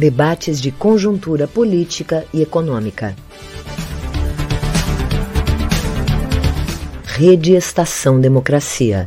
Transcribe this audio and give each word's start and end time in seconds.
Debates 0.00 0.62
de 0.62 0.72
conjuntura 0.72 1.46
política 1.46 2.26
e 2.32 2.40
econômica. 2.40 3.14
Rede 7.04 7.52
Estação 7.52 8.18
Democracia. 8.18 9.06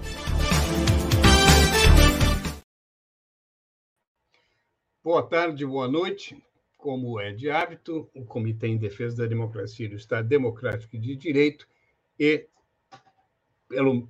Boa 5.04 5.23
tarde, 5.23 5.66
boa 5.66 5.88
noite. 5.88 6.38
Como 6.77 7.20
é 7.20 7.32
de 7.32 7.50
hábito, 7.50 8.07
o 8.14 8.23
Comitê 8.23 8.68
em 8.68 8.78
Defesa 8.78 9.23
da 9.23 9.25
Democracia 9.25 9.88
e 9.88 9.89
do 9.89 9.96
Estado 9.96 10.28
Democrático 10.28 10.96
de 10.96 11.16
Direito 11.16 11.68
e 12.20 12.46
pelo, 13.68 14.07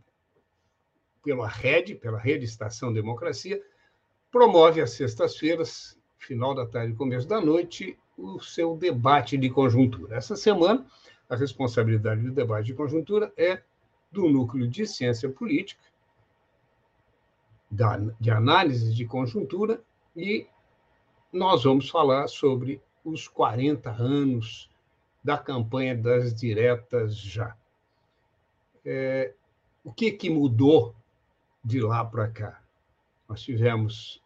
pela 1.23 1.47
rede, 1.47 1.95
pela 1.95 2.19
Rede 2.19 2.43
Estação 2.43 2.91
Democracia, 2.91 3.63
promove 4.29 4.81
às 4.81 4.91
sextas-feiras, 4.91 5.97
final 6.23 6.55
da 6.55 6.65
tarde 6.65 6.93
e 6.93 6.95
começo 6.95 7.27
da 7.27 7.39
noite, 7.41 7.97
o 8.17 8.39
seu 8.39 8.75
debate 8.75 9.37
de 9.37 9.49
conjuntura. 9.49 10.15
Essa 10.15 10.35
semana, 10.35 10.85
a 11.29 11.35
responsabilidade 11.35 12.21
do 12.21 12.31
debate 12.31 12.67
de 12.67 12.73
conjuntura 12.73 13.31
é 13.35 13.61
do 14.11 14.29
Núcleo 14.29 14.67
de 14.67 14.85
Ciência 14.85 15.29
Política, 15.29 15.83
de 18.19 18.29
análise 18.29 18.93
de 18.93 19.05
conjuntura, 19.05 19.81
e 20.15 20.47
nós 21.31 21.63
vamos 21.63 21.89
falar 21.89 22.27
sobre 22.27 22.81
os 23.03 23.27
40 23.27 23.89
anos 23.89 24.69
da 25.23 25.37
campanha 25.37 25.95
das 25.95 26.33
diretas 26.33 27.17
já. 27.17 27.57
É, 28.85 29.33
o 29.83 29.91
que, 29.91 30.11
que 30.11 30.29
mudou 30.29 30.95
de 31.63 31.81
lá 31.81 32.05
para 32.05 32.27
cá? 32.29 32.61
Nós 33.27 33.41
tivemos 33.41 34.22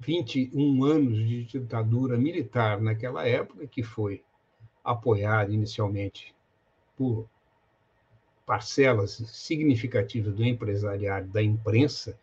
21 0.00 0.84
anos 0.84 1.18
de 1.18 1.44
ditadura 1.44 2.18
militar 2.18 2.80
naquela 2.80 3.26
época, 3.26 3.66
que 3.66 3.82
foi 3.82 4.22
apoiada 4.84 5.52
inicialmente 5.52 6.34
por 6.96 7.28
parcelas 8.44 9.12
significativas 9.28 10.34
do 10.34 10.44
empresariado, 10.44 11.28
da 11.28 11.42
imprensa 11.42 12.18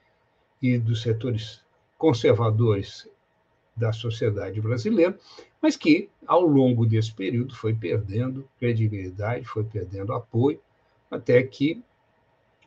e 0.62 0.78
dos 0.78 1.02
setores 1.02 1.64
conservadores 1.98 3.10
da 3.76 3.94
sociedade 3.94 4.60
brasileira, 4.60 5.18
mas 5.62 5.78
que, 5.78 6.10
ao 6.28 6.42
longo 6.42 6.86
desse 6.86 7.14
período, 7.14 7.56
foi 7.56 7.74
perdendo 7.74 8.48
credibilidade, 8.60 9.46
foi 9.46 9.64
perdendo 9.64 10.14
apoio, 10.14 10.60
até 11.10 11.42
que 11.44 11.82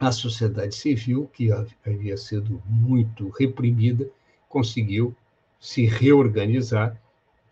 a 0.01 0.11
sociedade 0.11 0.75
civil, 0.75 1.31
que 1.33 1.51
havia 1.85 2.17
sido 2.17 2.63
muito 2.67 3.29
reprimida, 3.29 4.11
conseguiu 4.53 5.17
se 5.59 5.87
reorganizar 5.87 7.01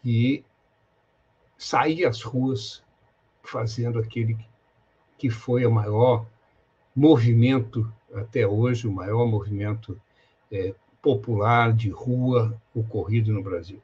e 0.05 0.45
sair 1.57 2.05
às 2.05 2.21
ruas 2.21 2.85
fazendo 3.43 3.99
aquele 3.99 4.37
que 5.17 5.31
foi 5.31 5.65
o 5.65 5.73
maior 5.73 6.27
movimento 6.95 7.91
até 8.13 8.47
hoje, 8.47 8.87
o 8.87 8.93
maior 8.93 9.27
movimento 9.27 9.99
é, 10.53 10.75
popular 11.01 11.73
de 11.73 11.89
rua 11.89 12.61
ocorrido 12.75 13.33
no 13.33 13.43
Brasil. 13.43 13.83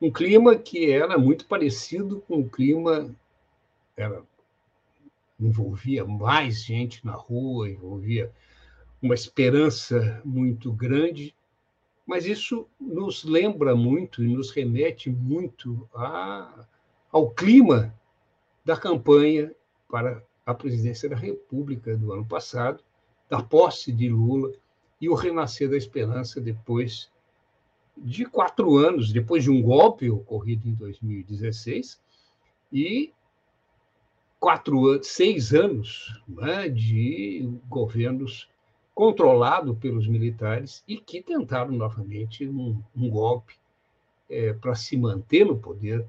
Um 0.00 0.12
clima 0.12 0.54
que 0.54 0.92
era 0.92 1.18
muito 1.18 1.46
parecido 1.46 2.20
com 2.28 2.40
o 2.40 2.48
clima 2.48 3.12
era 3.96 4.22
envolvia 5.40 6.04
mais 6.04 6.62
gente 6.62 7.04
na 7.04 7.12
rua, 7.12 7.68
envolvia 7.68 8.30
uma 9.02 9.14
esperança 9.14 10.20
muito 10.24 10.72
grande 10.72 11.35
mas 12.06 12.24
isso 12.24 12.68
nos 12.80 13.24
lembra 13.24 13.74
muito 13.74 14.22
e 14.22 14.28
nos 14.28 14.50
remete 14.50 15.10
muito 15.10 15.88
a, 15.92 16.66
ao 17.10 17.30
clima 17.30 17.92
da 18.64 18.76
campanha 18.76 19.52
para 19.88 20.22
a 20.44 20.54
presidência 20.54 21.08
da 21.08 21.16
República 21.16 21.96
do 21.96 22.12
ano 22.12 22.24
passado, 22.24 22.82
da 23.28 23.42
posse 23.42 23.90
de 23.90 24.08
Lula 24.08 24.52
e 25.00 25.08
o 25.08 25.14
renascer 25.14 25.68
da 25.68 25.76
esperança 25.76 26.40
depois 26.40 27.10
de 27.96 28.24
quatro 28.24 28.76
anos, 28.76 29.12
depois 29.12 29.42
de 29.42 29.50
um 29.50 29.60
golpe 29.60 30.08
ocorrido 30.08 30.68
em 30.68 30.74
2016 30.74 32.00
e 32.72 33.12
quatro, 34.38 35.02
seis 35.02 35.52
anos 35.52 36.22
né, 36.28 36.68
de 36.68 37.48
governos 37.68 38.48
controlado 38.96 39.76
pelos 39.76 40.08
militares 40.08 40.82
e 40.88 40.96
que 40.96 41.20
tentaram 41.20 41.70
novamente 41.72 42.48
um, 42.48 42.82
um 42.96 43.10
golpe 43.10 43.54
é, 44.26 44.54
para 44.54 44.74
se 44.74 44.96
manter 44.96 45.44
no 45.44 45.58
poder, 45.58 46.02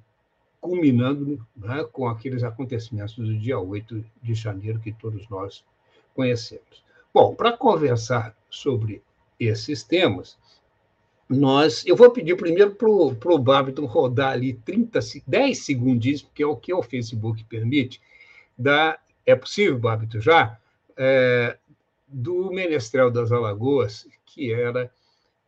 culminando 0.62 1.46
né, 1.54 1.84
com 1.92 2.08
aqueles 2.08 2.44
acontecimentos 2.44 3.14
do 3.16 3.38
dia 3.38 3.60
8 3.60 4.06
de 4.24 4.34
janeiro 4.34 4.80
que 4.80 4.94
todos 4.94 5.28
nós 5.28 5.66
conhecemos. 6.16 6.82
Bom, 7.14 7.36
para 7.36 7.58
conversar 7.58 8.34
sobre 8.50 9.04
esses 9.38 9.84
temas, 9.84 10.38
nós, 11.28 11.86
eu 11.86 11.94
vou 11.94 12.10
pedir 12.10 12.38
primeiro 12.38 12.74
para 12.74 12.90
o 12.90 13.38
Babiton 13.38 13.86
rodar 13.86 14.32
ali 14.32 14.54
30, 14.54 14.98
10 15.28 15.58
segundinhos, 15.58 16.22
porque 16.22 16.42
é 16.42 16.48
o 16.48 16.56
que 16.56 16.74
o 16.74 16.82
Facebook 16.82 17.44
permite. 17.44 18.02
Da, 18.58 18.98
é 19.26 19.36
possível, 19.36 19.78
Babiton, 19.78 20.22
já? 20.22 20.58
É, 20.96 21.58
do 22.08 22.52
Menestrel 22.52 23.12
das 23.12 23.32
Alagoas, 23.32 24.08
que 24.26 24.54
era 24.54 24.92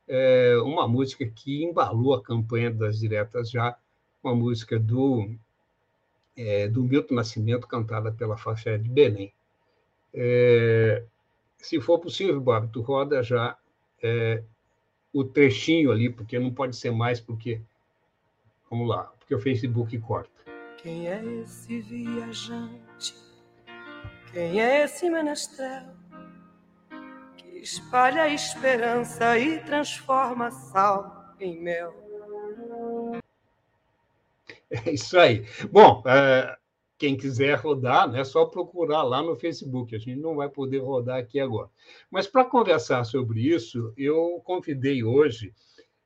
é, 0.07 0.57
uma 0.63 0.87
música 0.87 1.25
que 1.25 1.63
embalou 1.63 2.13
a 2.13 2.21
campanha 2.21 2.71
das 2.71 2.99
diretas 2.99 3.49
já, 3.49 3.77
uma 4.23 4.35
música 4.35 4.77
do, 4.77 5.29
é, 6.35 6.67
do 6.67 6.83
Milton 6.83 7.15
Nascimento, 7.15 7.67
cantada 7.67 8.11
pela 8.11 8.37
Fafé 8.37 8.77
de 8.77 8.89
Belém. 8.89 9.31
É, 10.13 11.03
se 11.57 11.79
for 11.79 11.99
possível, 11.99 12.41
Bob, 12.41 12.69
tu 12.71 12.81
roda 12.81 13.21
já 13.21 13.57
é, 14.01 14.43
o 15.13 15.23
trechinho 15.23 15.91
ali, 15.91 16.09
porque 16.09 16.39
não 16.39 16.53
pode 16.53 16.75
ser 16.75 16.91
mais, 16.91 17.19
porque. 17.19 17.61
Vamos 18.69 18.87
lá, 18.87 19.03
porque 19.19 19.33
o 19.33 19.39
Facebook 19.39 19.97
corta. 19.99 20.29
Quem 20.77 21.07
é 21.07 21.23
esse 21.41 21.81
viajante? 21.81 23.15
Quem 24.31 24.61
é 24.61 24.83
esse 24.83 25.09
menestrel? 25.09 25.87
Espalha 27.61 28.23
a 28.23 28.29
esperança 28.29 29.37
e 29.37 29.59
transforma 29.63 30.51
sal 30.51 31.35
em 31.39 31.61
mel. 31.61 31.93
É 34.69 34.91
isso 34.91 35.17
aí. 35.17 35.45
Bom, 35.71 36.03
é, 36.05 36.55
quem 36.97 37.17
quiser 37.17 37.57
rodar, 37.57 38.13
é 38.15 38.23
só 38.23 38.45
procurar 38.45 39.03
lá 39.03 39.23
no 39.23 39.35
Facebook. 39.35 39.95
A 39.95 39.99
gente 39.99 40.19
não 40.19 40.35
vai 40.35 40.47
poder 40.47 40.79
rodar 40.79 41.17
aqui 41.17 41.39
agora. 41.39 41.69
Mas 42.09 42.27
para 42.27 42.45
conversar 42.45 43.03
sobre 43.03 43.41
isso, 43.41 43.93
eu 43.97 44.41
convidei 44.43 45.03
hoje 45.03 45.53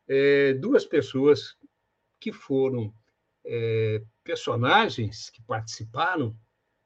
é, 0.08 0.54
duas 0.54 0.86
pessoas 0.86 1.58
que 2.20 2.32
foram 2.32 2.94
é, 3.46 4.02
personagens 4.24 5.30
que 5.30 5.42
participaram 5.42 6.36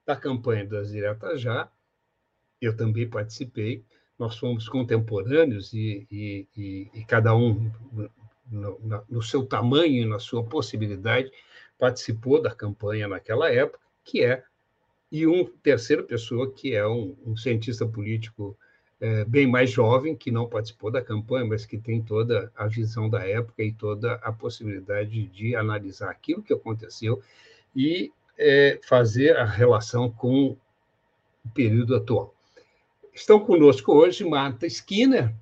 da 0.05 0.15
campanha 0.15 0.65
das 0.65 0.89
Diretas 0.89 1.41
Já. 1.41 1.71
Eu 2.59 2.75
também 2.75 3.07
participei 3.07 3.85
nós 4.17 4.35
somos 4.35 4.67
contemporâneos 4.67 5.73
e, 5.73 6.07
e, 6.11 6.47
e, 6.55 6.89
e 6.93 7.05
cada 7.05 7.35
um, 7.35 7.71
no, 8.49 9.03
no, 9.09 9.21
seu 9.21 9.45
tamanho 9.45 10.03
e 10.03 10.05
na 10.05 10.19
sua 10.19 10.43
possibilidade, 10.43 11.31
participou 11.77 12.41
da 12.41 12.53
campanha 12.53 13.07
naquela 13.07 13.51
época, 13.51 13.79
que 14.03 14.23
é, 14.23 14.43
e 15.11 15.27
um 15.27 15.45
terceira 15.45 16.03
pessoa, 16.03 16.51
que 16.51 16.75
é 16.75 16.87
um, 16.87 17.15
um 17.25 17.37
cientista 17.37 17.85
político 17.85 18.57
é, 18.99 19.23
bem 19.25 19.45
mais 19.45 19.69
jovem, 19.69 20.15
que 20.15 20.31
não 20.31 20.49
participou 20.49 20.89
da 20.89 21.01
campanha, 21.01 21.45
mas 21.45 21.65
que 21.65 21.77
tem 21.77 22.01
toda 22.01 22.51
a 22.55 22.67
visão 22.67 23.09
da 23.09 23.27
época 23.27 23.63
e 23.63 23.71
toda 23.71 24.13
a 24.15 24.31
possibilidade 24.31 25.27
de 25.27 25.55
analisar 25.55 26.09
aquilo 26.09 26.41
que 26.41 26.53
aconteceu 26.53 27.21
e 27.75 28.11
é, 28.37 28.79
fazer 28.83 29.37
a 29.37 29.45
relação 29.45 30.09
com 30.11 30.57
o 31.45 31.49
período 31.53 31.95
atual. 31.95 32.33
Estão 33.17 33.39
conosco 33.39 33.93
hoje 33.93 34.23
Marta 34.23 34.67
Skinner, 34.67 35.33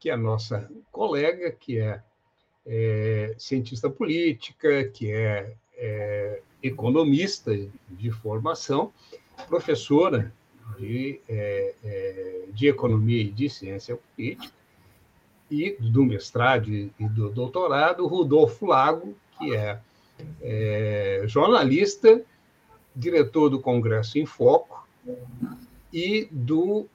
que 0.00 0.10
é 0.10 0.12
a 0.12 0.16
nossa 0.16 0.68
colega, 0.90 1.52
que 1.52 1.78
é, 1.78 2.02
é 2.66 3.36
cientista 3.38 3.88
política, 3.88 4.82
que 4.88 5.12
é, 5.12 5.54
é, 5.76 6.42
economista 6.60 7.56
de 7.88 8.10
formação, 8.10 8.92
professora 9.46 10.34
de, 10.76 11.20
é, 11.28 11.74
é 11.84 12.44
de 12.52 12.66
economia 12.66 13.22
e 13.22 13.30
de 13.30 13.48
ciência 13.48 13.96
política, 13.96 14.52
e 15.48 15.76
do 15.78 16.04
mestrado 16.04 16.68
e 16.68 16.92
do 16.98 17.30
doutorado, 17.30 18.04
Rudolfo 18.04 18.66
Lago, 18.66 19.14
que 19.38 19.54
é, 19.54 19.78
é 20.40 21.22
jornalista, 21.28 22.20
diretor 22.96 23.48
do 23.48 23.60
Congresso 23.60 24.18
em 24.18 24.26
Foco 24.26 24.84
e 25.92 26.26
do 26.32 26.88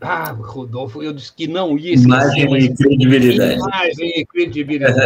Ah, 0.00 0.30
Rodolfo, 0.32 1.02
eu 1.02 1.12
disse 1.12 1.32
que 1.32 1.46
não 1.46 1.78
ia 1.78 1.94
esquecer. 1.94 2.46
Imagem 2.46 2.64
e 2.64 2.74
credibilidade. 2.74 3.54
Imagem 3.54 4.12
e 4.16 4.26
credibilidade. 4.26 4.96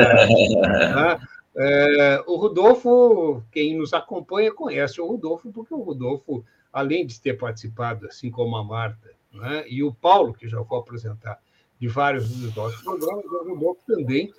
Tá? 0.61 1.21
é, 1.57 2.25
o 2.27 2.37
Rodolfo, 2.37 3.43
quem 3.53 3.77
nos 3.77 3.93
acompanha, 3.93 4.53
conhece 4.53 5.01
o 5.01 5.07
Rodolfo, 5.07 5.53
porque 5.53 5.75
o 5.75 5.83
Rodolfo, 5.83 6.45
além 6.73 7.07
de 7.07 7.21
ter 7.21 7.35
participado, 7.35 8.07
assim 8.07 8.31
como 8.31 8.57
a 8.57 8.65
Marta, 8.65 9.11
né, 9.33 9.65
e 9.69 9.83
o 9.83 9.93
Paulo, 9.93 10.35
que 10.35 10.49
já 10.49 10.61
vou 10.61 10.79
apresentar, 10.79 11.39
de 11.79 11.89
vários 11.89 12.29
dos 12.29 12.55
nossos 12.55 12.83
programas, 12.83 13.25
o 13.25 13.49
Rodolfo 13.49 13.81
também 13.87 14.33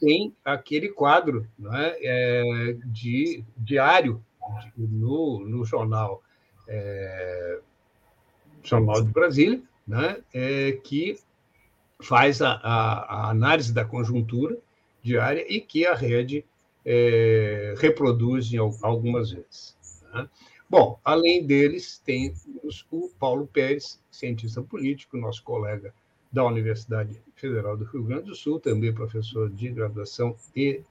tem 0.00 0.34
aquele 0.44 0.88
quadro 0.88 1.46
né, 1.58 1.94
é, 2.00 2.76
de 2.86 3.44
diário 3.56 4.22
de, 4.76 4.86
no, 4.86 5.40
no 5.40 5.64
jornal, 5.64 6.22
é, 6.66 7.60
jornal 8.62 9.02
de 9.02 9.12
Brasília, 9.12 9.62
né, 9.88 10.18
é, 10.34 10.72
que 10.72 11.18
faz 11.98 12.42
a, 12.42 12.52
a, 12.52 13.26
a, 13.26 13.30
análise 13.30 13.72
da 13.72 13.84
conjuntura 13.84 14.58
diária 15.02 15.44
e 15.48 15.60
que 15.60 15.86
a 15.86 15.94
rede 15.94 16.44
é, 16.84 17.74
reproduz 17.78 18.50
algumas 18.82 19.32
vezes. 19.32 19.76
Né? 20.12 20.28
Bom, 20.68 21.00
além 21.02 21.46
deles, 21.46 22.00
tem 22.04 22.34
o 22.90 23.08
Paulo 23.18 23.46
Pérez, 23.46 23.98
cientista 24.10 24.62
político, 24.62 25.16
nosso 25.16 25.42
colega 25.42 25.94
da 26.30 26.44
Universidade 26.44 27.18
Federal 27.34 27.74
do 27.74 27.84
Rio 27.84 28.04
Grande 28.04 28.24
do 28.24 28.34
Sul, 28.34 28.60
também 28.60 28.92
professor 28.92 29.48
de 29.48 29.70
graduação 29.70 30.36
e 30.54 30.82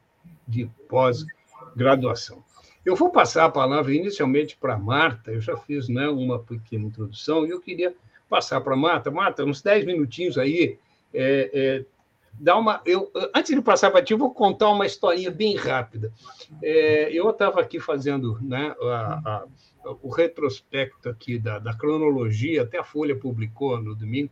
de 0.47 0.65
pós-graduação. 0.89 2.43
Eu 2.83 2.95
vou 2.95 3.11
passar 3.11 3.45
a 3.45 3.51
palavra 3.51 3.93
inicialmente 3.93 4.57
para 4.57 4.73
a 4.73 4.79
Marta, 4.79 5.31
eu 5.31 5.41
já 5.41 5.55
fiz 5.55 5.87
né, 5.87 6.07
uma 6.07 6.39
pequena 6.39 6.85
introdução, 6.85 7.45
e 7.45 7.51
eu 7.51 7.61
queria 7.61 7.93
passar 8.29 8.61
para 8.61 8.73
a 8.73 8.77
Marta. 8.77 9.11
Marta, 9.11 9.43
uns 9.43 9.61
10 9.61 9.85
minutinhos 9.85 10.37
aí, 10.37 10.77
é, 11.13 11.51
é, 11.53 11.85
dá 12.33 12.57
uma. 12.57 12.81
Eu, 12.85 13.11
antes 13.35 13.55
de 13.55 13.61
passar 13.61 13.91
para 13.91 14.03
ti, 14.03 14.13
eu 14.13 14.17
vou 14.17 14.33
contar 14.33 14.69
uma 14.69 14.85
historinha 14.85 15.31
bem 15.31 15.55
rápida. 15.55 16.11
É, 16.61 17.11
eu 17.11 17.29
estava 17.29 17.59
aqui 17.61 17.79
fazendo 17.79 18.39
né, 18.41 18.75
a, 18.81 19.21
a, 19.25 19.45
o 20.01 20.09
retrospecto 20.09 21.09
aqui 21.09 21.39
da, 21.39 21.59
da, 21.59 21.73
cronologia, 21.73 22.63
até 22.63 22.77
a 22.77 22.83
Folha 22.83 23.15
publicou 23.15 23.81
no 23.81 23.95
domingo, 23.95 24.31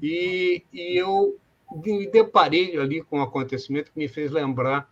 e, 0.00 0.62
e 0.72 0.96
eu 0.96 1.38
me 1.70 2.06
deparei 2.06 2.76
ali 2.78 3.02
com 3.02 3.18
um 3.18 3.22
acontecimento 3.22 3.92
que 3.92 3.98
me 3.98 4.08
fez 4.08 4.30
lembrar 4.30 4.90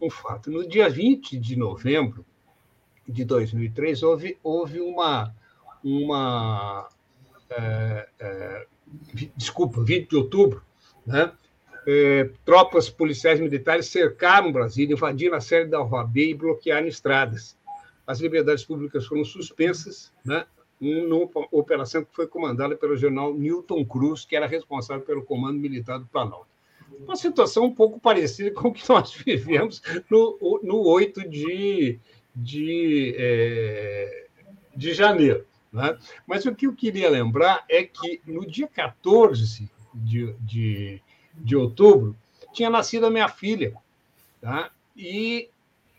um 0.00 0.10
fato. 0.10 0.50
No 0.50 0.66
dia 0.66 0.88
20 0.88 1.38
de 1.38 1.56
novembro 1.56 2.24
de 3.08 3.24
2003, 3.24 4.02
houve, 4.02 4.38
houve 4.42 4.80
uma. 4.80 5.34
uma 5.82 6.88
é, 7.58 8.08
é, 8.18 8.66
desculpa, 9.36 9.82
20 9.82 10.10
de 10.10 10.16
outubro, 10.16 10.62
né? 11.06 11.32
É, 11.86 12.30
tropas 12.46 12.88
policiais 12.88 13.38
militares 13.38 13.86
cercaram 13.86 14.50
Brasília, 14.50 14.94
invadiram 14.94 15.36
a 15.36 15.40
sede 15.40 15.70
da 15.70 15.82
OAB 15.82 16.16
e 16.16 16.34
bloquearam 16.34 16.86
estradas. 16.86 17.58
As 18.06 18.20
liberdades 18.20 18.64
públicas 18.64 19.06
foram 19.06 19.24
suspensas, 19.24 20.10
né? 20.24 20.46
numa 20.80 21.28
operação 21.50 22.04
que 22.04 22.14
foi 22.14 22.26
comandada 22.26 22.76
pelo 22.76 22.96
general 22.96 23.34
Newton 23.34 23.84
Cruz, 23.84 24.24
que 24.24 24.36
era 24.36 24.46
responsável 24.46 25.04
pelo 25.04 25.22
comando 25.22 25.58
militar 25.58 25.98
do 25.98 26.06
Planalto. 26.06 26.48
Uma 27.00 27.16
situação 27.16 27.64
um 27.64 27.74
pouco 27.74 27.98
parecida 27.98 28.50
com 28.50 28.68
o 28.68 28.72
que 28.72 28.86
nós 28.88 29.12
vivemos 29.12 29.82
no, 30.10 30.60
no 30.62 30.86
8 30.86 31.28
de, 31.28 31.98
de, 32.34 33.14
é, 33.18 34.26
de 34.76 34.92
janeiro. 34.92 35.44
Né? 35.74 35.98
Mas 36.24 36.46
o 36.46 36.54
que 36.54 36.68
eu 36.68 36.72
queria 36.72 37.10
lembrar 37.10 37.64
é 37.68 37.82
que 37.82 38.22
no 38.24 38.46
dia 38.46 38.68
14 38.68 39.68
de, 39.92 40.32
de, 40.34 41.02
de 41.34 41.56
outubro 41.56 42.16
tinha 42.52 42.70
nascido 42.70 43.06
a 43.06 43.10
minha 43.10 43.28
filha. 43.28 43.74
Tá? 44.40 44.70
E, 44.96 45.50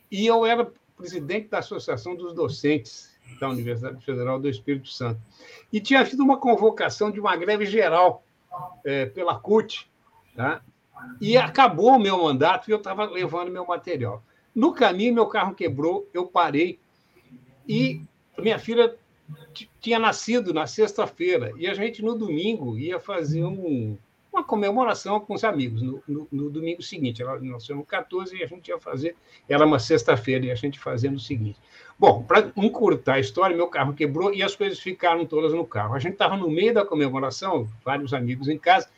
e 0.10 0.25
eu 0.25 0.45
era 0.45 0.72
presidente 0.95 1.50
da 1.50 1.60
Associação 1.60 2.16
dos 2.16 2.33
Docentes 2.33 3.13
da 3.38 3.50
Universidade 3.50 4.04
Federal 4.06 4.39
do 4.39 4.48
Espírito 4.48 4.88
Santo. 4.88 5.19
E 5.74 5.81
tinha 5.81 6.00
havido 6.00 6.24
uma 6.24 6.38
convocação 6.38 7.12
de 7.12 7.19
uma 7.19 7.36
greve 7.36 7.66
geral 7.66 8.24
é, 8.86 9.07
pela 9.07 9.38
CUT, 9.38 9.92
tá? 10.33 10.62
e 11.19 11.36
acabou 11.36 11.95
o 11.95 12.00
meu 12.00 12.24
mandato 12.24 12.69
e 12.69 12.72
eu 12.72 12.77
estava 12.77 13.04
levando 13.06 13.51
meu 13.51 13.66
material. 13.66 14.24
No 14.54 14.74
caminho, 14.74 15.13
meu 15.13 15.25
carro 15.25 15.54
quebrou, 15.54 16.07
eu 16.13 16.25
parei 16.25 16.80
e 17.68 18.01
minha 18.38 18.57
filha 18.57 18.95
tinha 19.80 20.00
nascido 20.00 20.54
na 20.54 20.68
sexta-feira 20.68 21.51
e 21.57 21.68
a 21.68 21.74
gente 21.74 22.04
no 22.04 22.16
domingo 22.16 22.77
ia 22.77 23.00
fazer 23.00 23.44
um, 23.44 23.98
uma 24.31 24.44
comemoração 24.44 25.19
com 25.19 25.33
os 25.33 25.44
amigos 25.44 25.81
no, 25.81 26.04
no, 26.07 26.27
no 26.31 26.50
domingo 26.50 26.81
seguinte. 26.81 27.22
Ela 27.22 27.39
nasceu 27.39 27.75
no 27.75 27.83
14 27.83 28.36
e 28.36 28.44
a 28.44 28.48
gente 28.48 28.68
ia 28.68 28.80
fazer, 28.80 29.16
era 29.48 29.66
uma 29.66 29.80
sexta-feira 29.80 30.45
e 30.45 30.51
a 30.51 30.56
gente 30.56 30.80
fazia 30.80 31.10
no 31.10 31.19
seguinte. 31.19 31.60
Bom, 31.98 32.24
para 32.24 32.51
encurtar 32.56 33.13
a 33.13 33.19
história, 33.19 33.56
meu 33.56 33.68
carro 33.68 33.94
quebrou 33.94 34.33
e 34.33 34.44
as 34.44 34.56
coisas 34.56 34.80
ficaram 34.80 35.25
todas 35.25 35.54
no 35.54 35.66
carro. 35.66 35.95
A 35.95 36.00
gente 36.00 36.13
estava 36.13 36.36
no 36.36 36.50
meio 36.50 36.74
da 36.74 36.86
comemoração, 36.86 37.68
vários 37.83 38.13
amigos 38.13 38.48
em 38.48 38.57
casa. 38.57 38.89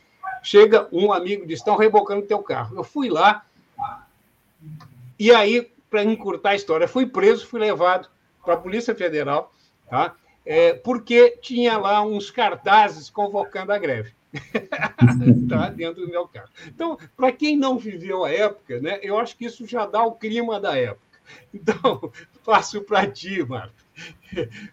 Chega 0.43 0.87
um 0.91 1.13
amigo 1.13 1.43
e 1.43 1.47
diz: 1.47 1.59
estão 1.59 1.77
rebocando 1.77 2.25
teu 2.25 2.39
carro. 2.39 2.75
Eu 2.75 2.83
fui 2.83 3.09
lá 3.09 3.45
e 5.19 5.31
aí, 5.31 5.71
para 5.89 6.03
encurtar 6.03 6.51
a 6.51 6.55
história, 6.55 6.87
fui 6.87 7.05
preso, 7.05 7.47
fui 7.47 7.59
levado 7.59 8.07
para 8.43 8.53
a 8.53 8.57
Polícia 8.57 8.93
Federal, 8.93 9.51
tá? 9.89 10.15
É, 10.45 10.73
porque 10.73 11.37
tinha 11.41 11.77
lá 11.77 12.01
uns 12.01 12.31
cartazes 12.31 13.09
convocando 13.09 13.73
a 13.73 13.77
greve. 13.77 14.13
tá 15.49 15.69
dentro 15.69 16.05
do 16.05 16.11
meu 16.11 16.27
carro. 16.27 16.49
Então, 16.67 16.97
para 17.15 17.31
quem 17.31 17.57
não 17.57 17.77
viveu 17.77 18.23
a 18.23 18.31
época, 18.31 18.79
né, 18.79 18.99
eu 19.01 19.17
acho 19.17 19.35
que 19.35 19.45
isso 19.45 19.65
já 19.65 19.85
dá 19.85 20.03
o 20.03 20.13
clima 20.13 20.59
da 20.59 20.77
época. 20.77 21.01
Então, 21.53 22.11
passo 22.45 22.81
para 22.81 23.07
ti, 23.07 23.43
Marta. 23.43 23.75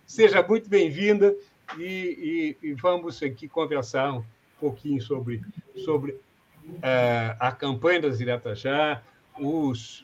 Seja 0.06 0.42
muito 0.42 0.68
bem-vinda 0.68 1.34
e, 1.78 2.56
e, 2.62 2.68
e, 2.68 2.74
vamos 2.74 3.22
aqui 3.22 3.48
conversar 3.48 4.12
um 4.12 4.24
pouquinho 4.60 5.00
sobre, 5.00 5.42
sobre 5.84 6.12
uh, 6.12 7.36
a 7.38 7.50
campanha 7.52 8.02
das 8.02 8.20
Iratajá, 8.20 9.02
os, 9.38 10.00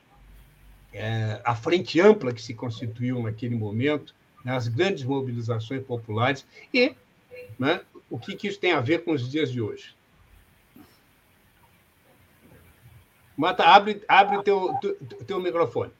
uh, 0.95 1.41
a 1.45 1.55
frente 1.55 2.01
ampla 2.01 2.33
que 2.33 2.43
se 2.43 2.55
constituiu 2.55 3.23
naquele 3.23 3.55
momento, 3.55 4.15
as 4.45 4.69
grandes 4.69 5.05
mobilizações 5.05 5.83
populares 5.85 6.47
e 6.73 6.95
né, 7.59 7.81
o 8.09 8.19
que, 8.19 8.35
que 8.35 8.49
isso 8.49 8.59
tem 8.59 8.73
a 8.73 8.81
ver 8.81 9.05
com 9.05 9.13
os 9.13 9.31
dias 9.31 9.51
de 9.51 9.61
hoje. 9.61 9.95
Mata, 13.37 13.65
abre, 13.65 14.03
abre 14.07 14.43
teu, 14.43 14.75
teu, 14.81 14.95
teu 15.27 15.41
microfone. 15.41 15.93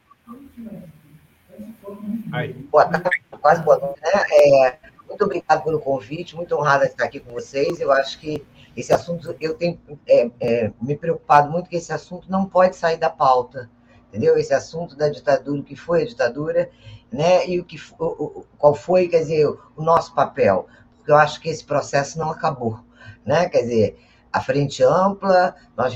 Aí. 2.33 2.53
Boa 2.53 2.87
tarde, 2.87 3.23
quase 3.41 3.63
boa 3.63 3.79
noite. 3.79 4.01
Né? 4.03 4.11
É, 4.31 4.79
muito 5.09 5.25
obrigado 5.25 5.65
pelo 5.65 5.81
convite, 5.81 6.37
muito 6.37 6.55
honrada 6.55 6.85
estar 6.85 7.05
aqui 7.05 7.19
com 7.19 7.33
vocês. 7.33 7.81
Eu 7.81 7.91
acho 7.93 8.19
que 8.21 8.45
esse 8.77 8.93
assunto, 8.93 9.35
eu 9.41 9.55
tenho 9.55 9.79
é, 10.07 10.31
é, 10.41 10.73
me 10.81 10.97
preocupado 10.97 11.51
muito 11.51 11.69
que 11.69 11.77
esse 11.77 11.93
assunto 11.93 12.31
não 12.31 12.47
pode 12.47 12.77
sair 12.77 12.97
da 12.97 13.11
pauta, 13.11 13.71
entendeu? 14.09 14.37
Esse 14.37 14.55
assunto 14.55 14.97
da 14.97 15.09
ditadura, 15.09 15.61
o 15.61 15.65
que 15.65 15.75
foi 15.75 16.03
a 16.03 16.07
ditadura, 16.07 16.71
né? 17.13 17.49
E 17.49 17.59
o 17.61 17.65
que, 17.65 17.81
o, 17.99 18.45
qual 18.59 18.75
foi, 18.75 19.09
quer 19.09 19.21
dizer, 19.21 19.47
o 19.47 19.83
nosso 19.83 20.15
papel 20.15 20.67
porque 21.01 21.11
eu 21.11 21.17
acho 21.17 21.41
que 21.41 21.49
esse 21.49 21.65
processo 21.65 22.19
não 22.19 22.31
acabou. 22.31 22.79
Né? 23.25 23.49
Quer 23.49 23.63
dizer, 23.63 23.99
a 24.33 24.41
frente 24.41 24.83
ampla, 24.83 25.55
nós, 25.77 25.95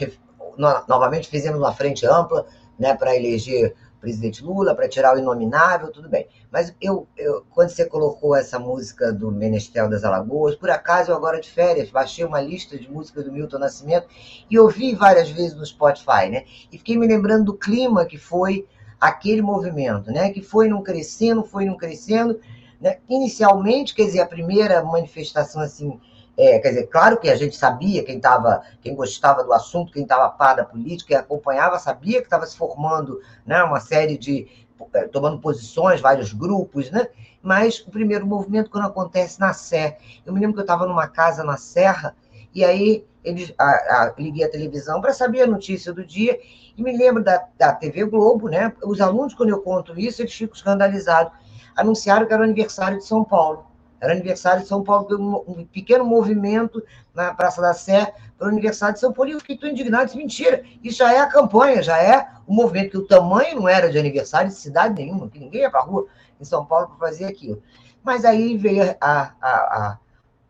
novamente 0.88 1.28
fizemos 1.28 1.60
uma 1.60 1.72
frente 1.72 2.06
ampla 2.06 2.46
né, 2.78 2.94
para 2.94 3.14
eleger 3.14 3.74
o 3.96 4.00
presidente 4.00 4.42
Lula, 4.42 4.74
para 4.74 4.88
tirar 4.88 5.14
o 5.14 5.18
inominável, 5.18 5.90
tudo 5.90 6.08
bem. 6.08 6.26
Mas 6.50 6.74
eu, 6.80 7.06
eu, 7.16 7.44
quando 7.50 7.70
você 7.70 7.86
colocou 7.86 8.34
essa 8.34 8.58
música 8.58 9.12
do 9.12 9.30
Menestel 9.30 9.88
das 9.88 10.04
Alagoas, 10.04 10.56
por 10.56 10.70
acaso 10.70 11.10
eu 11.10 11.16
agora 11.16 11.40
de 11.40 11.50
férias 11.50 11.90
baixei 11.90 12.24
uma 12.24 12.40
lista 12.40 12.78
de 12.78 12.90
músicas 12.90 13.24
do 13.24 13.32
Milton 13.32 13.58
Nascimento 13.58 14.08
e 14.50 14.58
ouvi 14.58 14.94
várias 14.94 15.30
vezes 15.30 15.54
no 15.54 15.64
Spotify, 15.64 16.28
né? 16.30 16.44
E 16.70 16.78
fiquei 16.78 16.98
me 16.98 17.06
lembrando 17.06 17.44
do 17.44 17.54
clima 17.54 18.04
que 18.04 18.18
foi 18.18 18.66
aquele 19.08 19.42
movimento, 19.42 20.10
né? 20.10 20.30
Que 20.30 20.42
foi 20.42 20.68
num 20.68 20.82
crescendo, 20.82 21.44
foi 21.44 21.66
num 21.66 21.76
crescendo, 21.76 22.40
né? 22.80 22.98
Inicialmente, 23.08 23.94
quer 23.94 24.06
dizer, 24.06 24.20
a 24.20 24.26
primeira 24.26 24.82
manifestação 24.82 25.60
assim, 25.60 26.00
é, 26.36 26.58
quer 26.58 26.70
dizer, 26.70 26.86
claro 26.86 27.18
que 27.18 27.28
a 27.28 27.36
gente 27.36 27.56
sabia, 27.56 28.02
quem 28.02 28.16
estava, 28.16 28.62
quem 28.80 28.94
gostava 28.94 29.44
do 29.44 29.52
assunto, 29.52 29.92
quem 29.92 30.02
estava 30.02 30.28
par 30.30 30.56
da 30.56 30.64
política, 30.64 31.08
quem 31.08 31.16
acompanhava, 31.16 31.78
sabia 31.78 32.20
que 32.20 32.26
estava 32.26 32.46
se 32.46 32.56
formando 32.56 33.20
né, 33.46 33.62
uma 33.62 33.80
série 33.80 34.16
de. 34.16 34.48
É, 34.92 35.06
tomando 35.06 35.40
posições, 35.40 36.00
vários 36.00 36.32
grupos, 36.32 36.90
né? 36.90 37.08
Mas 37.42 37.80
o 37.80 37.90
primeiro 37.90 38.26
movimento, 38.26 38.70
quando 38.70 38.86
acontece 38.86 39.38
na 39.38 39.52
Sé, 39.52 39.98
eu 40.26 40.32
me 40.32 40.40
lembro 40.40 40.54
que 40.54 40.60
eu 40.60 40.64
estava 40.64 40.86
numa 40.86 41.06
casa 41.06 41.44
na 41.44 41.56
Serra, 41.56 42.16
e 42.54 42.64
aí 42.64 43.04
eles, 43.22 43.52
a, 43.58 43.64
a, 43.64 44.14
liguei 44.18 44.44
a 44.44 44.50
televisão 44.50 45.00
para 45.00 45.12
saber 45.12 45.42
a 45.42 45.46
notícia 45.46 45.92
do 45.92 46.04
dia, 46.04 46.38
e 46.76 46.82
me 46.82 46.96
lembro 46.96 47.22
da, 47.22 47.44
da 47.58 47.72
TV 47.72 48.04
Globo, 48.04 48.48
né? 48.48 48.72
Os 48.84 49.00
alunos, 49.00 49.34
quando 49.34 49.50
eu 49.50 49.60
conto 49.60 49.98
isso, 49.98 50.22
eles 50.22 50.32
ficam 50.32 50.54
escandalizados 50.54 51.32
anunciaram 51.76 52.26
que 52.26 52.32
era 52.32 52.42
o 52.42 52.44
aniversário 52.44 52.98
de 52.98 53.04
São 53.04 53.24
Paulo. 53.24 53.66
Era 54.00 54.12
aniversário 54.12 54.62
de 54.62 54.68
São 54.68 54.82
Paulo, 54.82 55.06
um, 55.18 55.60
um 55.60 55.64
pequeno 55.64 56.04
movimento 56.04 56.82
na 57.14 57.32
Praça 57.32 57.62
da 57.62 57.72
Sé 57.72 58.12
para 58.36 58.46
o 58.46 58.50
aniversário 58.50 58.94
de 58.94 59.00
São 59.00 59.12
Paulo. 59.12 59.30
E 59.30 59.34
eu 59.34 59.40
fiquei 59.40 59.56
tão 59.56 59.68
indignado, 59.68 60.06
disse, 60.06 60.16
mentira, 60.16 60.62
isso 60.82 60.98
já 60.98 61.12
é 61.12 61.20
a 61.20 61.26
campanha, 61.26 61.82
já 61.82 61.98
é 62.02 62.28
o 62.46 62.52
movimento, 62.52 62.90
que 62.90 62.98
o 62.98 63.06
tamanho 63.06 63.56
não 63.56 63.68
era 63.68 63.90
de 63.90 63.98
aniversário 63.98 64.48
de 64.48 64.56
cidade 64.56 65.02
nenhuma, 65.02 65.28
que 65.28 65.38
ninguém 65.38 65.62
ia 65.62 65.70
para 65.70 65.80
a 65.80 65.84
rua 65.84 66.06
em 66.38 66.44
São 66.44 66.66
Paulo 66.66 66.88
para 66.88 67.08
fazer 67.08 67.24
aquilo. 67.24 67.62
Mas 68.02 68.24
aí 68.24 68.58
veio 68.58 68.94
a, 69.00 69.32
a, 69.40 69.98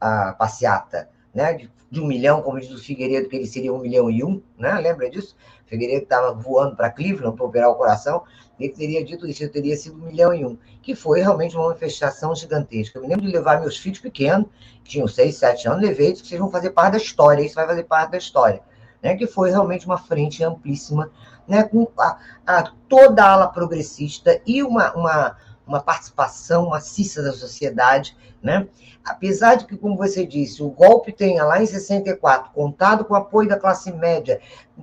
a, 0.01 0.29
a 0.29 0.33
passeata 0.33 1.09
né, 1.33 1.53
de, 1.53 1.71
de, 1.89 2.01
um 2.01 2.07
milhão, 2.07 2.43
como 2.43 2.59
diz 2.59 2.73
o 2.73 2.83
Figueiredo, 2.83 3.29
que 3.29 3.37
ele 3.37 3.47
seria 3.47 3.73
um 3.73 3.79
milhão 3.79 4.11
e 4.11 4.25
um, 4.25 4.43
né? 4.59 4.75
lembra 4.81 5.09
disso? 5.09 5.37
Figueiredo 5.75 6.05
estava 6.05 6.33
voando 6.33 6.77
para 6.77 6.91
Cleveland 6.91 7.37
para 7.37 7.45
operar 7.45 7.71
o 7.71 7.75
coração, 7.75 8.23
ele 8.59 8.73
teria 8.73 9.05
dito 9.05 9.27
isso, 9.27 9.49
teria 9.49 9.77
sido 9.77 9.97
um 9.97 10.07
milhão 10.07 10.33
e 10.33 10.45
um, 10.45 10.57
que 10.81 10.95
foi 10.95 11.21
realmente 11.21 11.57
uma 11.57 11.67
manifestação 11.69 12.35
gigantesca. 12.35 12.99
Eu 12.99 13.03
me 13.03 13.09
lembro 13.09 13.27
de 13.27 13.33
levar 13.33 13.61
meus 13.61 13.77
filhos 13.77 13.99
pequenos, 13.99 14.47
que 14.85 14.91
tinham 14.91 15.09
seis, 15.09 15.37
sete 15.37 15.69
anos, 15.69 15.83
levei 15.83 16.13
que 16.13 16.27
vocês 16.27 16.41
vão 16.41 16.51
fazer 16.51 16.71
parte 16.71 16.93
da 16.93 16.99
história, 16.99 17.43
isso 17.43 17.57
vai 17.57 17.67
fazer 17.67 17.85
parte 17.85 18.13
da 18.13 18.19
história. 18.19 18.61
Né, 19.03 19.15
que 19.17 19.27
foi 19.27 19.51
realmente 19.51 19.85
uma 19.85 19.99
frente 19.99 20.43
amplíssima, 20.43 21.11
né, 21.47 21.63
com 21.65 21.87
a, 21.99 22.19
a, 22.47 22.73
toda 22.89 23.23
a 23.23 23.33
ala 23.33 23.49
progressista 23.49 24.41
e 24.47 24.63
uma, 24.63 24.95
uma, 24.95 25.37
uma 25.67 25.81
participação 25.81 26.71
maciça 26.71 27.23
da 27.23 27.33
sociedade, 27.33 28.17
né? 28.43 28.67
Apesar 29.05 29.57
de 29.57 29.67
que, 29.67 29.77
como 29.77 29.97
você 29.97 30.27
disse, 30.27 30.63
o 30.63 30.71
golpe 30.71 31.13
tenha 31.13 31.45
lá 31.45 31.63
em 31.63 31.67
64 31.67 32.53
contado 32.53 33.05
com 33.05 33.15
o 33.15 33.17
apoio 33.17 33.49
da 33.49 33.59
classe 33.59 33.93
média, 33.93 34.41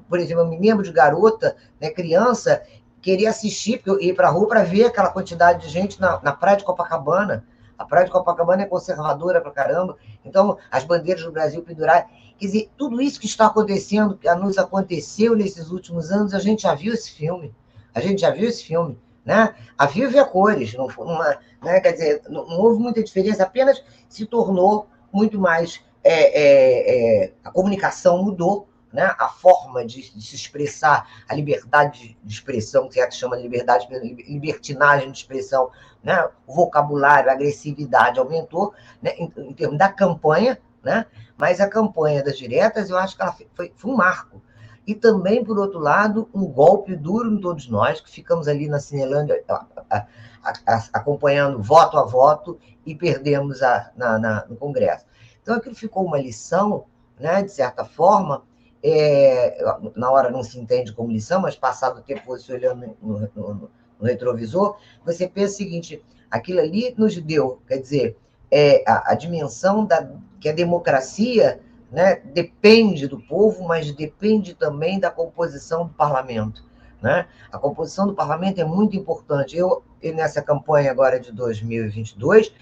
por 0.08 0.20
exemplo, 0.20 0.44
eu 0.44 0.48
me 0.48 0.60
lembro 0.60 0.84
de 0.84 0.92
garota, 0.92 1.56
né, 1.80 1.90
criança, 1.90 2.62
queria 3.02 3.30
assistir, 3.30 3.78
porque 3.78 3.90
eu 3.90 4.00
ia 4.00 4.14
para 4.14 4.28
a 4.28 4.32
rua 4.32 4.48
para 4.48 4.64
ver 4.64 4.86
aquela 4.86 5.10
quantidade 5.10 5.66
de 5.66 5.70
gente 5.70 6.00
na, 6.00 6.20
na 6.22 6.32
praia 6.32 6.58
de 6.58 6.64
Copacabana. 6.64 7.46
A 7.78 7.84
praia 7.84 8.06
de 8.06 8.12
Copacabana 8.12 8.62
é 8.62 8.66
conservadora 8.66 9.42
para 9.42 9.52
caramba, 9.52 9.98
então 10.24 10.58
as 10.70 10.84
bandeiras 10.84 11.24
do 11.24 11.32
Brasil 11.32 11.64
penduradas. 11.64 12.10
Quer 12.38 12.46
dizer, 12.46 12.72
tudo 12.78 13.02
isso 13.02 13.20
que 13.20 13.26
está 13.26 13.48
acontecendo, 13.48 14.16
que 14.16 14.32
nos 14.36 14.58
aconteceu 14.58 15.36
nesses 15.36 15.72
últimos 15.72 16.12
anos, 16.12 16.34
a 16.34 16.40
gente 16.40 16.64
já 16.64 16.76
viu 16.76 16.94
esse 16.94 17.12
filme. 17.12 17.54
A 17.94 18.00
gente 18.00 18.22
já 18.22 18.30
viu 18.30 18.48
esse 18.48 18.64
filme. 18.64 18.98
Né? 19.24 19.54
A 19.78 19.86
viva 19.86 20.16
e 20.16 20.20
a 20.20 20.26
cores, 20.26 20.74
não, 20.74 20.88
uma, 20.98 21.38
né? 21.62 21.80
quer 21.80 21.92
dizer, 21.92 22.22
não, 22.28 22.42
houve 22.60 22.82
muita 22.82 23.04
diferença, 23.04 23.44
apenas 23.44 23.84
se 24.10 24.26
tornou 24.26 24.88
muito 25.12 25.40
mais. 25.40 25.82
É, 26.04 26.14
é, 26.14 27.26
é, 27.26 27.34
a 27.44 27.52
comunicação 27.52 28.24
mudou, 28.24 28.68
né? 28.92 29.14
a 29.20 29.28
forma 29.28 29.86
de, 29.86 30.10
de, 30.12 30.26
se 30.26 30.36
expressar, 30.36 31.08
a 31.30 31.36
liberdade 31.36 32.18
de 32.24 32.34
expressão, 32.34 32.90
que 32.90 33.00
é 33.00 33.12
chama 33.12 33.38
de 33.38 33.44
liberdade, 33.44 33.88
libertinagem 34.28 35.12
de 35.12 35.18
expressão, 35.20 35.70
né? 36.04 36.28
o 36.48 36.56
vocabulário, 36.56 37.30
a 37.30 37.34
agressividade 37.34 38.20
aumentou 38.20 38.74
né? 39.00 39.12
em, 39.18 39.32
em 39.38 39.54
termos 39.54 39.78
da 39.78 39.90
campanha, 39.90 40.60
né? 40.84 41.06
mas 41.38 41.62
a 41.62 41.70
campanha 41.70 42.24
das 42.24 42.38
diretas, 42.38 42.90
eu 42.90 42.98
acho 42.98 43.16
que 43.16 43.22
ela 43.22 43.36
foi, 43.54 43.72
foi 43.76 43.92
um 43.92 43.96
marco 43.96 44.42
e 44.86 44.96
também, 44.96 45.44
por 45.44 45.60
outro 45.60 45.80
lado, 45.80 46.28
um 46.34 46.46
golpe 46.46 46.96
duro 46.96 47.32
em 47.32 47.40
todos 47.40 47.70
nós, 47.70 48.02
que 48.02 48.10
ficamos 48.10 48.48
ali 48.48 48.68
na 48.68 48.80
Cinelândia 48.80 49.44
acompanhando 50.92 51.62
voto 51.62 51.98
a 51.98 52.04
voto 52.04 52.58
e 52.86 52.96
perdemos 52.96 53.62
na, 53.62 53.92
na, 54.20 54.46
no 54.48 54.56
Congresso. 54.56 55.06
Então, 55.42 55.56
aquilo 55.56 55.76
ficou 55.76 56.04
uma 56.06 56.18
lição, 56.18 56.86
né, 57.20 57.44
de 57.44 57.52
certa 57.52 57.86
forma, 57.86 58.44
é, 58.84 59.64
na 59.96 60.10
hora 60.12 60.32
não 60.32 60.44
se 60.44 60.60
entende 60.60 60.92
como 60.92 61.12
lição, 61.12 61.42
mas 61.42 61.56
passado 61.56 62.00
o 62.00 62.04
tempo 62.04 62.26
você 62.26 62.52
olhando 62.54 62.96
no, 63.02 63.20
no, 63.36 63.54
no, 64.00 64.06
retrovisor, 64.06 64.78
você 65.06 65.28
pensa 65.28 65.54
o 65.54 65.58
seguinte, 65.58 66.04
aquilo 66.30 66.60
ali 66.60 66.94
nos 66.98 67.16
deu, 67.22 67.62
quer 67.68 67.78
dizer, 67.78 68.18
é, 68.50 68.84
a, 68.88 69.12
a 69.12 69.16
dimensão 69.16 69.86
da, 69.86 70.12
que 70.40 70.50
a 70.50 70.54
democracia 70.54 71.62
né, 71.92 72.16
depende 72.16 73.08
do 73.08 73.20
povo, 73.20 73.68
mas 73.68 73.92
depende 73.92 74.54
também 74.54 75.00
da 75.00 75.12
composição 75.12 75.86
do 75.88 75.94
parlamento. 75.94 76.64
Né? 77.02 77.26
A 77.52 77.58
composição 77.58 78.08
do 78.08 78.14
parlamento 78.14 78.62
é 78.62 78.66
muito 78.66 78.96
importante. 78.96 79.58
Eu, 79.58 79.84
nessa 80.02 80.42
campanha 80.42 80.90
agora 80.90 81.20
de 81.20 81.32
2022, 81.32 82.54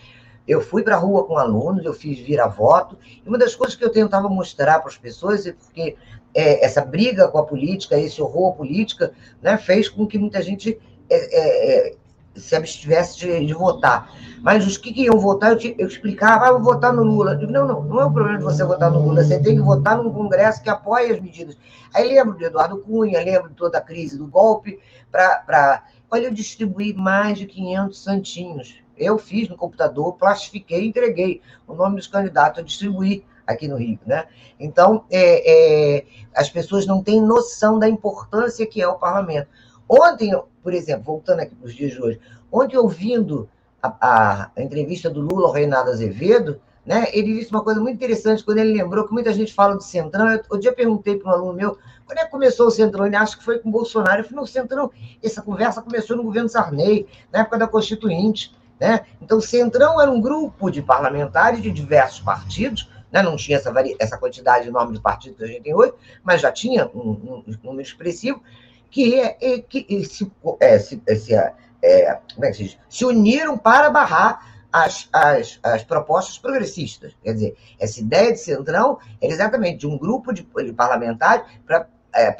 eu 0.48 0.62
fui 0.62 0.82
para 0.82 0.96
a 0.96 1.00
rua 1.00 1.26
com 1.26 1.38
alunos, 1.38 1.86
eu 1.86 1.94
fiz 1.94 2.18
vira-voto, 2.18 2.98
e 3.24 3.30
uma 3.30 3.38
das 3.38 3.56
coisas 3.56 3.76
que 3.76 3.86
eu 3.86 3.92
tentava 3.92 4.28
mostrar 4.28 4.80
para 4.80 4.90
as 4.90 4.98
pessoas 4.98 5.46
é 5.46 5.52
porque 5.52 5.96
é, 6.34 6.66
essa 6.66 6.84
briga 6.84 7.28
com 7.28 7.38
a 7.38 7.46
política, 7.46 8.00
esse 8.00 8.20
horror 8.20 8.54
à 8.54 8.56
política, 8.56 9.14
né, 9.42 9.58
fez 9.58 9.88
com 9.88 10.08
que 10.08 10.18
muita 10.18 10.42
gente 10.42 10.80
é, 11.10 11.90
é, 11.90 11.96
se 12.36 12.56
abstivesse 12.56 13.18
de, 13.18 13.46
de, 13.46 13.54
votar. 13.54 14.14
Mas 14.42 14.66
os 14.66 14.78
que 14.78 14.90
iam 15.02 15.20
votar, 15.20 15.52
eu, 15.52 15.76
eu 15.78 15.88
explicava, 15.88 16.48
ah, 16.48 16.52
vou 16.52 16.62
votar 16.62 16.94
no 16.94 17.04
Lula. 17.04 17.36
Digo, 17.36 17.52
não, 17.52 17.68
não, 17.68 17.84
não 17.84 18.00
é 18.00 18.06
o 18.06 18.12
problema 18.12 18.38
de 18.38 18.44
você 18.44 18.64
votar 18.64 18.92
no 18.92 19.02
Lula, 19.02 19.24
você 19.24 19.40
tem 19.40 19.56
que 19.56 19.62
votar 19.62 19.98
num 19.98 20.12
Congresso 20.12 20.62
que 20.62 20.70
apoie 20.70 21.12
as 21.12 21.20
medidas. 21.20 21.58
Aí 21.94 22.08
lembro 22.08 22.38
de 22.38 22.46
Eduardo 22.46 22.78
Cunha, 22.78 23.24
lembro 23.24 23.50
de 23.50 23.56
toda 23.56 23.78
a 23.78 23.82
crise 23.82 24.18
do 24.18 24.28
golpe, 24.28 24.80
para. 25.12 25.84
Olha, 26.12 26.26
eu 26.26 26.34
distribuí 26.34 26.94
mais 26.94 27.38
de 27.38 27.46
500 27.46 28.04
santinhos. 28.04 28.76
Eu 28.98 29.18
fiz 29.18 29.48
no 29.48 29.56
computador, 29.56 30.14
plastifiquei, 30.14 30.88
entreguei 30.88 31.42
o 31.68 31.74
nome 31.76 31.98
dos 31.98 32.08
candidatos, 32.08 32.60
eu 32.60 32.66
distribuí 32.66 33.24
aqui 33.46 33.68
no 33.68 33.78
Rio, 33.78 34.00
né? 34.06 34.26
Então, 34.60 35.06
é, 35.10 35.98
é, 35.98 36.06
as 36.36 36.50
pessoas 36.50 36.86
não 36.86 37.02
têm 37.02 37.22
noção 37.22 37.80
da 37.80 37.90
importância 37.90 38.66
que 38.66 38.82
é 38.82 38.88
o 38.88 38.96
parlamento. 38.96 39.50
Ontem, 39.90 40.32
por 40.62 40.72
exemplo, 40.72 41.06
voltando 41.06 41.40
aqui 41.40 41.56
para 41.56 41.66
os 41.66 41.74
dias 41.74 41.92
de 41.92 42.02
hoje, 42.02 42.20
ontem 42.52 42.78
ouvindo 42.78 43.50
a, 43.82 44.52
a, 44.56 44.62
entrevista 44.62 45.10
do 45.10 45.22
Lula 45.22 45.48
ao 45.48 45.54
Reinaldo 45.54 45.90
Azevedo, 45.90 46.62
né, 46.86 47.08
ele 47.12 47.34
disse 47.34 47.52
uma 47.52 47.64
coisa 47.64 47.82
muito 47.82 47.96
interessante 47.96 48.44
quando 48.44 48.60
ele 48.60 48.74
lembrou 48.74 49.08
que 49.08 49.14
muita 49.14 49.34
gente 49.34 49.54
fala 49.54 49.76
do 49.76 49.84
Centrão. 49.84 50.28
Eu, 50.30 50.38
outro 50.38 50.60
dia 50.60 50.74
perguntei 50.74 51.18
para 51.18 51.32
um 51.32 51.34
aluno 51.34 51.54
meu, 51.54 51.78
quando 52.06 52.20
é 52.20 52.26
que 52.26 52.32
começou 52.32 52.68
o 52.68 52.72
Centrão? 52.72 53.06
Ele 53.06 53.16
acha 53.16 53.38
que 53.38 53.44
foi 53.44 53.60
com 53.60 53.70
o 53.70 53.72
Bolsonaro. 53.72 54.22
Eu 54.22 54.24
falei, 54.24 54.36
não, 54.36 54.44
o 54.44 54.48
Centrão, 54.48 54.92
essa 55.24 55.42
conversa 55.42 55.82
começou 55.82 56.18
no 56.18 56.24
governo 56.24 56.50
Sarney, 56.50 57.08
na 57.32 57.40
época 57.40 57.58
da 57.58 57.68
Constituinte. 57.68 58.56
Né? 58.80 59.06
Então, 59.22 59.40
o 59.40 59.42
Centrão 59.42 60.00
era 60.00 60.10
um 60.10 60.22
grupo 60.22 60.72
de 60.72 60.82
parlamentares 60.82 61.62
de 61.62 61.70
diversos 61.72 62.22
partidos, 62.22 62.90
né? 63.12 63.22
não 63.22 63.36
tinha 63.36 63.58
essa, 63.58 63.72
essa 64.00 64.18
quantidade 64.18 64.68
enorme 64.68 64.94
de 64.94 65.02
partidos 65.02 65.38
que 65.38 65.44
a 65.44 65.48
gente 65.48 65.64
tem 65.64 65.76
hoje, 65.76 65.94
mas 66.24 66.42
já 66.42 66.52
tinha 66.52 66.88
um, 66.96 67.10
um, 67.10 67.44
um 67.48 67.56
número 67.64 67.82
expressivo, 67.82 68.42
que, 68.90 69.20
é, 69.20 69.60
que 69.60 70.06
se, 70.06 70.32
é, 70.60 70.80
se, 70.80 71.02
se, 71.16 71.36
é, 71.36 71.54
é 71.82 72.20
que 72.38 72.54
se, 72.54 72.78
se 72.88 73.06
uniram 73.06 73.58
para 73.58 73.90
barrar 73.90 74.50
as, 74.72 75.10
as, 75.12 75.60
as 75.64 75.84
propostas 75.84 76.38
progressistas. 76.38 77.16
Quer 77.24 77.34
dizer, 77.34 77.58
essa 77.80 78.00
ideia 78.00 78.32
de 78.32 78.40
centrão 78.40 79.00
é 79.22 79.28
exatamente 79.28 79.80
de 79.80 79.88
um 79.88 79.98
grupo 79.98 80.34
de, 80.34 80.44
de 80.44 80.74
parlamentares 80.74 81.46
para 81.66 81.88
é, 82.14 82.36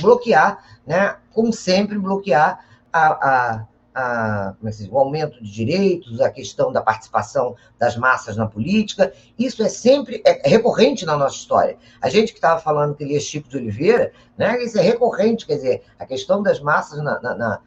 bloquear, 0.00 0.62
né, 0.86 1.16
como 1.32 1.52
sempre, 1.52 1.98
bloquear 1.98 2.64
a, 2.92 3.06
a, 3.06 3.66
a, 3.94 4.54
é 4.64 4.70
diz, 4.70 4.88
o 4.90 4.98
aumento 4.98 5.42
de 5.42 5.50
direitos, 5.50 6.20
a 6.20 6.28
questão 6.28 6.72
da 6.72 6.82
participação 6.82 7.54
das 7.78 7.96
massas 7.96 8.36
na 8.36 8.46
política. 8.46 9.12
Isso 9.38 9.62
é 9.62 9.68
sempre 9.68 10.20
é 10.24 10.48
recorrente 10.48 11.06
na 11.06 11.16
nossa 11.16 11.36
história. 11.36 11.76
A 12.00 12.08
gente 12.08 12.32
que 12.32 12.38
estava 12.38 12.60
falando 12.60 12.94
que 12.94 13.04
lia 13.04 13.20
Chico 13.20 13.48
de 13.48 13.56
Oliveira, 13.56 14.12
né, 14.36 14.62
isso 14.62 14.78
é 14.78 14.82
recorrente, 14.82 15.46
quer 15.46 15.56
dizer, 15.56 15.82
a 15.98 16.04
questão 16.04 16.42
das 16.42 16.60
massas 16.60 17.02
na, 17.02 17.20
na, 17.20 17.34
na, 17.34 17.60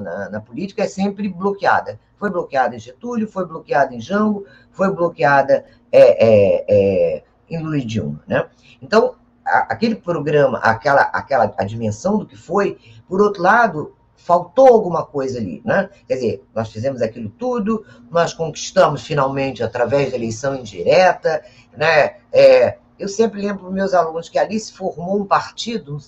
na, 0.00 0.30
na 0.30 0.40
política 0.40 0.84
é 0.84 0.86
sempre 0.86 1.28
bloqueada. 1.28 1.98
Foi 2.16 2.30
bloqueada 2.30 2.76
em 2.76 2.78
Getúlio, 2.78 3.28
foi 3.28 3.44
bloqueada 3.44 3.94
em 3.94 4.00
Jango, 4.00 4.46
foi 4.70 4.90
bloqueada 4.92 5.64
é, 5.90 6.24
é, 6.24 6.64
é, 6.68 7.24
em 7.50 7.58
Lula 7.58 7.78
e 7.78 7.84
Dilma. 7.84 8.22
Né? 8.26 8.46
Então, 8.80 9.16
a, 9.44 9.58
aquele 9.72 9.96
programa, 9.96 10.58
aquela, 10.58 11.02
aquela 11.02 11.52
a 11.58 11.64
dimensão 11.64 12.18
do 12.18 12.26
que 12.26 12.36
foi, 12.36 12.78
por 13.08 13.20
outro 13.20 13.42
lado, 13.42 13.94
faltou 14.24 14.68
alguma 14.68 15.04
coisa 15.04 15.38
ali, 15.38 15.60
né? 15.66 15.90
Quer 16.08 16.14
dizer, 16.14 16.44
nós 16.54 16.70
fizemos 16.70 17.02
aquilo 17.02 17.28
tudo, 17.28 17.84
nós 18.10 18.32
conquistamos 18.32 19.06
finalmente 19.06 19.62
através 19.62 20.10
da 20.10 20.16
eleição 20.16 20.56
indireta, 20.56 21.44
né? 21.76 22.16
É, 22.32 22.78
eu 22.98 23.06
sempre 23.06 23.42
lembro 23.42 23.70
meus 23.70 23.92
alunos 23.92 24.30
que 24.30 24.38
ali 24.38 24.58
se 24.58 24.72
formou 24.72 25.20
um 25.20 25.26
partido, 25.26 25.98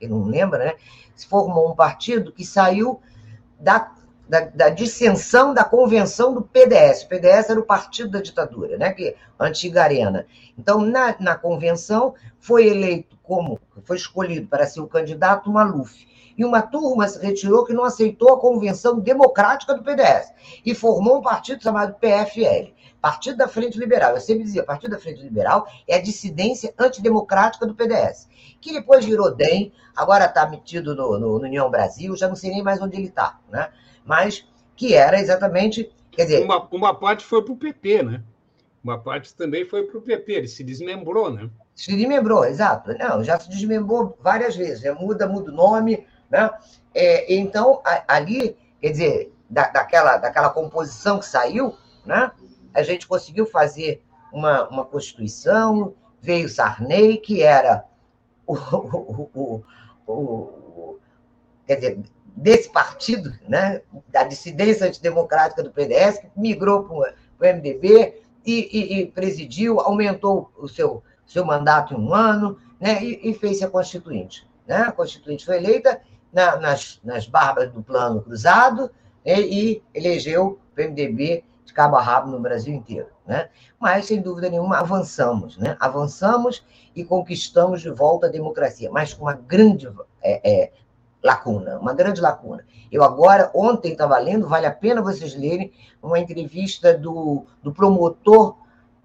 quem 0.00 0.08
não 0.08 0.24
lembra, 0.24 0.64
né? 0.64 0.74
Se 1.14 1.26
formou 1.26 1.70
um 1.70 1.74
partido 1.74 2.32
que 2.32 2.46
saiu 2.46 2.98
da, 3.60 3.92
da, 4.26 4.40
da, 4.40 4.68
dissensão 4.70 5.52
da 5.52 5.64
convenção 5.64 6.32
do 6.32 6.40
PDS. 6.40 7.02
O 7.02 7.08
PDS 7.08 7.50
era 7.50 7.60
o 7.60 7.66
partido 7.66 8.08
da 8.12 8.22
ditadura, 8.22 8.78
né? 8.78 8.90
Que, 8.90 9.14
a 9.38 9.44
antiga 9.44 9.82
arena. 9.82 10.26
Então, 10.58 10.80
na, 10.80 11.14
na 11.20 11.34
convenção, 11.34 12.14
foi 12.40 12.68
eleito 12.68 13.18
como, 13.22 13.60
foi 13.84 13.98
escolhido 13.98 14.46
para 14.46 14.66
ser 14.66 14.80
o 14.80 14.86
candidato 14.86 15.50
Maluf 15.50 16.10
e 16.36 16.44
uma 16.44 16.62
turma 16.62 17.08
se 17.08 17.18
retirou 17.24 17.64
que 17.64 17.72
não 17.72 17.84
aceitou 17.84 18.34
a 18.34 18.40
convenção 18.40 18.98
democrática 18.98 19.74
do 19.74 19.82
PDS 19.82 20.32
e 20.64 20.74
formou 20.74 21.18
um 21.18 21.22
partido 21.22 21.62
chamado 21.62 21.94
PFL, 21.94 22.72
Partido 23.00 23.36
da 23.38 23.48
Frente 23.48 23.78
Liberal. 23.78 24.14
Eu 24.14 24.20
sempre 24.20 24.44
dizia, 24.44 24.62
Partido 24.62 24.92
da 24.92 24.98
Frente 24.98 25.22
Liberal 25.22 25.66
é 25.88 25.96
a 25.96 26.02
dissidência 26.02 26.72
antidemocrática 26.78 27.66
do 27.66 27.74
PDS, 27.74 28.28
que 28.60 28.72
depois 28.72 29.04
virou 29.04 29.34
DEM, 29.34 29.72
agora 29.94 30.26
está 30.26 30.48
metido 30.48 30.94
no, 30.94 31.18
no, 31.18 31.38
no, 31.38 31.44
União 31.44 31.70
Brasil, 31.70 32.16
já 32.16 32.28
não 32.28 32.36
sei 32.36 32.50
nem 32.50 32.62
mais 32.62 32.80
onde 32.80 32.96
ele 32.96 33.08
está, 33.08 33.38
né? 33.50 33.70
mas 34.04 34.46
que 34.76 34.94
era 34.94 35.20
exatamente 35.20 35.90
Quer 36.12 36.24
dizer, 36.24 36.44
uma, 36.44 36.68
uma 36.70 36.94
parte 36.94 37.24
foi 37.24 37.42
para 37.42 37.52
o 37.52 37.56
PP, 37.56 38.02
né? 38.02 38.22
Uma 38.84 38.98
parte 38.98 39.34
também 39.34 39.64
foi 39.64 39.84
para 39.84 39.96
o 39.96 40.02
PP, 40.02 40.32
ele 40.32 40.48
se 40.48 40.62
desmembrou, 40.62 41.32
né? 41.32 41.48
Se 41.74 41.96
desmembrou, 41.96 42.44
exato. 42.44 42.92
Não, 42.98 43.24
já 43.24 43.40
se 43.40 43.48
desmembrou 43.48 44.16
várias 44.20 44.54
vezes, 44.54 44.82
né? 44.82 44.92
muda, 44.92 45.26
muda 45.26 45.50
o 45.50 45.54
nome, 45.54 46.06
né? 46.32 46.50
É, 46.94 47.32
então, 47.34 47.82
a, 47.84 48.02
ali, 48.08 48.56
quer 48.80 48.90
dizer, 48.90 49.34
da, 49.48 49.68
daquela, 49.68 50.16
daquela 50.16 50.48
composição 50.48 51.18
que 51.18 51.26
saiu, 51.26 51.76
né? 52.06 52.32
A 52.72 52.82
gente 52.82 53.06
conseguiu 53.06 53.44
fazer 53.46 54.02
uma, 54.32 54.66
uma 54.68 54.84
Constituição, 54.84 55.94
veio 56.22 56.48
Sarney, 56.48 57.18
que 57.18 57.42
era 57.42 57.84
o, 58.46 58.54
o, 58.54 59.30
o, 59.34 59.62
o, 60.06 60.98
quer 61.66 61.76
dizer, 61.76 62.02
desse 62.34 62.70
partido, 62.70 63.30
né, 63.46 63.82
da 64.08 64.24
dissidência 64.24 64.86
antidemocrática 64.86 65.62
do 65.62 65.70
PDS, 65.70 66.18
que 66.18 66.30
migrou 66.34 66.84
para 66.84 66.96
o 66.96 67.54
MDB 67.54 68.22
e, 68.44 68.68
e, 68.72 69.00
e, 69.00 69.06
presidiu, 69.06 69.80
aumentou 69.80 70.50
o 70.56 70.66
seu, 70.66 71.02
seu 71.26 71.44
mandato 71.44 71.92
em 71.92 71.98
um 71.98 72.14
ano 72.14 72.58
né, 72.80 73.04
e, 73.04 73.30
e 73.30 73.34
fez-se 73.34 73.64
a 73.64 73.68
Constituinte. 73.68 74.48
Né? 74.66 74.76
A 74.76 74.92
Constituinte 74.92 75.44
foi 75.44 75.58
eleita 75.58 76.00
na, 76.32 76.56
nas, 76.56 77.00
nas 77.04 77.26
barbas 77.26 77.70
do 77.70 77.82
Plano 77.82 78.22
Cruzado 78.22 78.90
né, 79.24 79.40
e 79.40 79.82
elegeu 79.94 80.58
o 80.76 80.80
MDB 80.80 81.44
de 81.64 81.72
cabo 81.72 81.96
a 81.96 82.02
rabo 82.02 82.30
no 82.30 82.40
Brasil 82.40 82.74
inteiro. 82.74 83.08
Né? 83.26 83.48
Mas, 83.78 84.06
sem 84.06 84.20
dúvida 84.20 84.50
nenhuma, 84.50 84.78
avançamos. 84.78 85.56
Né? 85.58 85.76
Avançamos 85.78 86.64
e 86.94 87.04
conquistamos 87.04 87.80
de 87.80 87.90
volta 87.90 88.26
a 88.26 88.30
democracia, 88.30 88.90
mas 88.90 89.14
com 89.14 89.24
uma 89.24 89.34
grande 89.34 89.90
é, 90.22 90.50
é, 90.50 90.72
lacuna, 91.22 91.78
uma 91.78 91.94
grande 91.94 92.20
lacuna. 92.20 92.64
Eu 92.90 93.02
agora, 93.02 93.50
ontem 93.54 93.92
estava 93.92 94.18
lendo, 94.18 94.48
vale 94.48 94.66
a 94.66 94.72
pena 94.72 95.00
vocês 95.00 95.34
lerem, 95.34 95.72
uma 96.02 96.18
entrevista 96.18 96.96
do, 96.96 97.46
do 97.62 97.72
promotor 97.72 98.56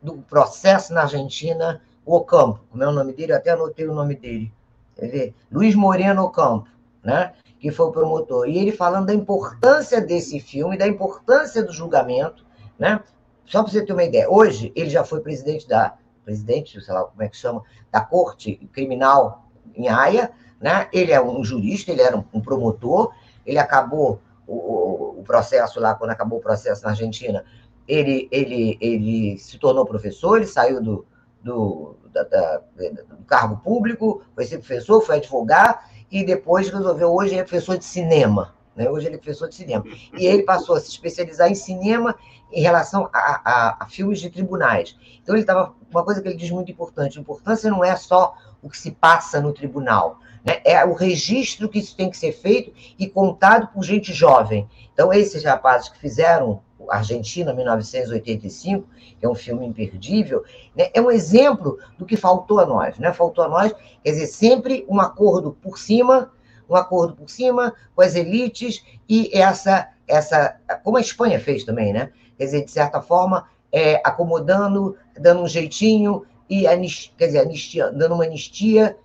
do 0.01 0.17
processo 0.17 0.93
na 0.93 1.03
Argentina, 1.03 1.81
Ocampo, 2.05 2.61
como 2.71 2.81
é 2.81 2.87
o 2.87 2.91
nome 2.91 3.11
dele, 3.11 3.33
eu 3.33 3.35
até 3.35 3.51
anotei 3.51 3.85
o 3.85 3.93
nome 3.93 4.15
dele, 4.15 4.51
ver? 4.97 5.35
Luiz 5.51 5.75
Moreno 5.75 6.23
Ocampo, 6.23 6.69
né? 7.07 7.31
que 7.57 7.71
foi 7.71 7.85
o 7.87 7.91
promotor. 7.91 8.49
E 8.49 8.57
ele 8.57 8.71
falando 8.71 9.07
da 9.07 9.13
importância 9.13 10.01
desse 10.01 10.41
filme, 10.41 10.77
da 10.77 10.85
importância 10.85 11.63
do 11.63 11.71
julgamento, 11.71 12.45
né? 12.77 13.01
Só 13.45 13.63
para 13.63 13.71
você 13.71 13.83
ter 13.83 13.93
uma 13.93 14.03
ideia, 14.03 14.29
hoje 14.29 14.73
ele 14.75 14.89
já 14.89 15.05
foi 15.05 15.21
presidente 15.21 15.65
da 15.67 15.95
presidente, 16.25 16.81
sei 16.81 16.93
lá 16.93 17.05
como 17.05 17.23
é 17.23 17.29
que 17.29 17.37
chama, 17.37 17.63
da 17.89 18.01
Corte 18.01 18.57
Criminal 18.73 19.47
em 19.73 19.87
Haia, 19.87 20.31
né? 20.59 20.89
Ele 20.91 21.13
é 21.13 21.21
um 21.21 21.43
jurista, 21.45 21.91
ele 21.91 22.01
era 22.01 22.17
um 22.17 22.41
promotor, 22.41 23.13
ele 23.45 23.57
acabou 23.57 24.19
o, 24.45 25.19
o 25.19 25.23
processo 25.23 25.79
lá, 25.79 25.95
quando 25.95 26.11
acabou 26.11 26.39
o 26.39 26.41
processo 26.41 26.83
na 26.83 26.89
Argentina, 26.89 27.45
ele, 27.87 28.27
ele, 28.29 28.77
ele 28.81 29.37
se 29.37 29.57
tornou 29.57 29.85
professor, 29.85 30.35
ele 30.35 30.45
saiu 30.45 30.83
do, 30.83 31.05
do, 31.41 31.95
da, 32.11 32.23
da, 32.23 32.61
do 33.09 33.23
cargo 33.25 33.57
público, 33.57 34.21
foi 34.35 34.45
ser 34.45 34.57
professor, 34.57 35.01
foi 35.01 35.17
advogar, 35.17 35.89
e 36.11 36.23
depois 36.23 36.69
resolveu, 36.69 37.13
hoje 37.13 37.35
é 37.35 37.43
professor 37.43 37.77
de 37.77 37.85
cinema. 37.85 38.55
Né? 38.75 38.89
Hoje 38.89 39.07
ele 39.07 39.15
é 39.15 39.17
professor 39.17 39.49
de 39.49 39.55
cinema. 39.55 39.83
E 40.17 40.25
ele 40.25 40.43
passou 40.43 40.75
a 40.75 40.79
se 40.79 40.89
especializar 40.89 41.49
em 41.49 41.55
cinema 41.55 42.15
em 42.51 42.61
relação 42.61 43.09
a, 43.11 43.41
a, 43.43 43.77
a 43.83 43.87
filmes 43.87 44.19
de 44.19 44.29
tribunais. 44.29 44.95
Então, 45.21 45.35
ele 45.35 45.41
estava. 45.41 45.75
Uma 45.89 46.03
coisa 46.03 46.21
que 46.21 46.27
ele 46.27 46.37
diz 46.37 46.49
muito 46.51 46.71
importante: 46.71 47.17
a 47.17 47.21
importância 47.21 47.69
não 47.69 47.83
é 47.83 47.95
só 47.95 48.35
o 48.61 48.69
que 48.69 48.77
se 48.77 48.91
passa 48.91 49.41
no 49.41 49.51
tribunal, 49.51 50.19
né? 50.45 50.61
é 50.63 50.83
o 50.85 50.93
registro 50.93 51.67
que 51.67 51.79
isso 51.79 51.95
tem 51.95 52.09
que 52.09 52.17
ser 52.17 52.31
feito 52.31 52.71
e 52.97 53.07
contado 53.07 53.67
por 53.67 53.83
gente 53.83 54.13
jovem. 54.13 54.67
Então, 54.93 55.11
esses 55.11 55.43
rapazes 55.43 55.89
que 55.89 55.99
fizeram 55.99 56.61
Argentina, 56.89 57.53
1985, 57.53 58.87
que 59.19 59.25
é 59.25 59.29
um 59.29 59.35
filme 59.35 59.65
imperdível, 59.65 60.43
né? 60.75 60.89
é 60.93 61.01
um 61.01 61.11
exemplo 61.11 61.77
do 61.97 62.05
que 62.05 62.15
faltou 62.15 62.59
a 62.59 62.65
nós. 62.65 62.97
Né? 62.97 63.11
Faltou 63.13 63.43
a 63.43 63.49
nós, 63.49 63.73
quer 64.03 64.11
dizer, 64.11 64.27
sempre 64.27 64.85
um 64.87 64.99
acordo 64.99 65.57
por 65.61 65.77
cima, 65.77 66.31
um 66.69 66.75
acordo 66.75 67.15
por 67.15 67.29
cima 67.29 67.73
com 67.95 68.01
as 68.01 68.15
elites 68.15 68.83
e 69.07 69.29
essa, 69.33 69.89
essa 70.07 70.57
como 70.83 70.97
a 70.97 71.01
Espanha 71.01 71.39
fez 71.39 71.63
também, 71.63 71.93
né? 71.93 72.11
quer 72.37 72.45
dizer, 72.45 72.65
de 72.65 72.71
certa 72.71 73.01
forma, 73.01 73.47
é, 73.71 74.01
acomodando, 74.03 74.95
dando 75.19 75.41
um 75.41 75.47
jeitinho, 75.47 76.25
e 76.49 76.65
anistia, 76.65 77.13
quer 77.17 77.25
dizer, 77.27 77.39
anistia, 77.39 77.91
dando 77.91 78.15
uma 78.15 78.23
anistia, 78.23 78.97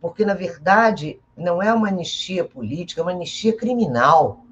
porque, 0.00 0.24
na 0.24 0.34
verdade, 0.34 1.20
não 1.36 1.62
é 1.62 1.72
uma 1.72 1.88
anistia 1.88 2.44
política, 2.44 3.00
é 3.00 3.04
uma 3.04 3.10
anistia 3.10 3.54
criminal. 3.56 4.44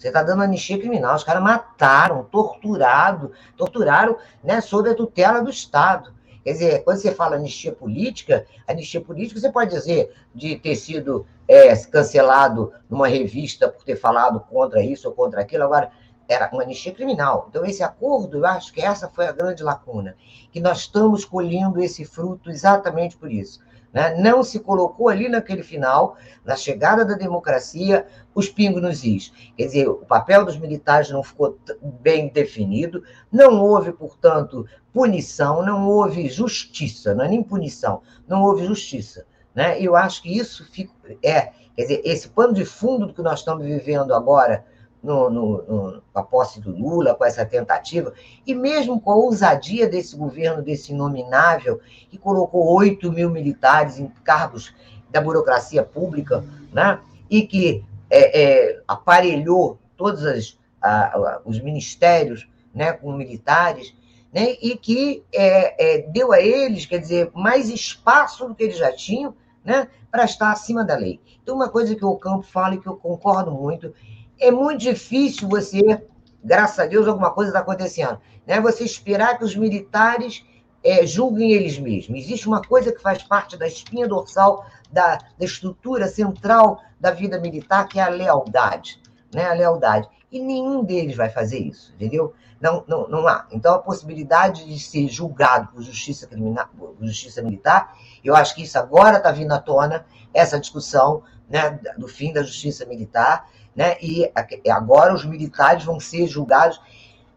Você 0.00 0.08
está 0.08 0.22
dando 0.22 0.42
anistia 0.42 0.78
criminal. 0.78 1.14
Os 1.14 1.24
caras 1.24 1.42
mataram, 1.42 2.24
torturado, 2.24 3.32
torturaram 3.54 4.16
né, 4.42 4.62
sob 4.62 4.88
a 4.88 4.94
tutela 4.94 5.42
do 5.42 5.50
Estado. 5.50 6.14
Quer 6.42 6.52
dizer, 6.52 6.84
quando 6.84 6.96
você 6.96 7.14
fala 7.14 7.36
anistia 7.36 7.70
política, 7.70 8.46
anistia 8.66 9.02
política 9.02 9.38
você 9.38 9.52
pode 9.52 9.68
dizer 9.68 10.10
de 10.34 10.56
ter 10.56 10.74
sido 10.74 11.26
é, 11.46 11.76
cancelado 11.76 12.72
numa 12.88 13.08
revista 13.08 13.68
por 13.68 13.84
ter 13.84 13.94
falado 13.94 14.40
contra 14.40 14.82
isso 14.82 15.06
ou 15.06 15.14
contra 15.14 15.42
aquilo. 15.42 15.64
Agora, 15.64 15.90
era 16.26 16.48
uma 16.50 16.62
anistia 16.62 16.94
criminal. 16.94 17.48
Então, 17.50 17.62
esse 17.66 17.82
acordo, 17.82 18.38
eu 18.38 18.46
acho 18.46 18.72
que 18.72 18.80
essa 18.80 19.06
foi 19.06 19.26
a 19.26 19.32
grande 19.32 19.62
lacuna, 19.62 20.16
que 20.50 20.60
nós 20.60 20.78
estamos 20.78 21.26
colhendo 21.26 21.78
esse 21.78 22.06
fruto 22.06 22.50
exatamente 22.50 23.18
por 23.18 23.30
isso. 23.30 23.60
Né? 23.92 24.14
Não 24.14 24.42
se 24.42 24.60
colocou 24.60 25.08
ali 25.08 25.28
naquele 25.28 25.62
final, 25.62 26.16
na 26.44 26.56
chegada 26.56 27.04
da 27.04 27.14
democracia, 27.14 28.06
os 28.34 28.48
pingos 28.48 28.80
nos 28.80 29.04
is. 29.04 29.32
Quer 29.56 29.66
dizer, 29.66 29.88
o 29.88 29.96
papel 29.96 30.44
dos 30.44 30.56
militares 30.56 31.10
não 31.10 31.22
ficou 31.22 31.58
bem 32.00 32.28
definido, 32.28 33.02
não 33.30 33.60
houve, 33.60 33.92
portanto, 33.92 34.66
punição, 34.92 35.64
não 35.64 35.88
houve 35.88 36.28
justiça, 36.28 37.14
não 37.14 37.24
é 37.24 37.28
nem 37.28 37.42
punição, 37.42 38.02
não 38.28 38.42
houve 38.42 38.64
justiça. 38.64 39.26
Né? 39.54 39.80
Eu 39.80 39.96
acho 39.96 40.22
que 40.22 40.36
isso 40.36 40.64
fica, 40.70 40.92
é, 41.22 41.52
quer 41.74 41.82
dizer, 41.82 42.02
esse 42.04 42.28
pano 42.28 42.52
de 42.52 42.64
fundo 42.64 43.06
do 43.06 43.14
que 43.14 43.22
nós 43.22 43.40
estamos 43.40 43.64
vivendo 43.64 44.14
agora, 44.14 44.64
no, 45.02 45.30
no, 45.30 45.62
no, 45.62 46.02
com 46.12 46.18
a 46.18 46.22
posse 46.22 46.60
do 46.60 46.70
Lula, 46.70 47.14
com 47.14 47.24
essa 47.24 47.44
tentativa, 47.44 48.12
e 48.46 48.54
mesmo 48.54 49.00
com 49.00 49.10
a 49.10 49.16
ousadia 49.16 49.88
desse 49.88 50.16
governo, 50.16 50.62
desse 50.62 50.92
inominável, 50.92 51.80
que 52.10 52.18
colocou 52.18 52.74
8 52.74 53.10
mil 53.10 53.30
militares 53.30 53.98
em 53.98 54.08
cargos 54.22 54.74
da 55.10 55.20
burocracia 55.20 55.82
pública, 55.82 56.44
né? 56.72 57.00
e 57.30 57.46
que 57.46 57.84
é, 58.10 58.42
é, 58.42 58.82
aparelhou 58.86 59.78
todos 59.96 60.26
as, 60.26 60.58
a, 60.82 61.40
os 61.44 61.60
ministérios 61.60 62.48
né, 62.74 62.92
com 62.92 63.12
militares, 63.12 63.94
né, 64.32 64.56
e 64.60 64.76
que 64.76 65.24
é, 65.32 65.98
é, 65.98 66.02
deu 66.02 66.32
a 66.32 66.40
eles, 66.40 66.86
quer 66.86 66.98
dizer, 66.98 67.30
mais 67.34 67.68
espaço 67.68 68.46
do 68.46 68.54
que 68.54 68.64
eles 68.64 68.78
já 68.78 68.92
tinham, 68.92 69.34
né, 69.64 69.88
para 70.10 70.24
estar 70.24 70.50
acima 70.50 70.84
da 70.84 70.96
lei. 70.96 71.20
Então, 71.42 71.54
uma 71.54 71.68
coisa 71.68 71.94
que 71.94 72.04
o 72.04 72.16
Campo 72.16 72.42
fala 72.42 72.74
e 72.74 72.80
que 72.80 72.86
eu 72.86 72.96
concordo 72.96 73.50
muito 73.50 73.94
é 74.40 74.50
muito 74.50 74.80
difícil 74.80 75.48
você, 75.48 76.02
graças 76.42 76.78
a 76.78 76.86
Deus, 76.86 77.06
alguma 77.06 77.30
coisa 77.30 77.50
está 77.50 77.60
acontecendo, 77.60 78.18
né? 78.46 78.60
Você 78.60 78.84
esperar 78.84 79.38
que 79.38 79.44
os 79.44 79.54
militares 79.54 80.44
é, 80.82 81.06
julguem 81.06 81.52
eles 81.52 81.78
mesmos. 81.78 82.18
Existe 82.18 82.48
uma 82.48 82.62
coisa 82.62 82.90
que 82.90 83.02
faz 83.02 83.22
parte 83.22 83.56
da 83.56 83.68
espinha 83.68 84.08
dorsal 84.08 84.64
da, 84.90 85.18
da 85.38 85.44
estrutura 85.44 86.08
central 86.08 86.80
da 86.98 87.10
vida 87.10 87.38
militar, 87.38 87.86
que 87.86 88.00
é 88.00 88.02
a 88.02 88.08
lealdade, 88.08 89.00
né? 89.32 89.44
A 89.44 89.52
lealdade. 89.52 90.08
E 90.32 90.40
nenhum 90.40 90.82
deles 90.82 91.16
vai 91.16 91.28
fazer 91.28 91.58
isso, 91.58 91.92
entendeu? 91.94 92.32
Não, 92.60 92.84
não, 92.86 93.08
não 93.08 93.28
há. 93.28 93.46
Então, 93.50 93.74
a 93.74 93.78
possibilidade 93.78 94.66
de 94.66 94.78
ser 94.78 95.08
julgado 95.08 95.68
por 95.68 95.82
justiça 95.82 96.26
criminal, 96.26 96.68
por 96.78 96.94
justiça 97.00 97.42
militar, 97.42 97.96
eu 98.22 98.34
acho 98.36 98.54
que 98.54 98.62
isso 98.62 98.78
agora 98.78 99.16
está 99.16 99.32
vindo 99.32 99.52
à 99.52 99.58
tona, 99.58 100.06
essa 100.32 100.60
discussão 100.60 101.22
né, 101.48 101.80
do 101.98 102.06
fim 102.06 102.32
da 102.32 102.42
justiça 102.42 102.86
militar, 102.86 103.50
né? 103.74 103.96
E 104.00 104.30
agora 104.70 105.14
os 105.14 105.24
militares 105.24 105.84
vão 105.84 106.00
ser 106.00 106.26
julgados, 106.26 106.80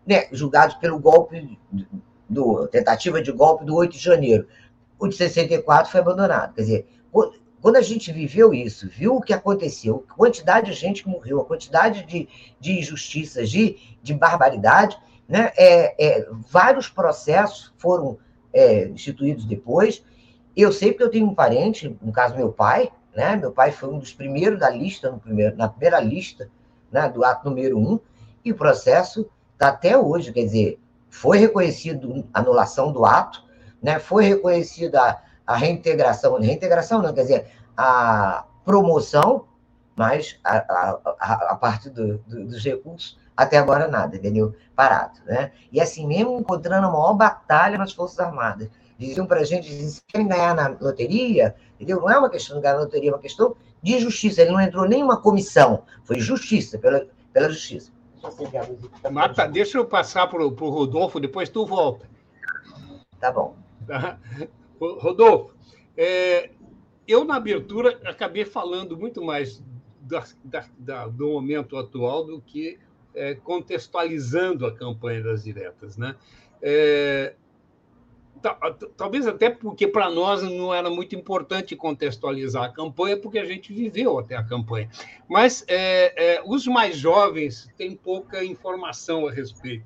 né, 0.06 0.28
julgados 0.32 0.76
pelo 0.76 1.00
golpe 1.00 1.58
do 2.28 2.68
tentativa 2.68 3.22
de 3.22 3.32
golpe 3.32 3.66
do 3.66 3.76
8 3.76 3.94
de 3.94 4.00
janeiro. 4.00 4.48
O 5.00 5.08
de 5.08 5.16
64 5.16 5.92
foi 5.92 6.00
abandonado. 6.00 6.54
Quer 6.54 6.62
dizer, 6.62 6.88
quando 7.62 7.78
a 7.78 7.82
gente 7.82 8.12
viveu 8.12 8.54
isso, 8.54 8.90
viu 8.90 9.16
o 9.16 9.22
que 9.22 9.34
aconteceu, 9.34 10.06
a 10.10 10.14
quantidade 10.16 10.72
de 10.72 10.78
gente 10.78 11.04
que 11.04 11.10
morreu, 11.10 11.40
a 11.40 11.46
quantidade 11.46 12.06
de, 12.06 12.28
de 12.60 12.80
injustiças, 12.80 13.50
de, 13.50 13.78
de 14.02 14.14
barbaridade, 14.14 14.98
né? 15.28 15.52
É, 15.58 15.96
é, 15.98 16.28
vários 16.50 16.90
processos 16.90 17.74
foram 17.78 18.18
é, 18.52 18.88
instituídos 18.90 19.46
depois. 19.46 20.04
Eu 20.56 20.72
sei 20.72 20.92
porque 20.92 21.04
eu 21.04 21.10
tenho 21.10 21.26
um 21.26 21.34
parente, 21.34 21.98
no 22.02 22.12
caso 22.12 22.36
meu 22.36 22.52
pai, 22.52 22.92
né? 23.16 23.36
Meu 23.36 23.52
pai 23.52 23.72
foi 23.72 23.90
um 23.90 24.00
dos 24.00 24.14
primeiros 24.14 24.60
da 24.60 24.70
lista, 24.70 25.12
primeiro, 25.24 25.56
na 25.56 25.68
primeira 25.70 26.00
lista 26.00 26.50
né, 26.92 27.10
do 27.10 27.24
ato 27.24 27.50
número 27.50 27.78
um, 27.78 28.00
e 28.44 28.52
o 28.52 28.56
processo 28.56 29.30
está 29.54 29.70
até 29.70 29.98
hoje, 29.98 30.32
quer 30.32 30.44
dizer, 30.44 30.80
foi 31.10 31.38
reconhecido 31.38 32.26
a 32.34 32.40
anulação 32.40 32.92
do 32.92 33.06
ato, 33.06 33.44
né, 33.82 34.00
foi 34.00 34.26
reconhecida 34.26 35.20
a, 35.46 35.56
reintegração, 35.56 36.40
reintegração 36.40 37.02
não, 37.02 37.14
quer 37.14 37.22
dizer, 37.22 37.48
a 37.76 38.46
promoção, 38.64 39.46
mas 39.96 40.40
a, 40.44 40.58
a, 41.20 41.52
a 41.52 41.56
parte 41.56 41.90
do, 41.90 42.18
do, 42.20 42.46
dos 42.46 42.64
recursos 42.64 43.20
Até 43.38 43.58
agora 43.58 43.88
nada, 43.88 44.16
entendeu? 44.16 44.56
Parado, 44.76 45.20
né? 45.26 45.52
E 45.72 45.80
assim, 45.80 46.08
mesmo 46.08 46.40
encontrando 46.40 46.88
a 46.88 46.92
maior 46.92 47.14
batalha 47.14 47.78
nas 47.78 47.94
Forças 47.94 48.20
Armadas, 48.20 48.70
diziam 48.98 49.26
para 49.26 49.42
a 49.42 49.44
gente, 49.44 49.72
se 49.72 50.02
querem 50.08 50.28
ganhar 50.28 50.56
na 50.56 50.78
loteria, 50.80 51.56
entendeu? 51.76 52.00
Não 52.02 52.10
é 52.10 52.18
uma 52.18 52.30
questão 52.30 52.58
de 52.58 52.64
ganhar 52.64 52.76
na 52.76 52.82
loteria, 52.82 53.10
é 53.10 53.14
uma 53.14 53.20
questão 53.20 53.56
de 53.82 54.00
justiça. 54.00 54.42
Ele 54.42 54.52
não 54.52 54.62
entrou 54.62 54.88
nem 54.88 55.04
uma 55.04 55.18
comissão, 55.18 55.84
foi 56.04 56.20
justiça, 56.20 56.78
pela, 56.78 57.08
pela 57.32 57.50
justiça. 57.50 57.92
Marta, 59.12 59.46
deixa 59.48 59.78
eu 59.78 59.86
passar 59.86 60.28
para 60.28 60.46
o 60.46 60.50
Rodolfo, 60.50 61.20
depois 61.20 61.50
tu 61.50 61.66
volta. 61.66 62.10
Tá 63.20 63.32
bom. 63.32 63.56
Tá? 63.86 64.18
Rodolfo, 64.80 65.54
é, 65.98 66.50
eu 67.08 67.26
na 67.26 67.36
abertura 67.36 68.00
acabei 68.06 68.46
falando 68.46 68.98
muito 68.98 69.22
mais 69.22 69.62
da, 70.02 70.24
da, 70.44 70.66
da, 70.78 71.08
do 71.08 71.28
momento 71.30 71.78
atual 71.78 72.26
do 72.26 72.42
que 72.42 72.80
é, 73.14 73.36
contextualizando 73.36 74.66
a 74.66 74.74
campanha 74.74 75.22
das 75.22 75.44
diretas. 75.44 75.98
Né? 75.98 76.16
É, 76.62 77.36
talvez 78.98 79.26
até 79.26 79.50
porque 79.50 79.88
para 79.88 80.10
nós 80.10 80.44
não 80.44 80.74
era 80.74 80.90
muito 80.90 81.16
importante 81.16 81.76
contextualizar 81.76 82.66
a 82.66 82.70
campanha, 82.70 83.18
porque 83.18 83.40
a 83.40 83.46
gente 83.46 83.74
viveu 83.74 84.20
até 84.20 84.36
a 84.36 84.44
campanha. 84.44 84.90
Mas 85.28 85.64
é, 85.68 86.36
é, 86.36 86.44
os 86.46 86.68
mais 86.68 86.98
jovens 86.98 87.70
têm 87.78 87.96
pouca 87.96 88.44
informação 88.44 89.28
a 89.28 89.32
respeito. 89.32 89.86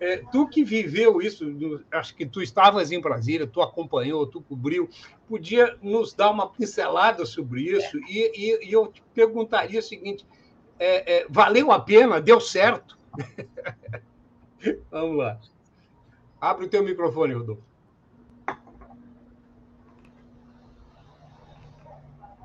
É, 0.00 0.16
tu 0.32 0.48
que 0.48 0.64
viveu 0.64 1.22
isso, 1.22 1.44
acho 1.92 2.16
que 2.16 2.26
tu 2.26 2.42
estavas 2.42 2.90
em 2.90 3.00
Brasília, 3.00 3.46
tu 3.46 3.62
acompanhou, 3.62 4.26
tu 4.26 4.40
cobriu, 4.40 4.90
podia 5.28 5.78
nos 5.80 6.12
dar 6.12 6.32
uma 6.32 6.48
pincelada 6.48 7.24
sobre 7.24 7.62
isso? 7.62 7.96
E, 8.08 8.32
e, 8.34 8.68
e 8.68 8.72
eu 8.72 8.88
te 8.88 9.00
perguntaria 9.14 9.78
o 9.78 9.82
seguinte: 9.82 10.26
é, 10.76 11.18
é, 11.18 11.26
valeu 11.30 11.70
a 11.70 11.78
pena? 11.78 12.20
Deu 12.20 12.40
certo? 12.40 12.98
Vamos 14.90 15.18
lá. 15.18 15.40
Abre 16.40 16.66
o 16.66 16.68
teu 16.68 16.82
microfone, 16.82 17.34
Rodolfo. 17.34 17.71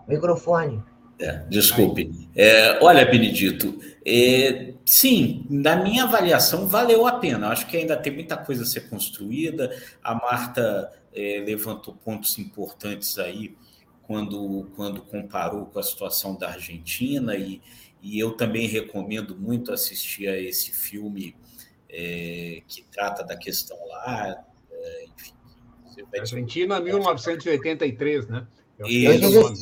Microfone. 0.07 0.83
É, 1.19 1.43
desculpe. 1.49 2.29
É, 2.35 2.83
olha, 2.83 3.03
Benedito, 3.05 3.79
é, 4.05 4.73
sim, 4.85 5.45
na 5.49 5.75
minha 5.75 6.03
avaliação, 6.03 6.67
valeu 6.67 7.07
a 7.07 7.13
pena. 7.13 7.49
Acho 7.49 7.65
que 7.67 7.75
ainda 7.75 7.97
tem 7.97 8.13
muita 8.13 8.37
coisa 8.37 8.63
a 8.63 8.65
ser 8.65 8.89
construída. 8.89 9.75
A 10.03 10.13
Marta 10.13 10.91
é, 11.11 11.43
levantou 11.45 11.95
pontos 11.95 12.37
importantes 12.37 13.17
aí 13.17 13.55
quando, 14.03 14.69
quando 14.75 15.01
comparou 15.01 15.65
com 15.65 15.79
a 15.79 15.83
situação 15.83 16.35
da 16.35 16.49
Argentina, 16.49 17.35
e, 17.35 17.61
e 18.01 18.19
eu 18.19 18.31
também 18.31 18.67
recomendo 18.67 19.35
muito 19.35 19.73
assistir 19.73 20.27
a 20.29 20.39
esse 20.39 20.71
filme 20.71 21.35
é, 21.89 22.61
que 22.67 22.83
trata 22.83 23.23
da 23.23 23.35
questão 23.35 23.77
lá. 23.87 24.45
É, 24.71 25.05
enfim, 25.05 25.33
Argentina, 26.17 26.79
1983, 26.79 28.27
né? 28.27 28.47
Isso. 28.85 29.53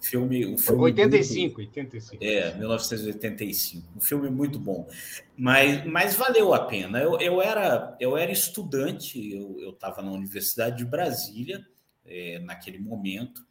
Filme, 0.00 0.46
um 0.46 0.56
filme 0.56 0.82
85, 0.84 1.56
muito, 1.56 1.58
85. 1.58 2.24
É, 2.24 2.54
1985. 2.56 3.86
Um 3.96 4.00
filme 4.00 4.30
muito 4.30 4.58
bom. 4.58 4.88
Mas, 5.36 5.84
mas 5.84 6.14
valeu 6.14 6.54
a 6.54 6.64
pena. 6.64 6.98
Eu, 7.00 7.20
eu, 7.20 7.42
era, 7.42 7.96
eu 8.00 8.16
era 8.16 8.32
estudante, 8.32 9.34
eu 9.34 9.70
estava 9.70 10.00
na 10.00 10.10
Universidade 10.10 10.78
de 10.78 10.86
Brasília, 10.86 11.64
é, 12.06 12.38
naquele 12.38 12.78
momento, 12.78 13.44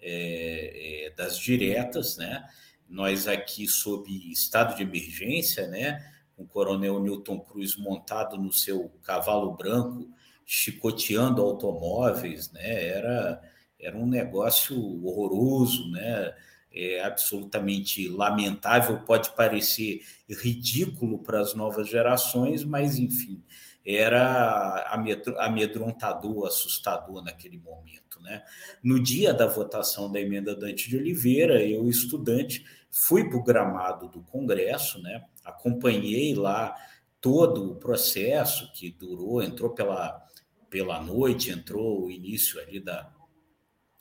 é, 0.00 1.06
é, 1.06 1.10
das 1.10 1.38
diretas, 1.38 2.16
né? 2.16 2.44
Nós 2.88 3.28
aqui 3.28 3.68
sob 3.68 4.10
estado 4.30 4.76
de 4.76 4.82
emergência, 4.82 5.68
né? 5.68 6.04
Com 6.34 6.42
o 6.42 6.48
coronel 6.48 7.00
Newton 7.00 7.38
Cruz 7.38 7.76
montado 7.76 8.36
no 8.36 8.52
seu 8.52 8.90
cavalo 9.04 9.52
branco, 9.56 10.10
chicoteando 10.44 11.40
automóveis, 11.40 12.50
né? 12.50 12.88
Era 12.88 13.40
era 13.82 13.98
um 13.98 14.06
negócio 14.06 14.76
horroroso, 15.04 15.90
né? 15.90 16.32
É 16.74 17.04
absolutamente 17.04 18.08
lamentável, 18.08 19.00
pode 19.00 19.30
parecer 19.32 20.00
ridículo 20.26 21.18
para 21.18 21.40
as 21.40 21.52
novas 21.52 21.86
gerações, 21.86 22.64
mas 22.64 22.98
enfim, 22.98 23.42
era 23.84 24.90
amedrontador, 25.38 26.46
assustador 26.46 27.22
naquele 27.22 27.58
momento. 27.58 28.22
Né? 28.22 28.42
No 28.82 29.02
dia 29.02 29.34
da 29.34 29.46
votação 29.46 30.10
da 30.10 30.18
emenda 30.18 30.54
Dante 30.54 30.88
de 30.88 30.96
Oliveira, 30.96 31.62
eu, 31.62 31.86
estudante, 31.90 32.64
fui 32.90 33.28
para 33.28 33.38
o 33.38 33.42
gramado 33.42 34.08
do 34.08 34.22
Congresso, 34.22 35.02
né? 35.02 35.24
acompanhei 35.44 36.34
lá 36.34 36.74
todo 37.20 37.72
o 37.72 37.76
processo 37.76 38.72
que 38.72 38.90
durou, 38.90 39.42
entrou 39.42 39.70
pela, 39.70 40.26
pela 40.70 41.02
noite, 41.02 41.50
entrou 41.50 42.06
o 42.06 42.10
início 42.10 42.60
ali 42.60 42.80
da, 42.80 43.12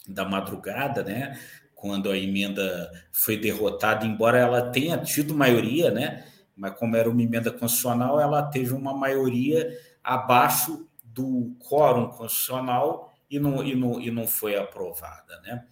da 0.08 0.26
madrugada, 0.26 1.04
né? 1.04 1.40
Quando 1.76 2.12
a 2.12 2.18
emenda 2.18 2.92
foi 3.12 3.38
derrotada, 3.38 4.06
embora 4.06 4.38
ela 4.38 4.70
tenha 4.70 4.98
tido 4.98 5.36
maioria, 5.36 5.90
né? 5.92 6.26
Mas 6.56 6.78
como 6.78 6.96
era 6.96 7.10
uma 7.10 7.22
emenda 7.22 7.52
constitucional, 7.52 8.20
ela 8.20 8.44
teve 8.44 8.74
uma 8.74 8.94
maioria 8.94 9.76
abaixo 10.04 10.88
do 11.04 11.56
quórum 11.60 12.08
constitucional 12.08 13.14
e 13.30 13.40
não, 13.40 13.64
e 13.64 13.76
não, 13.76 14.02
e 14.02 14.12
não 14.12 14.28
foi 14.28 14.58
aprovada, 14.58 15.40
né? 15.42 15.66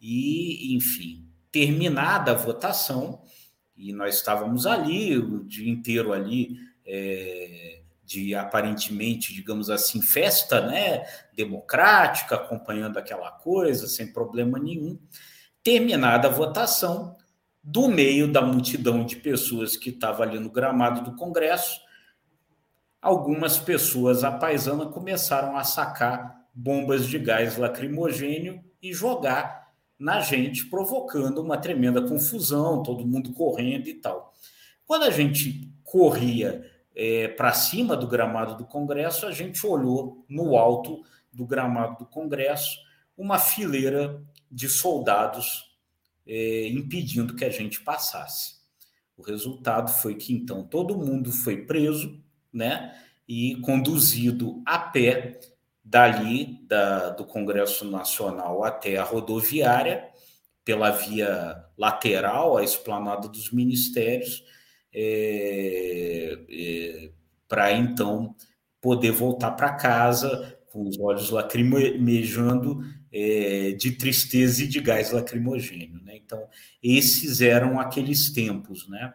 E, 0.00 0.74
enfim, 0.76 1.26
terminada 1.50 2.32
a 2.32 2.34
votação, 2.34 3.22
e 3.76 3.92
nós 3.92 4.16
estávamos 4.16 4.66
ali 4.66 5.16
o 5.18 5.44
dia 5.44 5.70
inteiro 5.70 6.12
ali 6.12 6.58
é, 6.84 7.80
de 8.06 8.36
aparentemente, 8.36 9.34
digamos 9.34 9.68
assim, 9.68 10.00
festa, 10.00 10.60
né, 10.60 11.04
democrática, 11.34 12.36
acompanhando 12.36 12.98
aquela 12.98 13.32
coisa 13.32 13.88
sem 13.88 14.12
problema 14.12 14.60
nenhum. 14.60 14.96
Terminada 15.62 16.28
a 16.28 16.30
votação, 16.30 17.16
do 17.62 17.88
meio 17.88 18.30
da 18.30 18.40
multidão 18.40 19.04
de 19.04 19.16
pessoas 19.16 19.76
que 19.76 19.90
estava 19.90 20.22
ali 20.22 20.38
no 20.38 20.48
gramado 20.48 21.00
do 21.00 21.16
Congresso, 21.16 21.80
algumas 23.02 23.58
pessoas 23.58 24.22
à 24.22 24.30
paisana 24.30 24.86
começaram 24.86 25.56
a 25.56 25.64
sacar 25.64 26.46
bombas 26.54 27.08
de 27.08 27.18
gás 27.18 27.56
lacrimogênio 27.56 28.62
e 28.80 28.94
jogar 28.94 29.66
na 29.98 30.20
gente, 30.20 30.66
provocando 30.66 31.42
uma 31.42 31.58
tremenda 31.58 32.00
confusão, 32.00 32.84
todo 32.84 33.06
mundo 33.06 33.32
correndo 33.32 33.88
e 33.88 33.94
tal. 33.94 34.32
Quando 34.86 35.02
a 35.02 35.10
gente 35.10 35.68
corria 35.82 36.64
é, 36.96 37.28
para 37.28 37.52
cima 37.52 37.94
do 37.94 38.08
gramado 38.08 38.56
do 38.56 38.64
Congresso, 38.64 39.26
a 39.26 39.30
gente 39.30 39.64
olhou 39.66 40.24
no 40.26 40.56
alto 40.56 41.02
do 41.30 41.46
gramado 41.46 41.98
do 41.98 42.06
Congresso 42.06 42.78
uma 43.14 43.38
fileira 43.38 44.22
de 44.50 44.66
soldados 44.66 45.76
é, 46.26 46.68
impedindo 46.68 47.36
que 47.36 47.44
a 47.44 47.50
gente 47.50 47.82
passasse. 47.82 48.56
O 49.14 49.22
resultado 49.22 49.90
foi 49.90 50.14
que 50.14 50.32
então 50.32 50.64
todo 50.64 50.96
mundo 50.96 51.30
foi 51.30 51.66
preso, 51.66 52.18
né, 52.52 52.98
e 53.28 53.56
conduzido 53.56 54.62
a 54.64 54.78
pé 54.78 55.38
dali 55.84 56.60
da, 56.66 57.10
do 57.10 57.26
Congresso 57.26 57.90
Nacional 57.90 58.64
até 58.64 58.96
a 58.96 59.04
rodoviária 59.04 60.08
pela 60.64 60.90
via 60.90 61.64
lateral, 61.76 62.56
a 62.56 62.64
esplanada 62.64 63.28
dos 63.28 63.52
ministérios, 63.52 64.42
é, 64.98 66.38
é, 66.48 67.10
para 67.46 67.70
então 67.72 68.34
poder 68.80 69.10
voltar 69.10 69.50
para 69.50 69.74
casa 69.74 70.58
com 70.72 70.88
os 70.88 70.98
olhos 70.98 71.28
lacrimejando 71.28 72.82
é, 73.12 73.72
de 73.72 73.92
tristeza 73.92 74.64
e 74.64 74.66
de 74.66 74.80
gás 74.80 75.10
lacrimogênio. 75.10 76.00
Né? 76.02 76.16
Então, 76.16 76.42
esses 76.82 77.42
eram 77.42 77.78
aqueles 77.78 78.30
tempos. 78.30 78.88
Né? 78.88 79.12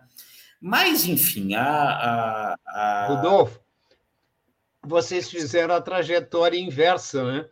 Mas, 0.59 1.05
enfim, 1.05 1.55
a, 1.55 1.63
a, 1.63 2.55
a... 2.67 3.07
Rodolfo, 3.07 3.59
vocês 4.83 5.29
fizeram 5.29 5.73
a 5.73 5.81
trajetória 5.81 6.59
inversa 6.59 7.23
né? 7.23 7.49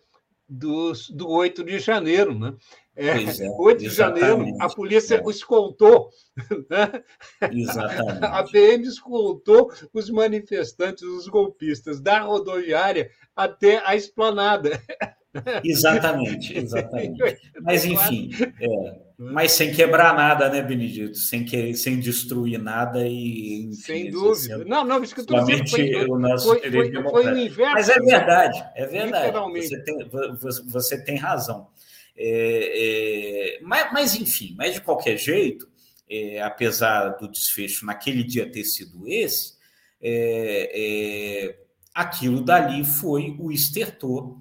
Dos, 0.48 1.10
do 1.10 1.30
8 1.30 1.64
de 1.64 1.80
janeiro. 1.80 2.38
Né? 2.38 2.54
É, 3.00 3.46
é, 3.46 3.50
8 3.58 3.80
de 3.80 3.90
janeiro, 3.90 4.46
a 4.60 4.68
polícia 4.68 5.16
é. 5.16 5.30
escoltou, 5.30 6.10
né? 6.70 7.02
Exatamente. 7.50 8.26
a 8.26 8.44
PM 8.44 8.86
escoltou 8.86 9.72
os 9.94 10.10
manifestantes, 10.10 11.04
os 11.04 11.26
golpistas, 11.30 12.02
da 12.02 12.20
rodoviária 12.20 13.10
até 13.34 13.82
a 13.86 13.96
esplanada. 13.96 14.82
Exatamente, 15.64 16.58
exatamente. 16.58 17.38
Mas, 17.62 17.86
enfim, 17.86 18.32
é, 18.60 19.00
mas 19.18 19.52
sem 19.52 19.72
quebrar 19.72 20.16
nada, 20.16 20.50
né, 20.50 20.62
Benedito? 20.62 21.18
Sem, 21.18 21.46
que, 21.46 21.74
sem 21.76 22.00
destruir 22.00 22.58
nada 22.58 23.06
e. 23.06 23.66
Enfim, 23.66 23.74
sem 23.74 24.12
dúvida. 24.12 24.64
Não, 24.66 24.84
não, 24.84 25.04
isso 25.04 25.14
que 25.14 25.20
eu 25.20 25.24
estou 25.24 25.46
dizendo 25.46 25.70
foi, 25.70 26.06
o 26.06 26.18
nosso 26.18 26.48
foi, 26.48 26.72
foi, 26.72 26.92
foi 26.92 27.26
o 27.28 27.38
inverso. 27.38 27.74
Mas 27.74 27.90
é 27.90 28.00
verdade, 28.00 28.66
é 28.76 28.86
verdade. 28.86 29.38
Você 29.62 29.84
tem, 29.84 30.10
você 30.66 31.04
tem 31.04 31.18
razão. 31.18 31.68
É, 32.22 33.56
é, 33.56 33.62
mas, 33.62 33.94
mas, 33.94 34.16
enfim, 34.16 34.54
mas 34.58 34.74
de 34.74 34.82
qualquer 34.82 35.16
jeito, 35.18 35.70
é, 36.10 36.42
apesar 36.42 37.12
do 37.12 37.30
desfecho 37.30 37.86
naquele 37.86 38.24
dia 38.26 38.52
ter 38.52 38.66
sido 38.66 39.08
esse, 39.08 39.54
é, 40.02 40.70
é, 40.74 41.60
aquilo 41.94 42.42
dali 42.42 42.84
foi 42.84 43.38
o 43.40 43.50
estertor 43.54 44.38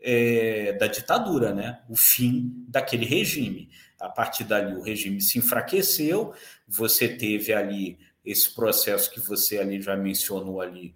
é, 0.00 0.72
da 0.72 0.86
ditadura, 0.86 1.54
né? 1.54 1.82
o 1.86 1.94
fim 1.94 2.64
daquele 2.66 3.04
regime. 3.04 3.68
A 4.00 4.08
partir 4.08 4.44
dali, 4.44 4.74
o 4.74 4.82
regime 4.82 5.20
se 5.20 5.38
enfraqueceu, 5.38 6.32
você 6.66 7.08
teve 7.08 7.52
ali 7.52 7.98
esse 8.24 8.54
processo 8.54 9.10
que 9.12 9.20
você 9.20 9.58
ali 9.58 9.82
já 9.82 9.96
mencionou 9.96 10.60
ali, 10.60 10.94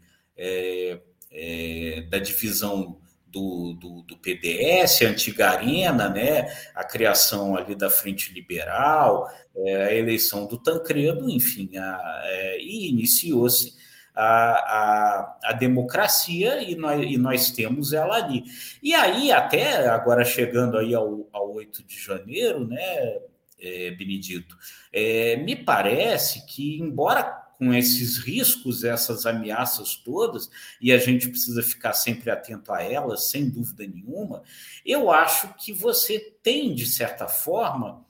da 2.11 2.18
divisão 2.18 3.00
do, 3.26 3.74
do, 3.74 4.02
do, 4.02 4.16
PDS, 4.16 5.02
a 5.02 5.08
antiga 5.08 5.50
Arena, 5.50 6.08
né, 6.08 6.46
a 6.74 6.84
criação 6.84 7.56
ali 7.56 7.74
da 7.74 7.90
Frente 7.90 8.32
Liberal, 8.32 9.30
é, 9.56 9.84
a 9.84 9.94
eleição 9.94 10.46
do 10.46 10.56
Tancredo, 10.58 11.28
enfim, 11.28 11.76
a, 11.76 12.22
é, 12.24 12.58
e 12.60 12.88
iniciou-se 12.88 13.74
a, 14.14 14.24
a, 14.24 15.38
a, 15.44 15.52
democracia 15.52 16.62
e 16.62 16.74
nós, 16.74 17.04
e 17.04 17.18
nós 17.18 17.50
temos 17.50 17.92
ela 17.92 18.16
ali. 18.16 18.44
E 18.82 18.94
aí, 18.94 19.30
até 19.30 19.88
agora 19.88 20.24
chegando 20.24 20.78
aí 20.78 20.94
ao, 20.94 21.28
ao 21.32 21.52
8 21.52 21.84
de 21.84 21.98
janeiro, 21.98 22.66
né, 22.66 23.18
é, 23.60 23.90
Benedito, 23.90 24.56
é, 24.92 25.36
me 25.36 25.56
parece 25.56 26.46
que, 26.46 26.78
embora 26.80 27.45
com 27.59 27.73
esses 27.73 28.19
riscos, 28.19 28.85
essas 28.85 29.27
ameaças 29.27 29.97
todas, 29.97 30.51
e 30.81 30.92
a 30.92 30.99
gente 30.99 31.29
precisa 31.29 31.62
ficar 31.62 31.92
sempre 31.92 32.31
atento 32.31 32.73
a 32.73 32.83
elas, 32.83 33.31
sem 33.31 33.49
dúvida 33.49 33.87
nenhuma, 33.87 34.42
eu 34.85 35.11
acho 35.11 35.55
que 35.55 35.73
você 35.73 36.19
tem, 36.42 36.75
de 36.75 36.87
certa 36.87 37.27
forma, 37.27 38.05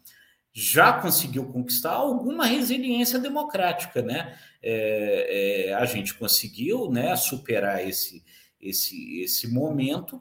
já 0.53 0.93
conseguiu 0.95 1.45
conquistar 1.53 1.93
alguma 1.93 2.47
resiliência 2.47 3.19
democrática, 3.19 4.01
né? 4.01 4.39
É, 4.63 5.69
é, 5.69 5.75
a 5.75 5.85
gente 5.85 6.15
conseguiu, 6.15 6.91
né, 6.91 7.15
superar 7.15 7.87
esse, 7.87 8.25
esse, 8.59 9.21
esse 9.21 9.49
momento 9.49 10.21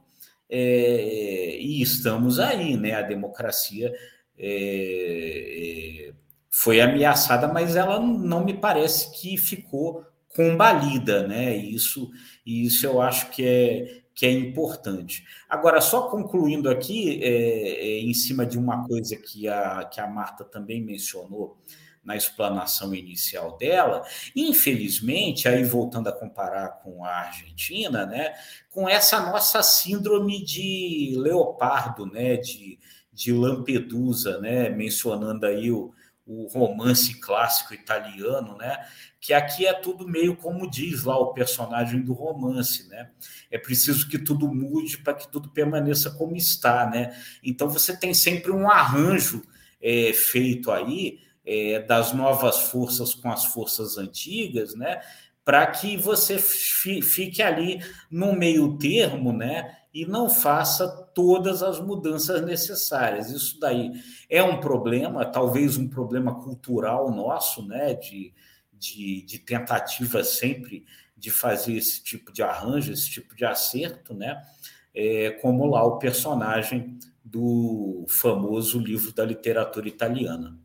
é, 0.49 1.57
e 1.57 1.81
estamos 1.81 2.37
aí, 2.37 2.75
né? 2.75 2.95
A 2.95 3.01
democracia 3.01 3.93
é, 4.37 6.09
é, 6.09 6.13
foi 6.57 6.79
ameaçada, 6.79 7.49
mas 7.49 7.75
ela 7.75 7.99
não 7.99 8.45
me 8.45 8.53
parece 8.53 9.11
que 9.19 9.37
ficou 9.37 10.05
combalida, 10.33 11.27
né? 11.27 11.53
Isso, 11.53 12.09
isso 12.45 12.85
eu 12.85 13.01
acho 13.01 13.29
que 13.29 13.45
é, 13.45 14.03
que 14.13 14.25
é 14.25 14.31
importante. 14.31 15.25
Agora, 15.49 15.81
só 15.81 16.03
concluindo 16.03 16.69
aqui, 16.69 17.21
é, 17.21 17.27
é, 17.27 17.99
em 17.99 18.13
cima 18.13 18.45
de 18.45 18.57
uma 18.57 18.87
coisa 18.87 19.17
que 19.17 19.49
a, 19.49 19.83
que 19.83 19.99
a 19.99 20.07
Marta 20.07 20.45
também 20.45 20.81
mencionou 20.81 21.57
na 22.01 22.15
explanação 22.15 22.95
inicial 22.95 23.57
dela, 23.57 24.03
infelizmente, 24.33 25.49
aí 25.49 25.61
voltando 25.61 26.07
a 26.07 26.13
comparar 26.13 26.79
com 26.81 27.03
a 27.03 27.09
Argentina, 27.09 28.05
né, 28.05 28.33
com 28.71 28.87
essa 28.87 29.19
nossa 29.19 29.61
síndrome 29.61 30.41
de 30.41 31.15
leopardo, 31.17 32.05
né, 32.05 32.37
de, 32.37 32.79
de 33.11 33.33
Lampedusa, 33.33 34.39
né, 34.39 34.69
mencionando 34.69 35.45
aí 35.45 35.69
o, 35.69 35.93
o 36.25 36.47
romance 36.47 37.19
clássico 37.19 37.73
italiano, 37.73 38.57
né? 38.57 38.85
Que 39.19 39.33
aqui 39.33 39.65
é 39.65 39.73
tudo 39.73 40.07
meio 40.07 40.35
como 40.35 40.69
diz 40.69 41.03
lá 41.03 41.17
o 41.17 41.33
personagem 41.33 42.01
do 42.01 42.13
romance, 42.13 42.87
né? 42.89 43.11
É 43.51 43.57
preciso 43.57 44.09
que 44.09 44.17
tudo 44.17 44.47
mude 44.47 44.97
para 44.97 45.13
que 45.13 45.31
tudo 45.31 45.49
permaneça 45.49 46.11
como 46.11 46.35
está, 46.35 46.89
né? 46.89 47.15
Então 47.43 47.69
você 47.69 47.95
tem 47.95 48.13
sempre 48.13 48.51
um 48.51 48.69
arranjo 48.69 49.43
é, 49.81 50.11
feito 50.13 50.71
aí 50.71 51.19
é, 51.45 51.79
das 51.79 52.11
novas 52.11 52.57
forças 52.69 53.13
com 53.13 53.31
as 53.31 53.45
forças 53.45 53.97
antigas, 53.97 54.73
né? 54.75 55.01
Para 55.43 55.67
que 55.67 55.95
você 55.95 56.39
fique 56.39 57.43
ali 57.43 57.79
no 58.09 58.35
meio 58.35 58.77
termo, 58.79 59.31
né? 59.31 59.75
e 59.95 60.05
não 60.05 60.29
faça 60.29 61.04
todas 61.15 61.63
as 61.63 61.79
mudanças 61.79 62.41
necessárias. 62.41 63.31
Isso 63.31 63.57
daí 63.59 63.93
é 64.29 64.43
um 64.43 64.59
problema, 64.59 65.25
talvez 65.25 65.77
um 65.77 65.87
problema 65.87 66.35
cultural 66.43 67.09
nosso, 67.09 67.65
né, 67.65 67.93
de, 67.93 68.33
de, 68.73 69.21
de 69.23 69.39
tentativa 69.39 70.23
sempre 70.23 70.85
de 71.15 71.31
fazer 71.31 71.73
esse 71.73 72.03
tipo 72.03 72.31
de 72.31 72.43
arranjo, 72.43 72.91
esse 72.91 73.09
tipo 73.09 73.33
de 73.33 73.45
acerto, 73.45 74.13
né, 74.13 74.45
é, 74.93 75.31
como 75.31 75.65
lá 75.65 75.83
o 75.85 75.97
personagem 75.97 76.99
do 77.23 78.05
famoso 78.09 78.77
livro 78.77 79.13
da 79.13 79.23
literatura 79.23 79.87
italiana. 79.87 80.59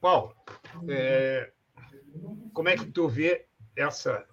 Paulo, 0.00 0.34
é, 0.88 1.52
como 2.54 2.70
é 2.70 2.76
que 2.76 2.86
tu 2.86 3.06
vê 3.06 3.46
essa 3.76 4.26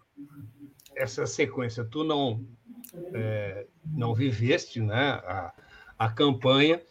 essa 0.97 1.25
sequência. 1.25 1.83
Tu 1.86 2.03
não 2.03 2.41
é, 3.13 3.65
não 3.86 4.13
viveste 4.13 4.81
né, 4.81 5.21
a, 5.25 5.53
a 5.97 6.10
campanha, 6.10 6.81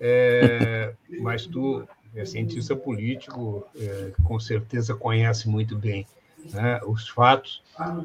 é, 0.00 0.94
mas 1.20 1.46
tu 1.46 1.86
é 2.14 2.24
cientista 2.24 2.76
político, 2.76 3.66
é, 3.76 4.12
com 4.24 4.38
certeza 4.38 4.94
conhece 4.94 5.48
muito 5.48 5.76
bem 5.76 6.06
né, 6.52 6.80
os 6.84 7.08
fatos, 7.08 7.62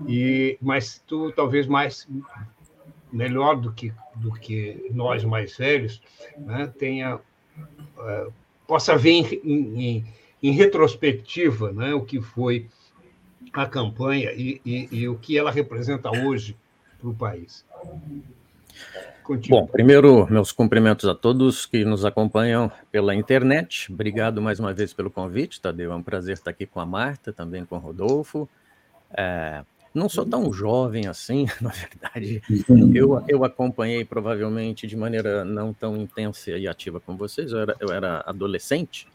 e 0.07 0.57
mas 0.61 1.01
tu 1.05 1.31
talvez 1.31 1.67
mais 1.67 2.07
melhor 3.11 3.55
do 3.55 3.71
que 3.71 3.93
do 4.15 4.31
que 4.33 4.89
nós 4.91 5.23
mais 5.23 5.57
velhos, 5.57 6.01
né, 6.37 6.71
tenha 6.77 7.19
é, 7.99 8.27
possa 8.65 8.95
ver 8.97 9.11
em, 9.11 9.25
em, 9.43 10.05
em 10.43 10.51
retrospectiva 10.51 11.71
né, 11.73 11.93
o 11.93 12.01
que 12.01 12.21
foi 12.21 12.67
a 13.57 13.65
campanha 13.65 14.31
e, 14.33 14.61
e, 14.63 14.87
e 14.91 15.09
o 15.09 15.17
que 15.17 15.35
ela 15.35 15.49
representa 15.49 16.11
hoje 16.11 16.55
para 16.99 17.09
o 17.09 17.13
país. 17.13 17.65
Contigo. 19.23 19.55
Bom, 19.55 19.65
primeiro, 19.65 20.27
meus 20.29 20.51
cumprimentos 20.51 21.09
a 21.09 21.15
todos 21.15 21.65
que 21.65 21.83
nos 21.83 22.05
acompanham 22.05 22.71
pela 22.91 23.15
internet. 23.15 23.91
Obrigado 23.91 24.39
mais 24.43 24.59
uma 24.59 24.73
vez 24.73 24.93
pelo 24.93 25.09
convite, 25.09 25.59
Tadeu. 25.59 25.91
É 25.91 25.95
um 25.95 26.03
prazer 26.03 26.35
estar 26.35 26.51
aqui 26.51 26.67
com 26.67 26.79
a 26.79 26.85
Marta, 26.85 27.33
também 27.33 27.65
com 27.65 27.77
o 27.77 27.79
Rodolfo. 27.79 28.47
É, 29.11 29.63
não 29.91 30.07
sou 30.07 30.23
tão 30.23 30.53
jovem 30.53 31.07
assim, 31.07 31.47
na 31.59 31.71
verdade. 31.71 32.43
Eu, 32.93 33.23
eu 33.27 33.43
acompanhei 33.43 34.05
provavelmente 34.05 34.85
de 34.85 34.95
maneira 34.95 35.43
não 35.43 35.73
tão 35.73 35.97
intensa 35.97 36.51
e 36.51 36.67
ativa 36.67 36.99
como 36.99 37.17
vocês. 37.17 37.51
Eu 37.51 37.59
era, 37.59 37.75
eu 37.79 37.91
era 37.91 38.23
adolescente 38.27 39.07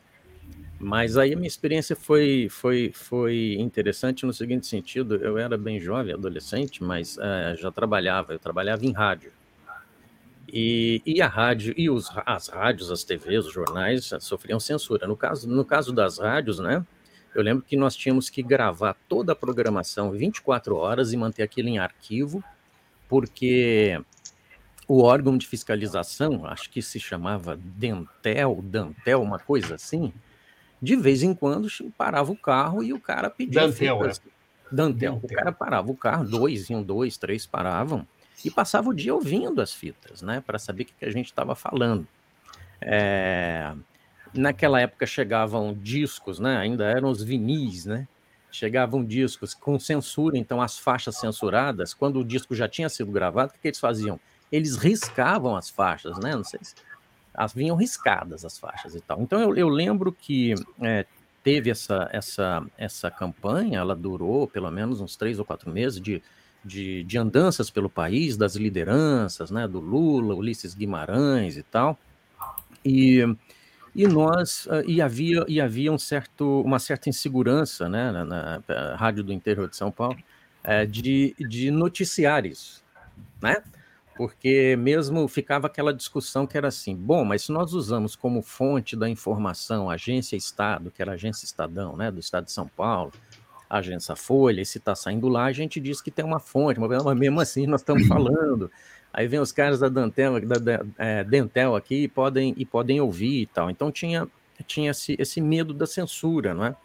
mas 0.78 1.16
aí 1.16 1.33
a 1.33 1.37
minha 1.37 1.46
experiência 1.46 1.94
foi, 1.94 2.48
foi, 2.50 2.90
foi 2.92 3.57
interessante 3.59 4.26
no 4.26 4.33
seguinte 4.33 4.66
sentido: 4.66 5.14
eu 5.14 5.38
era 5.38 5.57
bem 5.57 5.78
jovem, 5.78 6.12
adolescente, 6.12 6.83
mas 6.83 7.16
é, 7.18 7.55
já 7.57 7.70
trabalhava, 7.70 8.33
eu 8.33 8.38
trabalhava 8.38 8.85
em 8.85 8.92
rádio. 8.92 9.33
E, 10.52 11.00
e 11.07 11.22
a 11.22 11.28
rádio, 11.28 11.72
e 11.76 11.88
os, 11.88 12.11
as 12.26 12.48
rádios, 12.48 12.90
as 12.90 13.05
TVs, 13.05 13.46
os 13.46 13.52
jornais 13.52 14.11
sofriam 14.20 14.59
censura. 14.59 15.07
No 15.07 15.16
caso, 15.16 15.48
no 15.48 15.64
caso 15.64 15.92
das 15.92 16.18
rádios, 16.18 16.59
né? 16.59 16.85
Eu 17.33 17.42
lembro 17.42 17.64
que 17.64 17.76
nós 17.76 17.94
tínhamos 17.96 18.28
que 18.28 18.42
gravar 18.42 18.94
toda 19.09 19.33
a 19.33 19.37
programação 19.37 20.11
24 20.11 20.76
horas 20.76 21.12
e 21.12 21.16
manter 21.16 21.44
aquilo 21.44 21.68
em 21.68 21.78
arquivo, 21.78 22.42
porque 23.09 23.98
o 24.87 25.00
órgão 25.00 25.38
de 25.38 25.46
fiscalização, 25.46 26.44
acho 26.44 26.68
que 26.68 26.83
se 26.83 26.98
chamava 27.00 27.57
Dentel, 27.57 28.61
Dantel, 28.62 29.22
uma 29.22 29.38
coisa 29.38 29.76
assim, 29.76 30.12
de 30.83 30.97
vez 30.97 31.23
em 31.23 31.33
quando 31.33 31.68
parava 31.97 32.33
o 32.33 32.37
carro 32.37 32.83
e 32.83 32.92
o 32.92 32.99
cara 32.99 33.31
pedia. 33.31 33.61
Dantel, 33.61 33.99
fitas. 34.01 34.21
É. 34.27 34.75
Dantel. 34.75 35.21
O 35.23 35.29
cara 35.29 35.53
parava 35.53 35.90
o 35.90 35.97
carro, 35.97 36.25
dois, 36.25 36.68
iam 36.68 36.83
dois, 36.83 37.16
três 37.16 37.47
paravam, 37.47 38.07
e 38.45 38.51
passava 38.51 38.90
o 38.90 38.95
dia 38.95 39.14
ouvindo 39.14 39.61
as 39.61 39.73
fitas, 39.73 40.23
né, 40.23 40.42
para 40.45 40.59
saber 40.59 40.83
o 40.83 40.87
que, 40.87 40.95
que 40.95 41.05
a 41.05 41.11
gente 41.11 41.27
estava 41.27 41.55
falando. 41.55 42.07
É... 42.81 43.73
Naquela 44.35 44.81
época 44.81 45.07
chegavam 45.07 45.75
discos, 45.75 46.40
né, 46.40 46.57
ainda 46.57 46.85
eram 46.85 47.11
os 47.11 47.23
vinis, 47.23 47.85
né, 47.85 48.09
chegavam 48.51 49.05
discos 49.05 49.55
com 49.55 49.79
censura, 49.79 50.37
então 50.37 50.61
as 50.61 50.79
faixas 50.79 51.16
censuradas, 51.16 51.95
quando 51.95 52.18
o 52.18 52.25
disco 52.25 52.55
já 52.55 52.66
tinha 52.66 52.88
sido 52.88 53.12
gravado, 53.12 53.51
o 53.51 53.53
que, 53.53 53.61
que 53.61 53.68
eles 53.68 53.79
faziam? 53.79 54.18
Eles 54.51 54.77
riscavam 54.77 55.55
as 55.55 55.71
faixas, 55.71 56.18
né, 56.18 56.35
não 56.35 56.45
sei 56.45 56.61
se 56.62 56.75
as 57.35 57.53
vinham 57.53 57.77
riscadas 57.77 58.45
as 58.45 58.59
faixas 58.59 58.95
e 58.95 59.01
tal. 59.01 59.21
Então 59.23 59.40
eu, 59.40 59.57
eu 59.57 59.68
lembro 59.68 60.12
que 60.12 60.55
é, 60.81 61.07
teve 61.42 61.71
essa, 61.71 62.09
essa, 62.12 62.64
essa 62.79 63.11
campanha, 63.11 63.79
ela 63.79 63.97
durou 63.97 64.47
pelo 64.47 64.71
menos 64.71 65.01
uns 65.01 65.16
três 65.16 65.38
ou 65.38 65.45
quatro 65.45 65.71
meses 65.71 66.01
de, 66.01 66.23
de, 66.64 67.03
de 67.05 67.18
andanças 67.18 67.71
pelo 67.71 67.90
país, 67.90 68.37
das 68.37 68.55
lideranças, 68.55 69.51
né, 69.51 69.66
do 69.66 69.81
Lula, 69.81 70.35
Ulisses 70.35 70.75
Guimarães 70.75 71.57
e 71.57 71.62
tal. 71.62 71.99
E, 72.85 73.25
e 73.95 74.07
nós 74.07 74.66
ah, 74.71 74.83
e 74.87 75.01
havia 75.01 75.45
e 75.49 75.61
havia 75.61 75.92
um 75.92 75.99
certo 75.99 76.61
uma 76.62 76.79
certa 76.79 77.09
insegurança, 77.09 77.88
né, 77.88 78.11
na, 78.11 78.25
na, 78.25 78.97
rádio 78.97 79.23
do 79.23 79.33
interior 79.33 79.68
de 79.68 79.77
São 79.77 79.90
Paulo, 79.90 80.18
é, 80.64 80.87
de, 80.87 81.35
de 81.38 81.71
noticiar 81.71 82.47
isso, 82.47 82.83
né? 83.40 83.62
Porque 84.16 84.77
mesmo 84.77 85.27
ficava 85.27 85.66
aquela 85.66 85.92
discussão 85.92 86.46
que 86.46 86.57
era 86.57 86.68
assim: 86.68 86.94
bom, 86.94 87.25
mas 87.25 87.42
se 87.42 87.53
nós 87.53 87.72
usamos 87.72 88.14
como 88.14 88.42
fonte 88.42 88.96
da 88.96 89.09
informação 89.09 89.90
a 89.90 89.94
Agência 89.94 90.37
Estado, 90.37 90.90
que 90.90 91.01
era 91.01 91.12
a 91.12 91.14
Agência 91.14 91.44
Estadão, 91.44 91.96
né, 91.96 92.11
do 92.11 92.20
Estado 92.20 92.44
de 92.44 92.53
São 92.53 92.68
Paulo, 92.68 93.12
a 93.68 93.79
Agência 93.79 94.14
Folha, 94.14 94.61
e 94.61 94.66
se 94.66 94.79
está 94.79 94.94
saindo 94.94 95.29
lá, 95.29 95.46
a 95.46 95.53
gente 95.53 95.81
diz 95.81 96.01
que 96.01 96.11
tem 96.11 96.25
uma 96.25 96.38
fonte, 96.38 96.79
mas 96.79 97.18
mesmo 97.18 97.40
assim 97.40 97.66
nós 97.66 97.81
estamos 97.81 98.07
falando. 98.07 98.70
Aí 99.12 99.27
vem 99.29 99.40
os 99.40 99.53
caras 99.53 99.81
da 99.81 99.88
Dantel, 99.88 100.40
da, 100.46 100.57
da 100.57 100.85
é, 100.96 101.22
Dentel 101.22 101.77
aqui 101.77 102.05
e 102.05 102.09
podem, 102.09 102.55
e 102.57 102.64
podem 102.64 103.01
ouvir 103.01 103.42
e 103.42 103.46
tal. 103.46 103.70
Então 103.70 103.92
tinha, 103.92 104.27
tinha 104.66 104.90
esse, 104.90 105.14
esse 105.18 105.40
medo 105.40 105.75
da 105.75 105.87
censura, 105.87 106.55
não 106.55 106.64
é? 106.64 106.77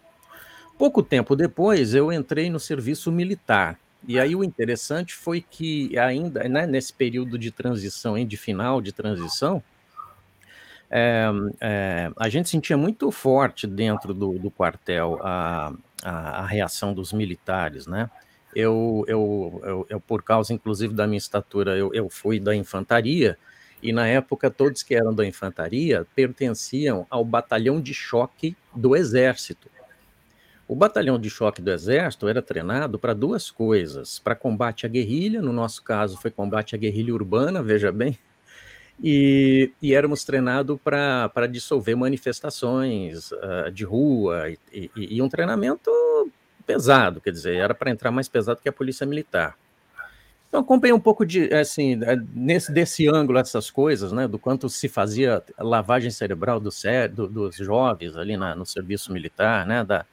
Pouco 0.77 1.01
tempo 1.01 1.35
depois, 1.35 1.95
eu 1.95 2.11
entrei 2.11 2.49
no 2.49 2.59
serviço 2.59 3.11
militar. 3.11 3.79
E 4.05 4.19
aí 4.19 4.35
o 4.35 4.43
interessante 4.43 5.13
foi 5.13 5.41
que 5.41 5.97
ainda 5.97 6.47
né, 6.47 6.67
nesse 6.67 6.93
período 6.93 7.37
de 7.37 7.51
transição, 7.51 8.23
de 8.23 8.37
final 8.37 8.81
de 8.81 8.91
transição, 8.91 9.63
é, 10.89 11.27
é, 11.59 12.11
a 12.15 12.29
gente 12.29 12.49
sentia 12.49 12.77
muito 12.77 13.11
forte 13.11 13.67
dentro 13.67 14.13
do, 14.13 14.39
do 14.39 14.49
quartel 14.49 15.19
a, 15.21 15.73
a, 16.03 16.43
a, 16.43 16.45
reação 16.45 16.93
dos 16.93 17.11
militares, 17.11 17.85
né? 17.87 18.09
Eu, 18.55 19.03
eu, 19.07 19.61
eu, 19.63 19.87
eu, 19.89 19.99
por 19.99 20.23
causa, 20.23 20.53
inclusive, 20.53 20.93
da 20.93 21.05
minha 21.05 21.17
estatura, 21.17 21.77
eu, 21.77 21.93
eu 21.93 22.09
fui 22.09 22.39
da 22.39 22.55
infantaria, 22.55 23.37
e 23.83 23.91
na 23.91 24.07
época 24.07 24.49
todos 24.49 24.81
que 24.81 24.95
eram 24.95 25.13
da 25.13 25.25
infantaria 25.25 26.07
pertenciam 26.15 27.05
ao 27.09 27.23
batalhão 27.23 27.79
de 27.79 27.93
choque 27.93 28.55
do 28.73 28.95
exército. 28.95 29.69
O 30.67 30.75
batalhão 30.75 31.17
de 31.17 31.29
choque 31.29 31.61
do 31.61 31.71
Exército 31.71 32.27
era 32.27 32.41
treinado 32.41 32.99
para 32.99 33.13
duas 33.13 33.49
coisas: 33.49 34.19
para 34.19 34.35
combate 34.35 34.85
à 34.85 34.89
guerrilha, 34.89 35.41
no 35.41 35.53
nosso 35.53 35.81
caso 35.81 36.17
foi 36.17 36.29
combate 36.29 36.75
à 36.75 36.77
guerrilha 36.77 37.13
urbana, 37.13 37.63
veja 37.63 37.89
bem, 37.89 38.17
e, 39.01 39.71
e 39.81 39.93
éramos 39.93 40.25
treinados 40.25 40.77
para 40.83 41.47
dissolver 41.49 41.95
manifestações 41.95 43.31
uh, 43.31 43.71
de 43.71 43.85
rua 43.85 44.49
e, 44.49 44.57
e, 44.73 45.17
e, 45.17 45.21
um 45.21 45.29
treinamento 45.29 45.89
pesado, 46.65 47.21
quer 47.21 47.31
dizer, 47.31 47.55
era 47.55 47.73
para 47.73 47.89
entrar 47.89 48.11
mais 48.11 48.27
pesado 48.27 48.59
que 48.61 48.67
a 48.67 48.73
polícia 48.73 49.05
militar. 49.05 49.55
Então 50.49 50.61
acompanhei 50.61 50.93
um 50.93 50.99
pouco 50.99 51.25
de 51.25 51.53
assim 51.53 51.97
nesse 52.33 52.71
desse 52.71 53.07
ângulo 53.07 53.37
essas 53.37 53.69
coisas, 53.69 54.11
né, 54.11 54.27
do 54.27 54.39
quanto 54.39 54.67
se 54.67 54.89
fazia 54.89 55.43
lavagem 55.59 56.11
cerebral 56.11 56.59
do, 56.59 56.69
do 57.13 57.27
dos 57.27 57.55
jovens 57.55 58.17
ali 58.17 58.35
na, 58.35 58.55
no 58.55 58.65
serviço 58.65 59.13
militar, 59.13 59.65
né, 59.65 59.83
da, 59.83 60.05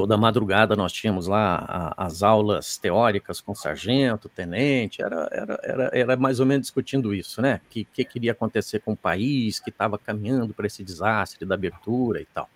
toda 0.00 0.16
madrugada 0.16 0.74
nós 0.74 0.92
tínhamos 0.92 1.26
lá 1.26 1.92
as 1.94 2.22
aulas 2.22 2.78
teóricas 2.78 3.38
com 3.38 3.54
sargento, 3.54 4.30
tenente, 4.30 5.02
era, 5.02 5.28
era, 5.30 5.60
era, 5.62 5.90
era 5.92 6.16
mais 6.16 6.40
ou 6.40 6.46
menos 6.46 6.62
discutindo 6.62 7.14
isso, 7.14 7.42
né? 7.42 7.60
O 7.66 7.68
que, 7.68 7.84
que 7.84 8.02
queria 8.02 8.32
acontecer 8.32 8.80
com 8.80 8.92
o 8.92 8.96
país, 8.96 9.60
que 9.60 9.68
estava 9.68 9.98
caminhando 9.98 10.54
para 10.54 10.66
esse 10.66 10.82
desastre 10.82 11.44
da 11.44 11.54
abertura 11.54 12.18
e 12.18 12.24
tal. 12.24 12.48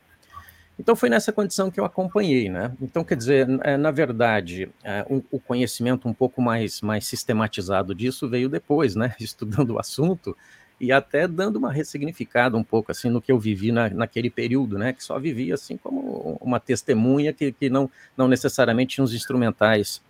Então 0.79 0.97
foi 0.97 1.11
nessa 1.11 1.35
condição 1.35 1.71
que 1.71 1.79
eu 1.79 1.85
acompanhei, 1.85 2.49
né? 2.49 2.73
Então, 2.81 3.05
quer 3.05 3.15
dizer, 3.15 3.47
é, 3.63 3.77
na 3.77 3.91
verdade, 3.91 4.71
é, 4.83 5.05
o 5.31 5.39
conhecimento 5.39 6.09
um 6.09 6.15
pouco 6.15 6.41
mais, 6.41 6.81
mais 6.81 7.07
sistematizado 7.07 7.95
disso 7.95 8.27
veio 8.27 8.49
depois, 8.49 8.97
né? 8.97 9.15
Estudando 9.21 9.75
o 9.75 9.79
assunto, 9.79 10.35
e 10.81 10.93
até 10.93 11.27
dando 11.29 11.57
uma 11.57 11.73
ressignificada 11.73 12.57
um 12.57 12.65
pouco 12.65 12.91
assim 12.91 13.09
no 13.09 13.23
que 13.23 13.31
eu 13.31 13.39
vivi 13.39 13.71
na, 13.71 13.89
naquele 13.91 14.29
período, 14.29 14.79
né, 14.79 14.93
que 14.93 15.05
só 15.05 15.19
vivia 15.19 15.55
assim 15.55 15.77
como 15.77 16.39
uma 16.41 16.59
testemunha 16.59 17.33
que, 17.33 17.53
que 17.53 17.71
não, 17.71 17.91
não 18.17 18.29
necessariamente 18.29 18.97
tinha 18.97 19.05
os 19.05 19.15
instrumentais 19.15 20.03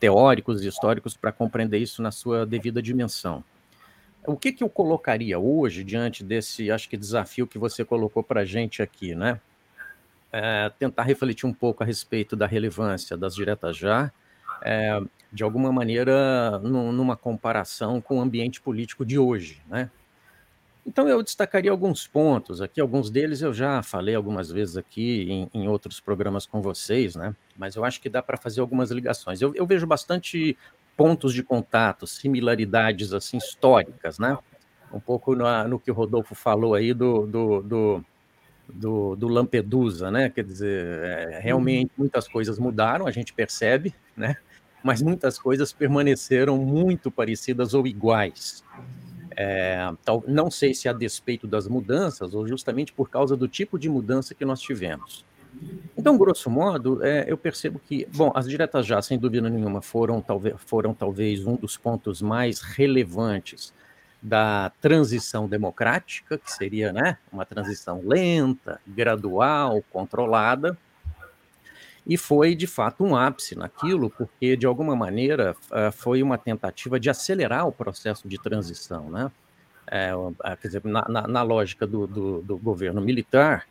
teóricos 0.00 0.62
e 0.62 0.68
históricos 0.68 1.16
para 1.16 1.32
compreender 1.32 1.78
isso 1.78 2.00
na 2.02 2.10
sua 2.10 2.46
devida 2.46 2.80
dimensão. 2.80 3.44
O 4.26 4.36
que, 4.36 4.52
que 4.52 4.62
eu 4.62 4.68
colocaria 4.68 5.38
hoje 5.38 5.82
diante 5.82 6.22
desse, 6.22 6.70
acho 6.70 6.88
que 6.88 6.96
desafio 6.96 7.46
que 7.46 7.58
você 7.58 7.84
colocou 7.84 8.22
para 8.22 8.42
a 8.42 8.44
gente 8.44 8.82
aqui, 8.82 9.14
né? 9.14 9.40
É, 10.30 10.70
tentar 10.78 11.04
refletir 11.04 11.46
um 11.46 11.54
pouco 11.54 11.82
a 11.82 11.86
respeito 11.86 12.36
da 12.36 12.46
relevância 12.46 13.16
das 13.16 13.34
diretas 13.34 13.76
já, 13.76 14.12
é, 14.60 15.00
de 15.32 15.42
alguma 15.42 15.72
maneira 15.72 16.58
numa 16.58 17.16
comparação 17.16 18.00
com 18.00 18.18
o 18.18 18.20
ambiente 18.20 18.60
político 18.60 19.04
de 19.04 19.18
hoje, 19.18 19.62
né? 19.66 19.90
Então 20.88 21.06
eu 21.06 21.22
destacaria 21.22 21.70
alguns 21.70 22.06
pontos 22.06 22.62
aqui, 22.62 22.80
alguns 22.80 23.10
deles 23.10 23.42
eu 23.42 23.52
já 23.52 23.82
falei 23.82 24.14
algumas 24.14 24.50
vezes 24.50 24.74
aqui 24.74 25.30
em, 25.30 25.50
em 25.52 25.68
outros 25.68 26.00
programas 26.00 26.46
com 26.46 26.62
vocês, 26.62 27.14
né? 27.14 27.36
Mas 27.58 27.76
eu 27.76 27.84
acho 27.84 28.00
que 28.00 28.08
dá 28.08 28.22
para 28.22 28.38
fazer 28.38 28.62
algumas 28.62 28.90
ligações. 28.90 29.42
Eu, 29.42 29.54
eu, 29.54 29.66
vejo 29.66 29.86
bastante 29.86 30.56
pontos 30.96 31.34
de 31.34 31.42
contato, 31.42 32.06
similaridades 32.06 33.12
assim 33.12 33.36
históricas, 33.36 34.18
né? 34.18 34.38
Um 34.90 34.98
pouco 34.98 35.34
no, 35.34 35.68
no 35.68 35.78
que 35.78 35.90
o 35.90 35.94
Rodolfo 35.94 36.34
falou 36.34 36.74
aí 36.74 36.94
do, 36.94 37.26
do, 37.26 37.60
do, 37.60 38.04
do, 38.66 39.16
do 39.16 39.28
Lampedusa, 39.28 40.10
né? 40.10 40.30
Quer 40.30 40.44
dizer, 40.44 41.02
é, 41.02 41.38
realmente 41.38 41.92
muitas 41.98 42.26
coisas 42.26 42.58
mudaram, 42.58 43.06
a 43.06 43.10
gente 43.10 43.34
percebe, 43.34 43.94
né? 44.16 44.38
Mas 44.82 45.02
muitas 45.02 45.38
coisas 45.38 45.70
permaneceram 45.70 46.56
muito 46.56 47.10
parecidas 47.10 47.74
ou 47.74 47.86
iguais. 47.86 48.64
É, 49.40 49.92
tal, 50.04 50.24
não 50.26 50.50
sei 50.50 50.74
se 50.74 50.88
a 50.88 50.92
despeito 50.92 51.46
das 51.46 51.68
mudanças 51.68 52.34
ou 52.34 52.44
justamente 52.48 52.92
por 52.92 53.08
causa 53.08 53.36
do 53.36 53.46
tipo 53.46 53.78
de 53.78 53.88
mudança 53.88 54.34
que 54.34 54.44
nós 54.44 54.60
tivemos. 54.60 55.24
Então, 55.96 56.18
grosso 56.18 56.50
modo, 56.50 57.04
é, 57.04 57.24
eu 57.28 57.38
percebo 57.38 57.78
que, 57.78 58.04
bom, 58.12 58.32
as 58.34 58.48
diretas 58.48 58.84
já, 58.84 59.00
sem 59.00 59.16
dúvida 59.16 59.48
nenhuma, 59.48 59.80
foram 59.80 60.20
talvez, 60.20 60.56
foram 60.58 60.92
talvez 60.92 61.46
um 61.46 61.54
dos 61.54 61.76
pontos 61.76 62.20
mais 62.20 62.60
relevantes 62.60 63.72
da 64.20 64.72
transição 64.80 65.46
democrática, 65.46 66.36
que 66.36 66.50
seria 66.50 66.92
né, 66.92 67.16
uma 67.32 67.46
transição 67.46 68.02
lenta, 68.04 68.80
gradual, 68.84 69.84
controlada, 69.92 70.76
e 72.08 72.16
foi 72.16 72.54
de 72.54 72.66
fato 72.66 73.04
um 73.04 73.14
ápice 73.14 73.54
naquilo, 73.54 74.08
porque 74.08 74.56
de 74.56 74.66
alguma 74.66 74.96
maneira 74.96 75.54
ah, 75.70 75.92
foi 75.92 76.22
uma 76.22 76.38
tentativa 76.38 76.98
de 76.98 77.10
acelerar 77.10 77.68
o 77.68 77.72
processo 77.72 78.26
de 78.26 78.38
transição, 78.38 79.10
né? 79.10 79.30
É, 79.90 80.10
ah, 80.40 80.56
quer 80.56 80.68
dizer, 80.68 80.84
na, 80.84 81.06
na, 81.08 81.26
na 81.26 81.42
lógica 81.42 81.86
do, 81.86 82.06
do, 82.06 82.42
do, 82.42 82.58
governo 82.58 83.00
militar, 83.00 83.66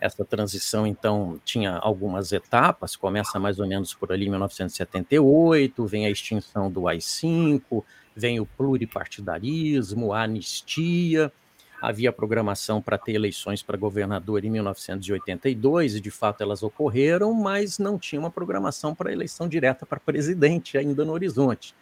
essa 0.00 0.24
transição 0.24 0.86
então 0.86 1.40
tinha 1.44 1.76
algumas 1.76 2.32
etapas, 2.32 2.94
começa 2.96 3.38
mais 3.38 3.58
ou 3.58 3.66
menos 3.66 3.94
por 3.94 4.12
ali 4.12 4.26
em 4.26 4.30
1978, 4.30 5.86
vem 5.86 6.06
a 6.06 6.10
extinção 6.10 6.70
do 6.70 6.86
AI-5, 6.86 7.84
vem 8.14 8.40
o 8.40 8.46
pluripartidarismo, 8.46 10.12
a 10.12 10.22
anistia, 10.22 11.32
havia 11.80 12.12
programação 12.12 12.82
para 12.82 12.98
ter 12.98 13.12
eleições 13.12 13.62
para 13.62 13.76
governador 13.76 14.44
em 14.44 14.50
1982, 14.50 15.96
e 15.96 16.00
de 16.00 16.10
fato 16.10 16.42
elas 16.42 16.62
ocorreram, 16.62 17.32
mas 17.32 17.78
não 17.78 17.98
tinha 17.98 18.20
uma 18.20 18.30
programação 18.30 18.94
para 18.94 19.12
eleição 19.12 19.48
direta 19.48 19.86
para 19.86 20.00
presidente 20.00 20.76
ainda 20.76 21.04
no 21.04 21.12
horizonte. 21.12 21.74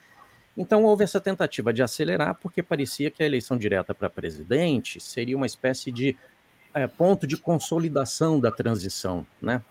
Então 0.57 0.85
houve 0.85 1.05
essa 1.05 1.21
tentativa 1.21 1.73
de 1.73 1.83
acelerar, 1.83 2.35
porque 2.35 2.63
parecia 2.63 3.11
que 3.11 3.23
a 3.23 3.27
eleição 3.27 3.59
direta 3.59 3.95
para 3.95 4.09
presidente 4.09 5.01
seria 5.01 5.37
uma 5.37 5.47
espécie 5.47 5.93
de 5.93 6.17
é, 6.73 6.87
ponto 6.87 7.27
de 7.27 7.37
consolidação 7.37 8.39
da 8.39 8.51
transição, 8.51 9.27
né? 9.41 9.63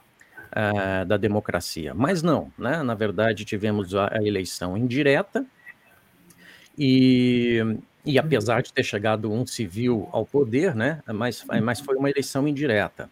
É, 0.52 1.04
da 1.04 1.18
democracia. 1.18 1.94
Mas 1.94 2.22
não, 2.22 2.54
né? 2.58 2.82
na 2.82 2.94
verdade 2.94 3.44
tivemos 3.44 3.94
a 3.94 4.20
eleição 4.22 4.78
indireta, 4.78 5.46
e 6.78 7.78
e 8.06 8.20
apesar 8.20 8.62
de 8.62 8.72
ter 8.72 8.84
chegado 8.84 9.32
um 9.32 9.46
civil 9.46 10.08
ao 10.12 10.26
poder, 10.26 10.76
né, 10.76 11.02
mas, 11.08 11.44
mas 11.64 11.80
foi 11.80 11.96
uma 11.96 12.10
eleição 12.10 12.48
indireta. 12.48 13.10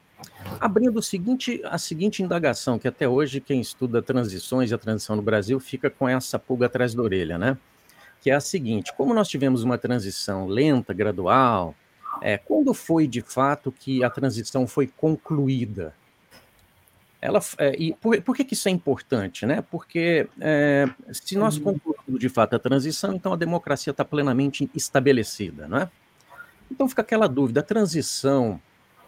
Abrindo 0.60 0.98
o 1.00 1.02
seguinte, 1.02 1.62
a 1.66 1.78
seguinte 1.78 2.24
indagação, 2.24 2.80
que 2.80 2.88
até 2.88 3.08
hoje 3.08 3.42
quem 3.42 3.60
estuda 3.60 4.02
transições 4.02 4.72
e 4.72 4.74
a 4.74 4.78
transição 4.78 5.16
no 5.16 5.22
Brasil 5.22 5.60
fica 5.60 5.90
com 5.90 6.08
essa 6.08 6.40
pulga 6.40 6.68
atrás 6.68 6.94
da 6.94 7.02
orelha, 7.02 7.38
né? 7.38 7.58
Que 8.22 8.30
é 8.30 8.36
a 8.36 8.40
seguinte: 8.40 8.94
como 8.96 9.14
nós 9.14 9.28
tivemos 9.28 9.64
uma 9.64 9.78
transição 9.78 10.48
lenta, 10.48 10.94
gradual, 10.94 11.76
é, 12.22 12.38
quando 12.38 12.74
foi 12.74 13.08
de 13.08 13.22
fato 13.22 13.72
que 13.72 14.04
a 14.04 14.10
transição 14.10 14.66
foi 14.66 14.88
concluída? 14.88 15.94
Ela, 17.24 17.40
é, 17.58 17.74
e 17.80 17.94
por, 17.94 18.22
por 18.22 18.36
que, 18.36 18.44
que, 18.44 18.54
isso 18.54 18.68
é 18.68 18.72
importante? 18.72 19.46
Né? 19.46 19.64
Porque 19.72 20.28
é, 20.42 20.90
se 21.14 21.38
nós 21.38 21.56
uhum. 21.56 21.64
concluímos 21.64 22.20
de 22.20 22.28
fato 22.28 22.54
a 22.54 22.60
transição, 22.60 23.16
então 23.16 23.32
a 23.32 23.38
democracia 23.38 23.92
está 23.92 24.04
plenamente 24.04 24.70
estabelecida. 24.76 25.66
Não 25.66 25.78
é? 25.78 25.90
Então 26.70 26.86
fica 26.90 27.02
aquela 27.02 27.26
dúvida: 27.28 27.62
a 27.62 27.64
transição 27.64 28.60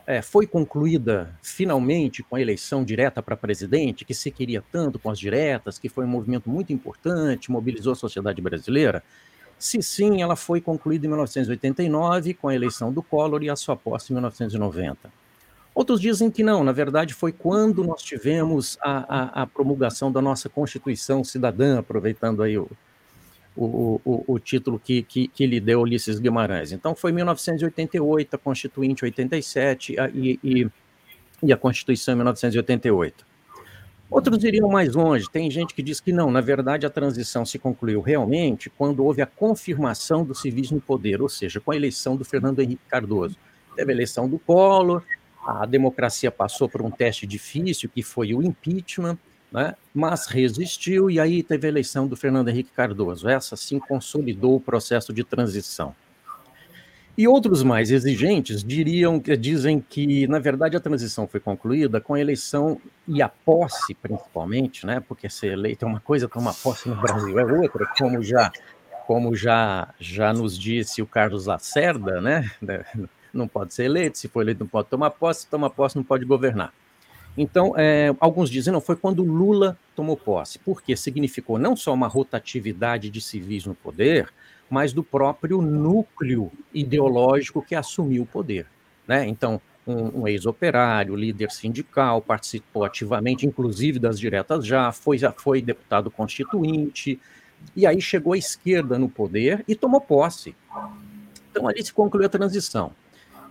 é, 0.07 0.21
foi 0.21 0.47
concluída 0.47 1.37
finalmente 1.43 2.23
com 2.23 2.37
a 2.37 2.41
eleição 2.41 2.85
direta 2.85 3.21
para 3.21 3.35
presidente, 3.35 4.05
que 4.05 4.13
se 4.13 4.31
queria 4.31 4.63
tanto 4.71 4.97
com 4.97 5.09
as 5.09 5.19
diretas, 5.19 5.77
que 5.77 5.89
foi 5.89 6.05
um 6.05 6.07
movimento 6.07 6.49
muito 6.49 6.71
importante, 6.71 7.51
mobilizou 7.51 7.91
a 7.91 7.97
sociedade 7.97 8.41
brasileira? 8.41 9.03
Se 9.59 9.81
sim, 9.81 10.21
ela 10.21 10.37
foi 10.37 10.61
concluída 10.61 11.05
em 11.05 11.09
1989 11.09 12.33
com 12.35 12.47
a 12.47 12.55
eleição 12.55 12.93
do 12.93 13.03
Collor 13.03 13.43
e 13.43 13.49
a 13.49 13.57
sua 13.57 13.75
posse 13.75 14.13
em 14.13 14.15
1990. 14.15 15.24
Outros 15.75 15.99
dizem 15.99 16.31
que 16.31 16.41
não, 16.41 16.63
na 16.63 16.71
verdade 16.71 17.13
foi 17.13 17.33
quando 17.33 17.83
nós 17.83 18.01
tivemos 18.01 18.77
a, 18.81 19.41
a, 19.41 19.41
a 19.41 19.47
promulgação 19.47 20.09
da 20.09 20.21
nossa 20.21 20.47
Constituição 20.47 21.21
Cidadã, 21.21 21.79
aproveitando 21.79 22.41
aí 22.41 22.57
o, 22.57 22.69
o, 23.57 23.99
o, 24.05 24.23
o 24.25 24.39
título 24.39 24.79
que, 24.79 25.03
que, 25.03 25.27
que, 25.27 25.45
lhe 25.45 25.59
deu 25.59 25.81
Ulisses 25.81 26.17
Guimarães. 26.17 26.71
Então, 26.71 26.95
foi 26.95 27.11
1988, 27.11 28.35
a 28.35 28.37
Constituinte 28.37 29.03
87 29.03 29.99
a, 29.99 30.09
e, 30.09 30.39
e, 30.41 30.67
e 31.43 31.51
a 31.51 31.57
Constituição 31.57 32.13
em 32.13 32.17
1988. 32.17 33.25
Outros 34.09 34.43
iriam 34.45 34.69
mais 34.69 34.93
longe. 34.93 35.29
Tem 35.29 35.51
gente 35.51 35.73
que 35.73 35.81
diz 35.81 35.99
que 35.99 36.13
não, 36.13 36.31
na 36.31 36.39
verdade, 36.39 36.85
a 36.85 36.89
transição 36.89 37.45
se 37.45 37.59
concluiu 37.59 37.99
realmente 37.99 38.69
quando 38.69 39.03
houve 39.03 39.21
a 39.21 39.25
confirmação 39.25 40.23
do 40.23 40.35
civismo 40.35 40.77
no 40.77 40.81
poder, 40.81 41.21
ou 41.21 41.27
seja, 41.27 41.59
com 41.59 41.71
a 41.71 41.75
eleição 41.75 42.15
do 42.15 42.23
Fernando 42.23 42.61
Henrique 42.61 42.83
Cardoso. 42.87 43.35
Teve 43.75 43.91
a 43.91 43.95
eleição 43.95 44.29
do 44.29 44.39
Collor, 44.39 45.03
a 45.45 45.65
democracia 45.65 46.31
passou 46.31 46.67
por 46.67 46.81
um 46.81 46.89
teste 46.89 47.27
difícil, 47.27 47.89
que 47.89 48.01
foi 48.01 48.33
o 48.33 48.41
impeachment, 48.41 49.17
né? 49.51 49.75
mas 49.93 50.25
resistiu, 50.25 51.09
e 51.09 51.19
aí 51.19 51.43
teve 51.43 51.67
a 51.67 51.69
eleição 51.69 52.07
do 52.07 52.15
Fernando 52.15 52.49
Henrique 52.49 52.71
Cardoso. 52.71 53.29
Essa 53.29 53.55
sim 53.55 53.79
consolidou 53.79 54.55
o 54.55 54.59
processo 54.59 55.13
de 55.13 55.23
transição. 55.23 55.95
E 57.17 57.29
outros 57.29 57.63
mais 57.63 57.91
exigentes 57.91 58.61
diriam, 58.61 59.21
dizem 59.39 59.79
que, 59.79 60.27
na 60.27 60.37
verdade, 60.37 60.75
a 60.75 60.81
transição 60.81 61.25
foi 61.25 61.39
concluída 61.39 62.01
com 62.01 62.13
a 62.13 62.19
eleição 62.19 62.81
e 63.07 63.21
a 63.21 63.29
posse, 63.29 63.93
principalmente, 63.93 64.85
né? 64.85 64.99
Porque 64.99 65.29
ser 65.29 65.53
eleito 65.53 65.85
é 65.85 65.87
uma 65.87 66.01
coisa, 66.01 66.27
tomar 66.27 66.53
posse 66.53 66.89
no 66.89 66.95
Brasil 66.95 67.39
é 67.39 67.45
outra, 67.45 67.85
como 67.97 68.21
já, 68.21 68.51
como 69.07 69.33
já, 69.33 69.93
já 69.97 70.33
nos 70.33 70.59
disse 70.59 71.01
o 71.01 71.07
Carlos 71.07 71.45
Lacerda, 71.45 72.19
né? 72.19 72.51
Não 73.37 73.47
pode 73.47 73.73
ser 73.73 73.85
eleito, 73.85 74.17
se 74.17 74.27
for 74.27 74.41
eleito 74.41 74.61
não 74.61 74.67
pode 74.67 74.87
tomar 74.87 75.11
posse, 75.11 75.41
se 75.41 75.47
toma 75.47 75.69
posse 75.69 75.95
não 75.95 76.03
pode 76.03 76.25
governar. 76.25 76.73
Então, 77.37 77.73
é, 77.75 78.15
alguns 78.19 78.49
dizem, 78.49 78.71
não, 78.71 78.79
foi 78.79 78.95
quando 78.95 79.23
Lula 79.23 79.77
tomou 79.95 80.15
posse, 80.15 80.57
porque 80.59 80.95
significou 80.95 81.59
não 81.59 81.75
só 81.75 81.93
uma 81.93 82.07
rotatividade 82.07 83.09
de 83.09 83.19
civis 83.19 83.65
no 83.65 83.75
poder, 83.75 84.29
mas 84.69 84.93
do 84.93 85.03
próprio 85.03 85.61
núcleo 85.61 86.51
ideológico 86.73 87.61
que 87.61 87.75
assumiu 87.75 88.23
o 88.23 88.25
poder. 88.25 88.67
Né? 89.07 89.27
Então, 89.27 89.61
um, 89.85 90.21
um 90.21 90.27
ex-operário, 90.27 91.15
líder 91.15 91.51
sindical, 91.51 92.21
participou 92.21 92.83
ativamente, 92.83 93.45
inclusive 93.45 93.99
das 93.99 94.19
diretas 94.19 94.65
já, 94.65 94.91
foi, 94.91 95.17
já 95.17 95.31
foi 95.31 95.61
deputado 95.61 96.09
constituinte, 96.09 97.19
e 97.75 97.85
aí 97.85 98.01
chegou 98.01 98.33
a 98.33 98.37
esquerda 98.37 98.97
no 98.97 99.09
poder 99.09 99.63
e 99.67 99.75
tomou 99.75 100.01
posse. 100.01 100.55
Então, 101.51 101.67
ali 101.67 101.83
se 101.83 101.93
concluiu 101.93 102.25
a 102.25 102.29
transição. 102.29 102.91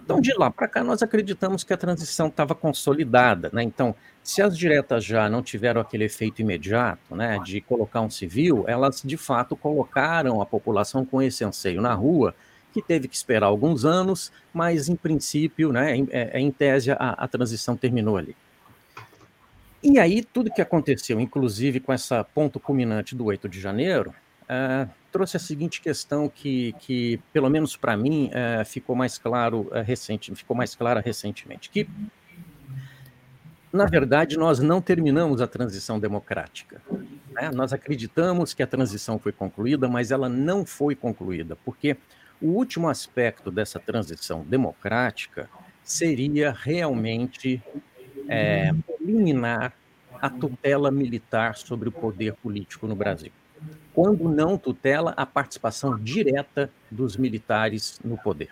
Então, 0.05 0.21
de 0.21 0.35
lá 0.35 0.51
para 0.51 0.69
cá, 0.69 0.85
nós 0.85 1.03
acreditamos 1.03 1.65
que 1.65 1.73
a 1.73 1.79
transição 1.79 2.27
estava 2.27 2.55
consolidada. 2.55 3.49
Né? 3.51 3.63
Então, 3.63 3.95
se 4.23 4.43
as 4.43 4.57
diretas 4.57 5.03
já 5.03 5.31
não 5.31 5.43
tiveram 5.43 5.81
aquele 5.81 6.05
efeito 6.05 6.43
imediato 6.43 7.17
né, 7.17 7.39
de 7.43 7.63
colocar 7.63 8.03
um 8.03 8.11
civil, 8.11 8.65
elas 8.69 9.01
de 9.03 9.17
fato 9.17 9.57
colocaram 9.57 10.43
a 10.43 10.47
população 10.47 11.07
com 11.07 11.23
esse 11.23 11.43
anseio 11.43 11.81
na 11.81 11.95
rua, 11.95 12.35
que 12.75 12.83
teve 12.83 13.09
que 13.09 13.17
esperar 13.17 13.47
alguns 13.47 13.87
anos, 13.87 14.31
mas 14.53 14.91
em 14.91 14.97
princípio, 14.97 15.73
né, 15.73 15.97
em, 15.97 16.07
é, 16.11 16.39
em 16.39 16.51
tese, 16.51 16.91
a, 16.91 16.97
a 16.97 17.27
transição 17.27 17.75
terminou 17.75 18.19
ali. 18.19 18.37
E 19.83 19.99
aí, 19.99 20.23
tudo 20.23 20.51
que 20.51 20.61
aconteceu, 20.61 21.19
inclusive 21.19 21.81
com 21.81 21.95
essa 21.95 22.23
ponto 22.25 22.61
culminante 22.61 23.15
do 23.15 23.25
8 23.25 23.49
de 23.49 23.59
janeiro, 23.59 24.15
uh, 24.45 24.91
trouxe 25.13 25.37
a 25.37 25.41
seguinte 25.41 25.81
questão 25.81 26.29
que, 26.29 26.75
que 26.79 27.21
pelo 27.33 27.49
menos 27.49 27.77
para 27.77 27.97
mim, 27.97 28.31
uh, 28.31 28.65
ficou 28.65 28.97
mais 28.97 29.19
claro 29.19 29.69
uh, 29.71 29.83
recente, 29.83 30.35
ficou 30.35 30.57
mais 30.57 30.75
clara 30.75 31.01
recentemente, 31.01 31.71
que 31.71 31.89
na 33.73 33.87
verdade 33.87 34.37
nós 34.37 34.61
não 34.61 34.81
terminamos 34.81 35.41
a 35.41 35.47
transição 35.47 35.99
democrática. 35.99 36.81
Né? 37.31 37.51
Nós 37.53 37.73
acreditamos 37.73 38.55
que 38.55 38.63
a 38.63 38.67
transição 38.67 39.19
foi 39.19 39.33
concluída, 39.33 39.89
mas 39.89 40.11
ela 40.11 40.29
não 40.29 40.65
foi 40.65 40.95
concluída, 40.95 41.57
porque 41.65 41.97
o 42.41 42.49
último 42.49 42.89
aspecto 42.89 43.51
dessa 43.51 43.81
transição 43.81 44.43
democrática 44.45 45.49
seria 45.83 46.53
realmente 46.53 47.63
é, 48.29 48.71
eliminar 49.01 49.73
a 50.21 50.31
tutela 50.31 50.91
militar 50.91 51.57
sobre 51.57 51.89
o 51.89 51.93
poder 51.93 52.35
político 52.35 52.87
no 52.87 52.95
Brasil 52.95 53.33
quando 53.93 54.29
não 54.29 54.59
tutela 54.59 55.13
a 55.17 55.25
participação 55.25 55.99
direta 55.99 56.71
dos 56.91 57.17
militares 57.17 58.01
no 58.05 58.19
poder. 58.19 58.51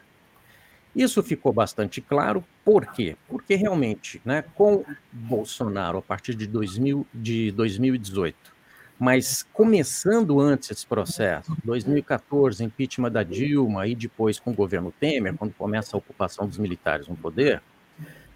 Isso 0.94 1.22
ficou 1.22 1.52
bastante 1.52 2.00
claro, 2.00 2.44
por 2.64 2.86
quê? 2.92 3.16
Porque 3.26 3.54
realmente, 3.54 4.20
né, 4.24 4.44
com 4.54 4.84
Bolsonaro 5.10 5.98
a 5.98 6.02
partir 6.02 6.34
de, 6.34 6.46
2000, 6.46 7.06
de 7.12 7.50
2018, 7.52 8.52
mas 8.98 9.42
começando 9.52 10.38
antes 10.38 10.70
esse 10.70 10.86
processo, 10.86 11.56
2014, 11.64 12.62
impeachment 12.62 13.10
da 13.10 13.22
Dilma, 13.22 13.86
e 13.86 13.94
depois 13.94 14.38
com 14.38 14.50
o 14.50 14.54
governo 14.54 14.92
Temer, 15.00 15.34
quando 15.34 15.52
começa 15.54 15.96
a 15.96 15.98
ocupação 15.98 16.46
dos 16.46 16.58
militares 16.58 17.08
no 17.08 17.16
poder, 17.16 17.62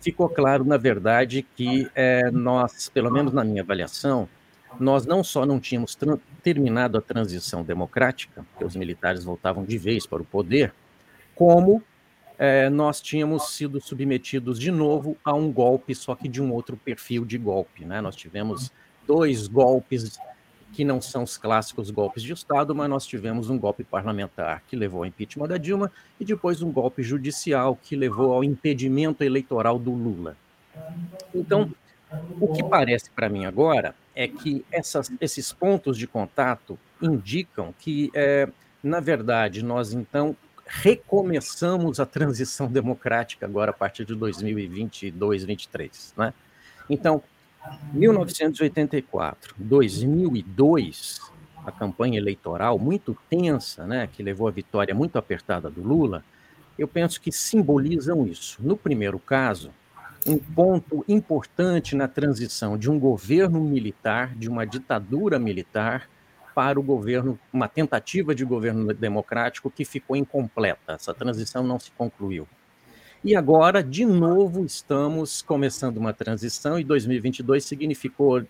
ficou 0.00 0.28
claro, 0.28 0.64
na 0.64 0.76
verdade, 0.76 1.46
que 1.54 1.88
é, 1.94 2.30
nós, 2.30 2.88
pelo 2.88 3.10
menos 3.10 3.32
na 3.32 3.44
minha 3.44 3.62
avaliação, 3.62 4.28
nós 4.80 5.06
não 5.06 5.22
só 5.22 5.46
não 5.46 5.60
tínhamos 5.60 5.94
terminado 6.46 6.96
a 6.96 7.00
transição 7.00 7.64
democrática, 7.64 8.46
que 8.56 8.64
os 8.64 8.76
militares 8.76 9.24
voltavam 9.24 9.64
de 9.64 9.76
vez 9.76 10.06
para 10.06 10.22
o 10.22 10.24
poder, 10.24 10.72
como 11.34 11.82
é, 12.38 12.70
nós 12.70 13.00
tínhamos 13.00 13.48
sido 13.48 13.80
submetidos 13.80 14.56
de 14.56 14.70
novo 14.70 15.16
a 15.24 15.34
um 15.34 15.50
golpe, 15.50 15.92
só 15.92 16.14
que 16.14 16.28
de 16.28 16.40
um 16.40 16.52
outro 16.52 16.76
perfil 16.76 17.24
de 17.24 17.36
golpe. 17.36 17.84
Né? 17.84 18.00
Nós 18.00 18.14
tivemos 18.14 18.70
dois 19.08 19.48
golpes 19.48 20.20
que 20.72 20.84
não 20.84 21.00
são 21.00 21.24
os 21.24 21.36
clássicos 21.36 21.90
golpes 21.90 22.22
de 22.22 22.32
Estado, 22.32 22.72
mas 22.76 22.88
nós 22.88 23.04
tivemos 23.04 23.50
um 23.50 23.58
golpe 23.58 23.82
parlamentar 23.82 24.62
que 24.68 24.76
levou 24.76 25.00
ao 25.00 25.06
impeachment 25.06 25.48
da 25.48 25.58
Dilma 25.58 25.90
e 26.20 26.24
depois 26.24 26.62
um 26.62 26.70
golpe 26.70 27.02
judicial 27.02 27.76
que 27.82 27.96
levou 27.96 28.32
ao 28.32 28.44
impedimento 28.44 29.24
eleitoral 29.24 29.80
do 29.80 29.90
Lula. 29.90 30.36
Então, 31.34 31.72
o 32.40 32.52
que 32.52 32.62
parece 32.62 33.10
para 33.10 33.28
mim 33.28 33.46
agora 33.46 33.96
é 34.16 34.26
que 34.26 34.64
essas, 34.72 35.12
esses 35.20 35.52
pontos 35.52 35.98
de 35.98 36.06
contato 36.06 36.78
indicam 37.00 37.74
que, 37.78 38.10
é, 38.14 38.48
na 38.82 38.98
verdade, 38.98 39.62
nós 39.62 39.92
então 39.92 40.34
recomeçamos 40.66 42.00
a 42.00 42.06
transição 42.06 42.66
democrática 42.66 43.44
agora 43.46 43.70
a 43.70 43.74
partir 43.74 44.06
de 44.06 44.14
2022, 44.14 45.12
2023. 45.14 46.14
Né? 46.16 46.34
Então, 46.88 47.22
1984, 47.92 49.54
2002, 49.58 51.20
a 51.64 51.70
campanha 51.70 52.18
eleitoral 52.18 52.78
muito 52.78 53.16
tensa, 53.28 53.86
né, 53.86 54.08
que 54.12 54.22
levou 54.22 54.48
à 54.48 54.50
vitória 54.50 54.94
muito 54.94 55.18
apertada 55.18 55.68
do 55.68 55.82
Lula, 55.82 56.24
eu 56.78 56.86
penso 56.86 57.20
que 57.20 57.32
simbolizam 57.32 58.26
isso. 58.26 58.58
No 58.60 58.76
primeiro 58.76 59.18
caso, 59.18 59.70
um 60.26 60.38
ponto 60.38 61.04
importante 61.08 61.94
na 61.94 62.08
transição 62.08 62.76
de 62.76 62.90
um 62.90 62.98
governo 62.98 63.60
militar, 63.60 64.34
de 64.34 64.48
uma 64.48 64.66
ditadura 64.66 65.38
militar, 65.38 66.08
para 66.54 66.80
o 66.80 66.82
governo, 66.82 67.38
uma 67.52 67.68
tentativa 67.68 68.34
de 68.34 68.42
governo 68.42 68.92
democrático 68.94 69.70
que 69.70 69.84
ficou 69.84 70.16
incompleta. 70.16 70.94
Essa 70.94 71.12
transição 71.12 71.62
não 71.62 71.78
se 71.78 71.90
concluiu. 71.90 72.48
E 73.22 73.36
agora, 73.36 73.82
de 73.82 74.06
novo, 74.06 74.64
estamos 74.64 75.42
começando 75.42 75.98
uma 75.98 76.14
transição, 76.14 76.78
e 76.78 76.84
2022 76.84 77.64
significou 77.64 78.42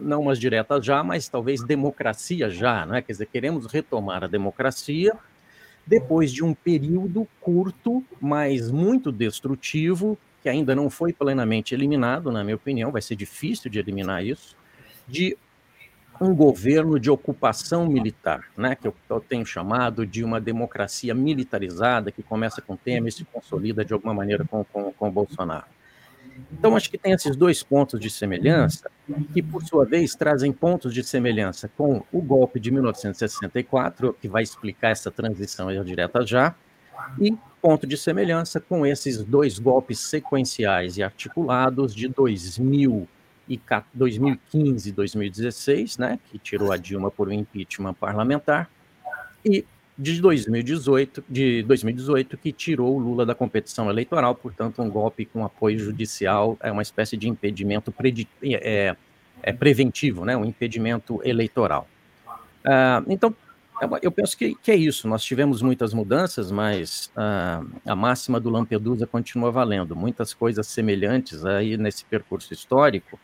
não 0.00 0.20
umas 0.20 0.38
diretas 0.38 0.84
já, 0.84 1.02
mas 1.02 1.28
talvez 1.28 1.62
democracia 1.62 2.48
já, 2.48 2.86
não 2.86 2.94
é? 2.94 3.02
Quer 3.02 3.12
dizer, 3.12 3.26
queremos 3.26 3.66
retomar 3.66 4.22
a 4.22 4.28
democracia 4.28 5.16
depois 5.86 6.30
de 6.30 6.44
um 6.44 6.52
período 6.54 7.26
curto, 7.40 8.04
mas 8.20 8.70
muito 8.70 9.10
destrutivo, 9.10 10.18
que 10.42 10.48
ainda 10.48 10.74
não 10.74 10.88
foi 10.88 11.12
plenamente 11.12 11.74
eliminado, 11.74 12.30
na 12.30 12.44
minha 12.44 12.56
opinião, 12.56 12.92
vai 12.92 13.02
ser 13.02 13.16
difícil 13.16 13.70
de 13.70 13.78
eliminar 13.78 14.24
isso, 14.24 14.56
de 15.06 15.36
um 16.20 16.34
governo 16.34 16.98
de 16.98 17.10
ocupação 17.10 17.86
militar, 17.86 18.44
né, 18.56 18.74
que 18.74 18.88
eu, 18.88 19.20
tenho 19.20 19.46
chamado 19.46 20.04
de 20.04 20.24
uma 20.24 20.40
democracia 20.40 21.14
militarizada, 21.14 22.10
que 22.10 22.22
começa 22.22 22.60
com 22.60 22.76
Temer 22.76 23.08
e 23.08 23.12
se 23.12 23.24
consolida 23.24 23.84
de 23.84 23.92
alguma 23.92 24.14
maneira 24.14 24.44
com, 24.44 24.64
com, 24.64 24.92
com 24.92 25.10
Bolsonaro. 25.10 25.66
Então, 26.52 26.76
acho 26.76 26.90
que 26.90 26.98
tem 26.98 27.12
esses 27.12 27.36
dois 27.36 27.62
pontos 27.62 27.98
de 27.98 28.10
semelhança, 28.10 28.90
que, 29.32 29.42
por 29.42 29.62
sua 29.64 29.84
vez, 29.84 30.14
trazem 30.14 30.52
pontos 30.52 30.94
de 30.94 31.02
semelhança 31.02 31.68
com 31.76 32.02
o 32.12 32.20
golpe 32.20 32.60
de 32.60 32.70
1964, 32.70 34.14
que 34.20 34.28
vai 34.28 34.42
explicar 34.42 34.90
essa 34.90 35.10
transição 35.10 35.68
direta 35.84 36.24
já, 36.24 36.54
e 37.20 37.36
ponto 37.60 37.86
de 37.86 37.96
semelhança 37.96 38.60
com 38.60 38.86
esses 38.86 39.22
dois 39.22 39.58
golpes 39.58 39.98
sequenciais 39.98 40.96
e 40.96 41.02
articulados 41.02 41.94
de 41.94 42.08
2000 42.08 43.08
e 43.48 43.60
2015 43.94 44.88
e 44.88 44.92
2016, 44.92 45.98
né, 45.98 46.18
que 46.30 46.38
tirou 46.38 46.70
a 46.70 46.76
Dilma 46.76 47.10
por 47.10 47.28
um 47.28 47.32
impeachment 47.32 47.94
parlamentar, 47.94 48.70
e 49.44 49.64
de 49.96 50.20
2018, 50.20 51.24
de 51.28 51.62
2018 51.62 52.36
que 52.36 52.52
tirou 52.52 52.94
o 52.94 52.98
Lula 52.98 53.26
da 53.26 53.34
competição 53.34 53.90
eleitoral, 53.90 54.34
portanto, 54.34 54.80
um 54.82 54.88
golpe 54.88 55.24
com 55.24 55.44
apoio 55.44 55.78
judicial, 55.78 56.56
é 56.60 56.70
uma 56.70 56.82
espécie 56.82 57.16
de 57.16 57.28
impedimento 57.28 57.92
é, 58.42 58.94
é, 59.42 59.52
preventivo, 59.52 60.24
né, 60.24 60.36
um 60.36 60.44
impedimento 60.44 61.20
eleitoral. 61.24 61.88
Uh, 62.64 63.04
então, 63.08 63.30
É 63.30 63.47
eu 64.02 64.10
penso 64.10 64.36
que, 64.36 64.54
que, 64.54 64.70
é 64.70 64.76
isso. 64.76 65.06
Nós 65.06 65.22
tivemos 65.22 65.62
muitas 65.62 65.94
mudanças, 65.94 66.50
mas 66.50 67.10
a, 67.16 67.62
a 67.86 67.94
máxima 67.94 68.40
do 68.40 68.50
Lampedusa 68.50 69.06
continua 69.06 69.50
valendo. 69.50 69.94
Muitas 69.94 70.34
coisas 70.34 70.66
semelhantes 70.66 71.44
aí 71.44 71.76
nesse 71.76 72.04
percurso 72.04 72.52
histórico. 72.52 73.18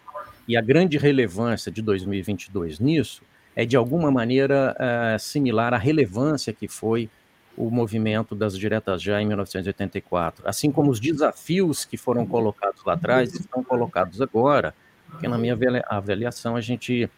E 0.46 0.56
a 0.56 0.60
grande 0.60 0.98
relevância 0.98 1.72
de 1.72 1.80
2022 1.82 2.78
nisso 2.78 3.22
é, 3.56 3.64
de 3.64 3.76
alguma 3.76 4.10
maneira, 4.10 4.76
é, 4.78 5.18
similar 5.18 5.72
à 5.72 5.78
relevância 5.78 6.52
que 6.52 6.68
foi 6.68 7.08
o 7.56 7.70
movimento 7.70 8.34
das 8.34 8.58
diretas 8.58 9.00
já 9.00 9.22
em 9.22 9.26
1984. 9.26 10.46
Assim 10.46 10.70
como 10.72 10.90
os 10.90 10.98
desafios 10.98 11.84
que 11.84 11.96
foram 11.96 12.26
colocados 12.26 12.84
lá 12.84 12.94
atrás 12.94 13.32
estão 13.32 13.62
colocados 13.62 14.20
agora, 14.20 14.74
porque 15.08 15.28
na 15.28 15.38
minha 15.38 15.56
avaliação 15.88 16.56
a 16.56 16.60
gente 16.60 17.08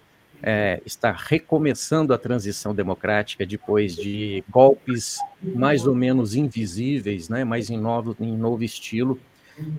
é, 0.42 0.80
está 0.84 1.12
recomeçando 1.12 2.12
a 2.12 2.18
transição 2.18 2.74
democrática 2.74 3.46
depois 3.46 3.96
de 3.96 4.44
golpes 4.48 5.18
mais 5.42 5.86
ou 5.86 5.94
menos 5.94 6.34
invisíveis, 6.34 7.28
né, 7.28 7.44
mas 7.44 7.70
em 7.70 7.78
novo, 7.78 8.16
em 8.20 8.36
novo 8.36 8.62
estilo. 8.62 9.18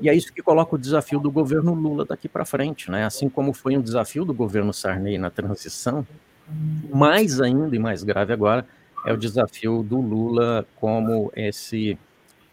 E 0.02 0.10
é 0.10 0.16
isso 0.16 0.34
que 0.34 0.42
coloca 0.42 0.76
o 0.76 0.78
desafio 0.78 1.20
do 1.20 1.30
governo 1.30 1.74
Lula 1.74 2.04
daqui 2.04 2.28
para 2.28 2.44
frente, 2.44 2.90
né? 2.90 3.06
Assim 3.06 3.30
como 3.30 3.54
foi 3.54 3.78
um 3.78 3.82
desafio 3.82 4.26
do 4.26 4.34
governo 4.34 4.74
Sarney 4.74 5.20
na 5.20 5.30
transição, 5.30 6.06
mais 6.92 7.40
ainda 7.40 7.76
e 7.76 7.80
mais 7.80 8.04
grave 8.04 8.34
agora 8.34 8.66
é 9.06 9.14
o 9.14 9.18
desafio 9.18 9.84
do 9.84 10.00
Lula 10.02 10.66
como 10.76 11.32
esse 11.36 11.98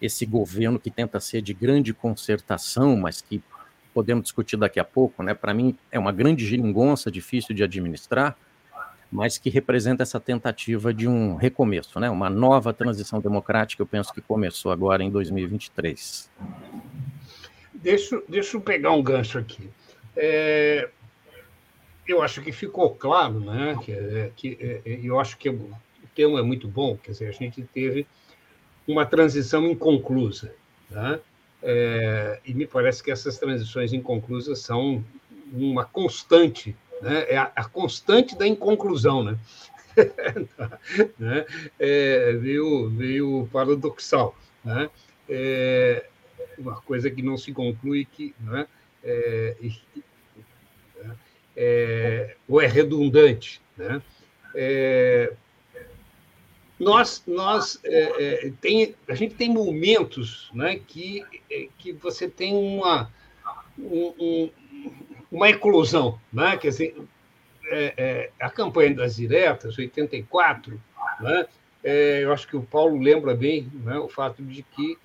esse 0.03 0.27
governo 0.27 0.79
que 0.79 0.91
tenta 0.91 1.19
ser 1.19 1.41
de 1.41 1.55
grande 1.55 1.95
concertação, 1.95 2.95
mas 2.95 3.23
que 3.23 3.43
podemos 3.95 4.25
discutir 4.25 4.57
daqui 4.57 4.81
a 4.81 4.85
pouco, 4.85 5.23
né? 5.23 5.33
Para 5.33 5.55
mim 5.55 5.77
é 5.91 5.99
uma 5.99 6.13
grande 6.13 6.45
geringonça, 6.45 7.11
difícil 7.11 7.55
de 7.55 7.63
administrar, 7.63 8.37
mas 9.11 9.39
que 9.39 9.49
representa 9.49 10.03
essa 10.03 10.19
tentativa 10.19 10.93
de 10.93 11.07
um 11.07 11.37
recomeço, 11.37 12.01
né? 12.01 12.11
Uma 12.11 12.29
nova 12.29 12.75
transição 12.75 13.21
democrática, 13.21 13.81
eu 13.81 13.87
penso 13.87 14.13
que 14.13 14.21
começou 14.21 14.73
agora 14.73 15.05
em 15.05 15.11
2023. 15.11 16.29
Deixa, 17.73 18.21
deixa 18.29 18.57
eu 18.57 18.61
pegar 18.61 18.91
um 18.91 19.03
gancho 19.03 19.39
aqui. 19.39 19.71
É, 20.17 20.89
eu 22.07 22.23
acho 22.23 22.43
que 22.43 22.51
ficou 22.51 22.91
claro, 22.95 23.39
né? 23.39 23.79
Que, 23.83 23.93
é, 23.93 24.31
que 24.35 24.59
é, 24.61 24.81
é, 24.85 25.01
eu 25.03 25.21
acho 25.21 25.39
que 25.39 25.49
o 25.49 25.71
tema 26.15 26.41
é 26.41 26.43
muito 26.43 26.67
bom, 26.67 26.97
quer 26.97 27.13
dizer, 27.13 27.29
a 27.29 27.33
gente 27.33 27.63
teve 27.73 28.07
uma 28.87 29.07
transição 29.07 29.65
inconclusa, 29.67 30.55
tá? 30.91 31.21
É, 31.67 32.41
e 32.45 32.53
me 32.53 32.67
parece 32.67 33.03
que 33.03 33.11
essas 33.11 33.39
transições 33.39 33.95
inconclusas 33.95 34.59
são 34.59 35.03
uma 35.51 35.85
constante, 35.85 36.77
né? 37.01 37.25
é 37.27 37.39
a, 37.39 37.51
a 37.57 37.65
constante 37.65 38.37
da 38.37 38.47
inconclusão. 38.47 39.25
Né? 39.25 39.39
né? 41.19 41.47
É, 41.79 42.33
veio, 42.35 42.91
veio 42.91 43.49
paradoxal. 43.51 44.37
Né? 44.63 44.91
É, 45.27 46.07
uma 46.59 46.81
coisa 46.83 47.11
que 47.11 47.23
não 47.23 47.39
se 47.39 47.51
conclui, 47.51 48.05
que, 48.05 48.35
né? 48.41 48.67
é, 49.03 49.57
é, 51.57 52.37
ou 52.47 52.61
é 52.61 52.67
redundante. 52.67 53.63
Né? 53.75 54.03
É, 54.55 55.33
nós, 56.79 57.23
nós 57.27 57.79
é, 57.85 58.47
é, 58.47 58.53
tem, 58.61 58.95
a 59.09 59.15
gente 59.15 59.35
tem 59.35 59.49
momentos 59.49 60.51
né, 60.53 60.81
que, 60.87 61.25
é, 61.51 61.69
que 61.79 61.93
você 61.93 62.29
tem 62.29 62.55
uma, 62.55 63.11
um, 63.79 64.51
uma 65.31 65.49
eclosão. 65.49 66.19
Né? 66.33 66.57
Quer 66.57 66.69
dizer, 66.69 66.97
é, 67.67 67.95
é, 67.97 68.31
a 68.41 68.51
campanha 68.51 68.95
das 68.95 69.17
diretas, 69.17 69.79
84, 69.79 70.81
né? 71.21 71.47
É, 71.87 72.25
eu 72.25 72.33
acho 72.33 72.49
que 72.49 72.57
o 72.57 72.63
Paulo 72.63 72.99
lembra 72.99 73.35
bem 73.35 73.71
né, 73.75 73.99
o 73.99 74.09
fato 74.09 74.43
de 74.43 74.63
que 74.63 74.97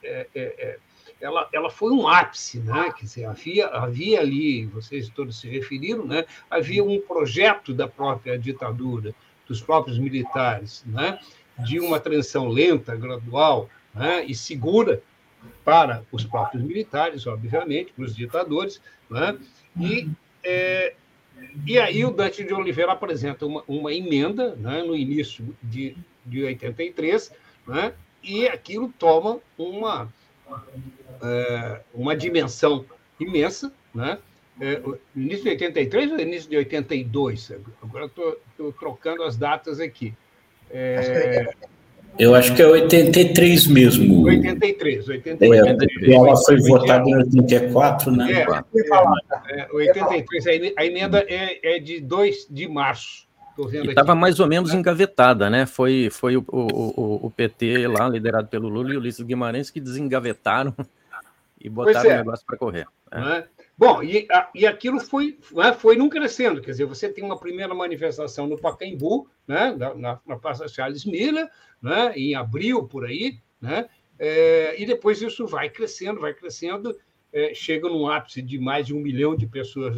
ela, 1.20 1.50
ela 1.52 1.70
foi 1.70 1.92
um 1.92 2.08
ápice, 2.08 2.60
né? 2.60 2.94
Quer 2.96 3.04
dizer, 3.04 3.26
havia, 3.26 3.68
havia 3.68 4.22
ali, 4.22 4.66
vocês 4.68 5.10
todos 5.10 5.40
se 5.40 5.50
referiram, 5.50 6.06
né? 6.06 6.26
havia 6.50 6.84
um 6.84 7.00
projeto 7.02 7.74
da 7.74 7.88
própria 7.88 8.40
ditadura, 8.40 9.14
dos 9.46 9.62
próprios 9.62 9.98
militares, 9.98 10.84
né? 10.86 11.20
De 11.64 11.80
uma 11.80 12.00
transição 12.00 12.48
lenta, 12.48 12.96
gradual 12.96 13.70
né, 13.94 14.24
e 14.26 14.36
segura 14.36 15.02
para 15.64 16.04
os 16.12 16.24
próprios 16.24 16.64
militares, 16.64 17.26
obviamente, 17.28 17.94
para 17.94 18.06
os 18.06 18.16
ditadores. 18.16 18.82
Né, 19.10 19.38
e, 19.80 20.10
é, 20.44 20.94
e 21.66 21.78
aí 21.78 22.06
o 22.06 22.12
Dante 22.12 22.44
de 22.44 22.54
Oliveira 22.54 22.92
apresenta 22.92 23.46
uma, 23.46 23.64
uma 23.68 23.94
emenda 23.94 24.56
né, 24.56 24.84
no 24.84 24.96
início 24.96 25.56
de, 25.62 25.96
de 26.26 26.44
83, 26.44 27.32
né, 27.68 27.94
e 28.24 28.48
aquilo 28.48 28.94
toma 28.98 29.40
uma, 29.58 30.12
é, 31.22 31.82
uma 31.94 32.16
dimensão 32.16 32.86
imensa, 33.20 33.72
né? 33.94 34.18
É, 34.62 34.82
início 35.16 35.44
de 35.44 35.50
83 35.52 36.12
ou 36.12 36.20
início 36.20 36.50
de 36.50 36.58
82? 36.58 37.54
Agora 37.82 38.06
estou 38.06 38.74
trocando 38.78 39.24
as 39.24 39.38
datas 39.38 39.80
aqui. 39.80 40.14
É... 40.72 41.50
Eu 42.20 42.36
acho 42.36 42.54
que 42.54 42.62
é 42.62 42.68
83 42.68 43.68
mesmo. 43.68 44.24
83, 44.24 45.08
83. 45.08 45.52
É, 45.52 46.14
ela 46.14 46.36
foi 46.36 46.58
votada 46.58 47.10
em 47.10 47.16
84, 47.16 48.12
né? 48.12 48.30
É, 48.34 49.62
é, 49.62 49.68
83. 49.72 50.74
A 50.78 50.86
emenda 50.86 51.26
é, 51.30 51.76
é 51.78 51.80
de 51.80 52.02
2 52.02 52.48
de 52.50 52.68
março. 52.68 53.30
Estava 53.84 54.16
mais 54.16 54.40
ou 54.40 54.48
menos 54.48 54.74
engavetada, 54.74 55.50
né? 55.50 55.66
Foi, 55.66 56.10
foi 56.12 56.38
o, 56.38 56.46
o, 56.50 57.28
o, 57.28 57.32
PT 57.32 57.88
lá, 57.88 58.08
liderado 58.08 58.48
pelo 58.48 58.70
Lula 58.70 58.94
e 58.94 58.98
Ulisses 58.98 59.26
Guimarães, 59.26 59.70
que 59.70 59.82
desengavetaram 59.82 60.74
e 61.60 61.70
botaram 61.70 62.10
é. 62.10 62.14
o 62.16 62.18
negócio 62.18 62.46
para 62.46 62.58
correr. 62.58 62.86
É. 63.12 63.44
Bom, 63.80 64.04
e, 64.04 64.28
a, 64.30 64.50
e 64.54 64.68
aquilo 64.68 65.00
foi, 65.00 65.40
né, 65.54 65.72
foi 65.72 65.96
num 65.96 66.10
crescendo, 66.10 66.60
quer 66.60 66.72
dizer, 66.72 66.84
você 66.84 67.08
tem 67.08 67.24
uma 67.24 67.40
primeira 67.40 67.74
manifestação 67.74 68.46
no 68.46 68.60
Pacaembu, 68.60 69.30
né, 69.48 69.74
na, 69.96 70.20
na 70.26 70.36
Praça 70.36 70.68
Charles 70.68 71.06
Miller, 71.06 71.48
né, 71.82 72.12
em 72.14 72.36
abril, 72.36 72.84
por 72.84 73.06
aí, 73.06 73.40
né, 73.62 73.88
é, 74.20 74.76
e 74.78 74.86
depois 74.86 75.22
isso 75.22 75.48
vai 75.48 75.70
crescendo, 75.70 76.20
vai 76.20 76.34
crescendo, 76.34 76.94
é, 77.32 77.54
chega 77.54 77.88
num 77.88 78.06
ápice 78.10 78.42
de 78.42 78.60
mais 78.60 78.86
de 78.86 78.94
um 78.94 79.00
milhão 79.00 79.34
de 79.34 79.48
pessoas 79.48 79.96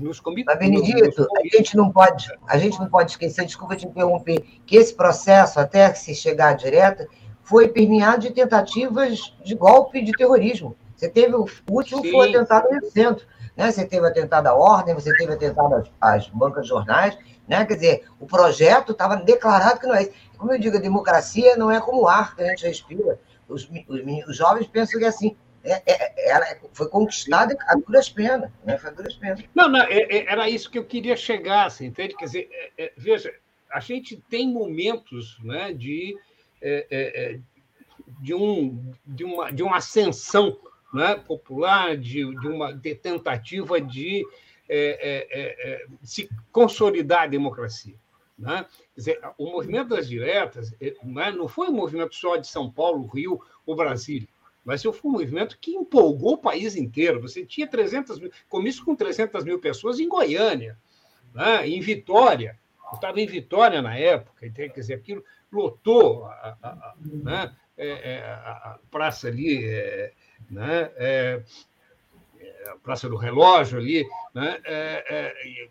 nos 0.00 0.20
comitês. 0.20 0.56
Mas, 0.56 0.70
Benedito, 0.70 1.26
a 1.36 1.56
gente 1.56 1.76
não 1.76 1.90
pode, 1.90 2.28
a 2.46 2.56
gente 2.56 2.78
não 2.78 2.88
pode 2.88 3.10
esquecer, 3.10 3.44
desculpa 3.44 3.74
te 3.74 3.84
interromper, 3.84 4.44
que 4.64 4.76
esse 4.76 4.94
processo, 4.94 5.58
até 5.58 5.92
se 5.92 6.14
chegar 6.14 6.50
à 6.50 6.52
direta, 6.52 7.08
foi 7.42 7.66
permeado 7.66 8.22
de 8.22 8.30
tentativas 8.32 9.34
de 9.44 9.56
golpe 9.56 10.00
de 10.02 10.12
terrorismo. 10.12 10.76
Você 10.98 11.08
teve 11.08 11.36
o 11.36 11.46
último 11.70 12.02
Sim. 12.02 12.10
foi 12.10 12.28
atentado 12.28 12.68
no 12.68 12.90
centro. 12.90 13.24
Né? 13.56 13.70
Você 13.70 13.86
teve 13.86 14.04
atentado 14.04 14.48
à 14.48 14.54
ordem, 14.54 14.94
você 14.94 15.16
teve 15.16 15.32
atentado 15.32 15.74
às, 15.76 15.90
às 16.00 16.28
bancas 16.28 16.64
de 16.64 16.70
jornais. 16.70 17.16
Né? 17.46 17.64
Quer 17.64 17.74
dizer, 17.74 18.04
o 18.18 18.26
projeto 18.26 18.90
estava 18.90 19.16
declarado 19.16 19.78
que 19.78 19.86
não 19.86 19.94
é 19.94 20.02
isso. 20.02 20.12
Como 20.36 20.52
eu 20.52 20.58
digo, 20.58 20.76
a 20.76 20.80
democracia 20.80 21.56
não 21.56 21.70
é 21.70 21.80
como 21.80 22.02
o 22.02 22.08
ar 22.08 22.34
que 22.34 22.42
a 22.42 22.46
gente 22.46 22.66
respira. 22.66 23.18
Os, 23.48 23.70
os, 23.88 24.28
os 24.28 24.36
jovens 24.36 24.66
pensam 24.66 24.98
que 24.98 25.04
é 25.04 25.08
assim. 25.08 25.36
É, 25.62 25.82
é, 25.86 26.30
ela 26.30 26.46
foi 26.72 26.88
conquistada 26.88 27.56
a 27.68 27.76
duras 27.76 28.08
penas. 28.08 28.50
Né? 28.64 28.76
Foi 28.76 28.90
a 28.90 28.92
duras 28.92 29.14
penas. 29.14 29.44
Não, 29.54 29.68
não, 29.68 29.80
é, 29.80 30.00
é 30.00 30.26
era 30.26 30.50
isso 30.50 30.68
que 30.68 30.78
eu 30.78 30.84
queria 30.84 31.16
chegar, 31.16 31.66
assim, 31.66 31.86
entende? 31.86 32.16
Quer 32.16 32.24
dizer, 32.24 32.48
é, 32.50 32.84
é, 32.84 32.92
veja, 32.96 33.32
a 33.70 33.78
gente 33.78 34.16
tem 34.28 34.52
momentos 34.52 35.38
né, 35.44 35.72
de, 35.72 36.16
de, 38.20 38.34
um, 38.34 38.92
de, 39.06 39.24
uma, 39.24 39.52
de 39.52 39.62
uma 39.62 39.76
ascensão 39.76 40.56
né, 40.92 41.14
popular, 41.14 41.96
de, 41.96 42.24
de 42.40 42.48
uma 42.48 42.72
de 42.72 42.94
tentativa 42.94 43.80
de 43.80 44.24
é, 44.68 44.76
é, 44.78 45.40
é, 45.40 45.72
é, 45.72 45.86
se 46.02 46.28
consolidar 46.52 47.22
a 47.22 47.26
democracia. 47.26 47.94
Né? 48.38 48.66
Dizer, 48.94 49.18
o 49.36 49.50
movimento 49.50 49.88
das 49.88 50.08
diretas 50.08 50.74
é, 50.80 50.94
né, 51.02 51.32
não 51.32 51.48
foi 51.48 51.68
um 51.68 51.72
movimento 51.72 52.14
só 52.14 52.36
de 52.36 52.46
São 52.46 52.70
Paulo, 52.70 53.06
Rio 53.06 53.40
ou 53.66 53.74
Brasília, 53.74 54.28
mas 54.64 54.82
foi 54.82 54.92
um 55.04 55.10
movimento 55.10 55.58
que 55.58 55.74
empolgou 55.74 56.34
o 56.34 56.38
país 56.38 56.76
inteiro. 56.76 57.20
Você 57.20 57.44
tinha 57.44 57.66
300 57.66 58.20
mil, 58.20 58.30
comício 58.48 58.84
com 58.84 58.94
300 58.94 59.42
mil 59.42 59.58
pessoas 59.58 59.98
em 59.98 60.08
Goiânia, 60.08 60.78
né, 61.34 61.66
em 61.66 61.80
Vitória. 61.80 62.58
Eu 62.90 62.94
estava 62.94 63.20
em 63.20 63.26
Vitória 63.26 63.82
na 63.82 63.96
época, 63.96 64.48
quer 64.50 64.68
dizer, 64.68 64.94
aquilo 64.94 65.24
lotou 65.50 66.26
a, 66.26 66.56
a, 66.62 66.68
a, 66.68 66.94
né, 67.00 67.56
é, 67.76 68.18
a 68.20 68.78
praça 68.90 69.28
ali, 69.28 69.64
né? 70.50 70.90
É, 70.96 71.42
é, 72.38 72.70
a 72.70 72.76
Praça 72.76 73.08
do 73.08 73.16
Relógio 73.16 73.78
ali, 73.78 74.06
né? 74.34 74.60
É, 74.64 75.04
é, 75.08 75.68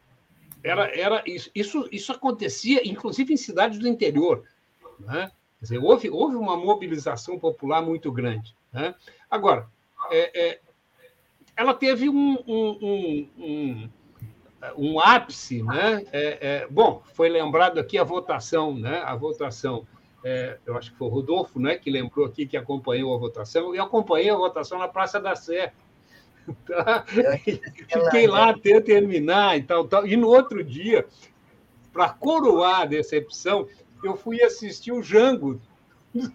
era, 0.64 1.00
era 1.00 1.24
isso, 1.26 1.88
isso, 1.92 2.12
acontecia, 2.12 2.88
inclusive 2.88 3.34
em 3.34 3.38
cidades 3.38 3.80
do 3.80 3.88
interior, 3.88 4.44
né? 5.00 5.32
Quer 5.60 5.66
dizer, 5.66 5.78
houve, 5.80 6.10
houve 6.10 6.36
uma 6.36 6.56
mobilização 6.56 7.40
popular 7.40 7.82
muito 7.82 8.12
grande. 8.12 8.56
Né? 8.72 8.94
Agora, 9.30 9.68
é, 10.12 10.50
é, 10.50 10.60
ela 11.56 11.74
teve 11.74 12.10
um, 12.10 12.38
um, 12.48 13.28
um, 13.38 13.90
um 14.78 15.00
ápice, 15.00 15.64
né? 15.64 16.06
É, 16.12 16.38
é, 16.42 16.68
bom, 16.68 17.02
foi 17.14 17.30
lembrado 17.30 17.80
aqui 17.80 17.98
a 17.98 18.04
votação, 18.04 18.76
né? 18.78 19.02
A 19.04 19.16
votação, 19.16 19.88
é, 20.28 20.58
eu 20.66 20.78
acho 20.78 20.92
que 20.92 20.98
foi 20.98 21.08
o 21.08 21.12
Rodolfo, 21.12 21.58
né? 21.58 21.78
Que 21.78 21.90
lembrou 21.90 22.26
aqui 22.26 22.46
que 22.46 22.58
acompanhou 22.58 23.16
a 23.16 23.18
votação. 23.18 23.74
Eu 23.74 23.82
acompanhei 23.82 24.30
a 24.30 24.36
votação 24.36 24.78
na 24.78 24.88
Praça 24.88 25.20
da 25.20 25.36
Sé. 25.36 25.74
Tá? 26.66 27.04
Fiquei 27.06 28.26
lá 28.26 28.52
até 28.52 28.80
terminar 28.80 29.58
e 29.58 29.64
tal, 29.64 29.86
tal. 29.86 30.08
E 30.08 30.16
no 30.16 30.30
outro 30.30 30.64
dia, 30.64 31.06
para 31.92 32.08
coroar 32.08 32.84
a 32.84 32.86
decepção, 32.86 33.68
eu 34.02 34.16
fui 34.16 34.42
assistir 34.42 34.94
o 34.94 35.04
Jango 35.04 35.60
do, 36.16 36.32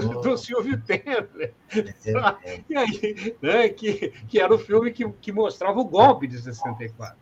do, 0.00 0.20
do 0.20 0.38
Silvio 0.38 0.80
Temer. 0.80 1.52
E 2.70 2.76
aí, 2.76 3.36
né, 3.42 3.68
que, 3.68 4.10
que 4.28 4.40
era 4.40 4.54
o 4.54 4.58
filme 4.58 4.92
que, 4.92 5.08
que 5.20 5.32
mostrava 5.32 5.80
o 5.80 5.84
golpe 5.84 6.28
de 6.28 6.40
64. 6.40 7.18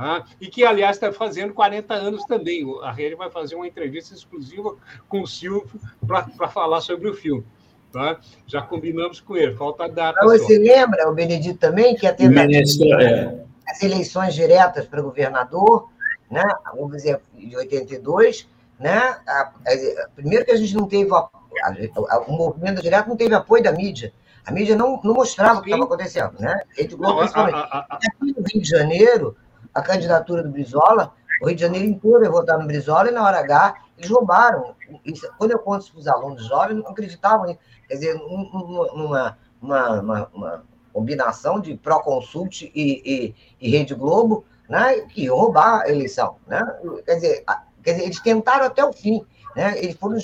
Tá? 0.00 0.24
E 0.40 0.48
que, 0.48 0.64
aliás, 0.64 0.96
está 0.96 1.12
fazendo 1.12 1.52
40 1.52 1.92
anos 1.92 2.24
também. 2.24 2.64
A 2.82 2.90
Rede 2.90 3.16
vai 3.16 3.30
fazer 3.30 3.54
uma 3.54 3.66
entrevista 3.66 4.14
exclusiva 4.14 4.74
com 5.06 5.20
o 5.20 5.26
Silvio 5.26 5.68
para 6.06 6.48
falar 6.48 6.80
sobre 6.80 7.10
o 7.10 7.12
filme. 7.12 7.44
Tá? 7.92 8.18
Já 8.46 8.62
combinamos 8.62 9.20
com 9.20 9.36
ele, 9.36 9.54
falta 9.54 9.84
a 9.84 9.88
data. 9.88 10.18
Mas 10.24 10.40
você 10.40 10.58
lembra, 10.58 11.06
o 11.06 11.14
Benedito 11.14 11.58
também, 11.58 11.94
que 11.94 12.06
a 12.06 12.14
tentativa 12.14 13.02
é. 13.02 13.44
as 13.68 13.82
eleições 13.82 14.32
diretas 14.32 14.86
para 14.86 15.02
governador, 15.02 15.90
né? 16.30 16.44
vamos 16.74 16.92
dizer, 16.92 17.20
de 17.34 17.54
82, 17.54 18.48
né? 18.78 19.18
A, 19.28 19.52
a, 19.66 20.08
primeiro 20.16 20.46
que 20.46 20.52
a 20.52 20.56
gente 20.56 20.74
não 20.74 20.88
teve 20.88 21.10
a, 21.12 22.18
o 22.26 22.32
movimento 22.32 22.80
direto 22.80 23.06
não 23.06 23.16
teve 23.18 23.34
apoio 23.34 23.62
da 23.62 23.72
mídia. 23.72 24.14
A 24.46 24.50
mídia 24.50 24.74
não, 24.74 24.98
não 25.04 25.12
mostrava 25.12 25.56
Sim. 25.56 25.60
o 25.60 25.62
que 25.62 25.68
estava 25.68 25.84
acontecendo, 25.84 26.40
né? 26.40 26.62
Rede 26.74 26.96
Globo, 26.96 27.18
principalmente. 27.18 27.68
Aqui 27.90 28.06
no 28.20 28.26
Rio 28.26 28.62
de 28.62 28.68
Janeiro, 28.68 29.36
a 29.74 29.82
candidatura 29.82 30.42
do 30.42 30.50
Brizola, 30.50 31.12
o 31.42 31.46
Rio 31.46 31.56
de 31.56 31.62
Janeiro 31.62 31.86
inteiro 31.86 32.22
ia 32.22 32.30
votar 32.30 32.58
no 32.58 32.66
Brizola 32.66 33.08
e 33.08 33.12
na 33.12 33.24
hora 33.24 33.38
H 33.40 33.74
eles 33.96 34.10
roubaram. 34.10 34.74
Quando 35.38 35.50
eu 35.50 35.58
conto 35.58 35.82
isso 35.82 35.92
para 35.92 36.00
os 36.00 36.08
alunos 36.08 36.46
jovens, 36.46 36.76
não 36.76 36.88
acreditavam. 36.88 37.56
Quer 37.86 37.94
dizer, 37.94 38.14
numa 38.14 39.36
uma, 39.60 40.00
uma, 40.00 40.30
uma 40.32 40.64
combinação 40.92 41.60
de 41.60 41.76
Proconsult 41.76 42.62
e, 42.62 42.70
e, 42.74 43.34
e 43.60 43.70
Rede 43.70 43.94
Globo, 43.94 44.44
né, 44.68 45.00
que 45.00 45.26
roubar 45.28 45.82
a 45.82 45.90
eleição. 45.90 46.36
Né? 46.46 46.64
Quer, 47.04 47.14
dizer, 47.16 47.44
quer 47.82 47.92
dizer, 47.92 48.04
eles 48.04 48.20
tentaram 48.20 48.66
até 48.66 48.84
o 48.84 48.92
fim. 48.92 49.24
Né? 49.54 49.78
Eles 49.78 49.96
foram, 49.96 50.18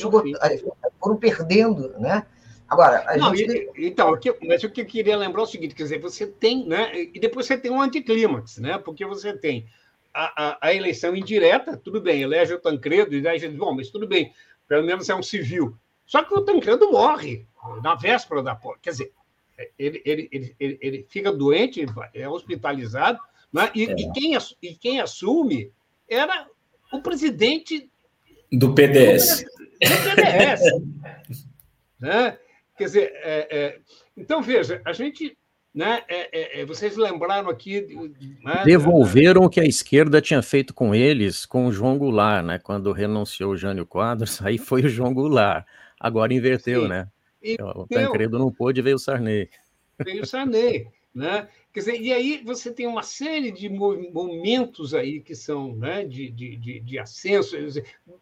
foram 1.00 1.16
perdendo, 1.16 1.94
né? 1.98 2.24
Agora, 2.68 3.04
a 3.06 3.16
Não, 3.16 3.34
gente... 3.34 3.70
e, 3.76 3.86
então, 3.86 4.10
o 4.10 4.18
que, 4.18 4.34
mas 4.44 4.62
o 4.64 4.70
que 4.70 4.80
eu 4.80 4.86
queria 4.86 5.16
lembrar 5.16 5.42
é 5.42 5.44
o 5.44 5.46
seguinte, 5.46 5.74
quer 5.74 5.84
dizer, 5.84 6.00
você 6.00 6.26
tem, 6.26 6.66
né? 6.66 6.90
E 6.94 7.20
depois 7.20 7.46
você 7.46 7.56
tem 7.56 7.70
um 7.70 7.80
anticlímax, 7.80 8.58
né? 8.58 8.76
Porque 8.78 9.04
você 9.04 9.36
tem 9.36 9.66
a, 10.12 10.48
a, 10.48 10.58
a, 10.68 10.74
eleição 10.74 11.14
indireta, 11.14 11.76
tudo 11.76 12.00
bem, 12.00 12.22
elege 12.22 12.54
o 12.54 12.60
Tancredo, 12.60 13.14
e 13.14 13.20
daí 13.20 13.36
a 13.36 13.38
gente, 13.38 13.56
bom, 13.56 13.74
mas 13.74 13.90
tudo 13.90 14.06
bem, 14.06 14.32
pelo 14.66 14.84
menos 14.84 15.08
é 15.08 15.14
um 15.14 15.22
civil. 15.22 15.76
Só 16.06 16.22
que 16.24 16.34
o 16.34 16.42
Tancredo 16.42 16.90
morre 16.90 17.46
na 17.82 17.94
véspera 17.94 18.42
da 18.42 18.58
Quer 18.82 18.90
dizer, 18.90 19.12
ele, 19.78 20.02
ele, 20.04 20.28
ele, 20.32 20.56
ele, 20.58 20.78
ele 20.80 21.06
fica 21.08 21.32
doente, 21.32 21.86
é 22.14 22.28
hospitalizado, 22.28 23.18
né? 23.52 23.70
e, 23.74 23.84
é. 23.84 23.92
e, 23.92 24.12
quem, 24.12 24.38
e 24.62 24.74
quem 24.74 25.00
assume 25.00 25.70
era 26.08 26.48
o 26.92 27.00
presidente 27.00 27.88
do 28.52 28.74
PDS. 28.74 29.42
Do 29.42 30.16
PDS. 30.16 30.60
né? 32.00 32.38
Quer 32.76 32.84
dizer, 32.84 33.12
é, 33.16 33.48
é, 33.50 33.78
então, 34.16 34.42
veja, 34.42 34.80
a 34.84 34.92
gente. 34.92 35.36
Né, 35.74 36.02
é, 36.08 36.60
é, 36.60 36.60
é 36.62 36.66
vocês 36.66 36.96
lembraram 36.96 37.50
aqui. 37.50 37.82
Né, 38.42 38.62
Devolveram 38.64 39.42
o 39.42 39.50
que 39.50 39.60
a 39.60 39.66
esquerda 39.66 40.22
tinha 40.22 40.40
feito 40.40 40.72
com 40.72 40.94
eles, 40.94 41.44
com 41.44 41.66
o 41.66 41.72
João 41.72 41.98
Goulart, 41.98 42.44
né? 42.44 42.58
Quando 42.58 42.92
renunciou 42.92 43.52
o 43.52 43.56
Jânio 43.56 43.84
Quadros, 43.84 44.40
aí 44.44 44.56
foi 44.56 44.82
o 44.82 44.88
João 44.88 45.12
Goulart. 45.12 45.66
Agora 46.00 46.32
inverteu, 46.32 46.82
Sim. 46.82 46.88
né? 46.88 47.08
Então, 47.42 47.68
o 47.76 47.86
Tancredo 47.86 48.38
não 48.38 48.50
pôde, 48.50 48.80
veio 48.80 48.96
o 48.96 48.98
Sarney. 48.98 49.50
Veio 50.02 50.22
o 50.22 50.26
Sarney. 50.26 50.88
Né? 51.14 51.48
Quer 51.72 51.80
dizer, 51.80 52.00
e 52.00 52.12
aí 52.12 52.42
você 52.44 52.70
tem 52.70 52.86
uma 52.86 53.02
série 53.02 53.50
de 53.50 53.70
momentos 53.70 54.92
aí 54.92 55.20
que 55.20 55.34
são 55.34 55.74
né, 55.74 56.04
de, 56.04 56.30
de, 56.30 56.56
de, 56.56 56.80
de 56.80 56.98
ascenso, 56.98 57.56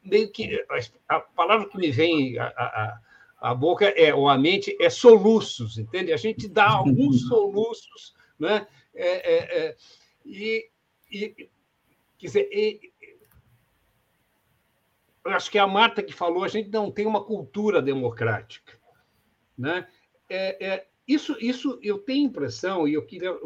meio 0.05 0.31
que 0.31 0.65
a, 1.09 1.19
palavra 1.19 1.69
que 1.69 1.77
me 1.77 1.91
vem 1.91 2.39
a, 2.39 2.47
a, 2.47 3.01
a 3.45 3.55
boca 3.55 3.85
é, 3.85 4.15
ou 4.15 4.27
a 4.27 4.39
mente 4.39 4.75
é 4.81 4.89
soluços, 4.89 5.77
entende? 5.77 6.15
A 6.15 6.17
gente 6.17 6.49
dá 6.49 6.67
alguns 6.67 7.21
soluços, 7.29 8.15
né? 8.39 8.67
É, 8.95 9.35
é, 9.35 9.59
é, 9.59 9.77
e, 10.25 10.71
e, 11.13 11.29
quer 12.17 12.27
dizer, 12.27 12.49
e, 12.51 12.91
eu 15.23 15.31
acho 15.33 15.51
que 15.51 15.59
a 15.59 15.67
Marta 15.67 16.03
que 16.03 16.15
falou, 16.15 16.43
a 16.43 16.49
gente 16.49 16.71
não 16.71 16.91
tem 16.91 17.05
uma 17.05 17.23
cultura 17.23 17.83
democrática, 17.83 18.81
né? 19.59 19.87
É, 20.27 20.67
é, 20.67 20.87
isso, 21.07 21.37
isso 21.39 21.79
eu 21.83 21.99
tenho 21.99 22.29
impressão, 22.29 22.89
e 22.89 22.95
eu 22.95 23.05
queria 23.05 23.39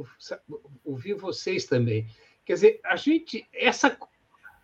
ouvir 0.84 1.14
vocês 1.14 1.64
também. 1.64 2.06
Quer 2.44 2.52
dizer, 2.52 2.80
a 2.84 2.94
gente, 2.94 3.44
essa 3.52 3.98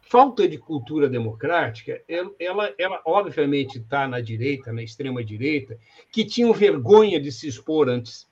falta 0.08 0.46
de 0.48 0.58
cultura 0.58 1.08
democrática, 1.08 2.02
ela, 2.38 2.72
ela 2.78 3.02
obviamente 3.04 3.78
está 3.78 4.06
na 4.06 4.20
direita, 4.20 4.72
na 4.72 4.82
extrema-direita, 4.82 5.78
que 6.10 6.24
tinham 6.24 6.52
vergonha 6.52 7.20
de 7.20 7.32
se 7.32 7.48
expor 7.48 7.88
antes. 7.88 8.28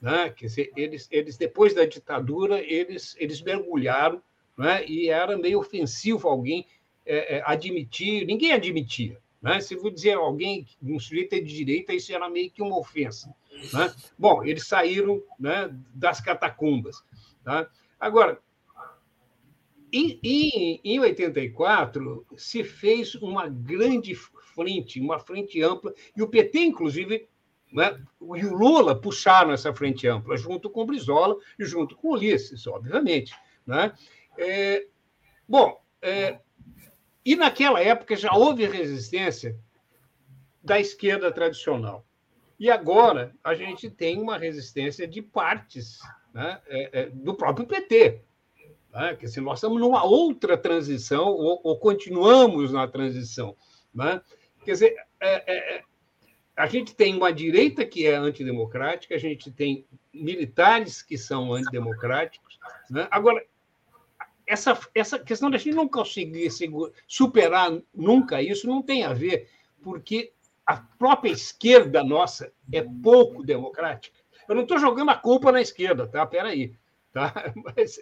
Né? 0.00 0.30
Quer 0.30 0.46
dizer, 0.46 0.72
eles, 0.76 1.08
eles, 1.10 1.36
depois 1.36 1.74
da 1.74 1.84
ditadura, 1.84 2.60
eles, 2.60 3.14
eles 3.18 3.40
mergulharam, 3.42 4.22
né? 4.56 4.84
e 4.86 5.08
era 5.08 5.36
meio 5.36 5.60
ofensivo 5.60 6.28
alguém 6.28 6.66
é, 7.06 7.36
é, 7.36 7.42
admitir, 7.46 8.26
ninguém 8.26 8.52
admitia. 8.52 9.18
Né? 9.40 9.60
Se 9.60 9.74
vou 9.74 9.90
dizer 9.90 10.14
alguém, 10.14 10.66
um 10.82 10.98
sujeito 10.98 11.34
é 11.34 11.40
de 11.40 11.54
direita, 11.54 11.92
isso 11.92 12.12
era 12.12 12.28
meio 12.28 12.50
que 12.50 12.62
uma 12.62 12.78
ofensa. 12.78 13.34
Né? 13.72 13.92
Bom, 14.18 14.42
eles 14.44 14.66
saíram 14.66 15.22
né, 15.38 15.72
das 15.94 16.20
catacumbas. 16.20 17.02
Tá? 17.44 17.68
Agora, 18.00 18.40
em, 19.92 20.18
em, 20.22 20.80
em 20.82 20.98
84, 21.00 22.26
se 22.36 22.64
fez 22.64 23.14
uma 23.16 23.48
grande 23.48 24.14
frente, 24.14 25.00
uma 25.00 25.18
frente 25.18 25.62
ampla, 25.62 25.92
e 26.16 26.22
o 26.22 26.28
PT, 26.28 26.60
inclusive, 26.60 27.28
né, 27.72 28.02
e 28.20 28.46
o 28.46 28.54
Lula 28.54 28.98
puxaram 28.98 29.52
essa 29.52 29.74
frente 29.74 30.06
ampla, 30.06 30.36
junto 30.36 30.70
com 30.70 30.82
o 30.82 30.86
Brizola 30.86 31.36
e 31.58 31.64
junto 31.64 31.96
com 31.96 32.08
o 32.08 32.12
Ulisses, 32.12 32.66
obviamente. 32.66 33.34
Né? 33.66 33.92
É, 34.38 34.86
bom, 35.48 35.80
é, 36.00 36.40
e 37.24 37.36
naquela 37.36 37.80
época 37.80 38.16
já 38.16 38.32
houve 38.32 38.66
resistência 38.66 39.58
da 40.62 40.80
esquerda 40.80 41.30
tradicional. 41.30 42.06
E 42.58 42.70
agora 42.70 43.34
a 43.42 43.54
gente 43.54 43.90
tem 43.90 44.20
uma 44.20 44.38
resistência 44.38 45.06
de 45.06 45.20
partes 45.20 45.98
né, 46.32 46.60
é, 46.66 47.00
é, 47.00 47.06
do 47.10 47.34
próprio 47.34 47.66
PT. 47.66 48.22
Né, 48.92 49.16
que 49.16 49.26
se 49.26 49.40
nós 49.40 49.58
estamos 49.58 49.80
numa 49.80 50.04
outra 50.04 50.56
transição, 50.56 51.28
ou, 51.28 51.60
ou 51.64 51.78
continuamos 51.78 52.72
na 52.72 52.86
transição. 52.86 53.56
Né? 53.94 54.20
Quer 54.64 54.72
dizer, 54.72 54.96
é, 55.20 55.52
é, 55.52 55.76
é 55.76 55.82
a 56.54 56.66
gente 56.66 56.94
tem 56.94 57.16
uma 57.16 57.32
direita 57.32 57.84
que 57.84 58.06
é 58.06 58.14
antidemocrática, 58.14 59.14
a 59.14 59.18
gente 59.18 59.50
tem 59.50 59.86
militares 60.12 61.00
que 61.00 61.16
são 61.16 61.52
antidemocráticos. 61.52 62.58
Né? 62.90 63.08
Agora, 63.10 63.42
essa, 64.46 64.78
essa 64.94 65.18
questão 65.18 65.50
da 65.50 65.56
gente 65.56 65.74
não 65.74 65.88
conseguir 65.88 66.48
superar 67.08 67.72
nunca 67.94 68.42
isso 68.42 68.66
não 68.66 68.82
tem 68.82 69.04
a 69.04 69.14
ver, 69.14 69.48
porque 69.82 70.32
a 70.66 70.76
própria 70.76 71.30
esquerda 71.30 72.04
nossa 72.04 72.52
é 72.70 72.82
pouco 73.02 73.42
democrática. 73.42 74.16
Eu 74.48 74.54
não 74.54 74.62
estou 74.62 74.78
jogando 74.78 75.10
a 75.10 75.16
culpa 75.16 75.50
na 75.50 75.60
esquerda, 75.60 76.06
tá? 76.06 76.26
Peraí. 76.26 76.74
Tá? 77.12 77.32
Mas, 77.56 77.98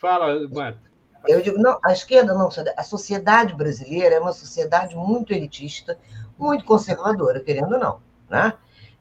fala, 0.00 0.48
Marta. 0.48 0.90
Eu 1.28 1.42
digo, 1.42 1.58
não, 1.58 1.78
a 1.84 1.92
esquerda 1.92 2.32
não, 2.32 2.48
a 2.76 2.82
sociedade 2.82 3.54
brasileira 3.54 4.14
é 4.14 4.20
uma 4.20 4.32
sociedade 4.32 4.96
muito 4.96 5.32
elitista, 5.32 5.98
muito 6.38 6.64
conservadora, 6.64 7.40
querendo 7.40 7.74
ou 7.74 7.78
não. 7.78 8.00
Né? 8.28 8.54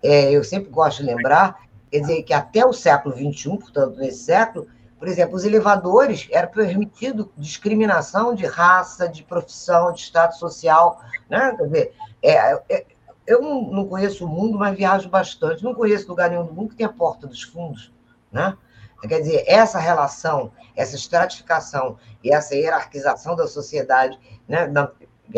É, 0.04 0.32
eu 0.32 0.43
sempre 0.43 0.70
gosto 0.70 0.97
de 0.97 1.06
lembrar, 1.06 1.62
quer 1.89 2.02
dizer, 2.02 2.24
que 2.24 2.34
até 2.34 2.66
o 2.66 2.74
século 2.74 3.16
XXI, 3.16 3.58
portanto, 3.58 3.97
nesse 3.97 4.26
século, 4.26 4.68
por 4.97 5.08
exemplo, 5.08 5.36
os 5.38 5.45
elevadores 5.45 6.28
era 6.30 6.45
permitido 6.45 7.32
discriminação 7.38 8.36
de 8.36 8.45
raça, 8.45 9.08
de 9.08 9.24
profissão, 9.24 9.93
de 9.93 10.02
status 10.02 10.38
social. 10.38 11.02
Né? 11.30 11.56
Quer 11.56 11.64
dizer, 11.64 11.93
é, 12.22 12.62
é, 12.70 12.86
eu 13.26 13.41
não 13.41 13.88
conheço 13.88 14.26
o 14.26 14.28
mundo, 14.28 14.58
mas 14.58 14.76
viajo 14.76 15.08
bastante. 15.08 15.64
Não 15.64 15.74
conheço 15.74 16.10
lugar 16.10 16.30
nenhum 16.30 16.45
do 16.45 16.54
mundo 16.54 16.72
que 16.72 16.76
tenha 16.76 16.89
porta 16.89 17.26
dos 17.26 17.43
fundos. 17.43 17.93
Né? 18.30 18.58
Quer 19.08 19.22
dizer, 19.22 19.43
essa 19.47 19.80
relação, 19.80 20.52
essa 20.76 20.95
estratificação 20.95 21.97
e 22.24 22.34
essa 22.34 22.56
hierarquização 22.56 23.36
da 23.36 23.47
sociedade, 23.47 24.20
né, 24.47 24.68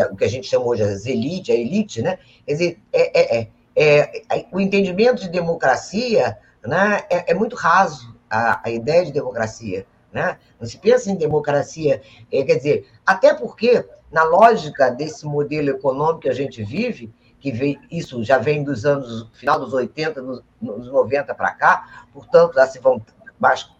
o 0.09 0.15
que 0.15 0.23
a 0.23 0.29
gente 0.29 0.47
chama 0.47 0.65
hoje 0.65 0.83
de 0.83 1.11
elite, 1.11 1.51
a 1.51 1.55
elite, 1.55 2.01
né? 2.01 2.17
quer 2.45 2.53
dizer, 2.53 2.79
é, 2.91 3.39
é, 3.39 3.47
é, 3.75 4.21
é 4.29 4.45
o 4.51 4.59
entendimento 4.59 5.21
de 5.21 5.29
democracia 5.29 6.37
né, 6.65 7.01
é, 7.09 7.31
é 7.31 7.33
muito 7.33 7.55
raso 7.55 8.15
a, 8.29 8.61
a 8.63 8.69
ideia 8.69 9.05
de 9.05 9.11
democracia. 9.11 9.85
Né? 10.11 10.37
Não 10.59 10.67
se 10.67 10.77
pensa 10.77 11.09
em 11.09 11.15
democracia, 11.15 12.01
é, 12.31 12.43
quer 12.43 12.55
dizer, 12.55 12.87
até 13.05 13.33
porque, 13.33 13.85
na 14.11 14.23
lógica 14.23 14.89
desse 14.89 15.25
modelo 15.25 15.69
econômico 15.69 16.21
que 16.21 16.29
a 16.29 16.33
gente 16.33 16.63
vive, 16.63 17.13
que 17.39 17.51
vem, 17.51 17.79
isso 17.89 18.23
já 18.23 18.37
vem 18.37 18.63
dos 18.63 18.85
anos, 18.85 19.29
final 19.33 19.59
dos 19.59 19.73
80, 19.73 20.21
nos, 20.21 20.43
nos 20.61 20.87
90 20.87 21.33
para 21.33 21.51
cá, 21.51 22.05
portanto, 22.13 22.55
já 22.55 22.67
se 22.67 22.79
vão 22.79 23.01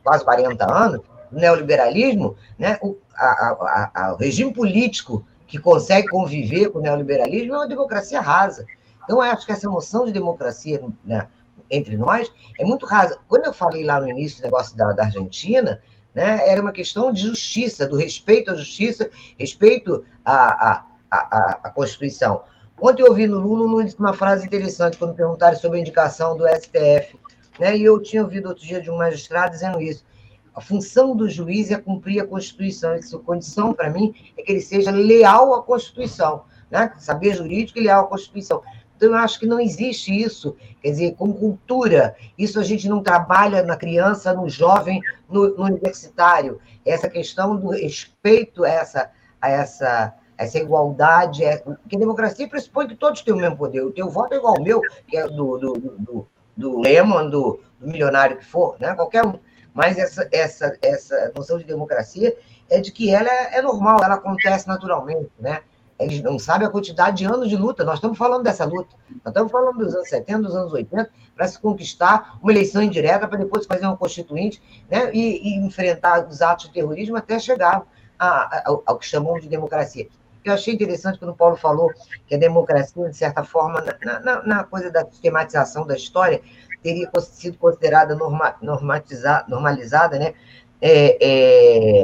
quase 0.04 0.26
40 0.26 0.74
anos, 0.74 1.02
o 1.32 1.36
neoliberalismo, 1.36 2.36
né, 2.60 2.78
o, 2.82 2.98
a, 3.16 3.26
a, 3.26 3.92
a, 3.94 4.14
o 4.14 4.18
regime 4.18 4.54
político 4.54 5.26
que 5.48 5.58
consegue 5.58 6.08
conviver 6.08 6.70
com 6.70 6.80
o 6.80 6.82
neoliberalismo 6.82 7.54
é 7.54 7.58
uma 7.58 7.68
democracia 7.68 8.20
rasa. 8.20 8.66
Então, 9.04 9.18
eu 9.18 9.22
acho 9.22 9.46
que 9.46 9.52
essa 9.52 9.70
noção 9.70 10.06
de 10.06 10.12
democracia 10.12 10.82
né, 11.04 11.28
entre 11.70 11.98
nós 11.98 12.32
é 12.60 12.66
muito 12.66 12.86
rasa. 12.86 13.18
Quando 13.28 13.46
eu 13.46 13.54
falei 13.54 13.84
lá 13.84 14.00
no 14.00 14.10
início 14.10 14.40
do 14.40 14.44
negócio 14.44 14.76
da, 14.76 14.92
da 14.94 15.04
Argentina, 15.04 15.82
né, 16.14 16.48
era 16.48 16.62
uma 16.62 16.72
questão 16.72 17.12
de 17.12 17.22
justiça, 17.22 17.88
do 17.88 17.96
respeito 17.96 18.52
à 18.52 18.56
justiça, 18.56 19.10
respeito 19.38 20.06
à, 20.24 20.84
à, 21.10 21.58
à, 21.64 21.70
Constituição. 21.70 22.44
Ontem 22.80 23.04
eu 23.04 23.10
ouvi 23.10 23.28
no 23.28 23.40
Lula, 23.40 23.68
Lula 23.68 23.84
disse 23.84 24.00
uma 24.00 24.14
frase 24.14 24.46
interessante 24.46 24.98
quando 24.98 25.14
perguntaram 25.14 25.58
sobre 25.58 25.78
a 25.78 25.82
indicação 25.82 26.36
do 26.36 26.48
STF. 26.48 27.18
Né, 27.60 27.78
e 27.78 27.84
eu 27.84 28.02
tinha 28.02 28.24
ouvido 28.24 28.50
outro 28.50 28.66
dia 28.66 28.82
de 28.82 28.90
um 28.90 28.98
magistrado 28.98 29.52
dizendo 29.52 29.82
isso. 29.82 30.06
A 30.54 30.60
função 30.60 31.16
do 31.16 31.30
juiz 31.30 31.72
é 31.72 31.78
cumprir 31.78 32.22
a 32.22 32.28
Constituição. 32.28 32.92
Essa 32.92 33.18
condição, 33.18 33.74
para 33.74 33.90
mim, 33.90 34.14
é 34.38 34.42
que 34.42 34.52
ele 34.52 34.62
seja 34.62 34.92
leal 34.92 35.54
à 35.54 35.64
Constituição. 35.64 36.44
Né? 36.70 36.92
Saber 37.00 37.36
jurídico 37.36 37.80
e 37.80 37.84
leal 37.84 38.06
à 38.06 38.08
Constituição. 38.08 38.62
Então, 38.96 39.10
eu 39.10 39.16
acho 39.16 39.40
que 39.40 39.48
não 39.48 39.60
existe 39.60 40.16
isso, 40.16 40.56
quer 40.80 40.92
dizer, 40.92 41.16
com 41.16 41.34
cultura. 41.34 42.16
Isso 42.38 42.60
a 42.60 42.64
gente 42.64 42.88
não 42.88 43.02
trabalha 43.02 43.64
na 43.64 43.76
criança, 43.76 44.34
no 44.34 44.48
jovem, 44.48 45.02
no, 45.28 45.56
no 45.56 45.64
universitário. 45.64 46.60
Essa 46.86 47.10
questão 47.10 47.56
do 47.56 47.70
respeito 47.70 48.64
a 48.64 48.70
essa, 48.70 49.10
a 49.42 49.50
essa, 49.50 50.14
essa 50.38 50.60
igualdade, 50.60 51.44
é, 51.44 51.58
porque 51.58 51.98
democracia 51.98 52.48
pressupõe 52.48 52.90
que 52.90 52.96
todos 52.96 53.22
têm 53.22 53.34
o 53.34 53.38
mesmo 53.38 53.58
poder. 53.58 53.82
O 53.82 53.92
teu 53.92 54.10
voto 54.10 54.34
é 54.34 54.38
igual 54.38 54.56
ao 54.58 54.64
meu, 54.64 54.82
que 55.08 55.18
é 55.18 55.28
do, 55.28 55.58
do, 55.58 55.74
do, 55.74 56.28
do 56.62 56.80
Lehman, 56.80 57.30
do, 57.30 57.60
do 57.80 57.88
milionário 57.88 58.38
que 58.38 58.46
for, 58.46 58.78
né? 58.80 58.94
qualquer 58.94 59.26
um. 59.26 59.38
Mas 59.74 59.98
essa, 59.98 60.28
essa, 60.32 60.78
essa 60.82 61.32
noção 61.36 61.58
de 61.58 61.64
democracia 61.66 62.36
é 62.70 62.80
de 62.80 62.92
que 62.92 63.14
ela 63.14 63.30
é, 63.30 63.58
é 63.58 63.62
normal, 63.62 64.04
ela 64.04 64.16
acontece 64.16 64.68
naturalmente, 64.68 65.32
né? 65.40 65.62
Eles 66.00 66.22
não 66.24 66.40
sabem 66.40 66.68
a 66.68 66.72
quantidade 66.72 67.18
de 67.18 67.26
anos 67.26 67.48
de 67.48 67.56
luta. 67.56 67.84
Nós 67.84 67.96
estamos 67.96 68.18
falando 68.18 68.44
dessa 68.44 68.66
luta. 68.66 68.96
Nós 69.24 69.28
estamos 69.28 69.52
falando 69.52 69.78
dos 69.78 69.94
anos 69.94 70.10
70, 70.10 70.42
dos 70.42 70.56
anos 70.56 70.74
80, 70.74 71.10
para 71.36 71.48
se 71.48 71.60
conquistar 71.60 72.40
uma 72.42 72.52
eleição 72.52 72.82
indireta, 72.82 73.28
para 73.28 73.38
depois 73.38 73.68
fazer 73.68 73.86
uma 73.86 73.96
constituinte 73.96 74.62
né, 74.90 75.12
e, 75.14 75.48
e, 75.48 75.56
enfrentar 75.58 76.28
os 76.28 76.42
atos 76.42 76.66
de 76.68 76.74
terrorismo 76.74 77.16
até 77.18 77.38
chegar 77.38 77.84
a, 78.18 78.28
a, 78.28 78.64
ao, 78.66 78.98
que 78.98 79.06
chamamos 79.06 79.44
de 79.44 79.50
democracia. 79.50 80.08
Eu 80.44 80.54
achei 80.54 80.74
interessante 80.74 81.20
quando 81.20 81.32
o 81.32 81.36
Paulo 81.36 81.56
falou 81.56 81.92
que 82.26 82.36
a 82.36 82.38
democracia, 82.38 83.10
de 83.10 83.16
certa 83.16 83.44
forma, 83.44 83.82
na, 84.04 84.20
na, 84.20 84.44
na 84.44 84.64
coisa 84.64 84.90
da 84.90 85.06
sistematização 85.06 85.86
da 85.86 85.96
história, 85.96 86.42
teria 86.82 87.10
sido 87.20 87.58
considerada 87.58 88.16
norma, 88.16 88.56
normalizada, 88.62 90.18
né? 90.18 90.34
É, 90.82 91.18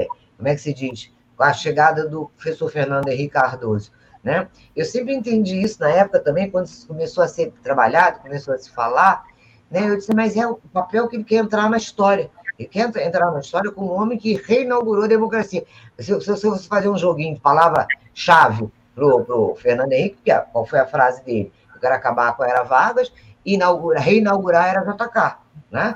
é, 0.03 0.07
como 0.37 0.47
é 0.47 0.53
que 0.53 0.61
se 0.61 0.73
diz? 0.73 1.11
com 1.37 1.43
a 1.43 1.53
chegada 1.53 2.09
do 2.09 2.29
professor 2.35 2.69
Fernando 2.69 3.07
Henrique 3.07 3.29
Cardoso. 3.29 3.91
Né? 4.23 4.47
Eu 4.75 4.83
sempre 4.83 5.13
entendi 5.13 5.61
isso 5.61 5.79
na 5.79 5.89
época 5.89 6.19
também, 6.19 6.49
quando 6.49 6.67
começou 6.87 7.23
a 7.23 7.27
ser 7.27 7.53
trabalhado, 7.63 8.19
começou 8.19 8.53
a 8.53 8.57
se 8.57 8.69
falar, 8.71 9.23
né? 9.69 9.87
eu 9.87 9.95
disse, 9.95 10.13
mas 10.13 10.35
é 10.35 10.45
o 10.45 10.55
papel 10.55 11.07
que 11.07 11.15
ele 11.15 11.23
quer 11.23 11.35
entrar 11.35 11.69
na 11.69 11.77
história. 11.77 12.29
Ele 12.57 12.67
quer 12.67 12.89
entrar 13.05 13.31
na 13.31 13.39
história 13.39 13.71
como 13.71 13.93
um 13.93 14.01
homem 14.01 14.17
que 14.17 14.35
reinaugurou 14.35 15.03
a 15.03 15.07
democracia. 15.07 15.63
Se, 15.99 16.19
se, 16.21 16.37
se 16.37 16.47
você 16.47 16.67
fazer 16.67 16.89
um 16.89 16.97
joguinho 16.97 17.35
de 17.35 17.39
palavra-chave 17.39 18.69
para 18.95 19.05
o 19.05 19.55
Fernando 19.55 19.93
Henrique, 19.93 20.31
é, 20.31 20.39
qual 20.39 20.65
foi 20.65 20.79
a 20.79 20.87
frase 20.87 21.23
dele? 21.23 21.51
Eu 21.73 21.79
quero 21.79 21.93
acabar 21.93 22.35
com 22.35 22.43
a 22.43 22.47
Era 22.47 22.63
Vargas 22.63 23.11
inaugurar, 23.45 24.03
reinaugurar 24.03 24.63
a 24.63 24.67
Era 24.67 24.81
JK. 24.81 25.37
Né? 25.71 25.95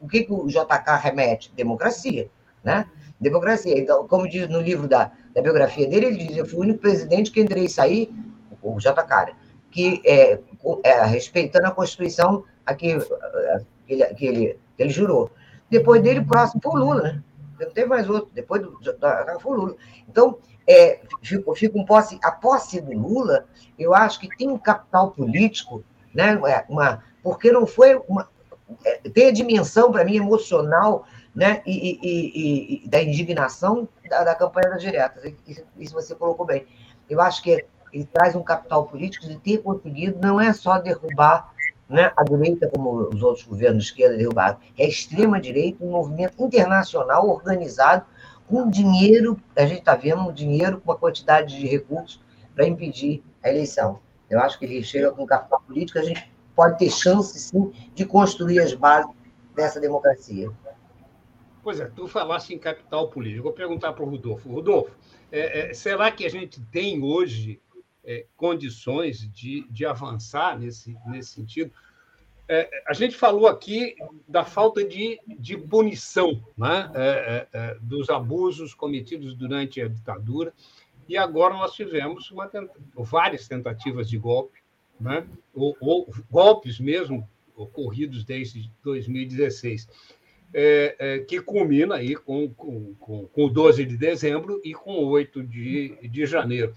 O 0.00 0.08
que, 0.08 0.24
que 0.24 0.32
o 0.32 0.46
JK 0.46 0.96
remete? 1.02 1.52
Democracia. 1.54 2.30
Né? 2.64 2.86
democracia. 3.20 3.78
Então, 3.78 4.06
como 4.06 4.28
diz 4.28 4.48
no 4.48 4.60
livro 4.60 4.86
da, 4.86 5.10
da 5.34 5.42
biografia 5.42 5.88
dele, 5.88 6.06
ele 6.06 6.26
diz: 6.26 6.36
Eu 6.36 6.46
fui 6.46 6.58
o 6.58 6.62
único 6.62 6.80
presidente 6.80 7.30
que 7.30 7.40
entrei 7.40 7.64
e 7.64 7.68
saí, 7.68 8.10
o 8.62 8.78
J. 8.78 9.02
Cara, 9.02 9.32
que 9.70 10.00
é, 10.04 10.38
é, 10.84 11.04
respeitando 11.04 11.66
a 11.66 11.70
Constituição 11.70 12.44
a 12.64 12.74
que, 12.74 12.92
a, 12.92 13.60
que, 13.86 14.14
que, 14.14 14.26
ele, 14.26 14.58
que 14.76 14.82
ele 14.82 14.90
jurou. 14.90 15.30
Depois 15.70 16.02
dele, 16.02 16.20
o 16.20 16.26
próximo 16.26 16.60
foi 16.62 16.80
o 16.80 16.84
Lula, 16.84 17.02
né? 17.02 17.22
Não 17.60 17.70
teve 17.70 17.88
mais 17.88 18.08
outro. 18.08 18.30
Depois 18.32 18.62
do, 18.62 18.78
da, 18.98 19.38
foi 19.40 19.52
o 19.52 19.60
Lula. 19.60 19.76
Então, 20.08 20.38
é, 20.66 21.00
fico, 21.22 21.54
fico 21.54 21.84
posse, 21.84 22.18
a 22.22 22.30
posse 22.30 22.80
do 22.80 22.92
Lula, 22.92 23.46
eu 23.78 23.94
acho 23.94 24.20
que 24.20 24.28
tem 24.36 24.48
um 24.48 24.58
capital 24.58 25.10
político, 25.10 25.84
né? 26.14 26.38
É, 26.46 26.64
uma, 26.68 27.02
porque 27.22 27.50
não 27.50 27.66
foi 27.66 28.00
uma, 28.08 28.28
é, 28.84 29.08
tem 29.10 29.28
a 29.28 29.32
dimensão, 29.32 29.90
para 29.90 30.04
mim, 30.04 30.16
emocional 30.16 31.06
né? 31.34 31.62
e, 31.64 31.98
e, 32.02 32.84
e 32.84 32.88
da 32.88 33.02
indignação 33.02 33.88
da, 34.08 34.24
da, 34.24 34.34
campanha 34.34 34.70
das 34.70 34.82
diretas. 34.82 35.32
Isso, 35.46 35.64
isso 35.76 35.94
você 35.94 36.14
colocou 36.14 36.44
bem. 36.44 36.66
Eu 37.08 37.20
acho 37.20 37.42
que 37.42 37.64
ele 37.92 38.04
traz 38.12 38.34
um 38.34 38.42
capital 38.42 38.86
político 38.86 39.26
de 39.26 39.38
ter 39.38 39.58
conseguido 39.58 40.18
não 40.20 40.40
é 40.40 40.52
só 40.52 40.78
derrubar 40.78 41.52
né, 41.88 42.12
a 42.16 42.22
direita, 42.22 42.68
como 42.68 43.08
os 43.08 43.22
outros 43.22 43.44
governos 43.46 43.84
de 43.84 43.90
esquerda 43.90 44.16
derrubaram, 44.16 44.58
é 44.76 44.84
a 44.84 44.88
extrema-direita, 44.88 45.84
um 45.84 45.90
movimento 45.90 46.42
internacional 46.44 47.28
organizado 47.28 48.04
com 48.46 48.68
dinheiro, 48.68 49.38
a 49.56 49.66
gente 49.66 49.80
está 49.80 49.94
vendo 49.94 50.32
dinheiro 50.32 50.80
com 50.80 50.90
uma 50.90 50.98
quantidade 50.98 51.58
de 51.58 51.66
recursos 51.66 52.20
para 52.54 52.66
impedir 52.66 53.22
a 53.42 53.50
eleição. 53.50 54.00
Eu 54.28 54.40
acho 54.40 54.58
que 54.58 54.64
ele 54.64 54.82
chega 54.82 55.10
com 55.10 55.26
capital 55.26 55.60
político, 55.60 55.98
a 55.98 56.02
gente 56.02 56.30
pode 56.54 56.78
ter 56.78 56.90
chance, 56.90 57.38
sim, 57.38 57.72
de 57.94 58.04
construir 58.04 58.60
as 58.60 58.74
bases 58.74 59.10
dessa 59.54 59.80
democracia. 59.80 60.50
Pois 61.62 61.80
é, 61.80 61.86
tu 61.94 62.08
falaste 62.08 62.54
em 62.54 62.58
capital 62.58 63.08
político. 63.08 63.44
Vou 63.44 63.52
perguntar 63.52 63.92
para 63.92 64.02
o 64.02 64.08
Rodolfo. 64.08 64.50
Rodolfo, 64.50 64.90
é, 65.30 65.70
é, 65.70 65.74
será 65.74 66.10
que 66.10 66.24
a 66.24 66.30
gente 66.30 66.60
tem 66.72 67.02
hoje 67.02 67.60
é, 68.08 68.24
condições 68.36 69.30
de, 69.30 69.66
de 69.70 69.84
avançar 69.84 70.58
nesse, 70.58 70.96
nesse 71.06 71.34
sentido? 71.34 71.70
É, 72.48 72.82
a 72.86 72.94
gente 72.94 73.14
falou 73.14 73.46
aqui 73.46 73.94
da 74.26 74.42
falta 74.42 74.82
de, 74.82 75.20
de 75.26 75.58
punição 75.58 76.42
né? 76.56 76.90
É, 76.94 77.46
é, 77.52 77.76
dos 77.82 78.08
abusos 78.08 78.72
cometidos 78.72 79.34
durante 79.34 79.82
a 79.82 79.88
ditadura, 79.88 80.54
e 81.06 81.16
agora 81.16 81.52
nós 81.52 81.74
tivemos 81.74 82.30
uma, 82.30 82.50
várias 82.96 83.46
tentativas 83.46 84.08
de 84.08 84.16
golpe, 84.16 84.58
né? 84.98 85.26
ou, 85.54 85.76
ou 85.78 86.10
golpes 86.30 86.80
mesmo 86.80 87.28
ocorridos 87.54 88.24
desde 88.24 88.70
2016 88.82 89.88
é, 90.52 90.96
é, 90.98 91.18
que 91.20 91.40
culmina 91.40 91.96
aí 91.96 92.14
com, 92.14 92.48
com, 92.50 92.94
com, 92.94 93.26
com 93.26 93.48
12 93.48 93.84
de 93.84 93.96
dezembro 93.96 94.60
e 94.64 94.72
com 94.72 95.04
8 95.04 95.42
de, 95.42 95.96
de 96.08 96.26
janeiro. 96.26 96.72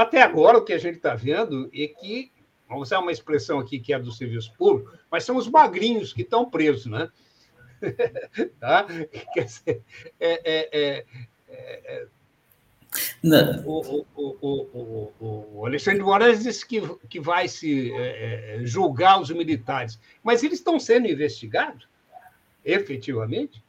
Até 0.00 0.22
agora, 0.22 0.56
o 0.56 0.64
que 0.64 0.72
a 0.72 0.78
gente 0.78 0.96
está 0.96 1.14
vendo 1.14 1.70
é 1.74 1.86
que, 1.86 2.32
vamos 2.66 2.88
usar 2.88 3.00
uma 3.00 3.12
expressão 3.12 3.58
aqui 3.58 3.78
que 3.78 3.92
é 3.92 3.98
do 3.98 4.10
serviço 4.10 4.50
público, 4.56 4.96
mas 5.10 5.24
são 5.24 5.36
os 5.36 5.46
magrinhos 5.46 6.12
que 6.14 6.22
estão 6.22 6.48
presos, 6.48 6.86
né? 6.86 7.10
tá? 8.58 8.86
Quer 9.34 9.44
dizer, 9.44 9.82
é, 10.18 10.40
é, 10.44 10.68
é, 10.72 11.06
é 11.48 12.06
o, 13.66 14.04
o, 14.16 14.36
o, 14.40 15.12
o, 15.20 15.66
Alexandre 15.66 16.02
Moraes 16.02 16.44
disse 16.44 16.66
que, 16.66 16.80
que 17.08 17.20
vai 17.20 17.46
se 17.46 17.92
é, 17.92 18.56
é, 18.56 18.64
julgar 18.64 19.20
os 19.20 19.30
militares, 19.30 20.00
mas 20.22 20.42
eles 20.42 20.58
estão 20.58 20.80
sendo 20.80 21.08
investigados? 21.08 21.90
efetivamente? 22.64 23.62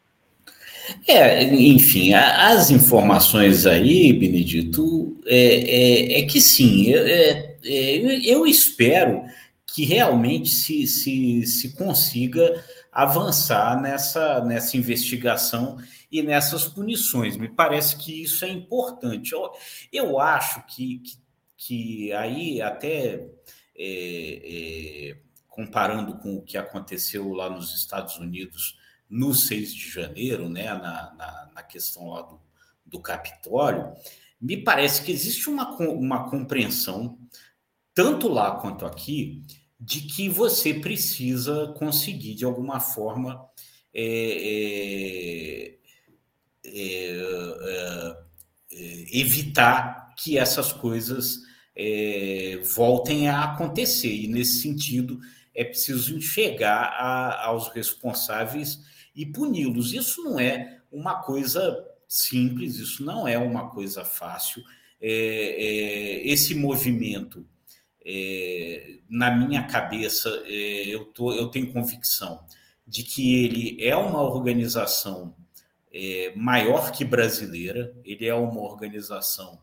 É, 1.07 1.43
enfim, 1.43 2.13
as 2.13 2.69
informações 2.69 3.65
aí, 3.65 4.13
Benedito, 4.13 5.19
é, 5.25 5.36
é, 5.36 6.19
é 6.19 6.25
que 6.25 6.41
sim, 6.41 6.93
é, 6.93 7.57
é, 7.63 7.95
eu 8.25 8.45
espero 8.45 9.23
que 9.65 9.86
realmente 9.86 10.49
se, 10.49 10.86
se, 10.88 11.45
se 11.45 11.75
consiga 11.75 12.63
avançar 12.91 13.82
nessa, 13.82 14.43
nessa 14.43 14.75
investigação 14.75 15.77
e 16.11 16.21
nessas 16.21 16.67
punições. 16.67 17.38
Me 17.38 17.47
parece 17.47 17.95
que 17.97 18.23
isso 18.23 18.43
é 18.43 18.49
importante. 18.49 19.32
Eu, 19.32 19.49
eu 19.93 20.19
acho 20.19 20.65
que, 20.67 20.99
que, 20.99 21.17
que 21.57 22.13
aí 22.13 22.61
até. 22.61 23.27
É, 23.84 25.13
é, 25.13 25.17
comparando 25.51 26.17
com 26.19 26.38
o 26.38 26.41
que 26.41 26.57
aconteceu 26.57 27.34
lá 27.34 27.49
nos 27.49 27.75
Estados 27.75 28.17
Unidos 28.17 28.77
no 29.12 29.36
6 29.36 29.74
de 29.74 29.91
janeiro, 29.91 30.47
né, 30.47 30.74
na, 30.74 31.14
na, 31.14 31.51
na 31.53 31.64
questão 31.64 32.07
lá 32.09 32.22
do, 32.22 32.39
do 32.86 33.01
Capitólio, 33.01 33.91
me 34.39 34.55
parece 34.55 35.03
que 35.03 35.12
existe 35.12 35.49
uma, 35.49 35.70
uma 35.78 36.30
compreensão, 36.30 37.20
tanto 37.93 38.30
lá 38.30 38.55
quanto 38.55 38.86
aqui, 38.86 39.43
de 39.78 40.01
que 40.01 40.30
você 40.30 40.74
precisa 40.74 41.74
conseguir, 41.78 42.36
de 42.36 42.45
alguma 42.45 42.80
forma, 42.80 43.45
é, 43.93 44.05
é, 45.66 45.78
é, 46.64 48.18
é, 48.72 49.20
evitar 49.20 50.16
que 50.16 50.38
essas 50.38 50.72
coisas 50.72 51.39
é, 51.76 52.62
voltem 52.76 53.28
a 53.28 53.43
acontecer. 53.43 54.14
E, 54.14 54.28
nesse 54.28 54.62
sentido, 54.62 55.20
é 55.53 55.66
preciso 55.66 56.22
chegar 56.22 56.84
a, 56.97 57.45
aos 57.47 57.68
responsáveis 57.70 58.80
e 59.16 59.26
puni-los. 59.26 59.93
Isso 59.93 60.24
não 60.24 60.39
é 60.39 60.80
uma 60.91 61.22
coisa 61.22 61.88
simples, 62.07 62.76
isso 62.78 63.03
não 63.03 63.28
é 63.28 63.38
uma 63.38 63.70
coisa 63.70 64.03
fácil. 64.03 64.64
É, 65.01 65.09
é, 65.09 66.28
esse 66.28 66.53
movimento, 66.53 67.45
é, 68.05 68.99
na 69.09 69.32
minha 69.32 69.64
cabeça, 69.64 70.30
é, 70.45 70.88
eu, 70.88 71.05
tô, 71.05 71.34
eu 71.34 71.47
tenho 71.47 71.72
convicção 71.72 72.45
de 72.86 73.03
que 73.03 73.43
ele 73.43 73.78
é 73.84 73.95
uma 73.95 74.22
organização 74.22 75.36
é, 75.93 76.34
maior 76.36 76.91
que 76.91 77.03
brasileira, 77.03 77.93
ele 78.03 78.26
é 78.26 78.34
uma 78.34 78.62
organização 78.62 79.62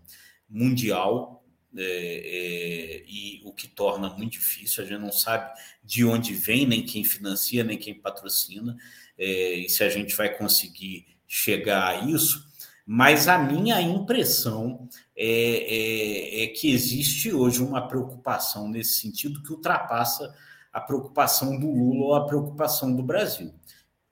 mundial, 0.49 1.39
é, 1.77 1.83
é, 1.83 3.05
e 3.07 3.43
o 3.45 3.53
que 3.53 3.69
torna 3.69 4.09
muito 4.11 4.33
difícil, 4.33 4.83
a 4.83 4.87
gente 4.87 5.01
não 5.01 5.13
sabe 5.13 5.53
de 5.85 6.05
onde 6.05 6.33
vem, 6.33 6.67
nem 6.67 6.85
quem 6.85 7.05
financia, 7.05 7.63
nem 7.63 7.77
quem 7.77 7.95
patrocina, 7.95 8.77
é, 9.19 9.55
e 9.55 9.69
se 9.69 9.83
a 9.83 9.89
gente 9.89 10.15
vai 10.15 10.35
conseguir 10.37 11.07
chegar 11.27 11.89
a 11.89 12.05
isso, 12.07 12.49
mas 12.87 13.29
a 13.29 13.37
minha 13.37 13.81
impressão 13.83 14.89
é, 15.15 15.25
é, 15.27 16.45
é, 16.45 16.47
que 16.47 16.71
existe 16.71 17.31
hoje 17.33 17.63
uma 17.63 17.87
preocupação 17.87 18.67
nesse 18.67 19.01
sentido 19.01 19.43
que 19.43 19.53
ultrapassa 19.53 20.35
a 20.73 20.81
preocupação 20.81 21.59
do 21.59 21.71
Lula 21.71 22.05
ou 22.07 22.15
a 22.15 22.27
preocupação 22.27 22.97
do 22.97 23.03
Brasil. 23.03 23.53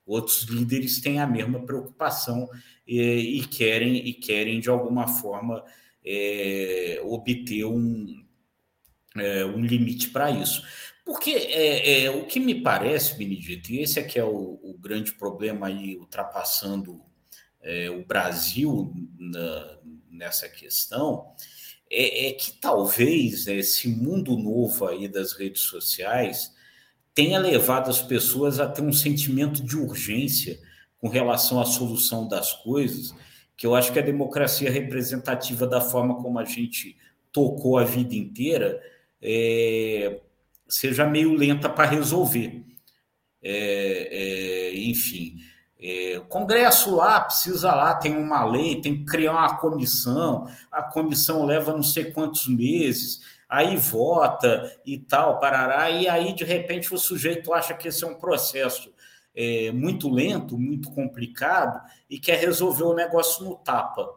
Outros 0.05 0.43
líderes 0.43 1.01
têm 1.01 1.19
a 1.19 1.25
mesma 1.25 1.65
preocupação 1.65 2.47
e, 2.85 3.39
e 3.39 3.47
querem 3.47 3.95
e 4.07 4.13
querem 4.13 4.59
de 4.59 4.69
alguma 4.69 5.07
forma 5.07 5.63
é, 6.05 7.01
obter 7.03 7.65
um, 7.65 8.23
é, 9.15 9.43
um 9.43 9.59
limite 9.59 10.09
para 10.09 10.29
isso. 10.29 10.63
Porque 11.07 11.31
é, 11.31 12.03
é, 12.03 12.11
o 12.11 12.25
que 12.25 12.37
me 12.37 12.53
parece, 12.53 13.15
Benedito, 13.15 13.71
e 13.71 13.79
esse 13.79 13.97
aqui 13.97 14.19
é 14.19 14.25
o, 14.25 14.59
o 14.61 14.77
grande 14.77 15.13
problema 15.13 15.67
aí, 15.67 15.95
ultrapassando 15.95 17.01
é, 17.61 17.89
o 17.89 18.05
Brasil 18.05 18.91
na, 19.17 19.77
nessa 20.11 20.49
questão, 20.49 21.31
é, 21.89 22.27
é, 22.27 22.33
que 22.33 22.51
talvez 22.59 23.47
esse 23.47 23.87
mundo 23.87 24.35
novo 24.35 24.85
aí 24.85 25.07
das 25.07 25.31
redes 25.31 25.61
sociais 25.61 26.53
tenha 27.15 27.39
levado 27.39 27.89
as 27.89 28.01
pessoas 28.01 28.59
a 28.59 28.67
ter 28.67 28.81
um 28.81 28.91
sentimento 28.91 29.63
de 29.63 29.77
urgência 29.77 30.59
com 30.99 31.07
relação 31.07 31.61
à 31.61 31.65
solução 31.65 32.27
das 32.27 32.51
coisas, 32.51 33.15
que 33.55 33.65
eu 33.65 33.75
acho 33.75 33.93
que 33.93 33.99
a 33.99 34.03
democracia 34.03 34.69
representativa 34.69 35.65
da 35.65 35.79
forma 35.79 36.21
como 36.21 36.37
a 36.37 36.43
gente 36.43 36.97
tocou 37.31 37.77
a 37.77 37.85
vida 37.85 38.13
inteira 38.13 38.77
é, 39.21 40.19
seja 40.67 41.05
meio 41.05 41.33
lenta 41.33 41.69
para 41.69 41.89
resolver. 41.89 42.65
É, 43.41 44.71
é, 44.71 44.77
enfim, 44.77 45.37
é, 45.79 46.19
Congresso 46.27 46.95
lá 46.95 47.21
precisa 47.21 47.73
lá, 47.73 47.95
tem 47.95 48.15
uma 48.17 48.43
lei, 48.45 48.81
tem 48.81 48.97
que 48.97 49.05
criar 49.05 49.33
uma 49.33 49.57
comissão, 49.57 50.49
a 50.71 50.81
comissão 50.81 51.45
leva 51.45 51.71
não 51.71 51.83
sei 51.83 52.11
quantos 52.11 52.47
meses, 52.47 53.21
aí 53.47 53.77
vota 53.77 54.75
e 54.85 54.97
tal, 54.97 55.39
parará, 55.39 55.89
e 55.91 56.07
aí 56.07 56.33
de 56.33 56.43
repente 56.43 56.93
o 56.93 56.97
sujeito 56.97 57.53
acha 57.53 57.75
que 57.75 57.87
esse 57.87 58.03
é 58.03 58.07
um 58.07 58.15
processo 58.15 58.91
é, 59.35 59.71
muito 59.71 60.09
lento, 60.09 60.57
muito 60.57 60.89
complicado 60.91 61.79
e 62.09 62.19
quer 62.19 62.39
resolver 62.39 62.83
o 62.83 62.95
negócio 62.95 63.45
no 63.45 63.55
tapa. 63.55 64.09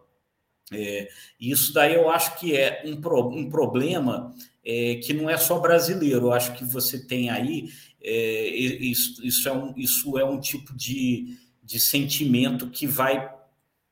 É, 0.72 1.08
isso 1.38 1.74
daí 1.74 1.94
eu 1.94 2.08
acho 2.08 2.38
que 2.38 2.56
é 2.56 2.82
um, 2.86 3.00
pro, 3.00 3.28
um 3.28 3.50
problema 3.50 4.34
é, 4.64 4.96
que 4.96 5.12
não 5.12 5.28
é 5.28 5.36
só 5.36 5.58
brasileiro. 5.58 6.26
Eu 6.26 6.32
acho 6.32 6.54
que 6.54 6.64
você 6.64 7.06
tem 7.06 7.30
aí 7.30 7.70
é, 8.02 8.48
isso, 8.48 9.24
isso, 9.24 9.48
é 9.48 9.52
um, 9.52 9.74
isso 9.76 10.18
é 10.18 10.24
um 10.24 10.40
tipo 10.40 10.74
de, 10.74 11.36
de 11.62 11.78
sentimento 11.78 12.68
que 12.68 12.86
vai 12.86 13.30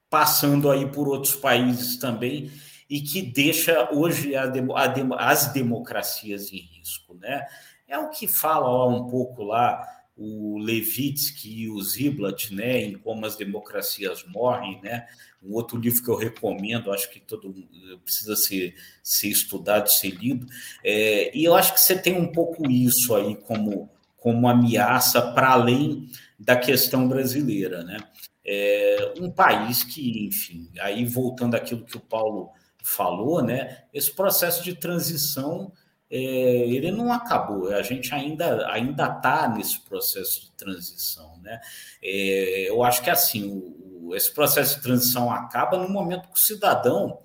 passando 0.09 0.71
aí 0.71 0.91
por 0.91 1.09
outros 1.09 1.35
países 1.35 1.97
também 1.99 2.51
e 2.89 3.01
que 3.01 3.21
deixa 3.21 3.91
hoje 3.93 4.35
a, 4.35 4.45
a, 4.45 5.31
as 5.31 5.53
democracias 5.53 6.51
em 6.53 6.59
risco, 6.59 7.15
né? 7.15 7.47
É 7.87 7.99
o 7.99 8.11
que 8.11 8.27
fala 8.27 8.67
ó, 8.67 8.89
um 8.89 9.09
pouco 9.09 9.43
lá 9.43 9.87
o 10.19 10.59
Levitsky 10.59 11.63
e 11.63 11.71
o 11.71 11.81
Ziblatt, 11.81 12.53
né, 12.53 12.83
em 12.83 12.99
como 12.99 13.25
as 13.25 13.37
democracias 13.37 14.25
morrem, 14.27 14.81
né? 14.83 15.07
Um 15.41 15.55
outro 15.55 15.79
livro 15.79 16.03
que 16.03 16.11
eu 16.11 16.17
recomendo, 16.17 16.91
acho 16.91 17.09
que 17.11 17.21
todo 17.21 17.55
precisa 18.03 18.35
ser, 18.35 18.75
ser 19.01 19.29
estudado, 19.29 19.89
ser 19.89 20.11
lido. 20.11 20.45
É, 20.83 21.37
e 21.37 21.45
eu 21.45 21.55
acho 21.55 21.73
que 21.73 21.81
você 21.81 21.97
tem 21.97 22.17
um 22.17 22.33
pouco 22.33 22.69
isso 22.69 23.15
aí 23.15 23.37
como, 23.37 23.89
como 24.17 24.49
ameaça 24.49 25.23
para 25.33 25.51
além 25.51 26.09
da 26.37 26.57
questão 26.57 27.07
brasileira, 27.07 27.85
né? 27.85 27.99
É 28.45 29.13
um 29.21 29.31
país 29.31 29.85
que, 29.85 30.27
enfim, 30.27 30.69
aí 30.81 31.05
voltando 31.05 31.55
àquilo 31.55 31.85
que 31.85 31.97
o 31.97 32.01
Paulo 32.01 32.51
falou, 32.83 33.41
né? 33.41 33.85
Esse 33.95 34.11
processo 34.11 34.65
de 34.65 34.75
transição 34.75 35.73
é, 36.11 36.19
ele 36.19 36.91
não 36.91 37.13
acabou, 37.13 37.69
a 37.69 37.83
gente 37.83 38.15
ainda 38.15 38.67
ainda 38.71 39.07
está 39.07 39.49
nesse 39.49 39.81
processo 39.81 40.43
de 40.43 40.51
transição. 40.53 41.39
Né? 41.43 41.61
É, 42.03 42.69
eu 42.69 42.83
acho 42.83 43.03
que 43.03 43.11
assim, 43.11 43.47
o, 43.49 44.09
o, 44.09 44.17
esse 44.17 44.33
processo 44.33 44.77
de 44.77 44.83
transição 44.83 45.31
acaba 45.31 45.77
no 45.77 45.89
momento 45.89 46.29
que 46.29 46.35
o 46.35 46.39
cidadão 46.39 47.21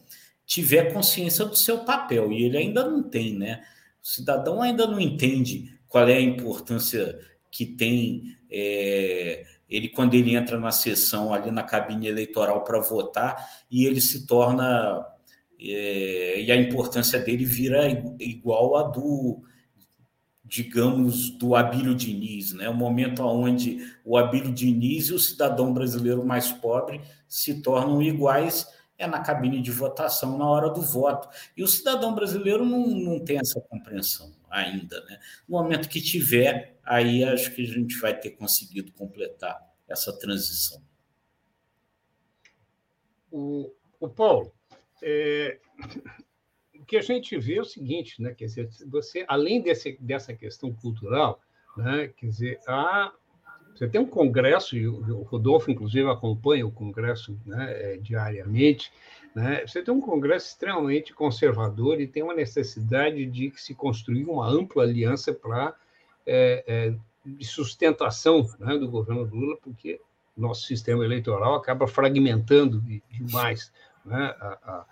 tiver 0.45 0.93
consciência 0.93 1.45
do 1.45 1.55
seu 1.55 1.79
papel, 1.79 2.31
e 2.31 2.43
ele 2.43 2.57
ainda 2.57 2.83
não 2.83 3.01
tem, 3.01 3.37
né? 3.37 3.63
O 4.03 4.07
cidadão 4.07 4.61
ainda 4.61 4.85
não 4.85 4.99
entende 4.99 5.79
qual 5.87 6.07
é 6.07 6.15
a 6.15 6.21
importância 6.21 7.17
que 7.49 7.65
tem 7.65 8.35
é, 8.51 9.45
ele 9.69 9.89
quando 9.89 10.13
ele 10.13 10.35
entra 10.35 10.59
na 10.59 10.71
sessão 10.71 11.33
ali 11.33 11.49
na 11.49 11.63
cabine 11.63 12.07
eleitoral 12.07 12.63
para 12.63 12.79
votar 12.79 13.49
e 13.71 13.85
ele 13.85 14.01
se 14.01 14.27
torna 14.27 15.05
é, 15.63 16.41
e 16.41 16.51
a 16.51 16.55
importância 16.55 17.19
dele 17.19 17.45
vira 17.45 17.87
igual 18.19 18.75
a 18.75 18.83
do, 18.83 19.41
digamos, 20.43 21.29
do 21.31 21.55
Abílio 21.55 21.95
Diniz, 21.95 22.53
né? 22.53 22.67
o 22.69 22.73
momento 22.73 23.23
onde 23.23 23.79
o 24.03 24.17
Abílio 24.17 24.53
Diniz 24.53 25.07
e 25.07 25.13
o 25.13 25.19
cidadão 25.19 25.73
brasileiro 25.73 26.25
mais 26.25 26.51
pobre 26.51 27.01
se 27.27 27.61
tornam 27.61 28.01
iguais 28.01 28.67
é 28.97 29.07
na 29.07 29.21
cabine 29.21 29.61
de 29.61 29.71
votação, 29.71 30.37
na 30.37 30.47
hora 30.47 30.69
do 30.69 30.81
voto. 30.81 31.27
E 31.57 31.63
o 31.63 31.67
cidadão 31.67 32.13
brasileiro 32.13 32.63
não, 32.63 32.85
não 32.87 33.19
tem 33.19 33.39
essa 33.39 33.59
compreensão 33.59 34.33
ainda. 34.49 35.03
Né? 35.05 35.19
No 35.47 35.57
momento 35.57 35.89
que 35.89 36.01
tiver, 36.01 36.77
aí 36.83 37.23
acho 37.23 37.53
que 37.55 37.63
a 37.63 37.65
gente 37.65 37.97
vai 37.99 38.17
ter 38.17 38.31
conseguido 38.31 38.91
completar 38.93 39.59
essa 39.87 40.13
transição. 40.13 40.81
O, 43.31 43.71
o 43.99 44.07
Paulo, 44.07 44.53
é, 45.03 45.59
o 46.79 46.85
que 46.85 46.97
a 46.97 47.01
gente 47.01 47.37
vê 47.37 47.57
é 47.57 47.61
o 47.61 47.65
seguinte, 47.65 48.21
né? 48.21 48.33
Quer 48.33 48.45
dizer, 48.45 48.69
você, 48.87 49.25
além 49.27 49.61
desse, 49.61 49.97
dessa 49.99 50.33
questão 50.33 50.73
cultural, 50.73 51.39
né? 51.77 52.09
Quer 52.17 52.27
dizer, 52.27 52.59
há, 52.67 53.11
você 53.73 53.87
tem 53.87 53.99
um 54.01 54.07
congresso, 54.07 54.77
e 54.77 54.87
o 54.87 55.23
Rodolfo, 55.23 55.71
inclusive, 55.71 56.09
acompanha 56.09 56.65
o 56.65 56.71
congresso 56.71 57.39
né, 57.45 57.93
é, 57.93 57.97
diariamente, 57.97 58.91
né? 59.35 59.65
Você 59.65 59.81
tem 59.81 59.93
um 59.93 60.01
congresso 60.01 60.47
extremamente 60.47 61.13
conservador 61.13 61.99
e 61.99 62.07
tem 62.07 62.21
uma 62.23 62.35
necessidade 62.35 63.25
de 63.25 63.51
se 63.55 63.73
construir 63.73 64.25
uma 64.25 64.47
ampla 64.47 64.83
aliança 64.83 65.33
para 65.33 65.75
é, 66.25 66.63
é, 66.67 66.95
de 67.25 67.45
sustentação 67.45 68.47
né, 68.59 68.77
do 68.77 68.87
governo 68.89 69.23
Lula, 69.23 69.57
porque 69.61 69.99
nosso 70.35 70.63
sistema 70.63 71.03
eleitoral 71.03 71.55
acaba 71.55 71.87
fragmentando 71.87 72.81
demais 73.09 73.71
né, 74.05 74.35
a, 74.39 74.85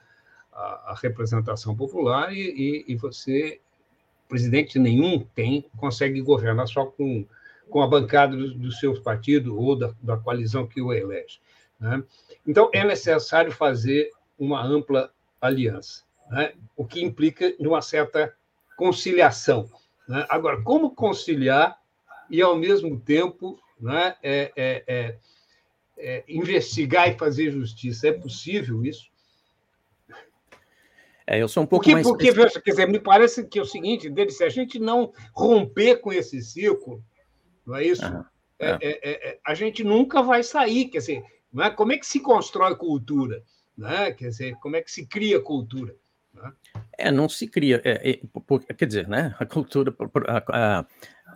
a, 0.52 0.92
a, 0.92 0.96
representação 1.02 1.76
popular 1.76 2.34
e, 2.34 2.40
e, 2.40 2.86
e, 2.88 2.96
você, 2.96 3.60
presidente 4.28 4.78
nenhum 4.78 5.20
tem, 5.20 5.66
consegue 5.78 6.22
governar 6.22 6.68
só 6.68 6.86
com, 6.86 7.26
com 7.70 7.82
a 7.82 7.88
bancada 7.88 8.36
do, 8.36 8.54
do 8.54 8.72
seu 8.72 9.00
partido 9.02 9.58
ou 9.58 9.76
da, 9.76 9.94
da 10.02 10.18
coalizão 10.18 10.68
que 10.68 10.82
o 10.82 10.94
elege. 10.94 11.40
Né? 11.80 12.04
Então, 12.46 12.70
é 12.74 12.84
necessário 12.84 13.52
fazer 13.52 14.12
uma 14.38 14.64
ampla 14.64 15.12
aliança, 15.40 16.04
né? 16.30 16.54
o 16.76 16.86
que 16.86 17.02
implica 17.02 17.54
uma 17.60 17.82
certa 17.82 18.34
conciliação. 18.76 19.70
Né? 20.08 20.26
Agora, 20.30 20.62
como 20.62 20.96
conciliar 20.96 21.80
e, 22.30 22.42
ao 22.42 22.56
mesmo 22.56 23.00
tempo, 23.00 23.60
né, 23.80 24.16
é, 24.22 24.52
é, 24.56 24.84
é, 24.88 25.18
é 25.98 26.24
investigar 26.28 27.10
e 27.10 27.18
fazer 27.18 27.52
justiça? 27.52 28.08
É 28.08 28.12
possível 28.14 28.86
isso? 28.86 29.11
É, 31.32 31.42
eu 31.42 31.48
sou 31.48 31.64
um 31.64 31.66
pouco 31.66 31.86
porque, 31.86 31.94
mais. 31.94 32.06
Porque, 32.06 32.30
veja, 32.30 32.60
quer 32.60 32.72
dizer, 32.72 32.90
me 32.90 33.00
parece 33.00 33.48
que 33.48 33.58
é 33.58 33.62
o 33.62 33.66
seguinte, 33.66 34.10
dele, 34.10 34.32
se 34.32 34.44
a 34.44 34.50
gente 34.50 34.78
não 34.78 35.14
romper 35.34 36.02
com 36.02 36.12
esse 36.12 36.42
ciclo, 36.42 37.02
não 37.66 37.78
é 37.78 37.86
isso? 37.86 38.06
Uhum. 38.06 38.26
É, 38.60 38.78
é. 38.82 39.30
É, 39.30 39.40
a 39.46 39.56
gente 39.56 39.82
nunca 39.82 40.22
vai 40.22 40.44
sair. 40.44 40.90
Quer 40.90 40.98
dizer, 40.98 41.24
Não 41.54 41.64
é? 41.64 41.70
Como 41.70 41.94
é 41.94 41.98
que 41.98 42.06
se 42.06 42.20
constrói 42.20 42.76
cultura? 42.76 43.42
Né? 43.78 44.12
Quer 44.12 44.28
dizer, 44.28 44.56
como 44.56 44.76
é 44.76 44.82
que 44.82 44.92
se 44.92 45.06
cria 45.06 45.40
cultura? 45.40 45.96
É, 46.98 47.10
não 47.10 47.30
se 47.30 47.48
cria. 47.48 47.82
É, 47.86 48.12
é, 48.12 48.74
quer 48.74 48.86
dizer, 48.86 49.08
né? 49.08 49.34
A 49.40 49.46
cultura. 49.46 49.96
A, 50.28 50.44
a, 50.50 50.86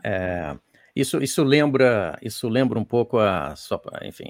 é, 0.04 0.58
isso, 0.96 1.22
isso 1.22 1.44
lembra 1.44 2.18
isso 2.22 2.48
lembra 2.48 2.80
um 2.80 2.86
pouco 2.86 3.20
a 3.20 3.54
só 3.58 3.82
enfim 4.04 4.26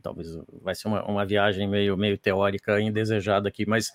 talvez 0.00 0.28
vai 0.62 0.74
ser 0.74 0.86
uma, 0.86 1.04
uma 1.04 1.26
viagem 1.26 1.66
meio 1.66 1.96
meio 1.96 2.16
teórica 2.16 2.80
indesejada 2.80 3.48
aqui 3.48 3.66
mas 3.66 3.90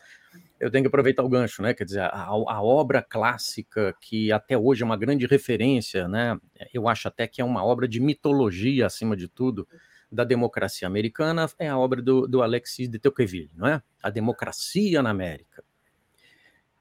eu 0.59 0.69
tenho 0.69 0.83
que 0.83 0.87
aproveitar 0.87 1.23
o 1.23 1.29
gancho 1.29 1.61
né? 1.61 1.73
Quer 1.73 1.85
dizer 1.85 2.01
a, 2.01 2.25
a 2.25 2.61
obra 2.61 3.01
clássica 3.01 3.95
que 4.01 4.31
até 4.33 4.57
hoje 4.57 4.83
é 4.83 4.85
uma 4.85 4.97
grande 4.97 5.25
referência 5.25 6.07
né? 6.09 6.37
Eu 6.73 6.89
acho 6.89 7.07
até 7.07 7.25
que 7.25 7.41
é 7.41 7.45
uma 7.45 7.63
obra 7.63 7.87
de 7.87 8.01
mitologia 8.01 8.85
acima 8.85 9.15
de 9.15 9.29
tudo 9.29 9.65
da 10.11 10.25
democracia 10.25 10.87
americana 10.87 11.47
é 11.57 11.69
a 11.69 11.77
obra 11.77 12.01
do, 12.01 12.27
do 12.27 12.41
Alexis 12.41 12.89
de 12.89 12.99
Tocqueville 12.99 13.51
não 13.55 13.67
é? 13.67 13.81
A 14.01 14.09
democracia 14.09 15.01
na 15.01 15.09
América. 15.09 15.63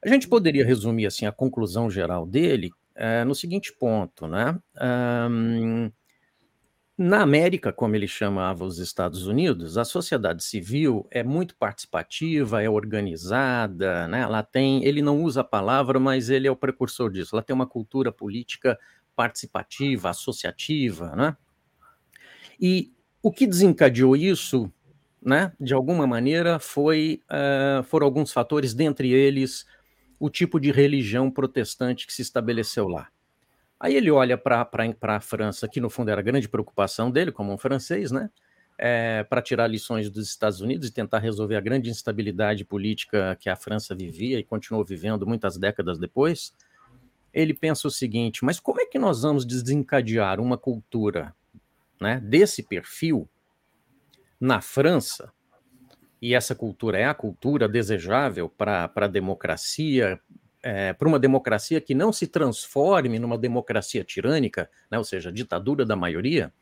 A 0.05 0.09
gente 0.09 0.27
poderia 0.27 0.67
resumir 0.67 1.07
assim 1.07 1.27
a 1.27 1.33
conclusão 1.33 1.89
geral 1.89 2.27
dele 2.27 2.73
é, 2.95 3.25
no 3.25 3.35
seguinte 3.35 3.73
ponto, 3.73 4.27
né? 4.27 4.59
Um, 5.31 5.91
na 6.97 7.23
América, 7.23 7.73
como 7.73 7.97
ele 7.97 8.07
chamava 8.07 8.65
os 8.65 8.79
Estados 8.79 9.27
Unidos, 9.27 9.79
a 9.79 9.85
sociedade 9.85 10.45
civil 10.45 11.07
é 11.11 11.23
muito 11.25 11.57
participativa, 11.57 12.63
é 12.63 12.69
organizada, 12.69 14.07
né? 14.09 14.21
Ela 14.21 14.43
tem, 14.43 14.85
ele 14.85 15.03
não 15.03 15.23
usa 15.23 15.41
a 15.41 15.45
palavra, 15.45 15.99
mas 15.99 16.29
ele 16.29 16.47
é 16.47 16.51
o 16.51 16.57
precursor 16.57 17.11
disso. 17.11 17.35
Ela 17.35 17.43
tem 17.43 17.55
uma 17.55 17.67
cultura 17.67 18.13
política 18.13 18.79
participativa, 19.17 20.11
associativa, 20.11 21.17
né? 21.17 21.37
E 22.61 22.93
o 23.23 23.33
que 23.33 23.47
desencadeou 23.47 24.15
isso, 24.15 24.71
né? 25.21 25.53
De 25.59 25.75
alguma 25.75 26.07
maneira, 26.07 26.59
foi 26.59 27.21
uh, 27.31 27.83
foram 27.85 28.07
alguns 28.07 28.33
fatores, 28.33 28.75
dentre 28.75 29.11
eles 29.11 29.65
o 30.23 30.31
tipo 30.31 30.61
de 30.61 30.71
religião 30.71 31.29
protestante 31.29 32.07
que 32.07 32.13
se 32.13 32.23
estabeleceu 32.23 32.87
lá. 32.87 33.09
Aí 33.81 33.97
ele 33.97 34.09
olha 34.09 34.39
para 34.39 34.69
a 35.03 35.21
França, 35.21 35.67
que 35.67 35.81
no 35.81 35.91
fundo 35.91 36.13
era 36.13 36.21
a 36.21 36.23
grande 36.23 36.49
preocupação 36.49 37.11
dele, 37.11 37.33
como 37.33 37.53
um 37.53 37.59
francês, 37.59 38.13
né? 38.13 38.31
É, 38.79 39.25
para 39.25 39.43
tirar 39.43 39.67
lições 39.67 40.09
dos 40.09 40.29
Estados 40.29 40.61
Unidos 40.61 40.87
e 40.87 40.93
tentar 40.93 41.19
resolver 41.19 41.57
a 41.57 41.61
grande 41.61 41.91
instabilidade 41.91 42.65
política 42.65 43.37
que 43.41 43.51
a 43.51 43.57
França 43.57 43.97
vivia 43.97 44.39
e 44.39 44.45
continuou 44.45 44.85
vivendo 44.85 45.27
muitas 45.27 45.59
décadas 45.59 45.99
depois. 45.99 46.55
Ele 47.35 47.53
pensa 47.53 47.89
o 47.89 47.91
seguinte: 47.91 48.45
mas 48.45 48.61
como 48.61 48.81
é 48.81 48.87
que 48.87 49.01
nós 49.01 49.23
vamos 49.23 49.45
desencadear 49.45 50.39
uma 50.39 50.57
cultura 50.57 51.35
né, 52.01 52.21
desse 52.21 52.63
perfil 52.63 53.29
na 54.41 54.61
França, 54.61 55.33
e 56.23 56.35
essa 56.35 56.55
cultura 56.55 56.97
é 56.99 57.05
a 57.05 57.15
cultura 57.15 57.69
desejável 57.69 58.49
para 58.49 58.89
a 58.95 59.07
democracia, 59.09 60.21
é, 60.63 60.93
para 60.93 61.09
uma 61.09 61.19
democracia 61.19 61.81
que 61.81 61.97
não 61.97 62.13
se 62.13 62.29
transforme 62.29 63.19
numa 63.19 63.37
democracia 63.37 64.05
tirânica, 64.05 64.71
né, 64.89 64.97
ou 64.97 65.03
seja, 65.03 65.33
ditadura 65.33 65.85
da 65.85 65.97
maioria, 65.97 66.53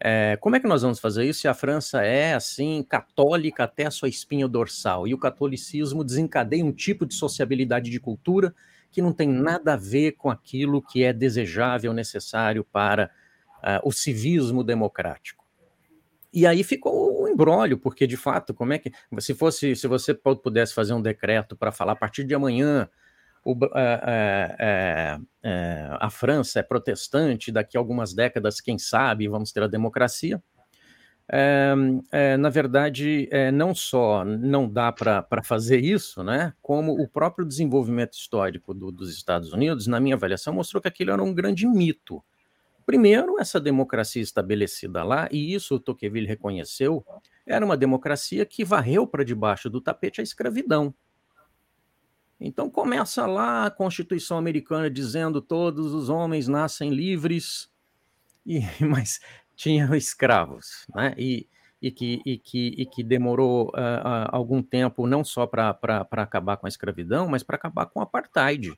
é, 0.00 0.38
como 0.40 0.54
é 0.54 0.60
que 0.60 0.68
nós 0.68 0.82
vamos 0.82 1.00
fazer 1.00 1.24
isso 1.24 1.40
se 1.40 1.48
a 1.48 1.54
França 1.54 2.02
é, 2.02 2.34
assim, 2.34 2.86
católica 2.88 3.64
até 3.64 3.86
a 3.86 3.90
sua 3.90 4.08
espinha 4.08 4.46
dorsal? 4.46 5.08
E 5.08 5.12
o 5.12 5.18
catolicismo 5.18 6.04
desencadeia 6.04 6.64
um 6.64 6.70
tipo 6.70 7.04
de 7.04 7.14
sociabilidade 7.14 7.90
de 7.90 7.98
cultura 7.98 8.54
que 8.92 9.02
não 9.02 9.12
tem 9.12 9.28
nada 9.28 9.74
a 9.74 9.76
ver 9.76 10.12
com 10.12 10.30
aquilo 10.30 10.80
que 10.80 11.02
é 11.02 11.12
desejável, 11.12 11.92
necessário 11.92 12.62
para 12.62 13.10
uh, 13.56 13.80
o 13.82 13.90
civismo 13.90 14.62
democrático. 14.62 15.44
E 16.32 16.46
aí 16.46 16.62
ficou 16.62 17.07
embrólio, 17.38 17.78
porque 17.78 18.06
de 18.06 18.16
fato, 18.16 18.52
como 18.52 18.72
é 18.72 18.78
que. 18.78 18.90
Se 19.20 19.32
fosse, 19.34 19.76
se 19.76 19.86
você 19.86 20.12
pudesse 20.14 20.74
fazer 20.74 20.92
um 20.92 21.02
decreto 21.02 21.56
para 21.56 21.70
falar 21.70 21.92
a 21.92 21.96
partir 21.96 22.24
de 22.24 22.34
amanhã 22.34 22.88
o, 23.44 23.56
é, 23.74 24.56
é, 24.58 25.18
é, 25.42 25.88
a 26.00 26.10
França 26.10 26.58
é 26.58 26.62
protestante, 26.62 27.52
daqui 27.52 27.76
a 27.76 27.80
algumas 27.80 28.12
décadas, 28.12 28.60
quem 28.60 28.78
sabe, 28.78 29.28
vamos 29.28 29.52
ter 29.52 29.62
a 29.62 29.68
democracia. 29.68 30.42
na 32.38 32.50
verdade, 32.50 33.28
não 33.54 33.74
só 33.74 34.24
não 34.24 34.68
dá 34.68 34.92
para 34.92 35.42
fazer 35.42 35.82
isso, 35.82 36.22
né, 36.22 36.52
como 36.60 36.92
o 37.00 37.08
próprio 37.08 37.46
desenvolvimento 37.46 38.14
histórico 38.14 38.74
do, 38.74 38.90
dos 38.90 39.14
Estados 39.14 39.52
Unidos, 39.52 39.86
na 39.86 40.00
minha 40.00 40.16
avaliação, 40.16 40.52
mostrou 40.52 40.82
que 40.82 40.88
aquilo 40.88 41.12
era 41.12 41.22
um 41.22 41.32
grande 41.32 41.66
mito. 41.66 42.22
Primeiro, 42.88 43.38
essa 43.38 43.60
democracia 43.60 44.22
estabelecida 44.22 45.04
lá, 45.04 45.28
e 45.30 45.52
isso 45.52 45.74
o 45.74 45.78
Tocqueville 45.78 46.26
reconheceu, 46.26 47.04
era 47.44 47.62
uma 47.62 47.76
democracia 47.76 48.46
que 48.46 48.64
varreu 48.64 49.06
para 49.06 49.22
debaixo 49.22 49.68
do 49.68 49.78
tapete 49.78 50.22
a 50.22 50.24
escravidão. 50.24 50.94
Então 52.40 52.70
começa 52.70 53.26
lá 53.26 53.66
a 53.66 53.70
Constituição 53.70 54.38
Americana 54.38 54.88
dizendo 54.88 55.42
todos 55.42 55.92
os 55.92 56.08
homens 56.08 56.48
nascem 56.48 56.88
livres, 56.88 57.70
e, 58.46 58.60
mas 58.80 59.20
tinham 59.54 59.94
escravos, 59.94 60.86
né? 60.94 61.14
E, 61.18 61.46
e, 61.82 61.90
que, 61.90 62.22
e, 62.24 62.38
que, 62.38 62.68
e 62.68 62.86
que 62.86 63.04
demorou 63.04 63.66
uh, 63.66 63.68
uh, 63.68 64.28
algum 64.32 64.62
tempo 64.62 65.06
não 65.06 65.22
só 65.22 65.46
para 65.46 65.76
acabar 66.12 66.56
com 66.56 66.64
a 66.64 66.70
escravidão, 66.70 67.28
mas 67.28 67.42
para 67.42 67.56
acabar 67.56 67.84
com 67.84 68.00
o 68.00 68.02
apartheid 68.02 68.72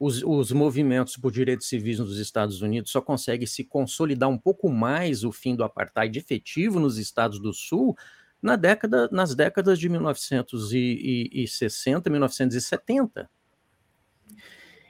os, 0.00 0.22
os, 0.22 0.50
movimentos 0.50 1.18
por 1.18 1.30
direitos 1.30 1.68
civis 1.68 1.98
nos 1.98 2.18
Estados 2.18 2.62
Unidos 2.62 2.90
só 2.90 3.02
conseguem 3.02 3.46
se 3.46 3.62
consolidar 3.62 4.30
um 4.30 4.38
pouco 4.38 4.70
mais 4.70 5.24
o 5.24 5.30
fim 5.30 5.54
do 5.54 5.62
apartheid 5.62 6.18
efetivo 6.18 6.80
nos 6.80 6.96
Estados 6.96 7.38
do 7.38 7.52
Sul 7.52 7.94
na 8.40 8.56
década, 8.56 9.10
nas 9.12 9.34
décadas 9.34 9.78
de 9.78 9.90
1960 9.90 12.08
e 12.08 12.10
1970. 12.10 13.28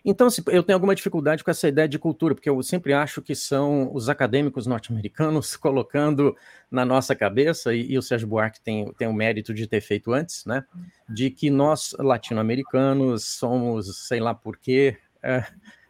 Então, 0.04 0.28
eu 0.48 0.62
tenho 0.62 0.76
alguma 0.76 0.94
dificuldade 0.94 1.44
com 1.44 1.50
essa 1.50 1.68
ideia 1.68 1.88
de 1.88 1.98
cultura, 1.98 2.34
porque 2.34 2.48
eu 2.48 2.62
sempre 2.62 2.92
acho 2.92 3.20
que 3.20 3.34
são 3.34 3.94
os 3.94 4.08
acadêmicos 4.08 4.66
norte-americanos 4.66 5.56
colocando 5.58 6.36
na 6.70 6.84
nossa 6.84 7.14
cabeça, 7.14 7.74
e, 7.74 7.92
e, 7.92 7.98
o 7.98 8.02
Sérgio 8.02 8.28
Buarque 8.28 8.60
tem, 8.60 8.92
tem 8.94 9.08
o 9.08 9.12
mérito 9.12 9.52
de 9.52 9.66
ter 9.66 9.80
feito 9.80 10.12
antes, 10.12 10.44
né, 10.46 10.64
de 11.08 11.30
que 11.30 11.50
nós, 11.50 11.94
latino-americanos, 11.98 13.24
somos, 13.24 14.08
sei 14.08 14.20
lá 14.20 14.34
por 14.34 14.56
quê, 14.56 14.96
é, 15.22 15.44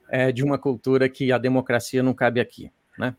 é, 0.08 0.32
de 0.32 0.42
uma 0.42 0.58
cultura 0.58 1.08
que 1.08 1.30
a 1.30 1.38
democracia 1.38 2.02
não 2.02 2.12
cabe 2.12 2.40
aqui, 2.40 2.70
né? 2.98 3.14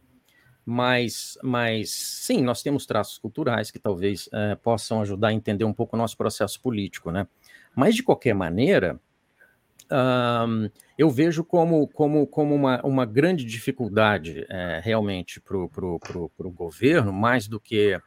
Mas, 0.64 1.38
mas 1.42 1.90
sim, 1.92 2.42
nós 2.44 2.62
temos 2.62 2.86
traços 2.86 3.18
culturais 3.18 3.72
que 3.72 3.80
talvez 3.80 4.30
é, 4.32 4.56
possam 4.56 5.02
ajudar 5.02 5.30
a 5.30 5.34
entender 5.34 5.64
um 5.64 5.74
pouco 5.74 5.96
o 5.96 6.00
nosso 6.00 6.16
processo 6.16 6.62
político, 6.62 7.12
né? 7.12 7.28
Mas, 7.76 7.96
de 7.96 8.04
qualquer 8.04 8.36
maneira, 8.36 9.00
um, 9.92 10.70
eu 10.98 11.10
vejo 11.10 11.44
como, 11.44 11.88
como, 11.88 12.26
como 12.26 12.56
uma, 12.56 12.82
uma 12.86 13.06
grande 13.06 13.44
dificuldade 13.44 14.46
é, 14.50 14.80
realmente 14.84 15.42
para 15.42 15.58
o 15.58 16.52
governo, 16.52 17.12
mais 17.12 17.48
do 17.48 17.60
que 17.60 18.00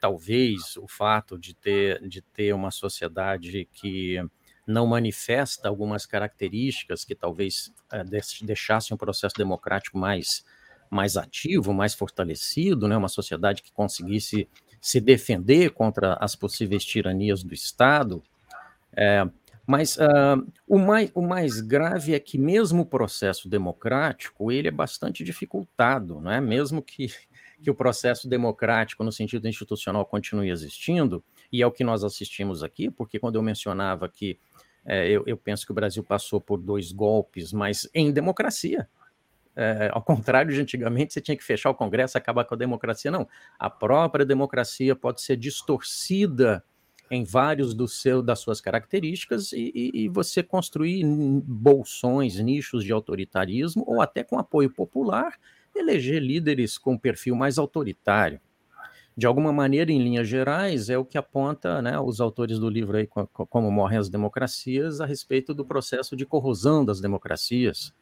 talvez 0.00 0.76
o 0.76 0.88
fato 0.88 1.38
de 1.38 1.54
ter, 1.54 2.06
de 2.08 2.22
ter 2.22 2.54
uma 2.54 2.70
sociedade 2.70 3.68
que 3.72 4.18
não 4.66 4.86
manifesta 4.86 5.68
algumas 5.68 6.06
características 6.06 7.04
que 7.04 7.14
talvez 7.14 7.72
é, 7.92 8.02
deixassem 8.42 8.94
o 8.94 8.98
processo 8.98 9.36
democrático 9.36 9.98
mais, 9.98 10.44
mais 10.90 11.16
ativo, 11.16 11.72
mais 11.72 11.94
fortalecido, 11.94 12.88
né? 12.88 12.96
uma 12.96 13.08
sociedade 13.08 13.62
que 13.62 13.72
conseguisse 13.72 14.48
se 14.80 15.00
defender 15.00 15.70
contra 15.70 16.14
as 16.14 16.34
possíveis 16.34 16.84
tiranias 16.84 17.42
do 17.42 17.52
Estado. 17.54 18.22
É, 18.96 19.28
mas 19.66 19.96
uh, 19.96 20.46
o, 20.66 20.78
mais, 20.78 21.10
o 21.14 21.20
mais 21.20 21.60
grave 21.60 22.14
é 22.14 22.20
que 22.20 22.38
mesmo 22.38 22.82
o 22.82 22.86
processo 22.86 23.48
democrático, 23.48 24.52
ele 24.52 24.68
é 24.68 24.70
bastante 24.70 25.24
dificultado, 25.24 26.20
não 26.20 26.30
é? 26.30 26.40
Mesmo 26.40 26.80
que, 26.80 27.08
que 27.60 27.70
o 27.70 27.74
processo 27.74 28.28
democrático, 28.28 29.02
no 29.02 29.10
sentido 29.10 29.48
institucional, 29.48 30.06
continue 30.06 30.50
existindo, 30.50 31.22
e 31.52 31.62
é 31.62 31.66
o 31.66 31.72
que 31.72 31.82
nós 31.82 32.04
assistimos 32.04 32.62
aqui, 32.62 32.90
porque 32.90 33.18
quando 33.18 33.34
eu 33.34 33.42
mencionava 33.42 34.08
que 34.08 34.38
é, 34.84 35.08
eu, 35.10 35.24
eu, 35.26 35.36
penso 35.36 35.66
que 35.66 35.72
o 35.72 35.74
Brasil 35.74 36.04
passou 36.04 36.40
por 36.40 36.58
dois 36.58 36.92
golpes, 36.92 37.52
mas 37.52 37.88
em 37.92 38.12
democracia. 38.12 38.88
É, 39.56 39.90
ao 39.92 40.02
contrário 40.02 40.54
de 40.54 40.60
antigamente, 40.60 41.12
você 41.12 41.20
tinha 41.20 41.36
que 41.36 41.42
fechar 41.42 41.70
o 41.70 41.74
Congresso, 41.74 42.16
acabar 42.16 42.44
com 42.44 42.54
a 42.54 42.58
democracia. 42.58 43.10
Não, 43.10 43.26
a 43.58 43.68
própria 43.68 44.24
democracia 44.24 44.94
pode 44.94 45.22
ser 45.22 45.36
distorcida 45.36 46.62
em 47.10 47.24
vários 47.24 47.74
do 47.74 47.86
seu, 47.86 48.22
das 48.22 48.40
suas 48.40 48.60
características 48.60 49.52
e, 49.52 49.90
e, 49.94 50.08
você 50.08 50.42
construir 50.42 51.04
bolsões, 51.04 52.38
nichos 52.40 52.84
de 52.84 52.92
autoritarismo 52.92 53.84
ou 53.86 54.00
até 54.00 54.24
com 54.24 54.38
apoio 54.38 54.70
popular, 54.70 55.38
eleger 55.74 56.20
líderes 56.20 56.78
com 56.78 56.98
perfil 56.98 57.36
mais 57.36 57.58
autoritário. 57.58 58.40
De 59.16 59.26
alguma 59.26 59.52
maneira, 59.52 59.90
em 59.90 60.02
linhas 60.02 60.28
gerais, 60.28 60.90
é 60.90 60.98
o 60.98 61.04
que 61.04 61.16
aponta 61.16 61.80
né, 61.80 61.98
os 61.98 62.20
autores 62.20 62.58
do 62.58 62.68
livro 62.68 62.98
aí, 62.98 63.08
Como 63.32 63.70
Morrem 63.70 63.98
as 63.98 64.10
Democracias, 64.10 65.00
a 65.00 65.06
respeito 65.06 65.54
do 65.54 65.64
processo 65.64 66.14
de 66.14 66.26
corrosão 66.26 66.84
das 66.84 67.00
democracias. 67.00 67.94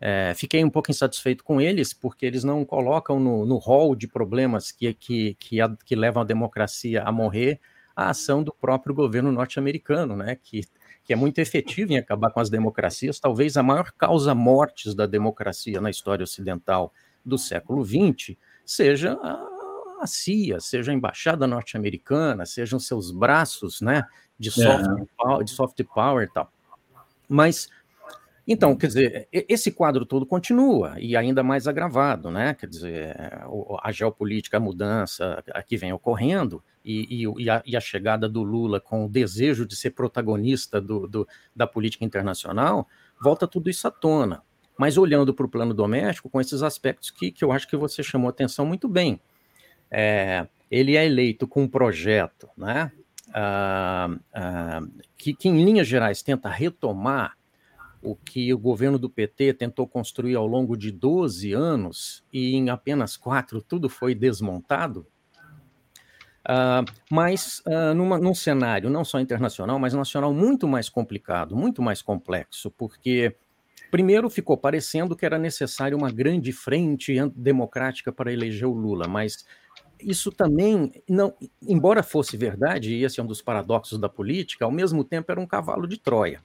É, 0.00 0.34
fiquei 0.36 0.62
um 0.62 0.70
pouco 0.70 0.90
insatisfeito 0.90 1.42
com 1.42 1.60
eles, 1.60 1.94
porque 1.94 2.26
eles 2.26 2.44
não 2.44 2.64
colocam 2.64 3.18
no, 3.18 3.46
no 3.46 3.56
hall 3.56 3.96
de 3.96 4.06
problemas 4.06 4.70
que, 4.70 4.92
que, 4.92 5.34
que, 5.34 5.60
a, 5.60 5.74
que 5.84 5.96
levam 5.96 6.22
a 6.22 6.26
democracia 6.26 7.02
a 7.02 7.10
morrer 7.10 7.58
a 7.98 8.10
ação 8.10 8.44
do 8.44 8.52
próprio 8.52 8.94
governo 8.94 9.32
norte-americano, 9.32 10.16
né, 10.16 10.38
que, 10.40 10.60
que 11.02 11.12
é 11.12 11.16
muito 11.16 11.40
efetivo 11.40 11.92
em 11.92 11.98
acabar 11.98 12.30
com 12.30 12.38
as 12.38 12.48
democracias, 12.48 13.18
talvez 13.18 13.56
a 13.56 13.62
maior 13.62 13.90
causa 13.90 14.36
mortes 14.36 14.94
da 14.94 15.04
democracia 15.04 15.80
na 15.80 15.90
história 15.90 16.22
ocidental 16.22 16.94
do 17.24 17.36
século 17.36 17.84
XX 17.84 18.36
seja 18.64 19.14
a, 19.14 19.98
a 20.00 20.06
CIA, 20.06 20.60
seja 20.60 20.92
a 20.92 20.94
embaixada 20.94 21.44
norte-americana, 21.44 22.46
sejam 22.46 22.78
seus 22.78 23.10
braços 23.10 23.80
né, 23.80 24.04
de, 24.38 24.52
soft, 24.52 24.86
é. 24.86 25.04
power, 25.16 25.44
de 25.44 25.50
soft 25.50 25.82
power 25.92 26.24
e 26.24 26.32
tal. 26.32 26.52
Mas 27.28 27.68
então, 28.46 28.74
quer 28.74 28.86
dizer, 28.86 29.28
esse 29.30 29.70
quadro 29.70 30.06
todo 30.06 30.24
continua 30.24 30.94
e 30.98 31.14
ainda 31.14 31.42
mais 31.42 31.68
agravado, 31.68 32.30
né? 32.30 32.54
Quer 32.54 32.66
dizer, 32.66 33.14
a 33.82 33.92
geopolítica, 33.92 34.56
a 34.56 34.60
mudança 34.60 35.44
que 35.66 35.76
vem 35.76 35.92
ocorrendo 35.92 36.64
e, 36.88 37.26
e, 37.38 37.50
a, 37.50 37.62
e 37.66 37.76
a, 37.76 37.80
chegada 37.80 38.26
do 38.26 38.42
Lula 38.42 38.80
com 38.80 39.04
o 39.04 39.08
desejo 39.08 39.66
de 39.66 39.76
ser 39.76 39.90
protagonista 39.90 40.80
do, 40.80 41.06
do, 41.06 41.28
da 41.54 41.66
política 41.66 42.04
internacional, 42.04 42.88
volta 43.20 43.46
tudo 43.46 43.68
isso 43.68 43.86
à 43.86 43.90
tona. 43.90 44.42
Mas 44.78 44.96
olhando 44.96 45.34
para 45.34 45.44
o 45.44 45.48
plano 45.48 45.74
doméstico, 45.74 46.30
com 46.30 46.40
esses 46.40 46.62
aspectos 46.62 47.10
que, 47.10 47.30
que 47.30 47.44
eu 47.44 47.52
acho 47.52 47.68
que 47.68 47.76
você 47.76 48.02
chamou 48.02 48.30
atenção 48.30 48.64
muito 48.64 48.88
bem. 48.88 49.20
É, 49.90 50.46
ele 50.70 50.96
é 50.96 51.04
eleito 51.04 51.46
com 51.46 51.64
um 51.64 51.68
projeto, 51.68 52.48
né? 52.56 52.90
Ah, 53.34 54.08
ah, 54.32 54.80
que, 55.18 55.34
que, 55.34 55.48
em 55.48 55.62
linhas 55.62 55.86
gerais, 55.86 56.22
tenta 56.22 56.48
retomar 56.48 57.36
o 58.00 58.16
que 58.16 58.54
o 58.54 58.58
governo 58.58 58.98
do 58.98 59.10
PT 59.10 59.54
tentou 59.54 59.86
construir 59.86 60.36
ao 60.36 60.46
longo 60.46 60.76
de 60.76 60.90
12 60.90 61.52
anos 61.52 62.24
e 62.32 62.54
em 62.54 62.70
apenas 62.70 63.16
quatro 63.16 63.60
tudo 63.60 63.88
foi 63.88 64.14
desmontado, 64.14 65.06
uh, 66.48 66.84
mas 67.10 67.62
uh, 67.66 67.94
numa, 67.94 68.18
num 68.18 68.34
cenário 68.34 68.90
não 68.90 69.04
só 69.04 69.20
internacional, 69.20 69.78
mas 69.78 69.94
nacional 69.94 70.32
muito 70.32 70.66
mais 70.66 70.88
complicado, 70.88 71.56
muito 71.56 71.82
mais 71.82 72.02
complexo, 72.02 72.70
porque 72.70 73.34
primeiro 73.90 74.28
ficou 74.30 74.56
parecendo 74.56 75.14
que 75.14 75.26
era 75.26 75.38
necessário 75.38 75.96
uma 75.96 76.10
grande 76.10 76.52
frente 76.52 77.14
democrática 77.34 78.12
para 78.12 78.32
eleger 78.32 78.68
o 78.68 78.72
Lula, 78.72 79.06
mas 79.06 79.46
isso 80.00 80.30
também, 80.30 80.92
não, 81.08 81.34
embora 81.62 82.02
fosse 82.02 82.36
verdade, 82.36 82.94
e 82.94 83.04
esse 83.04 83.18
é 83.18 83.22
um 83.22 83.26
dos 83.26 83.42
paradoxos 83.42 83.98
da 83.98 84.08
política, 84.08 84.64
ao 84.64 84.70
mesmo 84.70 85.02
tempo 85.02 85.30
era 85.30 85.40
um 85.40 85.46
cavalo 85.46 85.86
de 85.86 85.98
Troia 85.98 86.40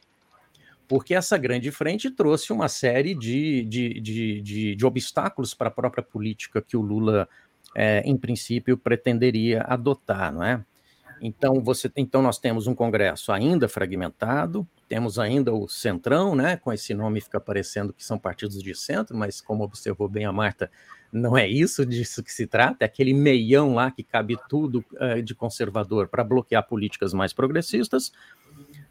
porque 0.87 1.15
essa 1.15 1.37
grande 1.37 1.71
frente 1.71 2.11
trouxe 2.11 2.51
uma 2.51 2.67
série 2.67 3.15
de, 3.15 3.63
de, 3.63 3.99
de, 3.99 4.41
de, 4.41 4.75
de 4.75 4.85
obstáculos 4.85 5.53
para 5.53 5.69
a 5.69 5.71
própria 5.71 6.03
política 6.03 6.61
que 6.61 6.77
o 6.77 6.81
Lula, 6.81 7.27
é, 7.75 8.01
em 8.05 8.15
princípio, 8.17 8.77
pretenderia 8.77 9.63
adotar, 9.63 10.33
não 10.33 10.43
é? 10.43 10.63
Então, 11.21 11.61
você, 11.61 11.89
então 11.95 12.21
nós 12.21 12.37
temos 12.37 12.67
um 12.67 12.75
Congresso 12.75 13.31
ainda 13.31 13.69
fragmentado, 13.69 14.67
temos 14.89 15.17
ainda 15.17 15.53
o 15.53 15.69
Centrão, 15.69 16.35
né? 16.35 16.57
Com 16.57 16.73
esse 16.73 16.93
nome 16.93 17.21
fica 17.21 17.39
parecendo 17.39 17.93
que 17.93 18.03
são 18.03 18.19
partidos 18.19 18.61
de 18.61 18.75
centro, 18.75 19.15
mas 19.15 19.39
como 19.39 19.63
observou 19.63 20.09
bem 20.09 20.25
a 20.25 20.33
Marta, 20.33 20.69
não 21.13 21.37
é 21.37 21.47
isso 21.47 21.85
disso 21.85 22.21
que 22.23 22.33
se 22.33 22.45
trata, 22.45 22.83
é 22.83 22.85
aquele 22.85 23.13
meião 23.13 23.75
lá 23.75 23.89
que 23.89 24.03
cabe 24.03 24.37
tudo 24.49 24.83
uh, 24.93 25.21
de 25.21 25.33
conservador 25.33 26.09
para 26.09 26.23
bloquear 26.23 26.67
políticas 26.67 27.13
mais 27.13 27.31
progressistas. 27.31 28.11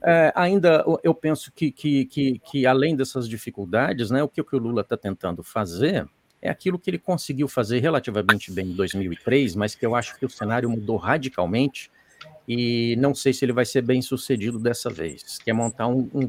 É, 0.05 0.33
ainda 0.35 0.85
eu 1.05 1.15
penso 1.15 1.53
que, 1.53 1.71
que, 1.71 2.07
que, 2.07 2.39
que, 2.39 2.67
além 2.67 2.97
dessas 2.97 3.29
dificuldades, 3.29 4.11
né, 4.11 4.23
o, 4.23 4.29
que 4.29 4.41
o 4.41 4.59
Lula 4.59 4.81
está 4.81 4.97
tentando 4.97 5.43
fazer 5.43 6.09
é 6.43 6.51
aquilo 6.51 6.79
que 6.79 6.91
ele 6.91 6.99
conseguiu 6.99 7.47
fazer 7.47 7.79
relativamente 7.79 8.51
bem 8.51 8.67
em 8.67 8.75
2003, 8.75 9.55
mas 9.55 9.75
que 9.77 9.87
eu 9.87 9.95
acho 9.95 10.19
que 10.19 10.27
o 10.27 10.29
cenário 10.29 10.69
mudou 10.69 10.97
radicalmente 10.97 11.91
e 12.47 12.97
não 12.97 13.15
sei 13.15 13.33
se 13.33 13.45
ele 13.45 13.53
vai 13.53 13.65
ser 13.65 13.83
bem 13.83 14.03
sucedido 14.03 14.59
dessa 14.59 14.91
vez, 14.91 15.39
que 15.39 15.51
é 15.51 15.53
montar 15.55 15.87
um, 15.87 16.11
um, 16.13 16.25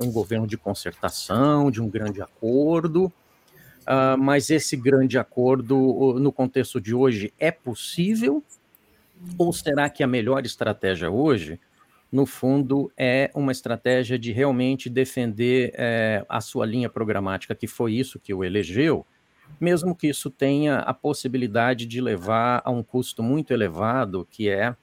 um, 0.00 0.10
governo 0.10 0.46
de 0.46 0.56
concertação, 0.56 1.70
de 1.70 1.80
um 1.80 1.88
grande 1.88 2.22
acordo, 2.22 3.04
uh, 3.04 4.16
mas 4.18 4.48
esse 4.48 4.74
grande 4.76 5.18
acordo, 5.18 6.18
no 6.18 6.32
contexto 6.32 6.80
de 6.80 6.94
hoje, 6.94 7.32
é 7.38 7.50
possível? 7.50 8.42
Ou 9.36 9.52
será 9.52 9.90
que 9.90 10.02
a 10.02 10.06
melhor 10.06 10.46
estratégia 10.46 11.10
hoje 11.10 11.60
no 12.10 12.26
fundo, 12.26 12.90
é 12.96 13.30
uma 13.34 13.52
estratégia 13.52 14.18
de 14.18 14.32
realmente 14.32 14.90
defender 14.90 15.72
é, 15.74 16.24
a 16.28 16.40
sua 16.40 16.66
linha 16.66 16.88
programática, 16.88 17.54
que 17.54 17.68
foi 17.68 17.94
isso 17.94 18.18
que 18.18 18.34
o 18.34 18.42
elegeu, 18.42 19.06
mesmo 19.58 19.94
que 19.94 20.08
isso 20.08 20.30
tenha 20.30 20.78
a 20.78 20.94
possibilidade 20.94 21.86
de 21.86 22.00
levar 22.00 22.62
a 22.64 22.70
um 22.70 22.82
custo 22.82 23.22
muito 23.22 23.52
elevado, 23.52 24.26
que 24.30 24.48
é, 24.48 24.74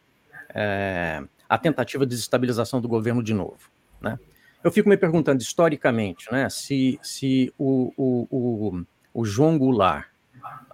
é 0.53 1.23
a 1.47 1.57
tentativa 1.57 2.05
de 2.05 2.09
desestabilização 2.09 2.81
do 2.81 2.87
governo 2.87 3.23
de 3.23 3.33
novo. 3.33 3.69
Né? 4.01 4.19
Eu 4.63 4.71
fico 4.71 4.89
me 4.89 4.97
perguntando, 4.97 5.41
historicamente, 5.41 6.31
né, 6.31 6.49
se, 6.49 6.99
se 7.01 7.53
o, 7.57 7.93
o, 7.95 8.27
o, 8.29 8.85
o 9.13 9.25
João 9.25 9.57
Goulart, 9.57 10.07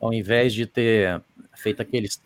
ao 0.01 0.13
invés 0.13 0.53
de 0.53 0.65
ter 0.65 1.21
feito 1.53 1.81
aqueles 1.81 2.21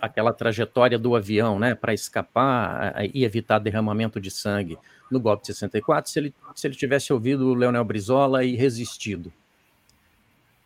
aquela 0.00 0.32
trajetória 0.32 0.98
do 0.98 1.14
avião, 1.14 1.58
né, 1.58 1.74
para 1.74 1.92
escapar 1.92 2.94
e 3.12 3.24
evitar 3.24 3.58
derramamento 3.58 4.18
de 4.18 4.30
sangue 4.30 4.78
no 5.10 5.20
golpe 5.20 5.42
de 5.42 5.48
64, 5.48 6.10
se 6.10 6.18
ele, 6.18 6.34
se 6.54 6.66
ele 6.66 6.74
tivesse 6.74 7.12
ouvido 7.12 7.48
o 7.48 7.54
Leonel 7.54 7.84
Brizola 7.84 8.42
e 8.42 8.56
resistido. 8.56 9.30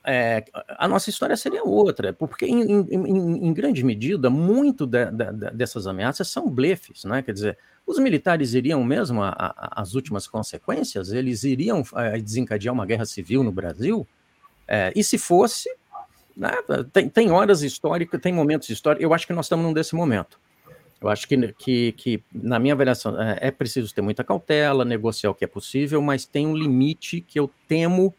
É, 0.03 0.45
a 0.79 0.89
nossa 0.89 1.11
história 1.11 1.37
seria 1.37 1.63
outra, 1.63 2.13
porque 2.13 2.47
em, 2.47 2.63
em, 2.63 3.49
em 3.49 3.53
grande 3.53 3.85
medida, 3.85 4.31
muito 4.31 4.87
de, 4.87 5.05
de, 5.11 5.51
dessas 5.53 5.87
ameaças 5.87 6.29
são 6.29 6.49
blefes, 6.49 7.05
né? 7.05 7.21
quer 7.21 7.35
dizer, 7.35 7.59
os 7.87 7.99
militares 7.99 8.55
iriam 8.55 8.83
mesmo 8.83 9.21
às 9.23 9.95
últimas 9.95 10.27
consequências, 10.27 11.13
eles 11.13 11.45
iriam 11.45 11.83
a, 11.95 12.05
é, 12.05 12.19
desencadear 12.19 12.73
uma 12.73 12.87
guerra 12.87 13.05
civil 13.05 13.43
no 13.43 13.53
Brasil, 13.53 14.07
é, 14.67 14.91
e 14.97 15.05
se 15.05 15.19
fosse, 15.19 15.69
né? 16.37 16.53
Tem, 16.93 17.09
tem 17.09 17.31
horas 17.31 17.63
históricas, 17.63 18.21
tem 18.21 18.33
momentos 18.33 18.71
históricos. 18.71 19.03
Eu 19.03 19.13
acho 19.13 19.27
que 19.27 19.33
nós 19.33 19.47
estamos 19.47 19.67
num 19.67 19.73
desse 19.73 19.95
momento. 19.97 20.39
Eu 21.01 21.09
acho 21.09 21.27
que, 21.27 21.53
que, 21.55 21.93
que, 21.93 22.23
na 22.33 22.59
minha 22.59 22.75
avaliação, 22.75 23.21
é, 23.21 23.39
é 23.41 23.51
preciso 23.51 23.93
ter 23.95 24.01
muita 24.01 24.23
cautela, 24.23 24.85
negociar 24.85 25.31
o 25.31 25.35
que 25.35 25.45
é 25.45 25.49
possível, 25.49 26.01
mas 26.01 26.25
tem 26.25 26.47
um 26.47 26.57
limite 26.57 27.21
que 27.21 27.41
eu 27.41 27.51
temo 27.67 28.15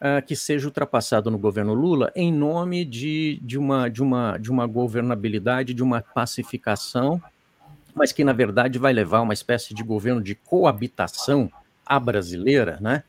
uh, 0.00 0.24
que 0.24 0.36
seja 0.36 0.66
ultrapassado 0.66 1.30
no 1.30 1.38
governo 1.38 1.74
Lula 1.74 2.12
em 2.14 2.32
nome 2.32 2.84
de, 2.84 3.38
de, 3.42 3.58
uma, 3.58 3.88
de, 3.88 4.02
uma, 4.02 4.38
de 4.38 4.50
uma 4.50 4.66
governabilidade, 4.66 5.74
de 5.74 5.82
uma 5.82 6.00
pacificação, 6.00 7.20
mas 7.94 8.12
que, 8.12 8.24
na 8.24 8.32
verdade, 8.32 8.78
vai 8.78 8.92
levar 8.92 9.18
a 9.18 9.22
uma 9.22 9.34
espécie 9.34 9.74
de 9.74 9.82
governo 9.82 10.20
de 10.20 10.34
coabitação 10.34 11.50
à 11.84 11.98
brasileira, 11.98 12.78
né? 12.80 13.02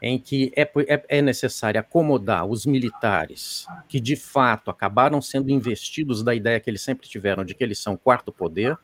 em 0.00 0.18
que 0.18 0.52
é, 0.56 0.62
é, 0.62 1.04
é, 1.08 1.22
necessário 1.22 1.80
acomodar 1.80 2.46
os 2.46 2.64
militares 2.64 3.66
que 3.88 3.98
de 3.98 4.14
fato 4.14 4.70
acabaram 4.70 5.20
sendo 5.20 5.50
investidos 5.50 6.22
da 6.22 6.34
ideia 6.34 6.60
que 6.60 6.70
eles 6.70 6.82
sempre 6.82 7.08
tiveram 7.08 7.44
de 7.44 7.54
que 7.54 7.64
eles 7.64 7.78
são 7.78 7.96
quarto 7.96 8.30
poder, 8.30 8.78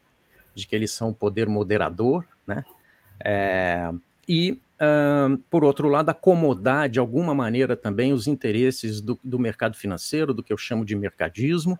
de 0.55 0.67
que 0.67 0.75
eles 0.75 0.91
são 0.91 1.11
o 1.11 1.15
poder 1.15 1.49
moderador, 1.49 2.25
né? 2.47 2.65
É, 3.25 3.91
e, 4.29 4.61
por 5.51 5.65
outro 5.65 5.89
lado, 5.89 6.11
acomodar 6.11 6.89
de 6.89 6.99
alguma 6.99 7.35
maneira 7.35 7.77
também 7.77 8.13
os 8.13 8.27
interesses 8.27 9.01
do, 9.01 9.19
do 9.23 9.39
mercado 9.39 9.77
financeiro, 9.77 10.35
do 10.35 10.43
que 10.43 10.53
eu 10.53 10.59
chamo 10.59 10.85
de 10.85 10.97
mercadismo, 10.97 11.79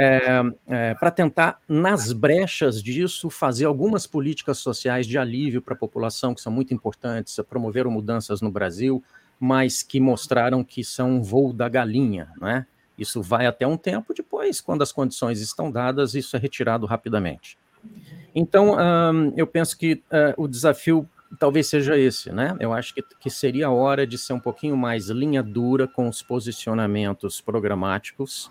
é, 0.00 0.20
é, 0.68 0.94
para 0.94 1.10
tentar, 1.10 1.60
nas 1.68 2.12
brechas 2.12 2.80
disso, 2.80 3.28
fazer 3.28 3.64
algumas 3.64 4.06
políticas 4.06 4.58
sociais 4.58 5.06
de 5.06 5.18
alívio 5.18 5.60
para 5.60 5.74
a 5.74 5.76
população, 5.76 6.34
que 6.34 6.40
são 6.40 6.52
muito 6.52 6.72
importantes, 6.72 7.38
promoveram 7.48 7.90
mudanças 7.90 8.40
no 8.40 8.50
Brasil, 8.50 9.02
mas 9.40 9.82
que 9.82 9.98
mostraram 9.98 10.62
que 10.62 10.84
são 10.84 11.16
um 11.16 11.22
voo 11.22 11.52
da 11.52 11.68
galinha, 11.68 12.28
né? 12.40 12.64
Isso 12.96 13.22
vai 13.22 13.46
até 13.46 13.66
um 13.66 13.76
tempo, 13.76 14.14
depois, 14.14 14.60
quando 14.60 14.82
as 14.82 14.90
condições 14.90 15.40
estão 15.40 15.70
dadas, 15.70 16.14
isso 16.14 16.36
é 16.36 16.38
retirado 16.38 16.84
rapidamente. 16.86 17.56
Então, 18.34 18.76
eu 19.36 19.46
penso 19.46 19.78
que 19.78 20.02
uh, 20.12 20.34
o 20.36 20.48
desafio 20.48 21.08
talvez 21.38 21.66
seja 21.66 21.98
esse, 21.98 22.32
né? 22.32 22.56
Eu 22.60 22.72
acho 22.72 22.94
que, 22.94 23.02
que 23.02 23.30
seria 23.30 23.66
a 23.66 23.70
hora 23.70 24.06
de 24.06 24.16
ser 24.16 24.32
um 24.32 24.40
pouquinho 24.40 24.76
mais 24.76 25.08
linha 25.08 25.42
dura 25.42 25.86
com 25.86 26.08
os 26.08 26.22
posicionamentos 26.22 27.40
programáticos, 27.40 28.50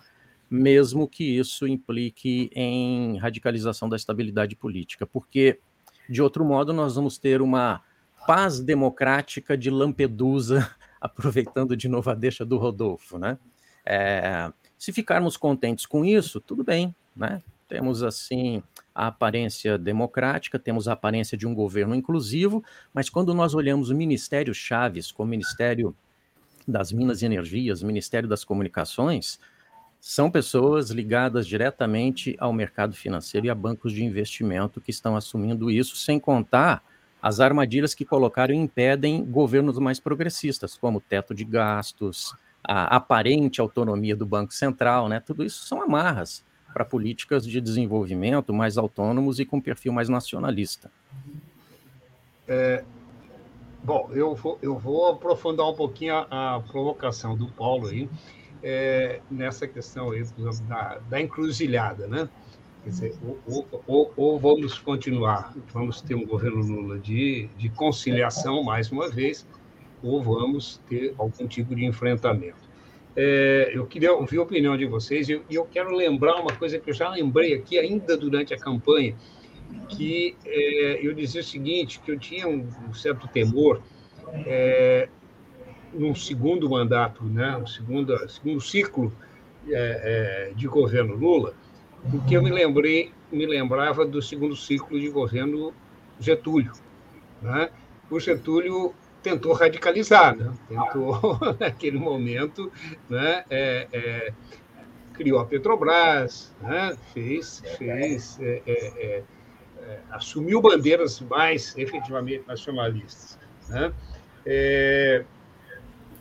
mesmo 0.49 1.07
que 1.07 1.23
isso 1.23 1.67
implique 1.67 2.49
em 2.53 3.17
radicalização 3.17 3.89
da 3.89 3.95
estabilidade 3.95 4.55
política, 4.55 5.05
porque, 5.05 5.59
de 6.09 6.21
outro 6.21 6.45
modo, 6.45 6.71
nós 6.71 6.95
vamos 6.95 7.17
ter 7.17 7.41
uma 7.41 7.81
paz 8.25 8.59
democrática 8.59 9.57
de 9.57 9.69
Lampedusa, 9.69 10.69
aproveitando 11.01 11.75
de 11.75 11.87
novo 11.87 12.09
a 12.09 12.15
deixa 12.15 12.45
do 12.45 12.57
Rodolfo, 12.57 13.17
né? 13.17 13.37
É, 13.85 14.51
se 14.77 14.91
ficarmos 14.91 15.37
contentes 15.37 15.85
com 15.85 16.03
isso, 16.03 16.41
tudo 16.41 16.63
bem, 16.63 16.93
né? 17.15 17.41
Temos, 17.67 18.01
assim, 18.01 18.63
a 18.95 19.07
aparência 19.07 19.77
democrática, 19.77 20.57
temos 20.57 20.87
a 20.87 20.93
aparência 20.93 21.37
de 21.37 21.45
um 21.45 21.53
governo 21.53 21.93
inclusivo, 21.93 22.63
mas 22.93 23.09
quando 23.09 23.33
nós 23.33 23.53
olhamos 23.53 23.89
o 23.89 23.95
Ministério 23.95 24.53
Chaves 24.53 25.11
como 25.11 25.29
Ministério 25.29 25.93
das 26.65 26.93
Minas 26.93 27.21
e 27.21 27.25
Energias, 27.25 27.83
Ministério 27.83 28.29
das 28.29 28.45
Comunicações, 28.45 29.37
são 29.99 30.31
pessoas 30.31 30.91
ligadas 30.91 31.45
diretamente 31.45 32.37
ao 32.39 32.53
mercado 32.53 32.95
financeiro 32.95 33.47
e 33.47 33.49
a 33.49 33.55
bancos 33.55 33.91
de 33.91 34.03
investimento 34.03 34.79
que 34.79 34.91
estão 34.91 35.17
assumindo 35.17 35.69
isso, 35.69 35.97
sem 35.97 36.19
contar 36.19 36.81
as 37.21 37.41
armadilhas 37.41 37.93
que 37.93 38.05
colocaram 38.05 38.53
e 38.53 38.57
impedem 38.57 39.25
governos 39.25 39.77
mais 39.79 39.99
progressistas, 39.99 40.77
como 40.77 41.01
teto 41.01 41.33
de 41.33 41.43
gastos, 41.43 42.33
a 42.63 42.95
aparente 42.95 43.59
autonomia 43.59 44.15
do 44.15 44.25
Banco 44.25 44.53
Central, 44.53 45.09
né? 45.09 45.19
Tudo 45.19 45.43
isso 45.43 45.65
são 45.65 45.81
amarras 45.81 46.46
para 46.73 46.85
políticas 46.85 47.45
de 47.45 47.59
desenvolvimento 47.59 48.53
mais 48.53 48.77
autônomos 48.77 49.39
e 49.39 49.45
com 49.45 49.59
perfil 49.59 49.91
mais 49.91 50.09
nacionalista. 50.09 50.91
É, 52.47 52.83
bom, 53.83 54.09
eu 54.13 54.35
vou, 54.35 54.57
eu 54.61 54.77
vou 54.77 55.11
aprofundar 55.11 55.67
um 55.69 55.73
pouquinho 55.73 56.15
a, 56.15 56.55
a 56.55 56.59
provocação 56.59 57.35
do 57.35 57.47
Paulo 57.47 57.87
aí, 57.87 58.09
é, 58.63 59.21
nessa 59.29 59.67
questão 59.67 60.11
aí, 60.11 60.23
da, 60.67 60.99
da 61.09 61.21
encruzilhada, 61.21 62.07
né? 62.07 62.29
Quer 62.83 62.89
dizer, 62.89 63.15
ou, 63.45 63.67
ou, 63.85 64.13
ou, 64.15 64.39
vamos 64.39 64.79
continuar, 64.79 65.53
vamos 65.73 66.01
ter 66.01 66.15
um 66.15 66.25
governo 66.25 66.61
Lula 66.61 66.97
de, 66.97 67.49
de 67.57 67.69
conciliação, 67.69 68.63
mais 68.63 68.91
uma 68.91 69.09
vez, 69.09 69.45
ou 70.01 70.23
vamos 70.23 70.79
ter 70.87 71.13
algum 71.17 71.47
tipo 71.47 71.75
de 71.75 71.83
enfrentamento. 71.85 72.66
É, 73.19 73.71
eu 73.73 73.87
queria 73.87 74.13
ouvir 74.13 74.37
a 74.37 74.43
opinião 74.43 74.77
de 74.77 74.85
vocês 74.85 75.27
e 75.27 75.41
eu, 75.49 75.65
quero 75.65 75.89
lembrar 75.95 76.35
uma 76.35 76.53
coisa 76.55 76.77
que 76.77 76.91
eu 76.91 76.93
já 76.93 77.09
lembrei 77.09 77.55
aqui 77.55 77.79
ainda 77.79 78.15
durante 78.15 78.53
a 78.53 78.59
campanha, 78.59 79.15
que 79.89 80.37
é, 80.45 80.99
eu 81.01 81.15
dizia 81.15 81.41
o 81.41 81.43
seguinte, 81.43 81.99
que 81.99 82.11
eu 82.11 82.19
tinha 82.19 82.47
um, 82.47 82.69
um 82.87 82.93
certo 82.93 83.27
temor 83.27 83.81
é, 84.45 85.09
num 85.91 86.13
segundo 86.13 86.69
mandato, 86.69 87.23
né, 87.23 87.57
um 87.57 87.65
segundo, 87.65 88.15
segundo 88.29 88.61
ciclo 88.61 89.11
é, 89.67 90.51
é, 90.51 90.53
de 90.53 90.67
governo 90.67 91.15
Lula, 91.15 91.55
porque 92.11 92.37
eu 92.37 92.43
me 92.43 92.51
lembrei, 92.51 93.11
me 93.31 93.47
lembrava 93.47 94.05
do 94.05 94.21
segundo 94.21 94.55
ciclo 94.55 94.99
de 94.99 95.09
governo 95.09 95.73
Getúlio. 96.19 96.73
Né? 97.41 97.71
O 98.11 98.19
Getúlio 98.19 98.93
tentou 99.27 99.51
radicalizar, 99.51 100.35
né? 100.35 100.53
tentou, 100.69 101.19
naquele 101.59 101.99
momento, 101.99 102.71
né? 103.09 103.43
É, 103.49 103.87
é, 103.91 104.33
criou 105.13 105.39
a 105.39 105.45
Petrobras, 105.45 106.55
né? 106.61 106.95
fez, 107.13 107.61
fez 107.77 108.39
é, 108.39 108.61
é, 108.65 108.71
é, 108.71 109.23
é 109.81 109.99
assumiu 110.11 110.61
bandeiras 110.61 111.19
mais 111.19 111.77
efetivamente 111.77 112.43
nacionalistas. 112.47 113.37
Né? 113.69 113.93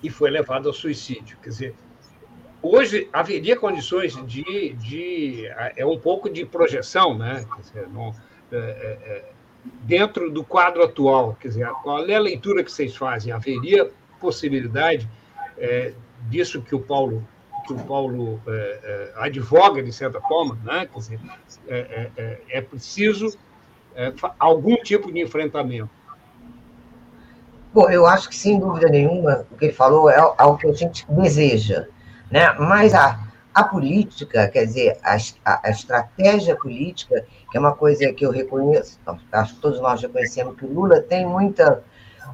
e 0.03 0.11
foi 0.11 0.31
levado 0.31 0.69
ao 0.69 0.75
suicídio. 0.75 1.39
Quer 1.41 1.49
dizer, 1.49 1.75
hoje 2.61 3.09
haveria 3.13 3.57
condições 3.57 4.17
de, 4.27 4.73
de 4.73 5.47
é 5.77 5.87
um 5.87 5.97
pouco 5.97 6.29
de 6.29 6.45
projeção, 6.45 7.17
né? 7.17 7.47
Quer 7.55 7.61
dizer, 7.63 7.89
não, 7.89 8.13
é, 8.51 9.25
dentro 9.83 10.31
do 10.31 10.45
quadro 10.45 10.83
atual? 10.83 11.37
Quer 11.41 11.49
dizer, 11.49 11.69
qual 11.83 12.07
é 12.07 12.15
a 12.15 12.21
leitura 12.21 12.63
que 12.63 12.71
vocês 12.71 12.97
fazem? 12.97 13.33
Haveria 13.33 13.91
possibilidade 14.21 15.09
é, 15.59 15.93
disso 16.29 16.63
que 16.63 16.75
o 16.75 16.81
Paulo 16.81 17.27
que 17.67 17.73
o 17.73 17.79
Paulo 17.79 18.41
é, 18.47 18.53
é, 18.53 19.13
advoga 19.17 19.83
de 19.83 19.93
certa 19.93 20.21
forma, 20.21 20.57
né? 20.63 20.87
Quer 20.87 20.99
dizer, 20.99 21.21
é, 21.67 22.11
é, 22.17 22.41
é 22.49 22.61
preciso 22.61 23.37
algum 24.39 24.77
tipo 24.77 25.11
de 25.11 25.21
enfrentamento. 25.21 25.91
Bom, 27.75 27.91
eu 27.91 28.07
acho 28.07 28.29
que 28.29 28.37
sem 28.37 28.61
dúvida 28.61 28.89
nenhuma 28.89 29.47
o 29.51 29.57
que 29.57 29.67
ele 29.67 29.73
falou 29.73 30.09
é 30.09 30.17
algo 30.17 30.57
que 30.59 30.69
a 30.69 30.73
gente 30.73 31.05
deseja, 31.11 31.87
né? 32.31 32.53
Mas 32.59 32.95
a 32.95 33.26
a 33.57 33.65
política, 33.65 34.47
quer 34.49 34.67
dizer, 34.67 34.99
a, 35.03 35.17
a, 35.63 35.71
estratégia 35.71 36.55
política, 36.55 37.25
que 37.51 37.57
é 37.57 37.61
uma 37.61 37.75
coisa 37.75 38.13
que 38.13 38.27
eu 38.27 38.31
reconheço, 38.31 39.01
acho 39.33 39.55
que 39.55 39.61
todos 39.63 39.81
nós 39.81 40.03
reconhecemos 40.03 40.57
que 40.57 40.67
o 40.67 40.71
Lula 40.71 41.01
tem 41.01 41.25
muita 41.25 41.83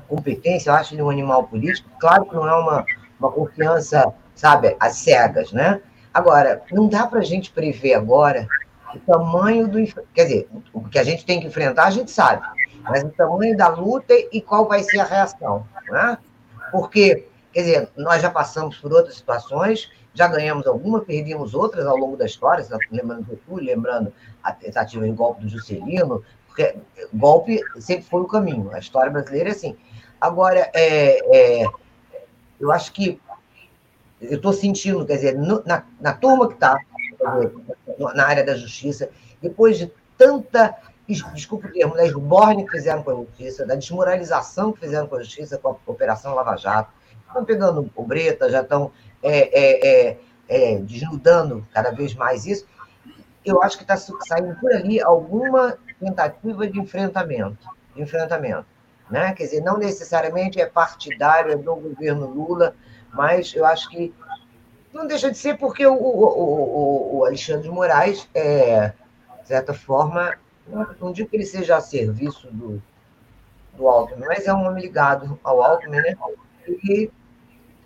competência, 0.08 0.70
eu 0.70 0.74
acho 0.74 0.96
ele 0.96 1.02
um 1.02 1.08
animal 1.08 1.44
político, 1.44 1.88
claro 2.00 2.24
que 2.24 2.34
não 2.34 2.48
é 2.48 2.54
uma, 2.56 2.84
uma 3.20 3.30
confiança, 3.30 4.12
sabe, 4.34 4.76
às 4.80 4.96
cegas, 4.96 5.52
né? 5.52 5.80
Agora, 6.12 6.60
não 6.72 6.88
dá 6.88 7.06
para 7.06 7.20
a 7.20 7.24
gente 7.24 7.52
prever 7.52 7.94
agora 7.94 8.48
o 8.92 8.98
tamanho 8.98 9.68
do. 9.68 9.78
Quer 10.12 10.24
dizer, 10.24 10.48
o 10.72 10.88
que 10.88 10.98
a 10.98 11.04
gente 11.04 11.24
tem 11.24 11.38
que 11.38 11.46
enfrentar, 11.46 11.84
a 11.84 11.90
gente 11.90 12.10
sabe, 12.10 12.42
mas 12.82 13.04
o 13.04 13.10
tamanho 13.10 13.56
da 13.56 13.68
luta 13.68 14.12
e 14.32 14.42
qual 14.42 14.66
vai 14.66 14.82
ser 14.82 14.98
a 14.98 15.04
reação, 15.04 15.64
né? 15.88 16.18
Porque, 16.72 17.28
quer 17.52 17.60
dizer, 17.60 17.88
nós 17.96 18.22
já 18.22 18.30
passamos 18.30 18.76
por 18.78 18.92
outras 18.92 19.16
situações 19.16 19.90
já 20.14 20.28
ganhamos 20.28 20.66
algumas, 20.66 21.04
perdemos 21.04 21.54
outras 21.54 21.86
ao 21.86 21.96
longo 21.96 22.16
da 22.16 22.26
história, 22.26 22.66
lembrando 22.90 23.24
do 23.24 23.30
Getúlio, 23.30 23.66
lembrando 23.66 24.12
a 24.42 24.52
tentativa 24.52 25.04
de 25.04 25.12
golpe 25.12 25.42
do 25.42 25.48
Juscelino, 25.48 26.22
porque 26.46 26.76
golpe 27.12 27.60
sempre 27.80 28.04
foi 28.04 28.20
o 28.20 28.26
caminho, 28.26 28.70
a 28.72 28.78
história 28.78 29.10
brasileira 29.10 29.48
é 29.48 29.52
assim. 29.52 29.76
Agora, 30.20 30.70
é, 30.74 31.62
é 31.62 31.66
eu 32.60 32.70
acho 32.70 32.92
que 32.92 33.20
eu 34.20 34.36
estou 34.36 34.52
sentindo, 34.52 35.04
quer 35.04 35.14
dizer, 35.14 35.36
no, 35.36 35.62
na, 35.64 35.84
na 36.00 36.12
turma 36.12 36.46
que 36.46 36.54
está 36.54 36.78
na 38.14 38.24
área 38.24 38.44
da 38.44 38.54
justiça, 38.54 39.08
depois 39.40 39.78
de 39.78 39.90
tanta, 40.16 40.76
desculpa 41.08 41.66
o 41.66 41.72
termo, 41.72 41.94
da 41.94 42.04
esborne 42.04 42.64
que 42.64 42.72
fizeram 42.72 43.02
com 43.02 43.10
a 43.10 43.14
justiça, 43.14 43.66
da 43.66 43.74
desmoralização 43.74 44.72
que 44.72 44.80
fizeram 44.80 45.06
com 45.08 45.16
a 45.16 45.22
justiça, 45.22 45.58
com 45.58 45.70
a 45.70 45.76
Operação 45.86 46.34
Lava 46.34 46.56
Jato, 46.56 46.92
estão 47.32 47.44
pegando 47.44 47.90
o 47.94 48.04
Breta, 48.04 48.50
já 48.50 48.60
estão 48.60 48.92
é, 49.22 49.58
é, 49.58 49.88
é, 49.88 50.18
é, 50.48 50.78
desnudando 50.78 51.66
cada 51.72 51.90
vez 51.90 52.14
mais 52.14 52.46
isso, 52.46 52.66
eu 53.44 53.62
acho 53.62 53.76
que 53.76 53.84
está 53.84 53.96
saindo 53.96 54.54
por 54.60 54.72
ali 54.72 55.00
alguma 55.00 55.76
tentativa 55.98 56.66
de 56.66 56.78
enfrentamento, 56.78 57.68
de 57.94 58.02
enfrentamento, 58.02 58.66
né? 59.10 59.32
Quer 59.32 59.44
dizer, 59.44 59.60
não 59.62 59.78
necessariamente 59.78 60.60
é 60.60 60.66
partidário, 60.66 61.52
é 61.52 61.56
do 61.56 61.74
governo 61.74 62.26
Lula, 62.26 62.74
mas 63.12 63.52
eu 63.54 63.64
acho 63.64 63.88
que 63.90 64.14
não 64.92 65.06
deixa 65.06 65.30
de 65.30 65.38
ser 65.38 65.56
porque 65.56 65.86
o, 65.86 65.94
o, 65.94 67.18
o, 67.18 67.24
Alexandre 67.24 67.62
de 67.62 67.70
Moraes, 67.70 68.28
é, 68.34 68.92
de 69.40 69.48
certa 69.48 69.72
forma, 69.72 70.36
não 71.00 71.12
digo 71.12 71.28
que 71.28 71.36
ele 71.36 71.46
seja 71.46 71.76
a 71.76 71.80
serviço 71.80 72.48
do, 72.52 72.80
do 73.74 73.88
Alckmin, 73.88 74.26
mas 74.26 74.46
é 74.46 74.54
um 74.54 74.66
homem 74.66 74.84
ligado 74.84 75.38
ao 75.42 75.62
Alckmin, 75.62 75.96
né? 75.96 76.14
E 76.68 77.10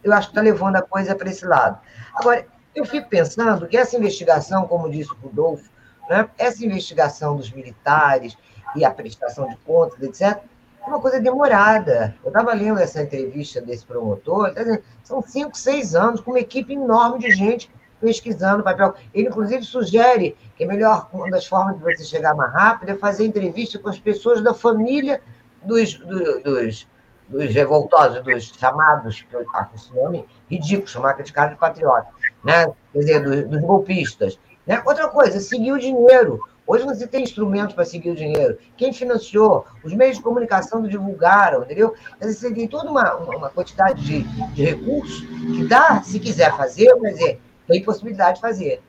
eu 0.07 0.13
acho 0.13 0.29
que 0.29 0.33
está 0.33 0.41
levando 0.41 0.77
a 0.77 0.83
coisa 0.83 1.15
para 1.15 1.29
esse 1.29 1.45
lado. 1.45 1.79
Agora, 2.15 2.47
eu 2.75 2.85
fico 2.85 3.09
pensando 3.09 3.67
que 3.67 3.77
essa 3.77 3.97
investigação, 3.97 4.67
como 4.67 4.91
disse 4.91 5.11
o 5.13 5.17
Rodolfo, 5.17 5.69
né, 6.09 6.29
essa 6.39 6.65
investigação 6.65 7.37
dos 7.37 7.51
militares 7.51 8.37
e 8.77 8.85
a 8.85 8.91
prestação 8.91 9.49
de 9.49 9.57
contas, 9.59 10.01
etc., 10.03 10.43
é 10.83 10.89
uma 10.89 11.01
coisa 11.01 11.21
demorada. 11.21 12.15
Eu 12.23 12.29
estava 12.29 12.55
lendo 12.55 12.79
essa 12.79 13.03
entrevista 13.03 13.61
desse 13.61 13.85
promotor, 13.85 14.55
tá 14.55 14.63
dizendo, 14.63 14.83
são 15.03 15.21
cinco, 15.21 15.57
seis 15.57 15.97
anos, 15.97 16.21
com 16.21 16.31
uma 16.31 16.39
equipe 16.39 16.75
enorme 16.75 17.19
de 17.19 17.33
gente 17.33 17.69
pesquisando 18.01 18.63
papel. 18.63 18.95
Ele, 19.13 19.29
inclusive, 19.29 19.65
sugere 19.65 20.37
que 20.55 20.63
é 20.63 20.67
melhor, 20.67 21.09
uma 21.13 21.29
das 21.31 21.47
formas 21.47 21.77
de 21.77 21.83
você 21.83 22.05
chegar 22.05 22.37
mais 22.37 22.53
rápido 22.53 22.91
é 22.91 22.95
fazer 22.95 23.27
entrevista 23.27 23.79
com 23.79 23.89
as 23.89 23.99
pessoas 23.99 24.41
da 24.43 24.55
família 24.55 25.21
dos, 25.65 25.95
dos, 25.95 26.43
dos 26.45 26.87
dos 27.29 27.53
revoltosos, 27.53 28.23
dos 28.23 28.53
chamados, 28.59 29.23
que 29.23 29.35
eu 29.35 29.45
acho 29.55 29.75
esse 29.75 29.95
nome 29.95 30.25
ridículo, 30.51 30.89
chamar 30.89 31.21
de 31.21 31.33
cara 31.33 31.51
de 31.51 31.57
patriota, 31.57 32.09
né? 32.45 32.67
quer 32.93 32.99
dizer, 32.99 33.23
dos, 33.23 33.49
dos 33.49 33.61
golpistas. 33.61 34.39
Né? 34.67 34.83
Outra 34.85 35.09
coisa, 35.09 35.41
seguir 35.41 35.73
o 35.73 35.79
dinheiro. 35.79 36.41
Hoje 36.67 36.85
você 36.85 37.07
tem 37.07 37.23
instrumentos 37.23 37.75
para 37.75 37.85
seguir 37.85 38.11
o 38.11 38.17
dinheiro. 38.17 38.59
Quem 38.77 38.93
financiou? 38.93 39.65
Os 39.85 39.93
meios 39.93 40.17
de 40.17 40.23
comunicação 40.23 40.83
divulgaram, 40.83 41.63
entendeu? 41.63 41.95
Você 42.21 42.53
tem 42.53 42.67
toda 42.67 42.91
uma, 42.91 43.15
uma 43.15 43.51
quantidade 43.51 44.03
de, 44.03 44.23
de 44.53 44.65
recursos 44.65 45.21
que 45.21 45.65
dá, 45.69 46.03
se 46.03 46.19
quiser 46.19 46.57
fazer, 46.57 46.93
quer 47.01 47.13
dizer, 47.13 47.41
tem 47.69 47.85
possibilidade 47.85 48.37
de 48.37 48.41
fazer. 48.41 48.83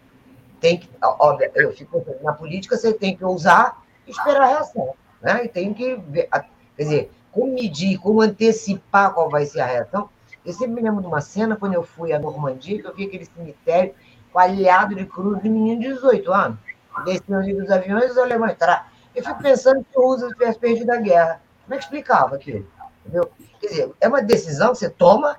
Tem 0.60 0.80
que, 0.80 0.90
óbvio, 1.04 1.52
eu 1.54 1.72
fico 1.72 2.04
na 2.24 2.34
política, 2.34 2.76
você 2.76 2.92
tem 2.92 3.16
que 3.16 3.24
ousar 3.24 3.84
e 4.08 4.12
esperar 4.12 4.42
a 4.42 4.48
reação. 4.48 4.96
Né? 5.22 5.46
E 5.46 5.48
tem 5.48 5.72
que 5.72 5.96
ver, 6.08 6.28
quer 6.30 6.84
dizer, 6.84 7.12
como 7.38 7.54
medir, 7.54 8.00
como 8.00 8.20
antecipar 8.20 9.14
qual 9.14 9.30
vai 9.30 9.46
ser 9.46 9.62
a 9.62 9.66
reação. 9.68 10.10
Eu 10.44 10.54
sempre 10.54 10.74
me 10.74 10.82
lembro 10.82 11.02
de 11.02 11.08
uma 11.08 11.22
cena, 11.22 11.56
quando 11.56 11.76
eu 11.76 11.84
fui 11.84 12.12
à 12.12 12.18
Normandia, 12.18 12.82
que 12.82 12.88
eu 12.88 12.96
vi 12.96 13.06
aquele 13.06 13.26
cemitério 13.26 13.94
coalhado 14.34 14.96
de 14.96 15.06
cruz 15.06 15.40
de 15.44 15.48
menino 15.48 15.80
de 15.80 15.94
18 15.94 16.34
anos. 16.34 16.58
Descendo 17.06 17.36
ali 17.36 17.54
dos 17.54 17.70
aviões 17.70 18.12
os 18.12 18.18
alemães. 18.18 18.58
Tá? 18.58 18.88
Eu 19.16 19.24
fico 19.24 19.40
pensando 19.40 19.86
que 19.86 20.00
o 20.00 20.02
Roosevelt 20.02 20.34
tivesse 20.34 20.58
perdido 20.58 20.90
a 20.90 20.96
guerra. 20.96 21.42
Como 21.64 21.76
é 21.76 21.78
que 21.78 21.84
explicava 21.84 22.36
aquilo? 22.36 22.66
Entendeu? 23.06 23.30
Quer 23.62 23.68
dizer, 23.68 23.92
é 24.02 24.08
uma 24.08 24.22
decisão 24.22 24.72
que 24.72 24.80
você 24.80 24.90
toma 24.90 25.38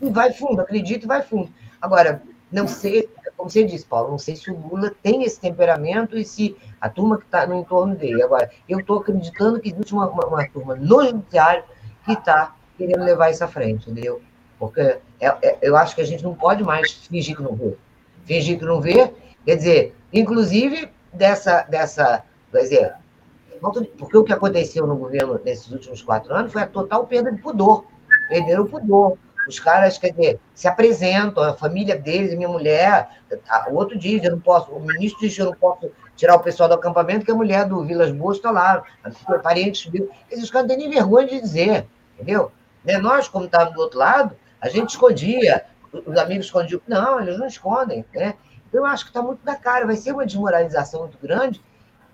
e 0.00 0.10
vai 0.10 0.32
fundo, 0.32 0.60
acredita 0.60 1.04
e 1.04 1.08
vai 1.08 1.22
fundo. 1.22 1.52
Agora, 1.80 2.22
não 2.50 2.66
sei, 2.66 3.08
como 3.40 3.48
você 3.48 3.64
disse, 3.64 3.86
Paulo, 3.86 4.10
não 4.10 4.18
sei 4.18 4.36
se 4.36 4.50
o 4.50 4.68
Lula 4.68 4.94
tem 5.02 5.22
esse 5.22 5.40
temperamento 5.40 6.14
e 6.18 6.26
se 6.26 6.54
a 6.78 6.90
turma 6.90 7.16
que 7.16 7.24
está 7.24 7.46
no 7.46 7.54
entorno 7.54 7.96
dele. 7.96 8.22
Agora, 8.22 8.50
eu 8.68 8.80
estou 8.80 8.98
acreditando 8.98 9.58
que 9.58 9.70
existe 9.70 9.94
uma, 9.94 10.06
uma, 10.10 10.26
uma, 10.26 10.46
turma 10.46 10.74
no 10.74 11.02
judiciário 11.02 11.64
que 12.04 12.12
está 12.12 12.54
querendo 12.76 13.02
levar 13.02 13.30
isso 13.30 13.42
à 13.42 13.48
frente, 13.48 13.90
entendeu? 13.90 14.20
Porque 14.58 14.80
é, 14.80 15.00
é, 15.42 15.58
eu 15.62 15.74
acho 15.74 15.94
que 15.94 16.02
a 16.02 16.04
gente 16.04 16.22
não 16.22 16.34
pode 16.34 16.62
mais 16.62 16.92
fingir 16.92 17.34
que 17.34 17.42
não 17.42 17.54
vê. 17.54 17.74
Fingir 18.26 18.58
que 18.58 18.64
não 18.66 18.78
vê, 18.78 19.10
quer 19.46 19.56
dizer, 19.56 19.96
inclusive 20.12 20.90
dessa, 21.10 21.62
dessa 21.62 22.22
quer 22.52 22.60
dizer, 22.60 22.94
porque 23.98 24.18
o 24.18 24.24
que 24.24 24.34
aconteceu 24.34 24.86
no 24.86 24.96
governo 24.96 25.40
nesses 25.42 25.70
últimos 25.72 26.02
quatro 26.02 26.34
anos 26.34 26.52
foi 26.52 26.60
a 26.60 26.66
total 26.66 27.06
perda 27.06 27.32
de 27.32 27.40
pudor. 27.40 27.86
Perderam 28.28 28.64
o 28.64 28.68
pudor. 28.68 29.16
Os 29.50 29.58
caras, 29.58 29.98
quer 29.98 30.10
dizer, 30.10 30.40
se 30.54 30.68
apresentam, 30.68 31.42
a 31.42 31.54
família 31.54 31.98
deles, 31.98 32.36
minha 32.36 32.48
mulher, 32.48 33.08
o 33.68 33.74
outro 33.74 33.98
diz, 33.98 34.22
eu 34.22 34.30
não 34.30 34.40
posso, 34.40 34.70
o 34.70 34.78
ministro 34.78 35.20
diz 35.20 35.34
que 35.34 35.42
eu 35.42 35.46
não 35.46 35.54
posso 35.54 35.90
tirar 36.14 36.36
o 36.36 36.40
pessoal 36.40 36.68
do 36.68 36.76
acampamento, 36.76 37.24
que 37.24 37.32
a 37.32 37.34
mulher 37.34 37.66
do 37.66 37.84
Vilas 37.84 38.12
Boas 38.12 38.36
está 38.36 38.52
lá, 38.52 38.84
parentes 39.42 39.90
viu. 39.90 40.08
Esses 40.30 40.48
caras 40.50 40.68
não 40.68 40.76
têm 40.76 40.88
nem 40.88 40.96
vergonha 40.96 41.26
de 41.26 41.40
dizer, 41.40 41.86
entendeu? 42.14 42.52
Né? 42.84 42.96
Nós, 42.98 43.26
como 43.26 43.46
estávamos 43.46 43.74
do 43.74 43.80
outro 43.80 43.98
lado, 43.98 44.36
a 44.60 44.68
gente 44.68 44.90
escondia, 44.90 45.64
os 45.92 46.16
amigos 46.16 46.46
escondiam. 46.46 46.80
Não, 46.86 47.20
eles 47.20 47.36
não 47.36 47.46
escondem, 47.46 48.04
né? 48.14 48.34
Então, 48.68 48.82
eu 48.82 48.86
acho 48.86 49.04
que 49.04 49.10
está 49.10 49.20
muito 49.20 49.40
na 49.44 49.56
cara, 49.56 49.84
vai 49.84 49.96
ser 49.96 50.12
uma 50.12 50.24
desmoralização 50.24 51.00
muito 51.00 51.18
grande, 51.20 51.60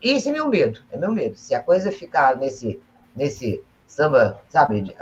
e 0.02 0.12
esse 0.12 0.30
é 0.30 0.32
meu 0.32 0.48
medo, 0.48 0.80
é 0.90 0.96
meu 0.96 1.12
medo. 1.12 1.36
Se 1.36 1.54
a 1.54 1.62
coisa 1.62 1.92
ficar 1.92 2.36
nesse, 2.36 2.80
nesse 3.14 3.62
samba, 3.86 4.40
sabe, 4.48 4.96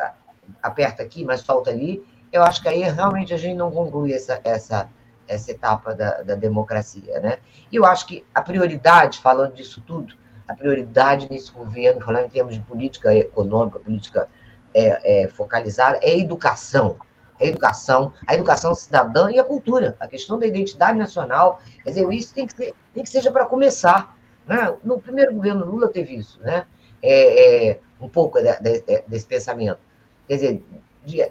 aperta 0.60 1.02
aqui, 1.02 1.24
mas 1.24 1.42
solta 1.42 1.70
ali, 1.70 2.04
eu 2.34 2.42
acho 2.42 2.60
que 2.60 2.68
aí 2.68 2.82
realmente 2.82 3.32
a 3.32 3.36
gente 3.36 3.54
não 3.54 3.70
conclui 3.70 4.12
essa, 4.12 4.40
essa, 4.42 4.90
essa 5.28 5.52
etapa 5.52 5.94
da, 5.94 6.20
da 6.22 6.34
democracia, 6.34 7.20
né? 7.20 7.38
E 7.70 7.76
eu 7.76 7.84
acho 7.84 8.06
que 8.06 8.24
a 8.34 8.42
prioridade, 8.42 9.20
falando 9.20 9.54
disso 9.54 9.80
tudo, 9.86 10.16
a 10.48 10.52
prioridade 10.52 11.30
nesse 11.30 11.52
governo, 11.52 12.00
falando 12.00 12.26
em 12.26 12.30
termos 12.30 12.54
de 12.54 12.60
política 12.60 13.14
econômica, 13.14 13.78
política 13.78 14.28
é, 14.74 15.22
é, 15.22 15.28
focalizada, 15.28 15.98
é 16.02 16.10
a 16.10 16.18
educação. 16.18 16.96
A 17.40 17.44
educação, 17.44 18.12
a 18.26 18.34
educação 18.34 18.74
cidadã 18.74 19.30
e 19.30 19.38
a 19.38 19.44
cultura, 19.44 19.96
a 20.00 20.08
questão 20.08 20.36
da 20.36 20.46
identidade 20.46 20.98
nacional. 20.98 21.60
Quer 21.84 21.90
dizer, 21.90 22.12
isso 22.12 22.34
tem 22.34 22.46
que, 22.48 22.56
ser, 22.56 22.74
tem 22.92 23.02
que 23.04 23.10
seja 23.10 23.30
para 23.30 23.46
começar. 23.46 24.16
Né? 24.44 24.74
No 24.82 25.00
primeiro 25.00 25.32
governo 25.34 25.64
Lula 25.64 25.88
teve 25.88 26.16
isso, 26.16 26.40
né? 26.40 26.66
É, 27.00 27.68
é 27.70 27.80
um 28.00 28.08
pouco 28.08 28.40
de, 28.40 28.52
de, 28.60 29.04
desse 29.06 29.26
pensamento. 29.26 29.78
Quer 30.26 30.34
dizer, 30.34 30.62
de 31.04 31.20
é, 31.20 31.30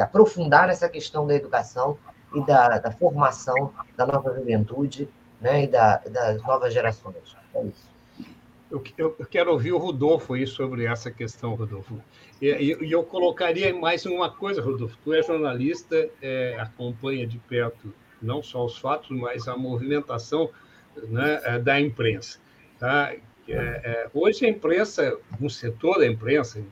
aprofundar 0.00 0.68
essa 0.68 0.88
questão 0.88 1.26
da 1.26 1.34
educação 1.34 1.98
e 2.34 2.44
da, 2.44 2.78
da 2.78 2.90
formação 2.90 3.72
da 3.96 4.06
nova 4.06 4.34
juventude 4.34 5.08
né, 5.40 5.64
e 5.64 5.66
da, 5.66 5.98
das 5.98 6.42
novas 6.42 6.72
gerações. 6.72 7.36
É 7.54 7.64
isso. 7.64 7.92
Eu, 8.70 8.82
eu, 8.96 9.16
eu, 9.18 9.26
quero 9.26 9.52
ouvir 9.52 9.72
o 9.72 9.78
Rodolfo 9.78 10.32
aí 10.32 10.46
sobre 10.46 10.86
essa 10.86 11.10
questão, 11.10 11.54
Rodolfo. 11.54 12.00
E, 12.40 12.46
e, 12.48 12.86
e 12.86 12.92
eu 12.92 13.02
colocaria 13.02 13.74
mais 13.74 14.06
uma 14.06 14.30
coisa, 14.30 14.62
Rodolfo. 14.62 14.96
Tu 15.04 15.12
é 15.12 15.22
jornalista, 15.22 16.08
é, 16.22 16.56
acompanha 16.58 17.26
de 17.26 17.38
perto 17.38 17.92
não 18.22 18.42
só 18.42 18.64
os 18.64 18.78
fatos, 18.78 19.10
mas 19.10 19.46
a 19.46 19.56
movimentação 19.56 20.48
né, 21.08 21.40
é, 21.44 21.58
da 21.58 21.78
imprensa. 21.78 22.38
Tá? 22.78 23.12
É, 23.48 23.54
é, 23.54 24.10
hoje 24.14 24.46
a 24.46 24.48
imprensa, 24.48 25.18
um 25.40 25.48
setor 25.48 25.98
da 25.98 26.06
imprensa, 26.06 26.64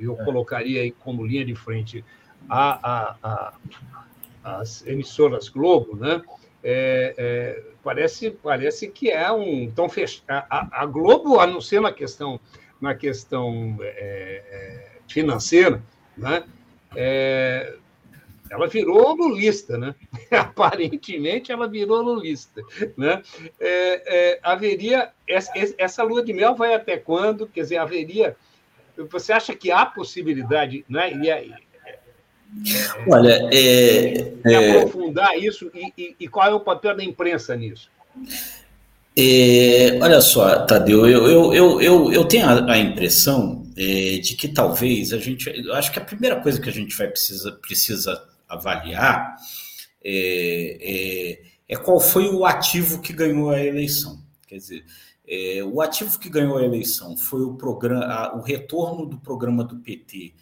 eu 0.00 0.16
colocaria 0.16 0.82
aí 0.82 0.90
como 0.90 1.26
linha 1.26 1.44
de 1.44 1.54
frente 1.54 2.04
a, 2.48 2.90
a, 2.90 3.16
a 3.22 3.54
as 4.42 4.86
emissoras 4.86 5.48
Globo, 5.48 5.96
né? 5.96 6.22
É, 6.62 7.14
é, 7.16 7.62
parece, 7.84 8.30
parece 8.30 8.88
que 8.88 9.10
é 9.10 9.30
um 9.30 9.70
tão 9.70 9.88
fech... 9.88 10.22
a, 10.28 10.82
a, 10.82 10.86
Globo 10.86 11.38
a 11.38 11.92
questão 11.92 12.40
na 12.80 12.94
questão 12.94 13.76
é, 13.80 14.42
é, 14.50 14.90
financeira, 15.08 15.82
né? 16.16 16.44
É, 16.96 17.76
ela 18.50 18.66
virou 18.66 19.14
lulista, 19.14 19.76
né? 19.76 19.94
Aparentemente 20.30 21.52
ela 21.52 21.68
virou 21.68 22.00
lulista, 22.00 22.62
né? 22.96 23.22
É, 23.60 24.38
haveria 24.42 25.12
essa, 25.26 25.52
essa 25.76 26.02
lua 26.02 26.24
de 26.24 26.32
mel 26.32 26.54
vai 26.54 26.74
até 26.74 26.96
quando? 26.96 27.46
Quer 27.46 27.62
dizer, 27.62 27.76
haveria 27.76 28.36
você 29.10 29.32
acha 29.32 29.54
que 29.54 29.70
há 29.70 29.86
possibilidade, 29.86 30.84
né? 30.88 31.12
E 31.12 31.30
aí, 31.30 31.52
Olha, 33.06 33.48
é, 33.52 34.32
é, 34.44 34.78
aprofundar 34.78 35.36
isso 35.38 35.70
e, 35.74 35.92
e, 35.98 36.16
e, 36.20 36.28
qual 36.28 36.50
é 36.50 36.54
o 36.54 36.60
papel 36.60 36.96
da 36.96 37.04
imprensa 37.04 37.54
nisso? 37.54 37.90
É, 39.16 39.98
olha 40.00 40.20
só, 40.20 40.64
Tadeu, 40.64 41.06
eu, 41.06 41.26
eu, 41.26 41.52
eu, 41.52 41.80
eu, 41.80 42.12
eu 42.12 42.24
tenho 42.24 42.46
a, 42.46 42.72
a 42.72 42.78
impressão 42.78 43.66
é, 43.76 44.18
de 44.18 44.34
que 44.34 44.48
talvez 44.48 45.12
a 45.12 45.18
gente. 45.18 45.46
Eu 45.48 45.74
acho 45.74 45.92
que 45.92 45.98
a 45.98 46.04
primeira 46.04 46.40
coisa 46.40 46.60
que 46.60 46.68
a 46.68 46.72
gente 46.72 46.96
vai 46.96 47.08
precisa, 47.08 47.52
precisa 47.52 48.22
avaliar 48.48 49.36
é, 50.02 50.78
é, 50.80 51.42
é 51.68 51.76
qual 51.76 52.00
foi 52.00 52.28
o 52.28 52.46
ativo 52.46 53.00
que 53.02 53.12
ganhou 53.12 53.50
a 53.50 53.62
eleição. 53.62 54.18
Quer 54.46 54.56
dizer, 54.56 54.84
é, 55.28 55.62
o 55.62 55.80
ativo 55.82 56.18
que 56.18 56.30
ganhou 56.30 56.56
a 56.56 56.64
eleição 56.64 57.16
foi 57.16 57.42
o, 57.42 57.54
programa, 57.54 58.34
o 58.34 58.40
retorno 58.40 59.04
do 59.06 59.18
programa 59.18 59.62
do 59.62 59.76
PT 59.76 60.34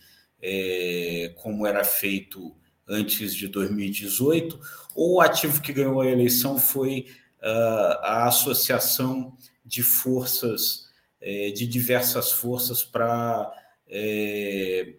é, 0.43 1.33
como 1.37 1.67
era 1.67 1.83
feito 1.85 2.55
antes 2.89 3.35
de 3.35 3.49
2018, 3.49 4.61
ou 4.95 5.15
o 5.15 5.21
ativo 5.21 5.61
que 5.61 5.73
ganhou 5.73 6.01
a 6.01 6.07
eleição 6.07 6.57
foi 6.59 7.07
uh, 7.43 7.99
a 8.03 8.29
associação 8.29 9.37
de 9.65 9.83
forças, 9.83 10.89
é, 11.21 11.51
de 11.51 11.67
diversas 11.67 12.31
forças 12.31 12.85
para 12.85 13.53
é, 13.89 14.95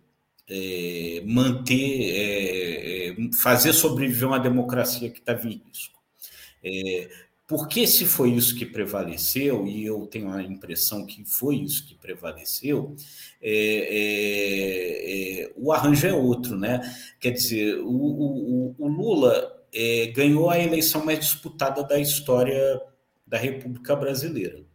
é, 0.49 1.23
manter, 1.26 3.15
fazer 3.41 3.72
sobreviver 3.72 4.27
uma 4.27 4.39
democracia 4.39 5.09
que 5.09 5.19
estava 5.19 5.47
em 5.47 5.61
risco. 5.65 5.97
Porque 7.47 7.87
se 7.87 8.05
foi 8.05 8.31
isso 8.31 8.53
que 8.55 8.65
prevaleceu, 8.65 9.65
e 9.65 9.85
eu 9.85 10.05
tenho 10.05 10.29
a 10.29 10.43
impressão 10.43 11.05
que 11.05 11.23
foi 11.23 11.55
isso 11.55 11.87
que 11.87 11.95
prevaleceu, 11.95 12.93
é, 13.41 13.51
é, 13.89 15.43
é, 15.43 15.53
o 15.55 15.71
arranjo 15.71 16.05
é 16.05 16.13
outro, 16.13 16.57
né? 16.57 16.81
Quer 17.21 17.31
dizer, 17.31 17.79
o, 17.79 17.89
o, 17.89 18.75
o 18.77 18.87
Lula 18.89 19.63
é, 19.73 20.07
ganhou 20.07 20.49
a 20.49 20.59
eleição 20.59 21.05
mais 21.05 21.19
disputada 21.19 21.83
da 21.83 21.97
história 21.97 22.81
da 23.25 23.37
República 23.37 23.95
Brasileira, 23.95 24.65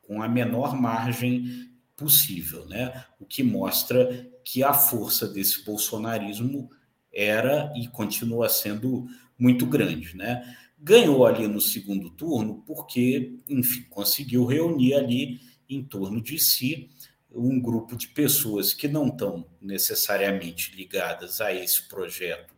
com 0.00 0.22
a 0.22 0.28
menor 0.28 0.80
margem 0.80 1.72
possível, 1.96 2.64
né? 2.66 3.04
O 3.18 3.26
que 3.26 3.42
mostra 3.42 4.30
que 4.44 4.62
a 4.62 4.72
força 4.72 5.26
desse 5.26 5.64
bolsonarismo 5.64 6.70
era 7.12 7.72
e 7.76 7.88
continua 7.88 8.48
sendo 8.48 9.08
muito 9.36 9.66
grande, 9.66 10.16
né? 10.16 10.56
Ganhou 10.82 11.24
ali 11.24 11.46
no 11.46 11.60
segundo 11.60 12.10
turno 12.10 12.64
porque, 12.66 13.36
enfim, 13.48 13.86
conseguiu 13.88 14.44
reunir 14.44 14.94
ali 14.94 15.40
em 15.70 15.82
torno 15.82 16.20
de 16.20 16.38
si 16.38 16.90
um 17.30 17.60
grupo 17.60 17.96
de 17.96 18.08
pessoas 18.08 18.74
que 18.74 18.88
não 18.88 19.06
estão 19.06 19.46
necessariamente 19.60 20.74
ligadas 20.76 21.40
a 21.40 21.52
esse 21.54 21.88
projeto 21.88 22.52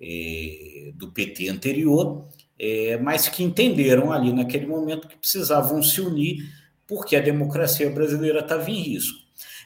é, 0.00 0.90
do 0.94 1.12
PT 1.12 1.48
anterior, 1.48 2.26
é, 2.58 2.96
mas 2.96 3.28
que 3.28 3.44
entenderam 3.44 4.10
ali 4.10 4.32
naquele 4.32 4.66
momento 4.66 5.06
que 5.06 5.16
precisavam 5.16 5.82
se 5.82 6.00
unir 6.00 6.42
porque 6.86 7.14
a 7.14 7.20
democracia 7.20 7.88
brasileira 7.90 8.40
estava 8.40 8.68
em 8.68 8.80
risco. 8.80 9.18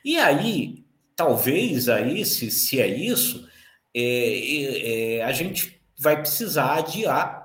E 0.05 0.16
aí, 0.19 0.85
talvez 1.16 1.89
aí, 1.89 2.27
se, 2.27 2.51
se 2.51 2.81
é 2.81 2.87
isso, 2.87 3.49
é, 3.95 5.23
a 5.25 5.33
gente 5.33 5.81
vai 5.97 6.21
precisar 6.21 6.75
adiar 6.75 7.44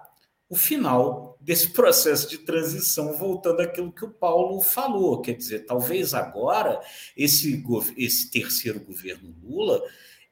o 0.50 0.56
final 0.56 1.38
desse 1.40 1.70
processo 1.74 2.30
de 2.30 2.40
transição, 2.40 3.14
voltando 3.14 3.62
àquilo 3.62 3.94
que 3.94 4.04
o 4.04 4.12
Paulo 4.12 4.60
falou. 4.62 5.22
Quer 5.22 5.34
dizer, 5.34 5.66
talvez 5.66 6.14
agora 6.14 6.82
esse, 7.16 7.64
esse 7.96 8.32
terceiro 8.32 8.80
governo 8.80 9.36
Lula 9.44 9.82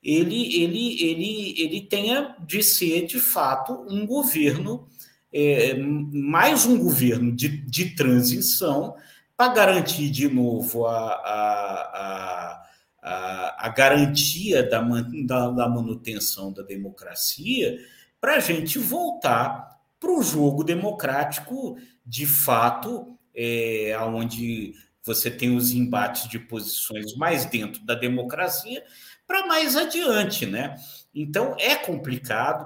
ele, 0.08 0.64
ele, 0.64 1.04
ele, 1.04 1.62
ele 1.62 1.82
tenha 1.82 2.36
de 2.40 2.64
ser, 2.64 3.06
de 3.06 3.20
fato, 3.20 3.86
um 3.90 4.06
governo, 4.06 4.88
é, 5.34 5.74
mais 5.76 6.66
um 6.66 6.78
governo 6.78 7.36
de, 7.36 7.50
de 7.50 7.96
transição, 7.96 8.96
para 9.36 9.54
garantir 9.54 10.10
de 10.10 10.28
novo 10.30 10.88
a, 10.88 11.10
a, 11.10 12.64
a, 13.04 13.68
a 13.68 13.70
garantia 13.70 14.64
da, 14.64 14.82
da, 15.26 15.50
da 15.50 15.70
manutenção 15.70 16.54
da 16.54 16.64
democracia, 16.64 17.78
para 18.20 18.36
a 18.36 18.40
gente 18.40 18.80
voltar 18.80 19.77
para 20.00 20.12
o 20.12 20.22
jogo 20.22 20.64
democrático, 20.64 21.78
de 22.06 22.26
fato, 22.26 23.18
é, 23.34 23.98
onde 24.00 24.74
você 25.04 25.32
tem 25.32 25.56
os 25.56 25.72
embates 25.72 26.28
de 26.28 26.38
posições 26.38 27.16
mais 27.16 27.46
dentro 27.46 27.84
da 27.86 27.96
democracia 27.96 28.84
para 29.26 29.48
mais 29.48 29.76
adiante, 29.76 30.46
né? 30.46 30.76
Então 31.14 31.56
é 31.60 31.76
complicado. 31.76 32.66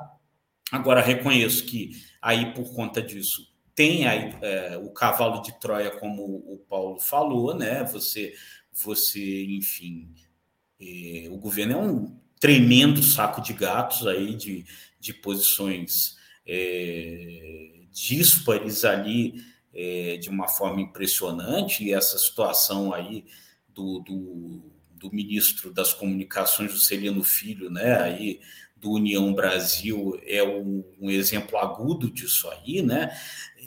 Agora 0.72 1.02
reconheço 1.02 1.66
que 1.66 1.92
aí 2.22 2.54
por 2.54 2.74
conta 2.74 3.02
disso 3.02 3.52
tem 3.76 4.08
aí, 4.08 4.36
é, 4.42 4.78
o 4.78 4.90
cavalo 4.92 5.42
de 5.42 5.58
Troia, 5.60 5.92
como 5.92 6.24
o 6.24 6.64
Paulo 6.70 7.00
falou, 7.00 7.56
né? 7.56 7.84
Você, 7.86 8.34
você, 8.72 9.46
enfim, 9.46 10.14
é, 10.80 11.28
o 11.30 11.38
governo 11.38 11.74
é 11.74 11.78
um 11.78 12.20
tremendo 12.40 13.02
saco 13.04 13.42
de 13.42 13.54
gatos 13.54 14.08
aí 14.08 14.36
de, 14.36 14.66
de 15.00 15.14
posições 15.14 16.18
é, 16.46 17.82
díspares 17.92 18.86
ali 18.86 19.44
é, 19.74 20.18
de 20.18 20.30
uma 20.30 20.48
forma 20.48 20.82
impressionante, 20.82 21.84
e 21.84 21.94
essa 21.94 22.18
situação 22.18 22.94
aí 22.94 23.26
do, 23.70 24.00
do, 24.00 24.72
do 24.92 25.12
ministro 25.12 25.74
das 25.74 25.94
Comunicações, 25.94 26.72
Juscelino 26.72 27.24
Filho, 27.24 27.70
né, 27.70 28.02
aí 28.02 28.40
do 28.82 28.92
União 28.92 29.32
Brasil 29.32 30.20
é 30.26 30.44
um, 30.44 30.84
um 31.00 31.10
exemplo 31.10 31.58
agudo 31.60 32.10
disso 32.10 32.50
aí, 32.50 32.82
né? 32.82 33.16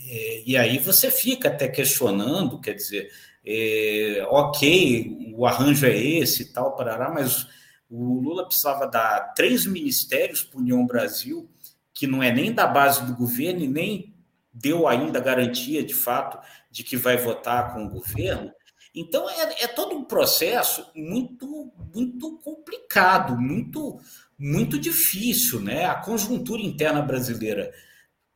É, 0.08 0.42
e 0.44 0.56
aí 0.56 0.76
você 0.78 1.08
fica 1.08 1.48
até 1.48 1.68
questionando, 1.68 2.60
quer 2.60 2.74
dizer, 2.74 3.12
é, 3.46 4.26
ok, 4.28 5.32
o 5.32 5.46
arranjo 5.46 5.86
é 5.86 5.96
esse 5.96 6.42
e 6.42 6.46
tal, 6.46 6.74
parará, 6.74 7.10
mas 7.10 7.46
o 7.88 8.20
Lula 8.20 8.44
precisava 8.44 8.86
dar 8.86 9.32
três 9.34 9.64
ministérios 9.66 10.42
para 10.42 10.58
União 10.58 10.84
Brasil, 10.84 11.48
que 11.94 12.06
não 12.06 12.22
é 12.22 12.32
nem 12.32 12.52
da 12.52 12.66
base 12.66 13.06
do 13.06 13.14
governo 13.14 13.60
e 13.60 13.68
nem 13.68 14.14
deu 14.52 14.86
ainda 14.86 15.20
garantia 15.20 15.82
de 15.82 15.94
fato 15.94 16.38
de 16.70 16.82
que 16.82 16.96
vai 16.96 17.16
votar 17.16 17.72
com 17.72 17.86
o 17.86 17.88
governo. 17.88 18.52
Então 18.94 19.28
é, 19.30 19.64
é 19.64 19.68
todo 19.68 19.96
um 19.96 20.04
processo 20.04 20.86
muito 20.94 21.72
muito 21.94 22.38
complicado, 22.38 23.40
muito 23.40 24.00
muito 24.38 24.78
difícil, 24.78 25.60
né? 25.60 25.84
A 25.86 25.94
conjuntura 25.94 26.60
interna 26.60 27.00
brasileira 27.00 27.72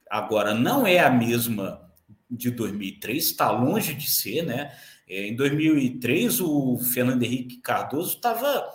agora 0.08 0.54
não 0.54 0.86
é 0.86 1.00
a 1.00 1.10
mesma 1.10 1.88
de 2.30 2.50
2003, 2.50 3.24
está 3.24 3.50
longe 3.50 3.94
de 3.94 4.08
ser, 4.10 4.42
né? 4.42 4.72
É, 5.08 5.26
em 5.26 5.34
2003, 5.34 6.40
o 6.40 6.78
Fernando 6.78 7.22
Henrique 7.22 7.56
Cardoso 7.58 8.16
estava 8.16 8.68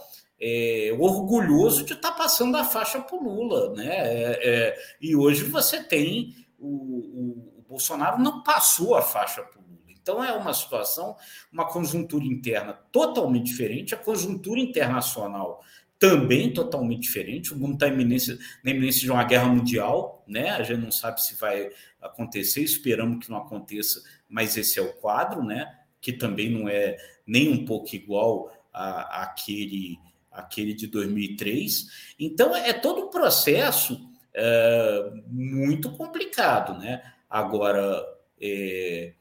é, 0.45 0.94
orgulhoso 0.99 1.86
de 1.86 1.94
estar 1.94 2.11
tá 2.11 2.18
passando 2.18 2.57
a 2.57 2.65
faixa 2.65 2.99
para 2.99 3.15
o 3.15 3.24
Lula, 3.24 3.74
né? 3.74 3.88
É, 3.88 4.40
é, 4.44 4.78
e 4.99 5.15
hoje 5.15 5.45
você 5.45 5.82
tem 5.82 6.36
o, 6.60 6.68
o, 6.68 7.53
o 7.60 7.65
Bolsonaro 7.70 8.22
não 8.22 8.44
passou 8.44 8.94
a 8.95 9.02
faixa 9.02 9.41
para 9.41 9.57
o 9.57 9.64
Lula. 9.64 9.80
Então 9.88 10.22
é 10.22 10.34
uma 10.34 10.53
situação, 10.53 11.15
uma 11.49 11.65
conjuntura 11.65 12.26
interna 12.26 12.74
totalmente 12.91 13.45
diferente, 13.45 13.95
a 13.95 13.98
conjuntura 13.98 14.60
internacional 14.60 15.64
também 15.98 16.52
totalmente 16.52 17.03
diferente. 17.03 17.53
O 17.53 17.57
mundo 17.57 17.76
está 17.76 17.88
na 17.88 17.94
iminência 17.94 19.02
de 19.02 19.10
uma 19.10 19.24
guerra 19.24 19.48
mundial, 19.48 20.26
né? 20.28 20.49
A 20.49 20.61
gente 20.61 20.82
não 20.82 20.91
sabe 20.91 21.24
se 21.24 21.36
vai 21.36 21.70
acontecer, 22.02 22.61
esperamos 22.61 23.26
que 23.26 23.32
não 23.32 23.38
aconteça, 23.38 24.03
mas 24.28 24.57
esse 24.57 24.78
é 24.78 24.82
o 24.82 24.91
quadro, 24.91 25.41
né? 25.41 25.74
Que 26.02 26.11
também 26.11 26.49
não 26.49 26.68
é 26.68 26.98
nem 27.26 27.49
um 27.49 27.64
pouco 27.64 27.95
igual 27.95 28.52
a, 28.74 29.24
àquele, 29.24 29.98
àquele 30.34 30.74
de 30.74 30.88
2003. 30.88 31.88
Então, 32.20 32.56
é 32.56 32.74
todo 32.74 33.06
um 33.06 33.10
processo 33.10 34.10
é, 34.34 35.12
muito 35.28 35.92
complicado, 35.92 36.78
né? 36.80 37.02
Agora, 37.30 38.04
é, 38.42 39.14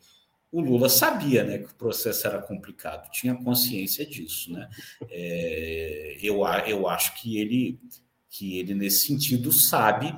o 0.50 0.60
Lula 0.60 0.88
sabia 0.88 1.44
né, 1.44 1.58
que 1.58 1.72
o 1.72 1.74
processo 1.74 2.26
era 2.26 2.40
complicado, 2.40 3.10
tinha 3.10 3.34
consciência 3.34 4.04
disso. 4.04 4.52
Né? 4.52 4.68
É, 5.08 6.18
eu, 6.22 6.44
eu 6.66 6.86
acho 6.86 7.14
que 7.14 7.38
ele, 7.38 7.80
que 8.28 8.58
ele, 8.58 8.74
nesse 8.74 9.06
sentido, 9.06 9.50
sabe 9.50 10.14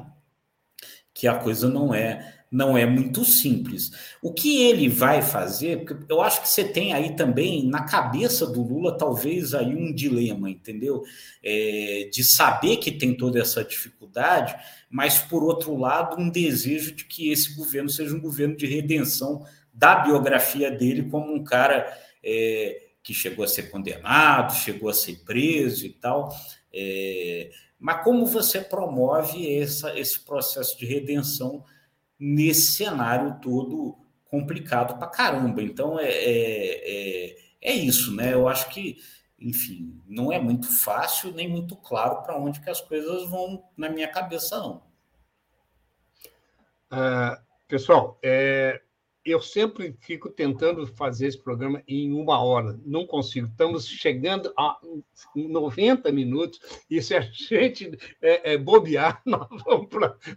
que 1.12 1.28
a 1.28 1.38
coisa 1.38 1.68
não 1.68 1.94
é 1.94 2.43
não 2.54 2.78
é 2.78 2.86
muito 2.86 3.24
simples. 3.24 3.90
O 4.22 4.32
que 4.32 4.62
ele 4.62 4.88
vai 4.88 5.20
fazer, 5.22 5.84
eu 6.08 6.22
acho 6.22 6.40
que 6.40 6.48
você 6.48 6.62
tem 6.62 6.92
aí 6.92 7.16
também 7.16 7.66
na 7.66 7.82
cabeça 7.82 8.46
do 8.46 8.62
Lula 8.62 8.96
talvez 8.96 9.52
aí 9.54 9.74
um 9.74 9.92
dilema, 9.92 10.48
entendeu? 10.48 11.02
É, 11.42 12.08
de 12.12 12.22
saber 12.22 12.76
que 12.76 12.92
tem 12.92 13.12
toda 13.12 13.40
essa 13.40 13.64
dificuldade, 13.64 14.54
mas 14.88 15.18
por 15.18 15.42
outro 15.42 15.76
lado 15.76 16.16
um 16.16 16.30
desejo 16.30 16.94
de 16.94 17.04
que 17.04 17.32
esse 17.32 17.56
governo 17.56 17.88
seja 17.88 18.14
um 18.14 18.20
governo 18.20 18.56
de 18.56 18.66
redenção 18.66 19.44
da 19.72 19.96
biografia 19.96 20.70
dele 20.70 21.10
como 21.10 21.34
um 21.34 21.42
cara 21.42 21.92
é, 22.22 22.82
que 23.02 23.12
chegou 23.12 23.44
a 23.44 23.48
ser 23.48 23.64
condenado, 23.64 24.54
chegou 24.54 24.88
a 24.88 24.94
ser 24.94 25.24
preso 25.24 25.84
e 25.84 25.90
tal. 25.90 26.32
É, 26.72 27.50
mas 27.80 28.04
como 28.04 28.24
você 28.26 28.60
promove 28.60 29.58
essa, 29.58 29.98
esse 29.98 30.20
processo 30.20 30.78
de 30.78 30.86
redenção 30.86 31.64
nesse 32.24 32.72
cenário 32.72 33.38
todo 33.40 33.98
complicado 34.24 34.98
para 34.98 35.08
caramba? 35.08 35.62
Então 35.62 36.00
é, 36.00 36.08
é, 36.08 37.28
é, 37.30 37.36
é, 37.60 37.72
isso, 37.74 38.14
né? 38.14 38.32
Eu 38.32 38.48
acho 38.48 38.70
que, 38.70 38.96
enfim, 39.38 40.00
não 40.06 40.32
é 40.32 40.40
muito 40.40 40.66
fácil 40.72 41.32
nem 41.32 41.46
muito 41.46 41.76
claro 41.76 42.22
para 42.22 42.36
onde 42.36 42.60
que 42.60 42.70
as 42.70 42.80
coisas 42.80 43.28
vão 43.28 43.64
na 43.76 43.90
minha 43.90 44.08
cabeça, 44.08 44.58
não. 44.58 44.82
Uh, 46.90 47.36
pessoal, 47.68 48.18
é, 48.22 48.80
eu 49.24 49.40
sempre 49.40 49.96
fico 50.00 50.28
tentando 50.28 50.86
fazer 50.86 51.28
esse 51.28 51.38
programa 51.38 51.82
em 51.88 52.12
uma 52.12 52.42
hora, 52.42 52.78
não 52.84 53.06
consigo. 53.06 53.46
Estamos 53.46 53.88
chegando 53.88 54.52
a 54.56 54.78
90 55.34 56.12
minutos 56.12 56.60
e 56.90 57.00
se 57.00 57.14
a 57.14 57.20
gente 57.20 57.96
é, 58.20 58.52
é, 58.52 58.58
bobear, 58.58 59.22
nós 59.24 59.48
vamos 59.64 59.88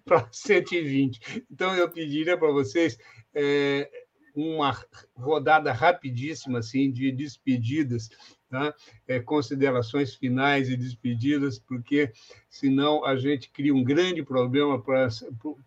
para 0.06 0.28
120. 0.32 1.46
Então, 1.52 1.76
eu 1.76 1.90
pediria 1.90 2.38
para 2.38 2.52
vocês 2.52 2.98
é, 3.36 3.90
uma 4.34 4.78
rodada 5.16 5.74
rapidíssima 5.74 6.60
assim, 6.60 6.92
de 6.92 7.12
despedidas 7.12 8.10
Tá? 8.50 8.74
É, 9.06 9.20
considerações 9.20 10.16
finais 10.16 10.70
e 10.70 10.78
despedidas, 10.78 11.60
porque 11.60 12.14
senão 12.50 13.04
a 13.04 13.18
gente 13.18 13.50
cria 13.50 13.76
um 13.76 13.84
grande 13.84 14.24
problema 14.24 14.82
para, 14.82 15.10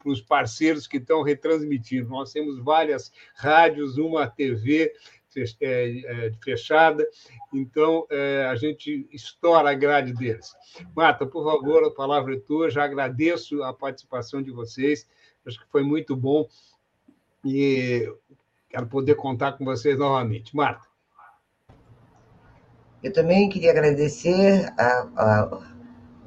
os 0.07 0.23
parceiros 0.23 0.87
que 0.87 0.97
estão 0.97 1.23
retransmitindo. 1.23 2.09
Nós 2.09 2.33
temos 2.33 2.59
várias 2.59 3.13
rádios, 3.35 3.99
uma 3.99 4.27
TV 4.27 4.95
é, 5.37 5.47
é, 5.61 6.33
fechada, 6.43 7.07
então 7.53 8.07
é, 8.11 8.47
a 8.51 8.57
gente 8.57 9.07
estoura 9.13 9.71
a 9.71 9.75
grade 9.75 10.13
deles. 10.13 10.53
Marta, 10.97 11.25
por 11.25 11.45
favor, 11.45 11.85
a 11.85 11.91
palavra 11.91 12.35
é 12.35 12.41
tua. 12.41 12.71
Já 12.71 12.85
agradeço 12.85 13.63
a 13.63 13.73
participação 13.75 14.43
de 14.43 14.51
vocês, 14.51 15.07
acho 15.47 15.61
que 15.61 15.71
foi 15.71 15.83
muito 15.83 16.17
bom 16.17 16.49
e 17.45 18.13
quero 18.69 18.87
poder 18.89 19.15
contar 19.15 19.53
com 19.53 19.65
vocês 19.65 19.99
novamente. 19.99 20.57
Marta. 20.57 20.90
Eu 23.03 23.13
também 23.13 23.49
queria 23.49 23.71
agradecer 23.71 24.73
a, 24.79 25.07
a, 25.17 25.59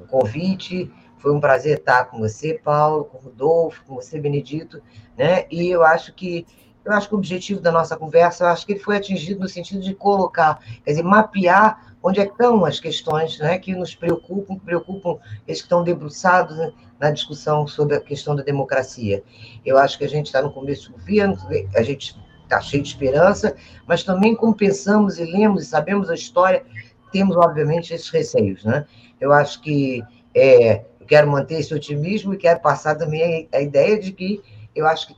o 0.00 0.06
convite. 0.06 0.90
Foi 1.18 1.32
um 1.32 1.40
prazer 1.40 1.78
estar 1.78 2.04
com 2.06 2.18
você, 2.18 2.54
Paulo, 2.62 3.04
com 3.04 3.18
o 3.18 3.20
Rodolfo, 3.20 3.84
com 3.86 3.94
você, 3.94 4.20
Benedito, 4.20 4.82
né? 5.16 5.46
E 5.50 5.70
eu 5.70 5.82
acho 5.82 6.12
que 6.12 6.46
eu 6.84 6.92
acho 6.92 7.08
que 7.08 7.14
o 7.14 7.18
objetivo 7.18 7.62
da 7.62 7.72
nossa 7.72 7.96
conversa, 7.96 8.44
eu 8.44 8.48
acho 8.48 8.66
que 8.66 8.72
ele 8.74 8.80
foi 8.80 8.98
atingido 8.98 9.40
no 9.40 9.48
sentido 9.48 9.80
de 9.80 9.94
colocar, 9.94 10.60
quer 10.84 10.90
dizer, 10.90 11.02
mapear 11.02 11.94
onde 12.02 12.20
é 12.20 12.24
estão 12.24 12.62
as 12.66 12.78
questões 12.78 13.38
né, 13.38 13.58
que 13.58 13.74
nos 13.74 13.94
preocupam, 13.94 14.56
que 14.56 14.64
preocupam 14.66 15.18
eles 15.48 15.62
que 15.62 15.66
estão 15.66 15.82
debruçados 15.82 16.58
né, 16.58 16.70
na 17.00 17.10
discussão 17.10 17.66
sobre 17.66 17.96
a 17.96 18.00
questão 18.00 18.36
da 18.36 18.42
democracia. 18.42 19.24
Eu 19.64 19.78
acho 19.78 19.96
que 19.96 20.04
a 20.04 20.08
gente 20.08 20.26
está 20.26 20.42
no 20.42 20.52
começo 20.52 20.90
do 20.90 20.98
governo, 20.98 21.38
a 21.74 21.82
gente 21.82 22.14
está 22.54 22.60
cheio 22.60 22.82
de 22.82 22.88
esperança, 22.88 23.56
mas 23.86 24.02
também 24.02 24.34
como 24.34 24.54
pensamos 24.54 25.18
e 25.18 25.24
lemos 25.24 25.62
e 25.62 25.66
sabemos 25.66 26.08
a 26.08 26.14
história, 26.14 26.64
temos, 27.12 27.36
obviamente, 27.36 27.92
esses 27.92 28.08
receios. 28.10 28.64
Né? 28.64 28.86
Eu 29.20 29.32
acho 29.32 29.60
que 29.60 30.02
é, 30.34 30.84
eu 31.00 31.06
quero 31.06 31.30
manter 31.30 31.60
esse 31.60 31.74
otimismo 31.74 32.34
e 32.34 32.36
quero 32.36 32.60
passar 32.60 32.96
também 32.96 33.48
a, 33.52 33.58
a 33.58 33.60
ideia 33.60 33.98
de 33.98 34.12
que 34.12 34.42
eu 34.74 34.86
acho 34.86 35.08
que 35.08 35.16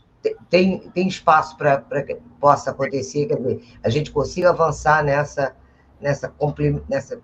tem, 0.51 0.81
tem 0.91 1.07
espaço 1.07 1.57
para 1.57 2.03
que 2.03 2.17
possa 2.41 2.71
acontecer, 2.71 3.27
quer 3.27 3.37
dizer, 3.37 3.65
a 3.83 3.89
gente 3.89 4.11
consiga 4.11 4.51
avançar 4.51 5.05
nessa, 5.05 5.55
nessa, 6.01 6.33
nessa, 6.89 7.21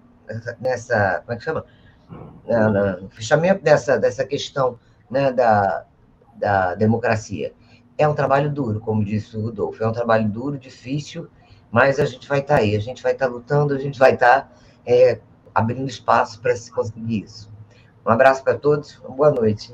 nessa 0.61 1.21
como 1.21 1.33
é 1.33 1.37
que 1.37 1.45
chama? 1.45 1.65
No 2.47 3.11
fechamento 3.11 3.63
dessa, 3.63 3.99
dessa 3.99 4.25
questão 4.25 4.79
né, 5.11 5.33
da, 5.33 5.85
da 6.37 6.75
democracia. 6.75 7.53
É 8.03 8.09
um 8.09 8.15
trabalho 8.15 8.53
duro, 8.53 8.81
como 8.81 9.05
disse 9.05 9.37
o 9.37 9.43
Rodolfo, 9.43 9.81
é 9.81 9.87
um 9.87 9.93
trabalho 9.93 10.29
duro, 10.29 10.59
difícil, 10.59 11.29
mas 11.71 12.01
a 12.01 12.05
gente 12.05 12.27
vai 12.29 12.41
estar 12.41 12.57
tá 12.57 12.61
aí, 12.61 12.75
a 12.75 12.81
gente 12.81 13.01
vai 13.01 13.13
estar 13.13 13.29
tá 13.29 13.33
lutando, 13.33 13.73
a 13.73 13.79
gente 13.79 13.97
vai 13.97 14.15
estar 14.15 14.41
tá, 14.41 14.53
é, 14.85 15.21
abrindo 15.55 15.89
espaço 15.89 16.41
para 16.41 16.57
se 16.57 16.73
conseguir 16.73 17.23
isso. 17.23 17.49
Um 18.05 18.11
abraço 18.11 18.43
para 18.43 18.59
todos, 18.59 19.01
boa 19.09 19.31
noite. 19.31 19.73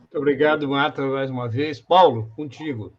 Muito 0.00 0.16
obrigado, 0.16 0.68
Marta, 0.68 1.02
mais 1.02 1.30
uma 1.30 1.48
vez. 1.48 1.80
Paulo, 1.80 2.28
contigo. 2.34 2.92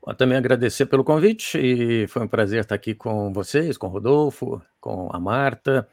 Bom, 0.00 0.14
também 0.14 0.38
agradecer 0.38 0.86
pelo 0.86 1.02
convite 1.02 1.58
e 1.58 2.06
foi 2.06 2.22
um 2.22 2.28
prazer 2.28 2.60
estar 2.60 2.76
aqui 2.76 2.94
com 2.94 3.32
vocês, 3.32 3.76
com 3.76 3.88
o 3.88 3.90
Rodolfo, 3.90 4.62
com 4.80 5.10
a 5.12 5.18
Marta. 5.18 5.88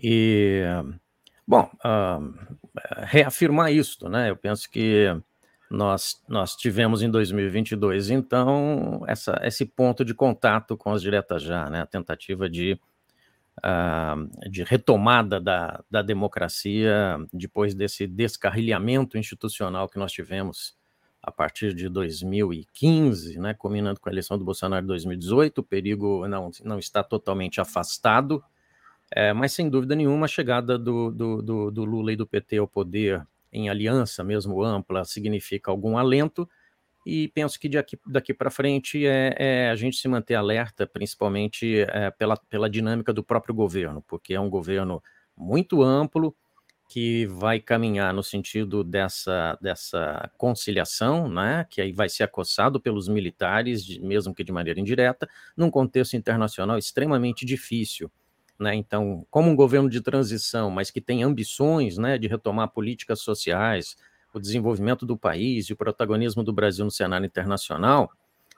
E, 0.00 0.62
bom, 1.44 1.68
uh, 1.84 2.56
reafirmar 2.98 3.72
isso, 3.72 4.08
né? 4.08 4.30
Eu 4.30 4.36
penso 4.36 4.70
que 4.70 5.12
nós, 5.70 6.22
nós 6.28 6.54
tivemos 6.54 7.02
em 7.02 7.10
2022, 7.10 8.10
então, 8.10 9.02
essa, 9.06 9.38
esse 9.42 9.66
ponto 9.66 10.04
de 10.04 10.14
contato 10.14 10.76
com 10.76 10.92
as 10.92 11.02
diretas 11.02 11.42
já, 11.42 11.68
né? 11.68 11.82
A 11.82 11.86
tentativa 11.86 12.48
de 12.48 12.78
uh, 13.58 14.50
de 14.50 14.62
retomada 14.62 15.40
da, 15.40 15.82
da 15.90 16.02
democracia 16.02 17.18
depois 17.32 17.74
desse 17.74 18.06
descarrilhamento 18.06 19.18
institucional 19.18 19.88
que 19.88 19.98
nós 19.98 20.12
tivemos 20.12 20.76
a 21.22 21.32
partir 21.32 21.74
de 21.74 21.88
2015, 21.88 23.40
né, 23.40 23.52
combinando 23.52 23.98
com 23.98 24.08
a 24.08 24.12
eleição 24.12 24.38
do 24.38 24.44
Bolsonaro 24.44 24.84
em 24.84 24.86
2018, 24.86 25.58
o 25.58 25.64
perigo 25.64 26.26
não, 26.28 26.50
não 26.62 26.78
está 26.78 27.02
totalmente 27.02 27.60
afastado, 27.60 28.42
é, 29.10 29.32
mas 29.32 29.52
sem 29.52 29.68
dúvida 29.68 29.96
nenhuma 29.96 30.26
a 30.26 30.28
chegada 30.28 30.78
do, 30.78 31.10
do, 31.10 31.42
do, 31.42 31.70
do 31.72 31.84
Lula 31.84 32.12
e 32.12 32.16
do 32.16 32.26
PT 32.26 32.58
ao 32.58 32.68
poder 32.68 33.26
em 33.52 33.68
aliança 33.68 34.22
mesmo 34.24 34.62
ampla 34.62 35.04
significa 35.04 35.70
algum 35.70 35.96
alento, 35.98 36.48
e 37.06 37.28
penso 37.28 37.58
que 37.60 37.68
daqui, 37.68 37.96
daqui 38.04 38.34
para 38.34 38.50
frente 38.50 39.06
é, 39.06 39.34
é, 39.38 39.70
a 39.70 39.76
gente 39.76 39.96
se 39.96 40.08
manter 40.08 40.34
alerta, 40.34 40.88
principalmente 40.88 41.80
é, 41.82 42.10
pela, 42.10 42.36
pela 42.36 42.68
dinâmica 42.68 43.12
do 43.12 43.22
próprio 43.22 43.54
governo, 43.54 44.02
porque 44.08 44.34
é 44.34 44.40
um 44.40 44.50
governo 44.50 45.00
muito 45.36 45.82
amplo 45.82 46.34
que 46.88 47.26
vai 47.26 47.60
caminhar 47.60 48.12
no 48.12 48.22
sentido 48.22 48.82
dessa, 48.82 49.56
dessa 49.60 50.30
conciliação, 50.36 51.28
né, 51.28 51.64
que 51.70 51.80
aí 51.80 51.92
vai 51.92 52.08
ser 52.08 52.24
acossado 52.24 52.80
pelos 52.80 53.08
militares, 53.08 53.98
mesmo 53.98 54.34
que 54.34 54.44
de 54.44 54.52
maneira 54.52 54.80
indireta, 54.80 55.28
num 55.56 55.70
contexto 55.70 56.16
internacional 56.16 56.78
extremamente 56.78 57.44
difícil. 57.44 58.10
Né? 58.58 58.74
Então, 58.74 59.26
como 59.30 59.50
um 59.50 59.56
governo 59.56 59.88
de 59.88 60.00
transição, 60.00 60.70
mas 60.70 60.90
que 60.90 61.00
tem 61.00 61.22
ambições 61.22 61.98
né, 61.98 62.16
de 62.16 62.26
retomar 62.26 62.68
políticas 62.68 63.20
sociais, 63.20 63.96
o 64.32 64.40
desenvolvimento 64.40 65.06
do 65.06 65.16
país 65.16 65.66
e 65.66 65.72
o 65.72 65.76
protagonismo 65.76 66.42
do 66.42 66.52
Brasil 66.52 66.84
no 66.84 66.90
cenário 66.90 67.26
internacional, 67.26 68.10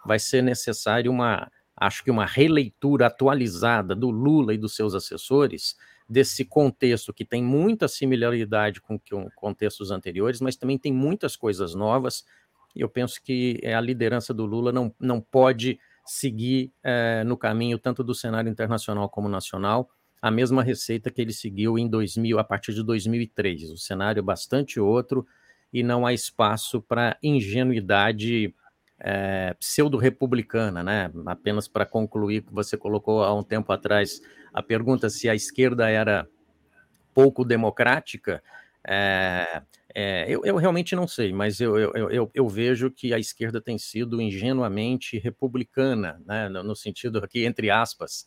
vai 0.05 0.19
ser 0.19 0.43
necessário 0.43 1.11
uma, 1.11 1.51
acho 1.77 2.03
que 2.03 2.11
uma 2.11 2.27
releitura 2.27 3.07
atualizada 3.07 3.95
do 3.95 4.11
Lula 4.11 4.55
e 4.55 4.59
dos 4.59 4.75
seus 4.75 4.95
assessores 4.95 5.77
desse 6.09 6.45
contexto 6.45 7.13
que 7.13 7.25
tem 7.25 7.43
muita 7.43 7.87
similaridade 7.87 8.81
com, 8.81 8.99
com 8.99 9.29
contextos 9.37 9.91
anteriores, 9.91 10.41
mas 10.41 10.57
também 10.57 10.79
tem 10.79 10.93
muitas 10.93 11.37
coisas 11.37 11.75
novas. 11.75 12.25
E 12.75 12.81
eu 12.81 12.89
penso 12.89 13.23
que 13.23 13.61
a 13.65 13.81
liderança 13.81 14.33
do 14.33 14.47
Lula 14.47 14.73
não, 14.73 14.95
não 14.99 15.21
pode 15.21 15.79
seguir 16.11 16.73
é, 16.83 17.23
no 17.25 17.37
caminho 17.37 17.79
tanto 17.79 18.03
do 18.03 18.15
cenário 18.15 18.51
internacional 18.51 19.09
como 19.09 19.29
nacional 19.29 19.91
a 20.21 20.31
mesma 20.31 20.65
receita 20.65 21.11
que 21.11 21.21
ele 21.21 21.33
seguiu 21.33 21.79
em 21.79 21.89
2000 21.89 22.39
a 22.39 22.45
partir 22.45 22.75
de 22.75 22.83
2003. 22.83 23.71
O 23.71 23.77
cenário 23.77 24.19
é 24.19 24.23
bastante 24.23 24.81
outro, 24.81 25.25
e 25.73 25.83
não 25.83 26.07
há 26.07 26.13
espaço 26.13 26.81
para 26.81 27.17
ingenuidade 27.23 28.55
é, 28.99 29.55
pseudo-republicana, 29.59 30.83
né? 30.83 31.11
Apenas 31.27 31.69
para 31.69 31.87
concluir, 31.87 32.45
você 32.51 32.77
colocou 32.77 33.23
há 33.23 33.35
um 33.35 33.43
tempo 33.43 33.73
atrás 33.73 34.21
a 34.53 34.63
pergunta 34.63 35.11
se 35.11 35.29
a 35.29 35.35
esquerda 35.35 35.89
era 35.89 36.27
pouco 37.15 37.45
democrática. 37.45 38.43
É, 38.87 39.63
é, 39.95 40.25
eu, 40.29 40.45
eu, 40.45 40.57
realmente 40.57 40.95
não 40.95 41.07
sei, 41.07 41.33
mas 41.33 41.61
eu, 41.61 41.77
eu, 41.79 42.31
eu, 42.33 42.49
vejo 42.49 42.91
que 42.91 43.13
a 43.13 43.19
esquerda 43.19 43.61
tem 43.61 43.77
sido 43.79 44.21
ingenuamente 44.21 45.19
republicana, 45.19 46.21
né? 46.25 46.49
no, 46.49 46.63
no 46.63 46.77
sentido 46.77 47.19
aqui, 47.19 47.45
entre 47.45 47.71
aspas, 47.71 48.27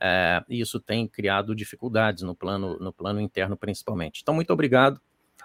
é, 0.00 0.42
e 0.48 0.60
isso 0.60 0.80
tem 0.80 1.06
criado 1.06 1.54
dificuldades 1.54 2.22
no 2.22 2.34
plano, 2.34 2.78
no 2.78 2.92
plano 2.92 3.20
interno, 3.20 3.56
principalmente. 3.56 4.20
Então, 4.22 4.34
muito 4.34 4.52
obrigado. 4.52 5.00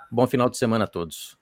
Bom 0.09 0.25
final 0.25 0.49
de 0.49 0.57
semana 0.57 0.85
a 0.85 0.87
todos. 0.87 1.37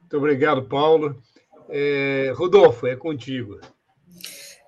Muito 0.00 0.16
obrigado, 0.16 0.62
Paulo. 0.68 1.20
É, 1.68 2.32
Rodolfo, 2.36 2.86
é 2.86 2.94
contigo. 2.94 3.58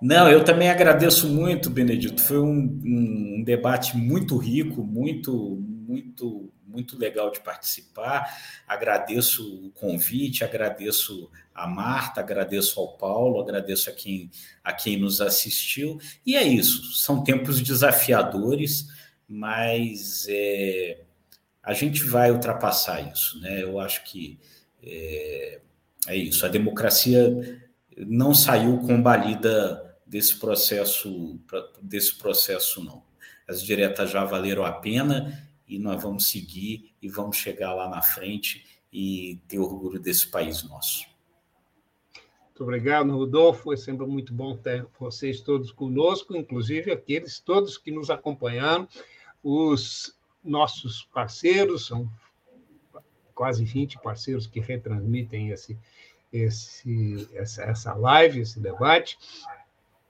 Não, 0.01 0.29
eu 0.29 0.45
também 0.45 0.69
agradeço 0.69 1.29
muito, 1.29 1.71
Benedito. 1.71 2.21
Foi 2.21 2.39
um, 2.39 2.81
um, 2.85 3.43
debate 3.45 3.97
muito 3.97 4.37
rico, 4.37 4.83
muito, 4.83 5.63
muito, 5.63 6.53
muito 6.77 6.99
legal 6.99 7.31
de 7.31 7.41
participar. 7.41 8.39
Agradeço 8.69 9.67
o 9.67 9.71
convite, 9.71 10.45
agradeço 10.45 11.31
a 11.55 11.67
Marta, 11.67 12.21
agradeço 12.21 12.79
ao 12.79 12.99
Paulo, 12.99 13.41
agradeço 13.41 13.89
a 13.89 13.93
quem, 13.95 14.31
a 14.63 14.75
quem 14.75 14.99
nos 14.99 15.23
assistiu. 15.23 15.99
E 16.25 16.37
é 16.37 16.43
isso. 16.43 16.93
São 16.93 17.25
tempos 17.25 17.63
desafiadores, 17.63 18.89
mas 19.27 20.27
é, 20.29 21.01
a 21.63 21.73
gente 21.73 22.05
vai 22.05 22.31
ultrapassar 22.31 23.01
isso, 23.11 23.41
né? 23.41 23.63
Eu 23.63 23.81
acho 23.81 24.05
que 24.05 24.39
é, 24.83 25.61
é 26.09 26.15
isso. 26.15 26.45
A 26.45 26.49
democracia 26.51 27.59
não 27.97 28.35
saiu 28.35 28.79
combalida 28.81 29.97
desse 30.07 30.37
processo, 30.37 31.41
desse 31.81 32.17
processo 32.17 32.85
não. 32.85 33.03
As 33.49 33.63
diretas 33.63 34.11
já 34.11 34.25
valeram 34.25 34.65
a 34.65 34.73
pena 34.73 35.46
e 35.69 35.79
nós 35.79 36.03
vamos 36.03 36.29
seguir 36.29 36.95
e 37.03 37.09
vamos 37.09 37.37
chegar 37.37 37.75
lá 37.75 37.89
na 37.89 38.03
frente 38.03 38.65
e 38.93 39.41
ter 39.49 39.59
orgulho 39.59 39.99
desse 39.99 40.29
país 40.29 40.63
nosso. 40.63 41.07
Muito 42.47 42.63
obrigado, 42.63 43.13
Rodolfo. 43.13 43.73
É 43.73 43.77
sempre 43.77 44.07
muito 44.07 44.33
bom 44.33 44.57
ter 44.57 44.87
vocês 44.99 45.43
todos 45.43 45.71
conosco, 45.71 46.35
inclusive 46.35 46.91
aqueles 46.91 47.39
todos 47.39 47.77
que 47.77 47.91
nos 47.91 48.09
acompanharam, 48.09 48.89
os 49.43 50.17
nossos 50.43 51.03
parceiros, 51.13 51.87
são 51.87 52.11
quase 53.35 53.65
20 53.65 54.01
parceiros 54.01 54.47
que 54.47 54.61
retransmitem 54.61 55.51
esse, 55.51 55.79
esse, 56.33 57.29
essa, 57.35 57.63
essa 57.65 57.95
live, 57.95 58.41
esse 58.41 58.59
debate, 58.59 59.19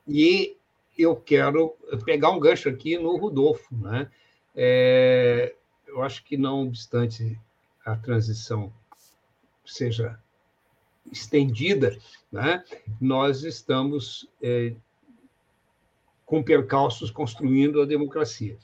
e 0.07 0.57
eu 0.97 1.17
quero 1.17 1.77
pegar 2.05 2.31
um 2.31 2.39
gancho 2.39 2.69
aqui 2.69 2.97
no 2.97 3.17
Rodolfo. 3.17 3.75
Né? 3.75 4.09
É, 4.57 5.55
eu 5.87 6.03
acho 6.03 6.25
que, 6.25 6.37
não 6.37 6.67
obstante 6.67 7.39
a 7.85 7.95
transição 7.95 8.73
seja 9.65 10.19
estendida, 11.13 11.97
né? 12.33 12.65
nós 13.01 13.45
estamos 13.45 14.29
é, 14.43 14.75
com 16.25 16.43
percalços 16.43 17.11
construindo 17.11 17.81
a 17.81 17.87
democracia 17.87 18.59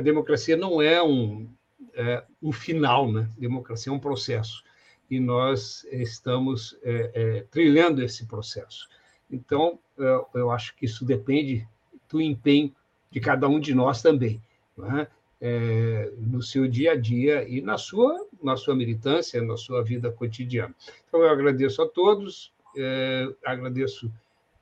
a 0.00 0.02
democracia 0.02 0.56
não 0.56 0.80
é 0.80 1.02
um, 1.02 1.48
é, 1.94 2.24
um 2.42 2.52
final, 2.52 3.10
né? 3.10 3.28
Democracia 3.38 3.92
é 3.92 3.94
um 3.94 4.00
processo 4.00 4.64
e 5.10 5.20
nós 5.20 5.84
estamos 5.90 6.76
é, 6.82 7.10
é, 7.14 7.42
trilhando 7.50 8.02
esse 8.02 8.26
processo. 8.26 8.88
Então, 9.30 9.78
eu, 9.96 10.26
eu, 10.34 10.50
acho 10.50 10.74
que 10.76 10.86
isso 10.86 11.04
depende 11.04 11.68
do 12.08 12.20
empenho 12.20 12.74
de 13.10 13.20
cada 13.20 13.48
um 13.48 13.60
de 13.60 13.74
nós 13.74 14.00
também, 14.02 14.40
né? 14.76 15.06
É, 15.40 16.12
no 16.18 16.42
seu 16.42 16.68
dia 16.68 16.92
a 16.92 16.96
dia 16.96 17.48
e 17.48 17.60
na 17.60 17.78
sua, 17.78 18.26
na 18.42 18.56
sua 18.56 18.74
militância, 18.74 19.42
na 19.42 19.56
sua 19.56 19.82
vida 19.82 20.10
cotidiana. 20.12 20.74
Então, 21.08 21.22
eu 21.22 21.30
agradeço 21.30 21.80
a 21.82 21.88
todos, 21.88 22.52
é, 22.76 23.26
agradeço 23.44 24.12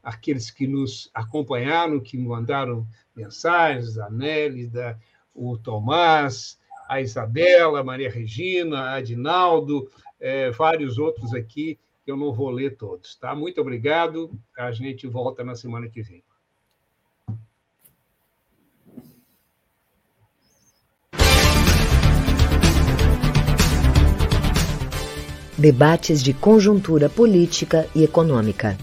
aqueles 0.02 0.50
que 0.50 0.66
nos 0.66 1.10
acompanharam, 1.12 2.00
que 2.00 2.16
mandaram 2.16 2.86
mensagens, 3.14 3.98
a 3.98 4.08
Nélida, 4.08 4.98
o 5.34 5.58
Tomás, 5.58 6.58
a 6.88 7.00
Isabela, 7.00 7.80
a 7.80 7.84
Maria 7.84 8.10
Regina, 8.10 8.80
a 8.80 8.94
Adinaldo, 8.94 9.90
é, 10.20 10.50
vários 10.50 10.98
outros 10.98 11.34
aqui, 11.34 11.78
que 12.04 12.10
eu 12.10 12.16
não 12.16 12.32
vou 12.32 12.50
ler 12.50 12.76
todos. 12.76 13.16
Tá? 13.16 13.34
Muito 13.34 13.60
obrigado. 13.60 14.30
A 14.56 14.72
gente 14.72 15.06
volta 15.06 15.44
na 15.44 15.54
semana 15.54 15.88
que 15.88 16.02
vem. 16.02 16.22
Debates 25.58 26.22
de 26.22 26.32
conjuntura 26.32 27.08
política 27.08 27.84
e 27.92 28.04
econômica. 28.04 28.78